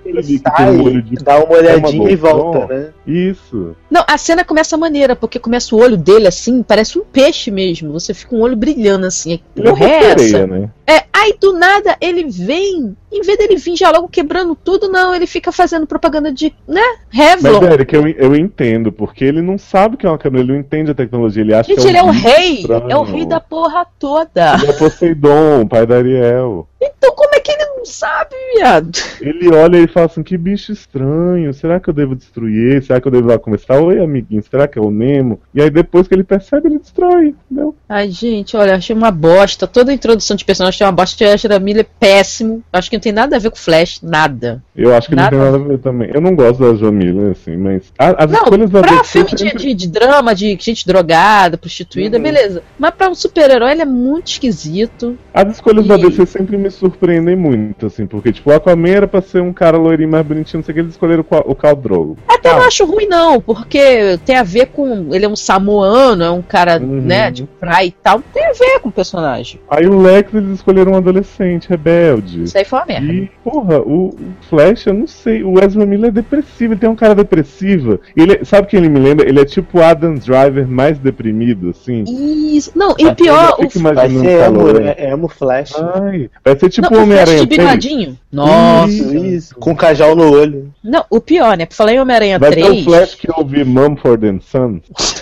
ele 0.06 0.40
sai, 0.40 0.72
um 0.72 0.84
olho 0.84 1.02
de 1.02 1.16
dá 1.16 1.40
uma 1.40 1.58
olhadinha 1.58 2.10
e 2.10 2.14
Emma 2.14 2.34
volta, 2.34 2.74
né? 2.74 2.90
Isso. 3.06 3.76
Não, 3.90 4.04
a 4.08 4.18
cena 4.18 4.44
começa 4.44 4.78
maneira, 4.78 5.16
porque 5.16 5.40
começa 5.40 5.76
o 5.76 5.80
olho 5.80 5.98
dele 5.98 6.28
assim, 6.28 6.62
parece 6.64 7.00
um 7.00 7.04
peixe 7.04 7.50
mesmo. 7.50 7.92
Você 7.94 8.14
fica 8.14 8.36
um 8.36 8.42
olho 8.42 8.56
brilhando 8.56 9.06
assim. 9.06 9.40
É 9.56 9.62
Porra, 9.62 9.86
uma 9.86 9.86
é 9.86 10.04
essa? 10.12 10.48
né? 10.48 10.70
É, 10.88 11.04
aí 11.14 11.36
do 11.40 11.54
nada 11.54 11.96
ele 12.02 12.26
vem, 12.30 12.96
em 13.12 13.22
vez 13.22 13.38
dele 13.38 13.56
vir 13.56 13.76
já 13.76 13.92
logo 13.92 14.08
quebrando 14.08 14.56
tudo, 14.56 14.90
não, 14.90 15.14
ele 15.16 15.21
fica 15.28 15.52
fazendo 15.52 15.86
propaganda 15.88 16.32
de, 16.32 16.54
né, 16.68 16.82
Mas, 17.14 17.42
Revlon. 17.42 17.64
Eric, 17.64 17.94
eu, 17.96 18.08
eu 18.08 18.36
entendo, 18.36 18.92
porque 18.92 19.24
ele 19.24 19.42
não 19.42 19.58
sabe 19.58 19.98
que 19.98 20.06
é 20.06 20.10
uma 20.10 20.18
câmera, 20.18 20.44
ele 20.44 20.54
não 20.54 20.60
entende 20.60 20.92
a 20.92 20.96
tecnologia, 20.96 21.42
ele 21.42 21.54
acha 21.54 21.70
Gente, 21.70 21.82
que 21.82 21.88
ele 21.88 21.98
é 21.98 22.04
o 22.04 22.10
rei, 22.12 22.60
estranho. 22.62 22.90
é 22.90 22.98
o 22.98 23.04
rei 23.04 23.26
da 23.26 23.40
porra 23.40 23.86
toda. 24.00 24.56
Ele 24.62 24.72
é 24.72 24.74
Poseidon, 24.74 25.68
pai 25.68 25.86
da 25.86 25.98
Ariel. 25.98 26.68
Então 26.82 27.14
como 27.16 27.30
é 27.36 27.40
que 27.40 27.52
ele 27.52 27.64
não 27.78 27.86
sabe, 27.86 28.36
viado? 28.56 28.98
Ele 29.22 29.54
olha 29.54 29.78
e 29.78 29.88
fala 29.88 30.08
assim, 30.08 30.24
que 30.24 30.36
bicho 30.38 30.72
estranho, 30.72 31.54
será 31.54 31.80
que 31.80 31.90
eu 31.90 31.94
devo 31.94 32.16
destruir 32.16 32.72
ele? 32.72 32.82
Será 32.82 33.00
que 33.00 33.08
eu 33.08 33.12
devo 33.12 33.28
lá 33.28 33.38
conversar? 33.38 33.80
Oi, 33.80 34.00
amiguinho, 34.00 34.44
será 34.50 34.68
que 34.68 34.80
é 34.80 34.82
o 34.82 34.90
Nemo? 34.90 35.40
E 35.54 35.62
aí 35.62 35.70
depois 35.70 36.08
que 36.08 36.16
ele 36.16 36.24
percebe, 36.24 36.68
ele 36.68 36.80
destrói, 36.80 37.36
entendeu? 37.50 37.76
Ai, 37.88 38.10
gente, 38.10 38.58
olha, 38.58 38.76
achei 38.76 38.96
uma 38.96 39.12
bosta. 39.12 39.68
Toda 39.68 39.92
a 39.92 39.94
introdução 39.94 40.36
de 40.36 40.44
personagem 40.44 40.78
tem 40.80 40.88
uma 40.88 40.94
bosta. 40.94 41.24
A 41.24 41.34
Ezra 41.34 41.60
Miller 41.60 41.86
é 41.86 41.96
péssimo. 42.00 42.64
Acho 42.74 42.90
que 42.90 42.96
não 42.96 43.02
tem 43.02 43.12
nada 43.12 43.36
a 43.36 43.40
ver 43.40 43.50
com 43.52 43.58
Flash, 43.58 44.02
nada. 44.02 44.64
Eu 44.76 44.96
acho 44.96 45.08
que 45.10 45.16
Nada. 45.16 45.36
não 45.36 45.44
tem 45.44 45.52
nada 45.52 45.64
a 45.64 45.68
ver 45.68 45.78
também. 45.80 46.10
Eu 46.14 46.22
não 46.22 46.36
gosto 46.36 46.60
da 46.60 46.74
Jamila, 46.76 47.32
assim, 47.32 47.56
mas 47.58 47.92
as 48.00 48.32
Não, 48.32 48.40
escolhas 48.44 48.70
da 48.72 48.82
pra 48.82 48.92
DC 48.98 49.04
filme 49.12 49.30
de, 49.30 49.38
sempre- 49.40 49.58
de- 49.60 49.74
de 49.76 49.88
drama, 49.88 50.34
de 50.34 50.58
gente 50.60 50.88
drogada, 50.88 51.58
prostituída, 51.58 52.18
Uhum. 52.18 52.24
beleza. 52.24 52.64
Mas 52.80 52.92
pra 52.96 53.10
um 53.10 53.14
super-herói 53.16 53.72
ele 53.72 53.82
é 53.82 53.86
muito 53.86 54.28
esquisito. 54.28 55.18
As 55.34 55.56
escolhas 55.56 55.86
da 55.86 55.96
E- 55.96 56.02
DC 56.02 56.26
sempre 56.26 56.58
me 56.58 56.71
surpreendem 56.72 57.36
muito, 57.36 57.86
assim, 57.86 58.06
porque, 58.06 58.32
tipo, 58.32 58.50
o 58.50 58.54
Aquaman 58.54 58.90
era 58.90 59.08
pra 59.08 59.22
ser 59.22 59.42
um 59.42 59.54
cara 59.54 59.78
loirinho 59.78 60.10
mais 60.10 60.26
bonitinho, 60.26 60.60
não 60.60 60.64
sei 60.66 60.72
o 60.72 60.76
que, 60.76 60.82
eles 60.82 60.92
escolheram 60.92 61.22
o 61.22 61.24
Ca- 61.24 61.44
o 61.46 61.56
Khal 61.56 61.76
Drogo. 61.76 62.18
Até 62.28 62.50
Ah. 62.50 62.56
não 62.58 62.64
acho 62.64 62.86
ruim, 62.86 63.08
não, 63.08 63.40
porque 63.40 64.18
tem 64.26 64.36
a 64.38 64.44
ver 64.44 64.68
com. 64.68 65.14
Ele 65.14 65.26
é 65.26 65.30
um 65.30 65.36
samoano, 65.36 66.24
é 66.24 66.32
um 66.32 66.42
cara, 66.42 66.80
Uhum. 66.82 67.02
né, 67.02 67.30
de 67.32 67.44
praia 67.44 67.86
e 67.88 67.92
tal. 67.92 68.22
Tem 68.34 68.44
a 68.46 68.52
ver 68.54 68.80
com 68.82 68.90
o 68.90 68.92
personagem. 68.92 69.60
Aí 69.70 69.86
o 69.86 70.00
Lex, 70.00 70.34
eles 70.34 70.52
escolheram 70.56 70.94
um 70.94 70.98
adolescente, 70.98 71.70
rebelde. 71.70 72.44
Isso 72.44 72.58
aí 72.58 72.66
foi 72.66 72.80
uma 72.80 72.86
merda. 72.86 73.14
E, 73.14 73.30
porra, 73.44 73.80
o, 73.80 74.16
Flash, 74.50 74.86
eu 74.88 74.94
não 74.94 75.08
sei, 75.08 75.44
o 75.44 75.60
Ezra 75.64 75.86
Miller 75.86 76.10
é 76.10 76.12
depressivo, 76.12 76.74
ele 76.74 76.80
tem 76.80 76.90
um 76.90 76.96
cara 76.96 77.14
depressiva. 77.16 78.00
Ele, 78.16 78.44
sabe 78.46 78.68
quem 78.68 78.80
ele 78.80 78.90
me 78.90 79.00
lembra? 79.00 79.28
Ele 79.28 79.40
é 79.40 79.46
tipo 79.46 79.80
o 79.80 79.84
Adam 79.84 80.16
Driver 80.16 80.68
mais 80.68 80.98
deprimido, 80.98 81.70
assim. 81.70 82.04
Isso. 82.08 82.72
Não, 82.76 82.96
e 82.98 83.14
pior, 83.14 83.56
Eu 83.60 83.66
o 83.68 83.94
Vai 83.94 84.10
ser 84.10 84.16
o 84.16 84.24
emo, 84.26 84.40
calor. 84.60 84.80
né? 84.82 84.96
Emo 84.98 85.28
Flash. 85.28 85.74
Ai, 85.96 86.30
vai 86.44 86.56
ser 86.62 86.70
tipo 86.70 86.94
não, 86.94 87.04
Homem-Aranha. 87.04 87.40
de 87.42 87.46
bigodinho. 87.46 88.20
Nossa. 88.32 88.92
Isso, 88.92 89.16
isso. 89.26 89.56
Com 89.56 89.76
cajal 89.76 90.16
no 90.16 90.32
olho. 90.32 90.74
Não, 90.84 91.04
o 91.10 91.20
pior, 91.20 91.58
né? 91.58 91.66
Pra 91.66 91.76
falar 91.76 91.94
em 91.94 92.00
Homem-Aranha 92.00 92.40
Vai 92.40 92.52
ter 92.52 92.64
3. 92.64 92.82
o 92.82 92.84
Flash 92.84 93.16
que 93.16 93.28
ouve 93.32 93.64
Mumford 93.64 94.28
and 94.28 94.40
Sons. 94.42 94.82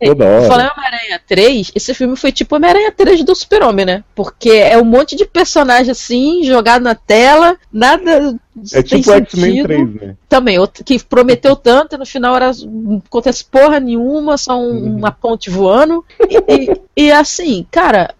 Ei, 0.00 0.10
toda 0.10 0.26
hora. 0.26 0.46
Falar 0.48 0.64
em 0.66 0.70
Homem-Aranha 0.78 1.20
3, 1.26 1.72
esse 1.74 1.92
filme 1.92 2.14
foi 2.14 2.30
tipo 2.30 2.54
Homem-Aranha 2.54 2.92
3 2.92 3.24
do 3.24 3.34
Super-Homem, 3.34 3.84
né? 3.84 4.04
Porque 4.14 4.48
é 4.50 4.78
um 4.78 4.84
monte 4.84 5.16
de 5.16 5.24
personagem 5.26 5.90
assim, 5.90 6.44
jogado 6.44 6.82
na 6.82 6.94
tela, 6.94 7.56
nada 7.72 8.36
É 8.72 8.80
tem 8.82 9.00
tipo 9.00 9.10
X-Men 9.12 9.50
sentido. 9.50 9.66
3, 9.66 9.94
né? 9.94 10.14
Também, 10.28 10.56
que 10.84 11.02
prometeu 11.04 11.56
tanto 11.56 11.96
e 11.96 11.98
no 11.98 12.06
final 12.06 12.36
era, 12.36 12.52
não 12.64 13.02
acontece 13.04 13.44
porra 13.44 13.80
nenhuma, 13.80 14.36
só 14.38 14.56
um- 14.56 14.70
Uhum. 14.70 14.96
uma 14.98 15.10
ponte 15.10 15.50
voando. 15.50 16.04
E, 16.30 16.36
e- 16.54 16.80
e 17.06 17.10
assim, 17.12 17.66
cara, 17.68 18.14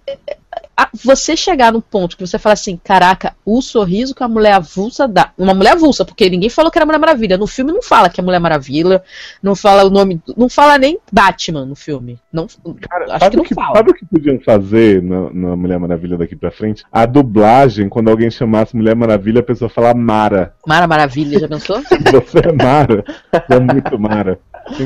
você 1.05 1.37
chegar 1.37 1.73
no 1.73 1.83
ponto 1.83 2.17
que 2.17 2.27
você 2.27 2.39
fala 2.39 2.53
assim, 2.53 2.79
caraca, 2.83 3.35
o 3.45 3.61
sorriso 3.61 4.15
que 4.15 4.23
a 4.23 4.29
mulher 4.29 4.53
avulsa 4.53 5.09
dá. 5.09 5.33
Uma 5.37 5.53
mulher 5.53 5.73
avulsa, 5.73 6.05
porque 6.05 6.31
ninguém 6.31 6.49
falou 6.49 6.71
que 6.71 6.79
era 6.79 6.87
Mulher 6.87 6.99
Maravilha. 6.99 7.37
No 7.37 7.47
filme 7.47 7.73
não 7.73 7.83
fala 7.83 8.09
que 8.09 8.21
é 8.21 8.25
Mulher 8.25 8.39
Maravilha, 8.39 9.03
não 9.43 9.57
fala 9.57 9.85
o 9.85 9.91
nome, 9.91 10.21
não 10.37 10.49
fala 10.49 10.79
nem 10.79 10.99
Batman 11.13 11.65
no 11.65 11.75
filme. 11.75 12.19
Não, 12.33 12.47
Cara, 12.89 13.07
acho 13.07 13.19
sabe, 13.25 13.31
que 13.31 13.37
não 13.39 13.45
que, 13.45 13.55
fala. 13.55 13.77
sabe 13.77 13.91
o 13.91 13.95
que 13.95 14.07
podiam 14.07 14.39
fazer 14.41 15.03
na, 15.03 15.31
na 15.33 15.57
Mulher 15.57 15.79
Maravilha 15.81 16.17
daqui 16.17 16.37
pra 16.37 16.51
frente? 16.51 16.85
A 16.93 17.05
dublagem, 17.07 17.89
quando 17.89 18.09
alguém 18.09 18.31
chamasse 18.31 18.77
Mulher 18.77 18.95
Maravilha, 18.95 19.41
a 19.41 19.45
pessoa 19.45 19.69
falar 19.69 19.95
Mara. 19.95 20.55
Mara 20.67 20.87
Maravilha, 20.87 21.41
já 21.41 21.49
pensou? 21.49 21.81
Você 21.83 22.39
é 22.39 22.53
Mara. 22.53 23.05
Você 23.33 23.55
é 23.55 23.61
muito 23.61 23.99
Mara. 23.99 24.39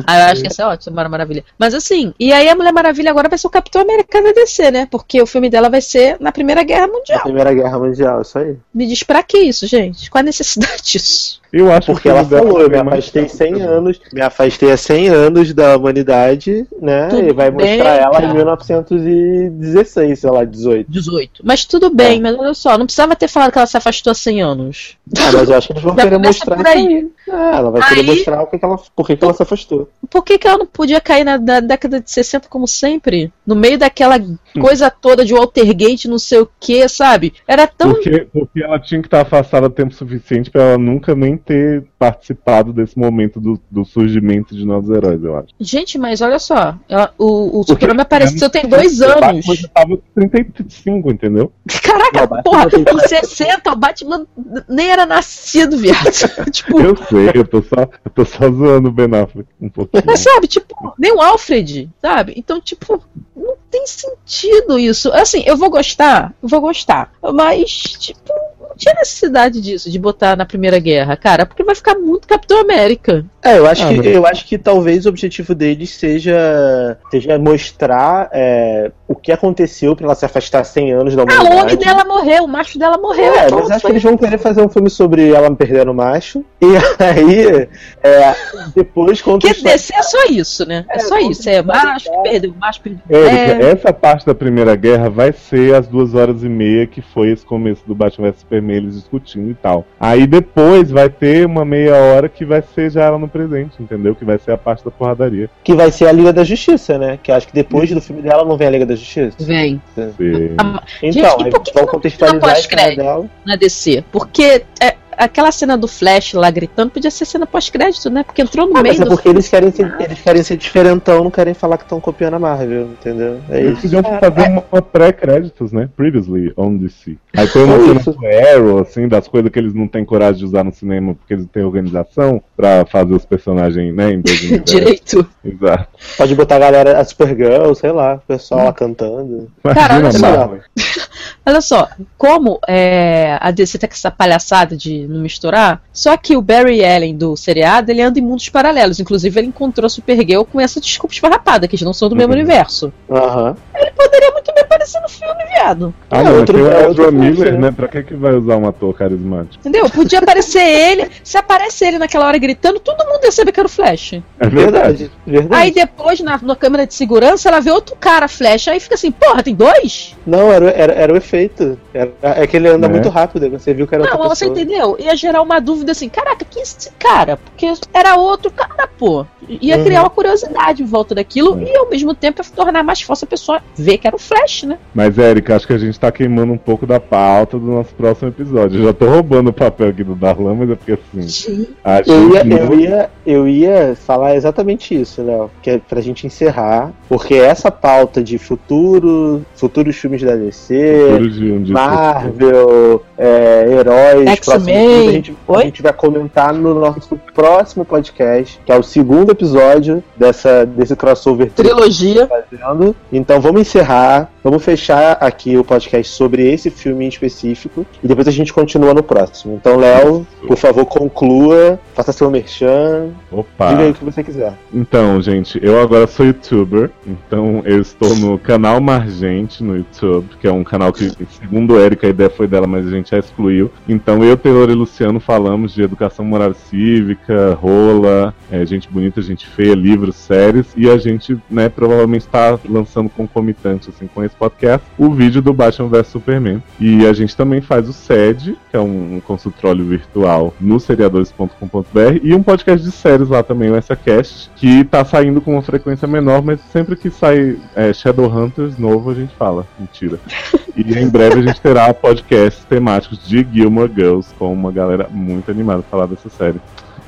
Ah, 0.07 0.20
eu 0.20 0.26
acho 0.26 0.40
que 0.43 0.47
essa 0.47 0.62
é 0.62 0.66
ótima, 0.66 0.97
Mara 0.97 1.09
Maravilha. 1.09 1.45
Mas 1.59 1.74
assim, 1.74 2.14
e 2.18 2.32
aí 2.32 2.49
a 2.49 2.55
Mulher 2.57 2.72
Maravilha 2.72 3.11
agora 3.11 3.28
vai 3.28 3.36
ser 3.36 3.47
o 3.47 3.51
Capitão 3.51 3.82
América 3.82 4.22
da 4.22 4.32
DC, 4.32 4.70
né? 4.70 4.88
Porque 4.90 5.20
o 5.20 5.26
filme 5.26 5.51
dela 5.51 5.68
vai 5.68 5.82
ser 5.83 6.16
na 6.20 6.33
Primeira 6.33 6.62
Guerra 6.62 6.87
Na 6.87 6.93
Mundial. 6.93 7.20
Primeira 7.22 7.53
Guerra 7.53 7.78
Mundial, 7.78 8.22
isso 8.22 8.39
aí. 8.39 8.57
Me 8.72 8.87
diz 8.87 9.03
pra 9.03 9.22
que 9.22 9.39
isso, 9.39 9.66
gente? 9.66 10.11
Qual 10.11 10.20
a 10.20 10.24
necessidade 10.24 10.83
disso? 10.85 11.41
Eu 11.53 11.70
acho 11.70 11.88
Porque 11.88 12.03
que 12.05 12.09
ela 12.09 12.24
falou, 12.24 12.61
eu 12.62 12.70
me 12.70 12.76
é 12.76 12.80
afastei 12.80 13.28
100 13.28 13.50
fácil. 13.53 13.70
anos, 13.70 14.00
me 14.12 14.20
afastei 14.22 14.72
há 14.72 14.76
100 14.76 15.09
anos 15.09 15.53
da 15.53 15.76
humanidade, 15.76 16.66
né? 16.80 17.09
Tudo 17.09 17.28
e 17.28 17.32
vai 17.34 17.50
bem, 17.50 17.76
mostrar 17.76 17.94
ela 17.96 18.12
cara. 18.12 18.24
em 18.26 18.34
1916, 18.34 20.18
sei 20.18 20.30
lá, 20.30 20.44
18. 20.44 20.90
18. 20.90 21.42
Mas 21.44 21.64
tudo 21.64 21.90
bem, 21.90 22.20
mas 22.20 22.36
olha 22.38 22.55
só, 22.55 22.76
não 22.78 22.86
precisava 22.86 23.14
ter 23.16 23.28
falado 23.28 23.53
que 23.53 23.59
ela 23.59 23.66
se 23.66 23.76
afastou 23.76 24.11
há 24.11 24.14
100 24.14 24.42
anos. 24.42 24.96
Ah, 25.18 25.30
mas 25.32 25.48
eu 25.48 25.57
acho 25.57 25.66
que 25.68 25.72
eles 25.74 25.82
vão 25.82 25.94
querer 25.96 26.18
mostrar 26.18 26.57
por 26.57 26.66
isso 26.66 26.76
aí. 26.78 27.11
É, 27.28 27.32
ela 27.57 27.70
vai 27.70 27.88
querer 27.88 28.00
Aí- 28.00 28.07
mostrar 28.07 28.42
o 28.42 28.46
que 28.46 28.59
que 28.59 28.64
ela, 28.64 28.78
por 28.96 29.07
que, 29.07 29.16
que 29.16 29.24
ela 29.24 29.34
se 29.34 29.42
afastou. 29.42 29.88
Por 30.11 30.24
que, 30.24 30.38
que 30.38 30.46
ela 30.48 30.59
não 30.59 30.66
podia 30.66 31.00
cair 31.00 31.24
na, 31.24 31.38
na 31.38 31.61
década 31.61 32.00
de 32.00 32.11
60 32.11 32.48
como 32.48 32.66
sempre? 32.66 33.32
No 33.46 33.55
meio 33.55 33.78
daquela 33.78 34.16
coisa 34.61 34.90
toda 34.90 35.24
de 35.24 35.34
Waltergate, 35.34 36.09
não 36.09 36.18
sei 36.18 36.40
o 36.40 36.48
que, 36.59 36.86
sabe? 36.88 37.34
Era 37.46 37.66
tão. 37.66 37.92
Porque, 37.94 38.26
porque 38.32 38.62
ela 38.62 38.78
tinha 38.78 39.00
que 39.00 39.07
estar 39.07 39.20
afastada 39.20 39.68
tempo 39.70 39.94
suficiente 39.94 40.50
pra 40.50 40.62
ela 40.62 40.78
nunca 40.78 41.14
nem 41.14 41.36
ter 41.45 41.84
participado 41.99 42.72
desse 42.72 42.99
momento 42.99 43.40
do, 43.40 43.61
do 43.70 43.84
surgimento 43.84 44.55
de 44.55 44.64
novos 44.64 44.90
heróis, 44.90 45.22
eu 45.22 45.36
acho. 45.36 45.49
Gente, 45.61 45.99
mas 45.99 46.20
olha 46.20 46.38
só, 46.38 46.74
ela- 46.88 47.12
o, 47.18 47.61
o 47.61 47.64
Superman 47.64 48.01
apareceu 48.03 48.49
tem 48.51 48.66
dois 48.68 49.01
O 49.01 49.05
anos. 49.05 49.20
Batman 49.20 49.55
já 49.55 49.68
tava 49.68 49.97
com 49.97 50.28
35, 50.28 51.11
entendeu? 51.11 51.53
Caraca, 51.82 52.20
Não, 52.20 52.26
Batman 52.28 52.43
porra, 52.43 52.68
em 53.05 53.09
60 53.09 53.72
o 53.72 53.76
Batman 53.76 54.26
nem 54.68 54.90
era 54.90 55.07
nascido, 55.07 55.76
viado. 55.76 56.11
tipo, 56.51 56.80
Eu 56.80 56.97
sei, 56.97 57.30
eu 57.34 57.47
tô 57.47 57.62
só, 57.62 57.82
eu 58.05 58.11
tô 58.14 58.24
só 58.24 58.51
zoando 58.51 58.88
o 58.88 58.93
Ben 58.93 59.07
Affleck 59.14 59.49
um 59.61 59.68
pouquinho. 59.68 60.03
mas 60.07 60.20
sabe, 60.20 60.47
tipo, 60.47 60.95
nem 60.99 61.12
o 61.12 61.20
Alfred, 61.20 61.90
sabe? 62.01 62.34
Então, 62.36 62.61
tipo, 62.61 63.03
não 63.36 63.55
tem 63.70 63.86
sentido 63.86 64.78
isso. 64.78 65.11
Assim, 65.12 65.43
eu 65.47 65.57
vou 65.57 65.70
gostar, 65.70 66.34
eu 66.43 66.49
vou 66.49 66.61
gostar, 66.61 67.12
mas, 67.34 67.70
tipo, 67.70 68.32
não 68.73 68.77
tinha 68.77 68.95
necessidade 68.95 69.61
disso, 69.61 69.91
de 69.91 69.99
botar 69.99 70.37
na 70.37 70.45
Primeira 70.47 70.79
Guerra, 70.79 71.16
cara, 71.16 71.47
porque 71.47 71.62
vai 71.62 71.75
ficar 71.75 71.95
muito 71.95 72.27
Capitão 72.27 72.61
América. 72.61 73.25
É, 73.45 73.59
eu 73.59 73.66
acho, 73.66 73.83
Ah, 73.85 73.89
que, 73.89 73.97
mas- 73.97 74.07
eu 74.07 74.27
acho 74.27 74.47
que 74.47 74.57
talvez 74.57 75.05
o 75.05 75.09
objetivo 75.09 75.55
deles 75.55 75.91
seja, 75.91 76.97
seja 77.11 77.39
mostrar 77.39 78.29
é, 78.33 78.91
o 79.09 79.14
que 79.14 79.33
aconteceu 79.33 79.95
pra 79.97 80.07
ela 80.07 80.14
se 80.14 80.25
afastar 80.25 80.62
100 80.64 80.93
anos 80.93 81.16
da 81.16 81.23
Ah, 81.23 81.25
humanidade. 81.25 81.55
o 81.55 81.61
homem 81.61 81.77
dela 81.77 82.05
morreu, 82.05 82.45
o 82.45 82.49
macho 82.49 82.79
dela 82.79 82.99
morreu. 82.99 83.35
É, 83.35 83.51
mas 83.51 83.70
acho 83.70 83.85
que 83.87 83.93
eles 83.93 84.03
vão 84.03 84.16
querer 84.16 84.39
fazer 84.39 84.62
um 84.62 84.68
filme 84.68 84.89
sobre 84.89 85.31
ela 85.33 85.53
perdendo 85.55 85.91
o 85.91 85.95
macho. 85.95 86.45
E 86.61 86.66
aí, 87.03 87.68
é, 88.03 88.35
depois 88.75 89.20
conta 89.20 89.49
Porque 89.49 89.62
DC 89.62 89.93
é 89.95 90.03
só 90.03 90.25
isso, 90.31 90.64
né? 90.66 90.85
É, 90.89 90.97
É, 90.97 90.99
só 91.01 91.18
isso. 91.18 91.49
É 91.49 91.61
macho 91.62 92.05
que 92.05 92.11
dela. 92.11 92.23
perdeu, 92.23 92.55
macho 92.59 92.81
perdeu. 92.81 93.01
Érica, 93.11 93.66
É. 93.66 93.70
essa 93.73 93.93
parte 93.93 94.25
da 94.25 94.35
Primeira 94.35 94.75
Guerra 94.77 95.11
vai 95.11 95.33
ser 95.33 95.75
as 95.75 95.87
duas 95.89 96.14
horas 96.14 96.43
e 96.45 96.49
meia 96.49 96.87
que 96.87 97.03
foi 97.03 97.31
esse 97.31 97.45
começo 97.45 97.83
do 97.87 97.95
Batman 97.95 98.31
vs 98.31 98.45
Eles 98.71 98.95
discutindo 98.95 99.51
e 99.51 99.55
tal. 99.55 99.85
Aí 99.99 100.27
depois 100.27 100.91
vai 100.91 101.09
ter 101.09 101.47
uma 101.47 101.65
meia 101.65 101.95
hora 101.95 102.29
que 102.29 102.45
vai 102.45 102.63
ser 102.75 102.91
já 102.91 103.05
ela 103.05 103.19
no 103.19 103.29
presente, 103.29 103.75
entendeu? 103.81 104.15
Que 104.15 104.25
vai 104.25 104.39
ser 104.39 104.53
a 104.53 104.59
parte 104.59 104.85
da 104.85 104.91
porradaria. 104.91 105.49
Que 105.65 105.75
vai 105.75 105.91
ser 105.91 106.07
a 106.07 106.13
Liga 106.13 106.33
da 106.33 106.45
Justiça, 106.45 106.99
né? 106.99 107.19
Que 107.23 107.33
acho 107.33 107.47
que 107.49 107.55
depois 107.55 107.91
do 107.91 108.01
filme 108.01 108.23
dela 108.23 108.45
não 108.45 108.57
vem 108.57 108.69
a 108.69 108.71
Liga 108.71 108.87
da 108.87 108.95
Justiça. 108.95 109.37
Vem. 109.41 109.81
E- 110.21 110.55
A- 110.59 110.83
Então, 111.03 111.13
Gente, 111.13 111.17
e 111.19 111.25
aí 111.45 111.51
por 111.51 111.63
que 111.63 111.73
que 111.73 111.79
não 111.81 111.87
contextualizar 111.87 112.41
fica 112.41 112.53
a 112.55 112.59
história 112.59 112.85
pós-crédito? 112.87 112.99
dela. 113.03 113.27
na 113.45 113.57
DC. 113.57 114.05
Porque 114.13 114.65
é, 114.81 114.95
aquela 115.17 115.51
cena 115.53 115.77
do 115.77 115.87
Flash 115.89 116.33
lá 116.35 116.51
gritando 116.51 116.91
podia 116.91 117.11
ser 117.11 117.25
cena 117.25 117.47
pós-crédito, 117.47 118.11
né? 118.11 118.23
Porque 118.23 118.43
entrou 118.43 118.67
no 118.69 118.77
Ah, 118.77 118.83
meio 118.83 118.95
mas 118.95 119.01
é 119.01 119.05
do 119.05 119.11
porque 119.11 119.29
eles 119.29 119.49
querem, 119.49 119.71
ser, 119.71 119.95
eles 120.01 120.21
querem 120.21 120.43
ser 120.43 120.57
diferentão, 120.57 121.25
não 121.25 121.31
querem 121.31 121.55
falar 121.55 121.77
que 121.79 121.85
estão 121.85 122.01
copiando 122.01 122.35
a 122.35 122.39
Marvel, 122.39 122.89
entendeu? 122.89 123.41
É 123.49 123.61
Eles 123.61 123.85
isso. 123.85 123.97
podiam 123.97 124.21
fazer 124.21 124.51
uma, 124.51 124.65
uma 124.73 124.83
pré-créditos, 124.83 125.73
né? 125.73 125.89
Previously 125.97 126.53
on 126.57 126.77
DC. 126.77 127.17
Aí 127.37 127.47
tem 127.49 127.63
uma 127.65 127.77
Foi 127.79 127.99
cena 128.03 128.17
do 128.17 128.27
Arrow, 128.27 128.79
assim, 128.81 129.09
das 129.09 129.29
coisas 129.29 129.51
que 129.51 129.59
eles 129.59 129.75
não 129.75 129.89
têm 129.89 130.05
coragem 130.05 130.39
de 130.41 130.45
usar 130.45 130.65
no 130.65 130.73
cinema 130.73 131.15
porque 131.15 131.35
eles 131.35 131.45
não 131.45 131.51
têm 131.51 131.65
organização 131.65 132.43
pra 132.57 132.85
fazer 132.87 133.15
os 133.15 133.25
personagens, 133.25 133.95
né? 133.95 134.13
Em 134.13 134.21
direito. 134.65 135.27
Exato. 135.45 135.89
Pode 136.17 136.35
botar 136.35 136.57
a 136.57 136.61
galera, 136.61 136.99
a 137.01 137.05
Supergirl, 137.05 137.75
sei 137.75 137.93
lá, 137.93 138.15
o 138.15 138.21
pessoal 138.21 138.65
lá 138.67 138.73
cantando. 138.73 139.51
Cara, 139.63 139.97
olha 139.97 140.13
só. 140.13 140.55
Olha 141.45 141.61
só, 141.61 141.89
como 142.16 142.59
é, 142.68 143.37
a 143.41 143.51
DC 143.51 143.79
tá 143.79 143.87
com 143.89 143.95
essa 143.95 144.11
palhaçada 144.11 144.77
de 144.77 145.07
não 145.09 145.20
misturar, 145.20 145.83
só 145.93 146.16
que 146.16 146.37
o 146.37 146.43
Barry 146.43 146.85
Allen 146.85 147.16
do 147.16 147.37
seriado, 147.37 147.91
ele 147.91 148.03
anda 148.03 148.18
em 148.18 148.23
mundos 148.23 148.49
paralelos. 148.49 149.01
Inclusive, 149.01 149.41
ele 149.41 149.49
encontrou 149.49 149.87
a 149.87 149.91
Supergirl 149.91 150.45
com 150.45 150.61
essa 150.61 150.81
desculpa 150.81 151.14
esfarrapada, 151.14 151.66
que 151.68 151.75
eles 151.75 151.85
não 151.85 151.93
são 151.93 152.09
do 152.09 152.16
mesmo 152.16 152.33
Uhum. 152.33 152.39
universo. 152.39 152.93
Aham. 153.11 153.57
Poderia 153.97 154.31
muito 154.33 154.53
bem 154.55 154.62
aparecer 154.64 155.01
no 155.01 155.09
filme, 155.09 155.45
viado. 155.55 155.95
Ah, 156.11 156.20
É 156.20 156.25
não, 156.25 156.37
outro- 156.39 156.62
o 156.62 156.68
é 156.70 156.87
outro 156.89 157.05
Flash, 157.05 157.14
Miller, 157.14 157.53
né? 157.55 157.59
né? 157.59 157.70
Pra 157.73 157.89
que, 157.89 158.03
que 158.03 158.14
vai 158.14 158.33
usar 158.35 158.57
um 158.57 158.66
ator 158.66 158.95
carismático? 158.95 159.57
Entendeu? 159.61 159.89
Podia 159.91 160.18
aparecer 160.18 160.61
ele. 160.62 161.11
Se 161.23 161.37
aparece 161.39 161.85
ele 161.87 161.99
naquela 161.99 162.27
hora 162.27 162.39
gritando, 162.39 162.79
todo 162.81 163.05
mundo 163.07 163.25
ia 163.25 163.33
saber 163.33 163.53
que 163.53 163.61
era 163.61 163.66
o 163.66 163.70
Flash. 163.70 164.14
É 164.41 164.47
Verdade, 164.49 165.11
verdade. 165.27 165.62
Aí 165.62 165.70
depois, 165.70 166.20
na, 166.20 166.39
na 166.43 166.57
câmera 166.57 166.87
de 166.87 166.95
segurança, 166.95 167.49
ela 167.49 167.61
vê 167.61 167.70
outro 167.70 167.97
cara 167.97 168.29
Flash. 168.29 168.68
Aí 168.68 168.81
fica 168.81 168.95
assim, 168.95 169.11
porra, 169.11 169.43
tem 169.43 169.55
dois? 169.55 170.16
Não, 170.27 170.53
era, 170.53 170.70
era, 170.70 170.93
era 170.93 171.12
o 171.13 171.17
efeito. 171.17 171.79
Era, 171.93 172.11
é 172.23 172.47
que 172.47 172.57
ele 172.57 172.69
anda 172.69 172.87
É. 172.87 172.91
muito 172.91 173.09
rápido, 173.09 173.49
você 173.51 173.73
viu 173.75 173.87
que 173.87 173.95
era 173.95 174.05
Não, 174.05 174.13
outra 174.19 174.29
você 174.35 174.47
entendeu? 174.47 174.97
Ia 174.99 175.15
gerar 175.17 175.43
uma 175.43 175.61
dúvida 175.61 175.93
assim, 175.93 176.09
caraca, 176.09 176.45
quem 176.45 176.61
é 176.61 176.63
esse 176.63 176.91
cara? 176.99 177.37
Porque 177.37 177.73
era 177.93 178.17
outro 178.17 178.51
cara, 178.51 178.89
pô. 178.99 179.27
Ia 179.49 179.76
Uhum. 179.78 179.84
criar 179.84 180.01
uma 180.03 180.11
curiosidade 180.11 180.82
em 180.82 180.86
volta 180.86 181.14
daquilo 181.14 181.59
É. 181.61 181.64
e 181.72 181.76
ao 181.76 181.88
mesmo 181.90 182.14
tempo 182.14 182.40
ia 182.43 182.49
tornar 182.55 182.82
mais 182.82 183.01
fácil 183.03 183.24
a 183.24 183.28
pessoa 183.28 183.61
ver 183.76 183.99
que 183.99 184.07
era 184.07 184.16
o 184.16 184.18
Flash, 184.18 184.62
né? 184.64 184.78
Mas, 184.95 185.18
Érica, 185.18 185.57
acho 185.57 185.66
que 185.66 185.72
a 185.72 185.78
gente 185.78 185.99
tá 185.99 186.11
queimando 186.12 186.53
um 186.53 186.59
pouco 186.59 186.86
da 186.86 187.01
pauta 187.01 187.59
do 187.59 187.66
nosso 187.66 187.95
próximo 187.95 188.28
episódio. 188.28 188.80
Eu 188.80 188.84
já 188.86 188.93
tô 188.93 189.07
roubando 189.07 189.49
o 189.49 189.53
papel 189.53 189.88
aqui 189.88 190.05
do 190.05 190.14
Darlan, 190.14 190.55
mas 190.55 190.70
é 190.70 190.74
porque 190.74 190.93
assim. 190.93 191.66
A 191.84 192.01
Eu 192.07 192.30
ia, 192.34 192.47
eu, 192.47 192.78
ia, 192.80 193.11
eu 193.26 193.49
ia 193.49 193.97
falar 193.97 194.36
exatamente 194.36 194.99
isso, 194.99 195.22
Léo, 195.22 195.51
que 195.62 195.70
é 195.70 195.78
pra 195.78 196.01
gente 196.01 196.26
encerrar, 196.26 196.93
porque 197.09 197.34
essa 197.34 197.70
pauta 197.70 198.22
de 198.22 198.38
futuro, 198.38 199.43
futuros 199.55 199.97
filmes 199.97 200.22
da 200.22 200.34
DC, 200.36 201.07
Futuro 201.11 201.30
de 201.30 201.53
um 201.53 201.62
dia 201.62 201.74
Marvel, 201.74 203.03
é, 203.18 203.66
heróis, 203.68 204.28
X-Men. 204.30 204.38
próximo 204.45 205.09
a 205.09 205.12
gente, 205.12 205.36
a 205.49 205.61
gente 205.64 205.82
vai 205.82 205.93
comentar 205.93 206.53
no 206.53 206.74
nosso 206.74 207.18
próximo 207.34 207.84
podcast, 207.84 208.61
que 208.64 208.72
é 208.72 208.78
o 208.78 208.82
segundo 208.82 209.32
episódio 209.33 210.03
dessa, 210.16 210.64
desse 210.64 210.97
crossover 210.97 211.51
Trilogia. 211.51 212.28
fazendo. 212.28 212.95
Então 213.12 213.41
vamos 213.41 213.62
encerrar, 213.62 214.30
vamos 214.43 214.64
fechar 214.64 215.12
aqui 215.20 215.57
o 215.57 215.64
podcast 215.64 216.12
sobre 216.12 216.51
esse 216.51 216.70
filme 216.70 217.05
em 217.05 217.09
específico 217.09 217.86
e 218.03 218.09
depois 218.09 218.26
a 218.26 218.30
gente 218.30 218.53
continua 218.53 218.93
no 218.95 219.03
próximo. 219.03 219.55
Então, 219.55 219.76
Léo, 219.76 220.26
por 220.47 220.57
favor, 220.57 220.84
conclua, 220.86 221.78
faça 221.95 222.12
seu 222.12 222.30
merchan, 222.30 223.11
Opa! 223.30 223.68
diga 223.68 223.82
aí 223.82 223.90
o 223.90 223.95
que 223.95 224.05
você 224.05 224.22
quiser. 224.22 224.55
Então, 224.72 225.20
gente, 225.20 225.59
eu 225.62 225.80
agora 225.80 226.07
sou 226.07 226.26
youtuber, 226.26 226.90
então 227.07 227.62
eu 227.64 227.80
estou 227.80 228.14
no 228.16 228.38
canal 228.38 228.80
Margente 228.80 229.62
no 229.62 229.76
YouTube, 229.76 230.28
que 230.40 230.47
é 230.47 230.53
um 230.53 230.64
canal 230.64 230.93
que, 230.93 231.11
segundo 231.40 231.78
Érica, 231.78 232.07
a 232.07 232.11
ideia 232.11 232.30
foi 232.30 232.47
dela, 232.47 232.66
mas 232.66 232.86
a 232.86 232.90
gente 232.90 233.11
já 233.11 233.18
excluiu. 233.18 233.70
Então 233.88 234.24
eu, 234.24 234.36
Taylor 234.36 234.70
e 234.70 234.74
Luciano 234.74 235.20
falamos 235.20 235.72
de 235.74 235.82
educação 235.82 236.24
moral 236.24 236.55
cívica, 236.55 237.55
rola, 237.55 238.34
é, 238.51 238.64
gente 238.66 238.88
bonita, 238.88 239.22
gente 239.22 239.47
feia, 239.47 239.74
livros, 239.74 240.16
séries, 240.16 240.66
e 240.76 240.88
a 240.88 240.97
gente, 240.99 241.38
né, 241.51 241.68
provavelmente 241.68 242.22
está 242.22 242.59
lançando 242.68 243.09
concomitante, 243.09 243.90
assim, 243.90 244.07
com 244.07 244.24
esse 244.24 244.32
nesse 244.33 244.37
podcast, 244.37 244.87
o 244.99 245.11
vídeo 245.11 245.43
do 245.43 245.53
Batman 245.53 245.89
vs 245.89 246.09
Superman. 246.09 246.62
E 246.80 247.07
a 247.07 247.12
gente 247.12 247.37
também 247.37 247.61
faz 247.61 247.89
o 247.89 247.93
SED, 247.93 248.57
que 248.70 248.76
é 248.76 248.80
um, 248.80 249.20
consultório 249.24 249.85
virtual 249.85 250.55
no 250.61 250.80
seriadores.com.br, 250.80 252.20
e 252.22 252.35
um 252.35 252.43
podcast 252.43 252.85
de 252.85 252.93
séries 252.93 253.28
lá 253.28 253.43
também, 253.43 253.70
o 253.70 253.80
SACast, 253.80 254.51
que 254.57 254.85
tá 254.85 255.05
saindo 255.05 255.41
com 255.41 255.53
uma 255.53 255.62
frequência 255.62 256.09
menor, 256.09 256.43
mas 256.43 256.61
sempre 256.72 256.97
que 256.97 257.11
sai 257.11 257.59
é, 257.74 257.93
Shadowhunters 257.93 258.78
novo, 258.78 259.11
a 259.11 259.14
gente 259.14 259.35
fala. 259.37 259.66
Mentira. 259.78 260.18
E 260.74 260.99
em 260.99 261.07
breve 261.07 261.41
a 261.41 261.43
gente 261.43 261.61
terá 261.61 261.93
podcasts 261.93 262.64
temáticos 262.64 263.28
de 263.28 263.47
Gilmore 263.53 263.93
Girls 263.95 264.33
com 264.39 264.51
uma 264.51 264.72
galera 264.72 265.07
muito 265.11 265.51
animada 265.51 265.83
falar 265.83 266.07
dessa 266.07 266.30
série. 266.30 266.59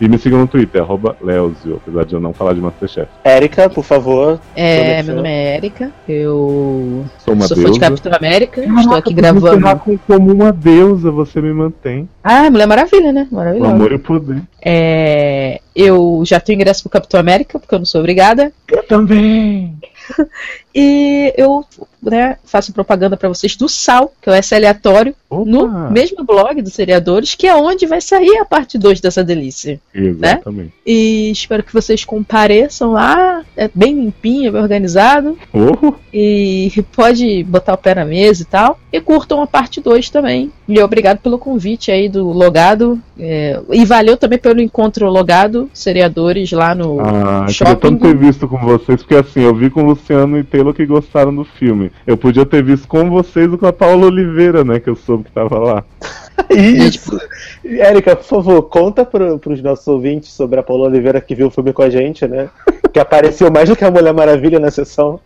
E 0.00 0.08
me 0.08 0.18
sigam 0.18 0.40
no 0.40 0.46
Twitter, 0.48 0.82
arroba 0.82 1.16
Leozio, 1.22 1.76
apesar 1.76 2.04
de 2.04 2.14
eu 2.14 2.20
não 2.20 2.32
falar 2.32 2.52
de 2.52 2.60
Masterchef. 2.60 3.08
Érica, 3.22 3.70
por 3.70 3.84
favor. 3.84 4.40
É, 4.56 5.02
meu 5.04 5.16
nome 5.16 5.28
é 5.28 5.56
Erika, 5.56 5.92
eu 6.08 7.04
Sou 7.18 7.32
uma 7.34 7.46
sou 7.46 7.56
fã 7.56 7.62
deusa. 7.62 7.72
de 7.74 7.80
Capitão 7.80 8.12
América, 8.12 8.64
estou 8.64 8.94
aqui 8.94 9.14
gravando. 9.14 9.78
com- 9.80 9.96
Como 9.98 10.32
uma 10.32 10.52
deusa, 10.52 11.10
você 11.10 11.40
me 11.40 11.52
mantém. 11.52 12.08
Ah, 12.22 12.50
Mulher 12.50 12.66
Maravilha, 12.66 13.12
né? 13.12 13.28
O 13.30 13.34
Maravilhosa. 13.36 13.72
amor 13.72 13.92
e 13.92 13.94
o 13.94 13.98
poder. 14.00 14.42
É, 14.64 15.60
eu 15.76 16.22
já 16.26 16.40
tenho 16.40 16.56
ingresso 16.56 16.82
pro 16.82 16.90
Capitão 16.90 17.20
América, 17.20 17.58
porque 17.60 17.74
eu 17.74 17.78
não 17.78 17.86
sou 17.86 18.00
obrigada. 18.00 18.52
Eu 18.68 18.82
também. 18.82 19.76
E 20.74 21.32
eu 21.36 21.64
né, 22.02 22.36
faço 22.44 22.72
propaganda 22.72 23.16
pra 23.16 23.28
vocês 23.28 23.56
do 23.56 23.68
SAL, 23.68 24.12
que 24.20 24.28
é 24.28 24.32
o 24.32 24.34
S 24.34 24.54
aleatório, 24.54 25.14
Opa. 25.28 25.48
no 25.48 25.90
mesmo 25.90 26.24
blog 26.24 26.60
dos 26.60 26.74
seriadores, 26.74 27.34
que 27.34 27.46
é 27.46 27.54
onde 27.54 27.86
vai 27.86 28.00
sair 28.00 28.38
a 28.38 28.44
parte 28.44 28.78
2 28.78 29.00
dessa 29.00 29.24
delícia. 29.24 29.80
Exatamente. 29.94 30.72
E 30.86 31.30
espero 31.30 31.62
que 31.62 31.72
vocês 31.72 32.04
compareçam 32.04 32.92
lá. 32.92 33.42
É 33.56 33.70
bem 33.74 33.94
limpinho, 33.94 34.52
bem 34.52 34.62
organizado. 34.62 35.38
Oh, 35.52 35.94
E 36.12 36.70
pode 36.94 37.42
botar 37.44 37.74
o 37.74 37.78
pé 37.78 37.94
na 37.94 38.04
mesa 38.04 38.42
e 38.42 38.46
tal. 38.46 38.78
E 38.92 39.00
curtam 39.00 39.42
a 39.42 39.46
parte 39.46 39.80
2 39.80 40.10
também. 40.10 40.52
E 40.68 40.80
obrigado 40.80 41.18
pelo 41.18 41.38
convite 41.38 41.90
aí 41.90 42.08
do 42.08 42.30
Logado. 42.30 42.98
É, 43.18 43.60
e 43.72 43.84
valeu 43.84 44.16
também 44.16 44.38
pelo 44.38 44.60
encontro 44.60 45.08
Logado, 45.08 45.70
seriadores 45.72 46.50
lá 46.52 46.74
no 46.74 47.00
ah, 47.00 47.40
queria 47.40 47.52
shopping. 47.52 47.80
tanto 47.80 48.02
ter 48.02 48.16
visto 48.16 48.48
com 48.48 48.58
vocês, 48.58 49.02
porque 49.02 49.14
assim, 49.14 49.42
eu 49.42 49.54
vi 49.54 49.70
com 49.70 49.82
o 49.82 49.86
Luciano 49.86 50.38
e 50.38 50.44
Taylor 50.44 50.63
que 50.72 50.86
gostaram 50.86 51.34
do 51.34 51.44
filme. 51.44 51.90
Eu 52.06 52.16
podia 52.16 52.46
ter 52.46 52.62
visto 52.62 52.86
com 52.86 53.10
vocês 53.10 53.50
ou 53.50 53.58
com 53.58 53.66
a 53.66 53.72
Paula 53.72 54.06
Oliveira, 54.06 54.64
né? 54.64 54.80
Que 54.80 54.88
eu 54.88 54.96
soube 54.96 55.24
que 55.24 55.32
tava 55.32 55.58
lá. 55.58 55.84
Isso. 56.50 57.18
Érica, 57.64 58.16
por 58.16 58.24
favor, 58.24 58.62
conta 58.62 59.04
pro, 59.04 59.38
pros 59.38 59.62
nossos 59.62 59.86
ouvintes 59.86 60.32
sobre 60.32 60.60
a 60.60 60.62
Paula 60.62 60.86
Oliveira 60.86 61.20
que 61.20 61.34
viu 61.34 61.48
o 61.48 61.50
filme 61.50 61.72
com 61.72 61.82
a 61.82 61.90
gente, 61.90 62.26
né? 62.26 62.48
Que 62.92 63.00
apareceu 63.00 63.50
mais 63.50 63.68
do 63.68 63.76
que 63.76 63.84
a 63.84 63.90
Mulher 63.90 64.14
Maravilha 64.14 64.60
na 64.60 64.70
sessão. 64.70 65.20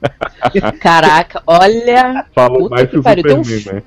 Caraca, 0.81 1.43
olha. 1.47 2.25
Falou 2.35 2.69
mais 2.69 2.89
que 2.89 2.91
que 2.91 2.99
o 2.99 3.03
tem 3.03 3.39
um 3.39 3.45
Superman, 3.45 3.75
né? 3.75 3.83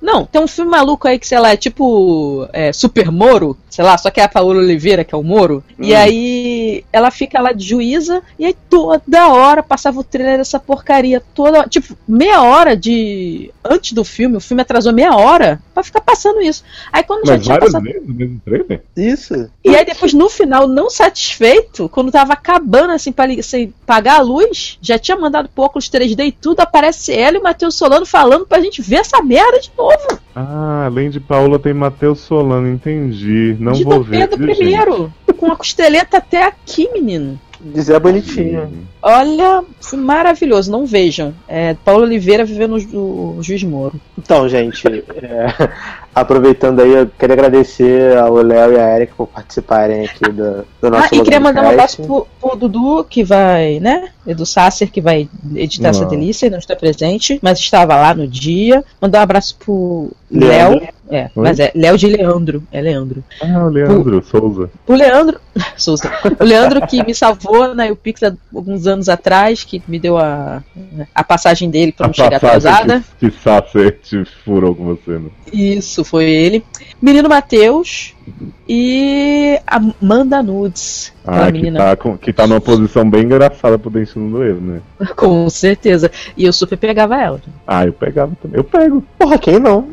Não, 0.00 0.24
tem 0.24 0.40
um 0.40 0.46
filme 0.46 0.70
maluco 0.70 1.06
aí 1.06 1.18
que, 1.18 1.26
sei 1.26 1.38
lá, 1.38 1.50
é 1.52 1.56
tipo 1.56 2.48
é, 2.52 2.72
Super 2.72 3.10
Moro, 3.10 3.56
sei 3.68 3.84
lá, 3.84 3.98
só 3.98 4.10
que 4.10 4.20
é 4.20 4.24
a 4.24 4.28
Paola 4.28 4.58
Oliveira, 4.60 5.04
que 5.04 5.14
é 5.14 5.18
o 5.18 5.22
Moro. 5.22 5.62
E 5.78 5.92
Hum. 5.92 5.96
aí 5.96 6.84
ela 6.92 7.10
fica 7.10 7.40
lá 7.40 7.52
de 7.52 7.64
juíza, 7.66 8.22
e 8.38 8.46
aí 8.46 8.56
toda 8.68 9.28
hora 9.28 9.62
passava 9.62 10.00
o 10.00 10.04
trailer 10.04 10.38
dessa 10.38 10.58
porcaria. 10.58 11.22
Toda 11.34 11.58
hora, 11.60 11.68
tipo, 11.68 11.96
meia 12.08 12.42
hora 12.42 12.76
de. 12.76 13.52
Antes 13.64 13.92
do 13.92 14.02
filme, 14.04 14.36
o 14.36 14.40
filme 14.40 14.62
atrasou 14.62 14.92
meia 14.92 15.14
hora 15.14 15.60
pra 15.74 15.82
ficar 15.82 16.00
passando 16.00 16.40
isso. 16.40 16.64
Aí 16.92 17.02
quando 17.02 17.26
já 17.26 17.34
Mas 17.34 17.42
tinha 17.42 17.54
várias 17.54 17.72
passado. 17.72 17.84
vezes 17.84 18.08
no 18.08 18.14
mesmo 18.14 18.40
trailer? 18.44 18.82
Isso. 18.96 19.50
E 19.64 19.76
aí 19.76 19.84
depois, 19.84 20.12
no 20.14 20.28
final, 20.30 20.66
não 20.66 20.88
satisfeito, 20.88 21.88
quando 21.90 22.10
tava 22.10 22.32
acabando 22.32 22.92
assim 22.92 23.12
pra 23.12 23.26
sem 23.42 23.72
pagar 23.86 24.16
a 24.18 24.22
luz, 24.22 24.78
já 24.80 24.98
tinha 24.98 25.16
mandado 25.16 25.48
pro 25.48 25.64
óculos 25.64 25.90
3D 25.90 26.24
e 26.26 26.32
tudo, 26.32 26.60
aparece 26.60 27.12
ela 27.12 27.36
e 27.36 27.40
o 27.40 27.42
Matheus 27.42 27.74
Solano 27.74 28.06
falando 28.06 28.46
pra 28.46 28.60
gente 28.60 28.80
ver 28.82 28.96
essa 28.96 29.20
merda 29.22 29.60
de 29.60 29.70
novo. 29.76 29.89
Ah, 30.34 30.84
além 30.86 31.10
de 31.10 31.20
Paula 31.20 31.58
tem 31.58 31.74
Matheus 31.74 32.20
Solano, 32.20 32.68
entendi. 32.68 33.56
Não 33.58 33.72
de 33.72 33.84
vou 33.84 33.94
Dom 33.94 34.02
ver. 34.02 34.28
Pedro 34.28 34.46
viu, 34.46 34.54
gente? 34.54 35.12
I, 35.28 35.32
com 35.32 35.50
a 35.50 35.56
costeleta 35.56 36.18
até 36.18 36.44
aqui, 36.44 36.88
menino. 36.92 37.40
Dizer 37.62 38.00
bonitinho. 38.00 38.72
Olha, 39.02 39.62
foi 39.80 39.98
maravilhoso, 39.98 40.70
não 40.70 40.86
vejam. 40.86 41.34
É, 41.46 41.74
Paulo 41.84 42.04
Oliveira 42.04 42.44
vivendo 42.44 42.76
o, 42.92 43.36
o 43.38 43.42
Juiz 43.42 43.62
Moro. 43.62 44.00
Então, 44.18 44.48
gente, 44.48 44.86
é, 44.86 45.70
aproveitando 46.14 46.80
aí, 46.80 46.92
eu 46.92 47.06
queria 47.06 47.34
agradecer 47.34 48.16
ao 48.16 48.34
Léo 48.34 48.72
e 48.72 48.78
à 48.78 48.96
Erika 48.96 49.12
por 49.16 49.26
participarem 49.26 50.06
aqui 50.06 50.30
do, 50.30 50.64
do 50.80 50.90
nosso 50.90 51.14
Ah, 51.14 51.16
e 51.16 51.22
queria 51.22 51.40
mandar 51.40 51.64
um 51.64 51.70
abraço 51.70 52.02
pro, 52.02 52.26
pro 52.40 52.56
Dudu, 52.56 53.04
que 53.04 53.22
vai, 53.22 53.78
né? 53.78 54.08
Edu 54.26 54.46
Sasser, 54.46 54.90
que 54.90 55.00
vai 55.00 55.28
editar 55.54 55.88
essa 55.88 56.02
Não. 56.02 56.08
delícia 56.08 56.46
e 56.46 56.50
não 56.50 56.58
está 56.58 56.74
presente, 56.74 57.38
mas 57.42 57.58
estava 57.58 57.96
lá 57.96 58.14
no 58.14 58.26
dia. 58.26 58.84
Mandar 59.00 59.20
um 59.20 59.22
abraço 59.22 59.56
pro 59.56 60.10
Leandro. 60.30 60.80
Léo. 60.80 60.99
É, 61.10 61.28
mas 61.34 61.58
é 61.58 61.72
Léo 61.74 61.98
de 61.98 62.06
Leandro. 62.06 62.62
É 62.70 62.80
Leandro. 62.80 63.24
Ah, 63.42 63.64
o 63.64 63.68
Leandro 63.68 64.22
Souza. 64.22 64.70
O 64.86 64.94
Leandro. 64.94 65.40
Souza. 65.76 66.10
O 66.38 66.44
Leandro 66.44 66.86
que 66.86 67.04
me 67.04 67.14
salvou 67.14 67.74
na 67.74 67.86
UPix 67.86 68.22
há 68.22 68.32
alguns 68.54 68.86
anos 68.86 69.08
atrás, 69.08 69.64
que 69.64 69.82
me 69.88 69.98
deu 69.98 70.16
a, 70.18 70.62
a 71.14 71.24
passagem 71.24 71.68
dele 71.68 71.90
para 71.92 72.06
não 72.06 72.14
chegar 72.14 72.36
atrasada. 72.36 73.02
que, 73.18 73.30
que 73.30 73.36
Sacer 73.40 73.98
te 74.02 74.24
furou 74.44 74.74
com 74.74 74.84
você, 74.84 75.18
né? 75.18 75.30
Isso, 75.52 76.04
foi 76.04 76.24
ele. 76.30 76.64
Menino 77.02 77.28
Matheus 77.28 78.14
e 78.68 79.58
Amanda 79.66 80.42
Nudes. 80.42 81.12
Ah, 81.26 81.50
que 81.50 81.72
tá, 81.72 81.96
com- 81.96 82.16
que 82.16 82.32
tá 82.32 82.46
numa 82.46 82.60
posição 82.60 83.08
bem 83.08 83.22
engraçada 83.24 83.78
pro 83.78 83.90
dente 83.90 84.18
no 84.18 84.30
doer, 84.30 84.54
né? 84.54 84.80
Com 85.16 85.48
certeza. 85.50 86.10
E 86.36 86.44
eu 86.44 86.52
super 86.52 86.76
pegava 86.78 87.20
ela. 87.20 87.40
Ah, 87.66 87.84
eu 87.84 87.92
pegava 87.92 88.32
também. 88.40 88.58
Eu 88.58 88.64
pego, 88.64 89.04
Porra, 89.18 89.38
quem 89.38 89.58
não? 89.58 89.88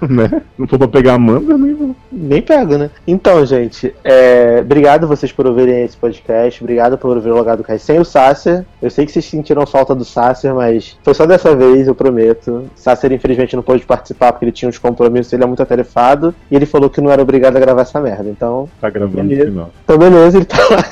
né? 0.08 0.42
Não 0.56 0.66
for 0.66 0.78
pra 0.78 0.88
pegar 0.88 1.12
a 1.12 1.14
Amanda, 1.16 1.52
eu 1.52 1.58
nem 1.58 1.74
vou. 1.74 1.96
Nem 2.10 2.42
pego, 2.42 2.76
né? 2.76 2.90
Então, 3.06 3.44
gente, 3.44 3.94
é, 4.04 4.58
obrigado 4.60 5.06
vocês 5.06 5.32
por 5.32 5.46
ouvirem 5.46 5.84
esse 5.84 5.96
podcast. 5.96 6.62
Obrigado 6.62 6.96
por 6.98 7.16
ouvir 7.16 7.30
o 7.30 7.34
Logado 7.34 7.62
Cai 7.64 7.78
sem 7.78 7.98
o 7.98 8.04
Sasser. 8.04 8.64
Eu 8.80 8.90
sei 8.90 9.06
que 9.06 9.12
vocês 9.12 9.24
sentiram 9.24 9.66
falta 9.66 9.94
do 9.94 10.04
Sasser, 10.04 10.54
mas 10.54 10.96
foi 11.02 11.14
só 11.14 11.26
dessa 11.26 11.54
vez, 11.54 11.86
eu 11.86 11.94
prometo. 11.94 12.64
Sasser, 12.74 13.12
infelizmente, 13.12 13.56
não 13.56 13.62
pôde 13.62 13.84
participar 13.84 14.32
porque 14.32 14.44
ele 14.44 14.52
tinha 14.52 14.68
uns 14.68 14.78
compromissos, 14.78 15.32
ele 15.32 15.44
é 15.44 15.46
muito 15.46 15.62
atarefado. 15.62 16.34
E 16.50 16.56
ele 16.56 16.66
falou 16.66 16.88
que 16.90 17.00
não 17.00 17.10
era 17.10 17.22
obrigado 17.22 17.56
a 17.56 17.60
gravar 17.60 17.82
essa 17.82 18.00
merda. 18.00 18.28
Então, 18.28 18.68
Tá 18.80 18.90
gravando 18.90 19.22
Beleza. 19.28 19.44
no 19.46 19.50
final. 19.50 19.70
então 19.84 19.98
beleza, 19.98 20.36
ele 20.38 20.44
tá 20.46 20.58
lá. 20.70 20.84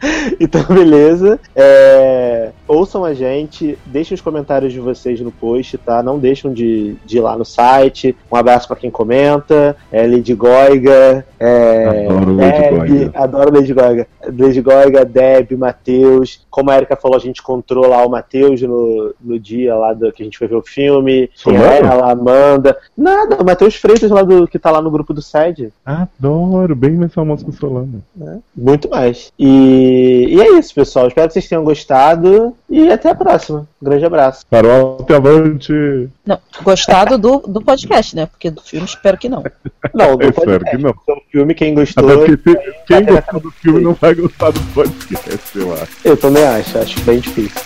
então, 0.40 0.62
beleza. 0.68 1.38
É, 1.54 2.50
ouçam 2.68 3.04
a 3.04 3.14
gente, 3.14 3.78
deixem 3.86 4.14
os 4.14 4.20
comentários 4.20 4.72
de 4.72 4.80
vocês 4.80 5.20
no 5.20 5.30
post, 5.30 5.78
tá? 5.78 6.02
Não 6.02 6.18
deixam 6.18 6.52
de, 6.52 6.96
de 7.04 7.18
ir 7.18 7.20
lá 7.20 7.36
no 7.36 7.44
site. 7.44 8.16
Um 8.30 8.36
abraço 8.36 8.66
pra 8.66 8.76
quem 8.76 8.90
comenta. 8.90 9.76
É 9.90 10.06
Lady 10.06 10.34
Goiga. 10.34 11.24
É, 11.38 12.06
Adoro 12.06 12.36
Lady 12.36 12.58
Deb, 12.58 12.74
Goiga. 12.74 13.10
Adoro 13.14 13.54
Lady 13.54 13.74
Goiga. 13.74 14.06
Lady 14.38 14.60
Goiga, 14.60 15.04
Deb, 15.04 15.52
Matheus. 15.52 16.44
Como 16.50 16.70
a 16.70 16.76
Erika 16.76 16.96
falou, 16.96 17.16
a 17.16 17.20
gente 17.20 17.40
encontrou 17.40 17.86
lá 17.86 18.04
o 18.04 18.10
Matheus 18.10 18.60
no, 18.62 19.14
no 19.20 19.38
dia 19.38 19.74
lá 19.74 19.92
do, 19.92 20.12
que 20.12 20.22
a 20.22 20.24
gente 20.24 20.38
foi 20.38 20.48
ver 20.48 20.56
o 20.56 20.62
filme. 20.62 21.30
Tem 21.44 21.56
a 21.56 21.60
Solano? 21.60 21.86
ela, 21.86 22.06
a 22.06 22.12
Amanda. 22.12 22.76
Nada, 22.96 23.36
o 23.40 23.44
Matheus 23.44 23.76
Freitas 23.76 24.10
lá 24.10 24.22
do, 24.22 24.48
que 24.48 24.58
tá 24.58 24.70
lá 24.70 24.82
no 24.82 24.90
grupo 24.90 25.14
do 25.14 25.22
SED. 25.22 25.72
Adoro, 25.84 26.74
bem 26.74 26.92
mais 26.92 27.14
famoso 27.14 27.44
que 27.44 27.50
o 27.50 27.54
Solano. 27.54 28.02
Muito 28.56 28.88
mais. 28.88 29.32
E, 29.38 30.26
e 30.30 30.40
é 30.40 30.58
isso, 30.58 30.74
pessoal. 30.74 31.08
Espero 31.08 31.28
que 31.28 31.34
vocês 31.34 31.48
tenham 31.48 31.64
gostado. 31.64 32.55
E 32.68 32.90
até 32.90 33.10
a 33.10 33.14
próxima. 33.14 33.66
Um 33.80 33.84
grande 33.84 34.04
abraço. 34.04 34.44
Carol, 34.50 34.98
até 35.00 35.14
avante. 35.14 35.72
Não, 36.26 36.38
gostado 36.62 37.16
do, 37.16 37.38
do 37.46 37.62
podcast, 37.62 38.16
né? 38.16 38.26
Porque 38.26 38.50
do 38.50 38.60
filme 38.60 38.84
espero 38.84 39.16
que 39.16 39.28
não. 39.28 39.44
Não, 39.94 40.10
Eu 40.10 40.16
do 40.16 40.32
podcast. 40.34 40.50
espero 40.50 40.64
que 40.64 40.78
não. 40.78 40.90
É 40.90 41.12
um 41.12 41.20
filme, 41.30 41.54
quem 41.54 41.74
gostou, 41.74 42.04
Até 42.04 42.26
porque 42.26 42.50
se- 42.50 42.74
quem 42.86 43.04
gostou 43.04 43.40
do 43.40 43.50
filme 43.52 43.80
não 43.84 43.94
vai 43.94 44.14
gostar 44.14 44.50
do 44.50 44.60
podcast, 44.74 45.58
eu 45.58 45.72
acho. 45.74 45.92
eu 46.04 46.16
também 46.16 46.44
acho. 46.44 46.76
Acho 46.78 47.00
bem 47.02 47.20
difícil. 47.20 47.62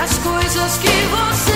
as 0.00 0.16
coisas 0.18 0.78
que 0.78 0.88
você 0.88 1.49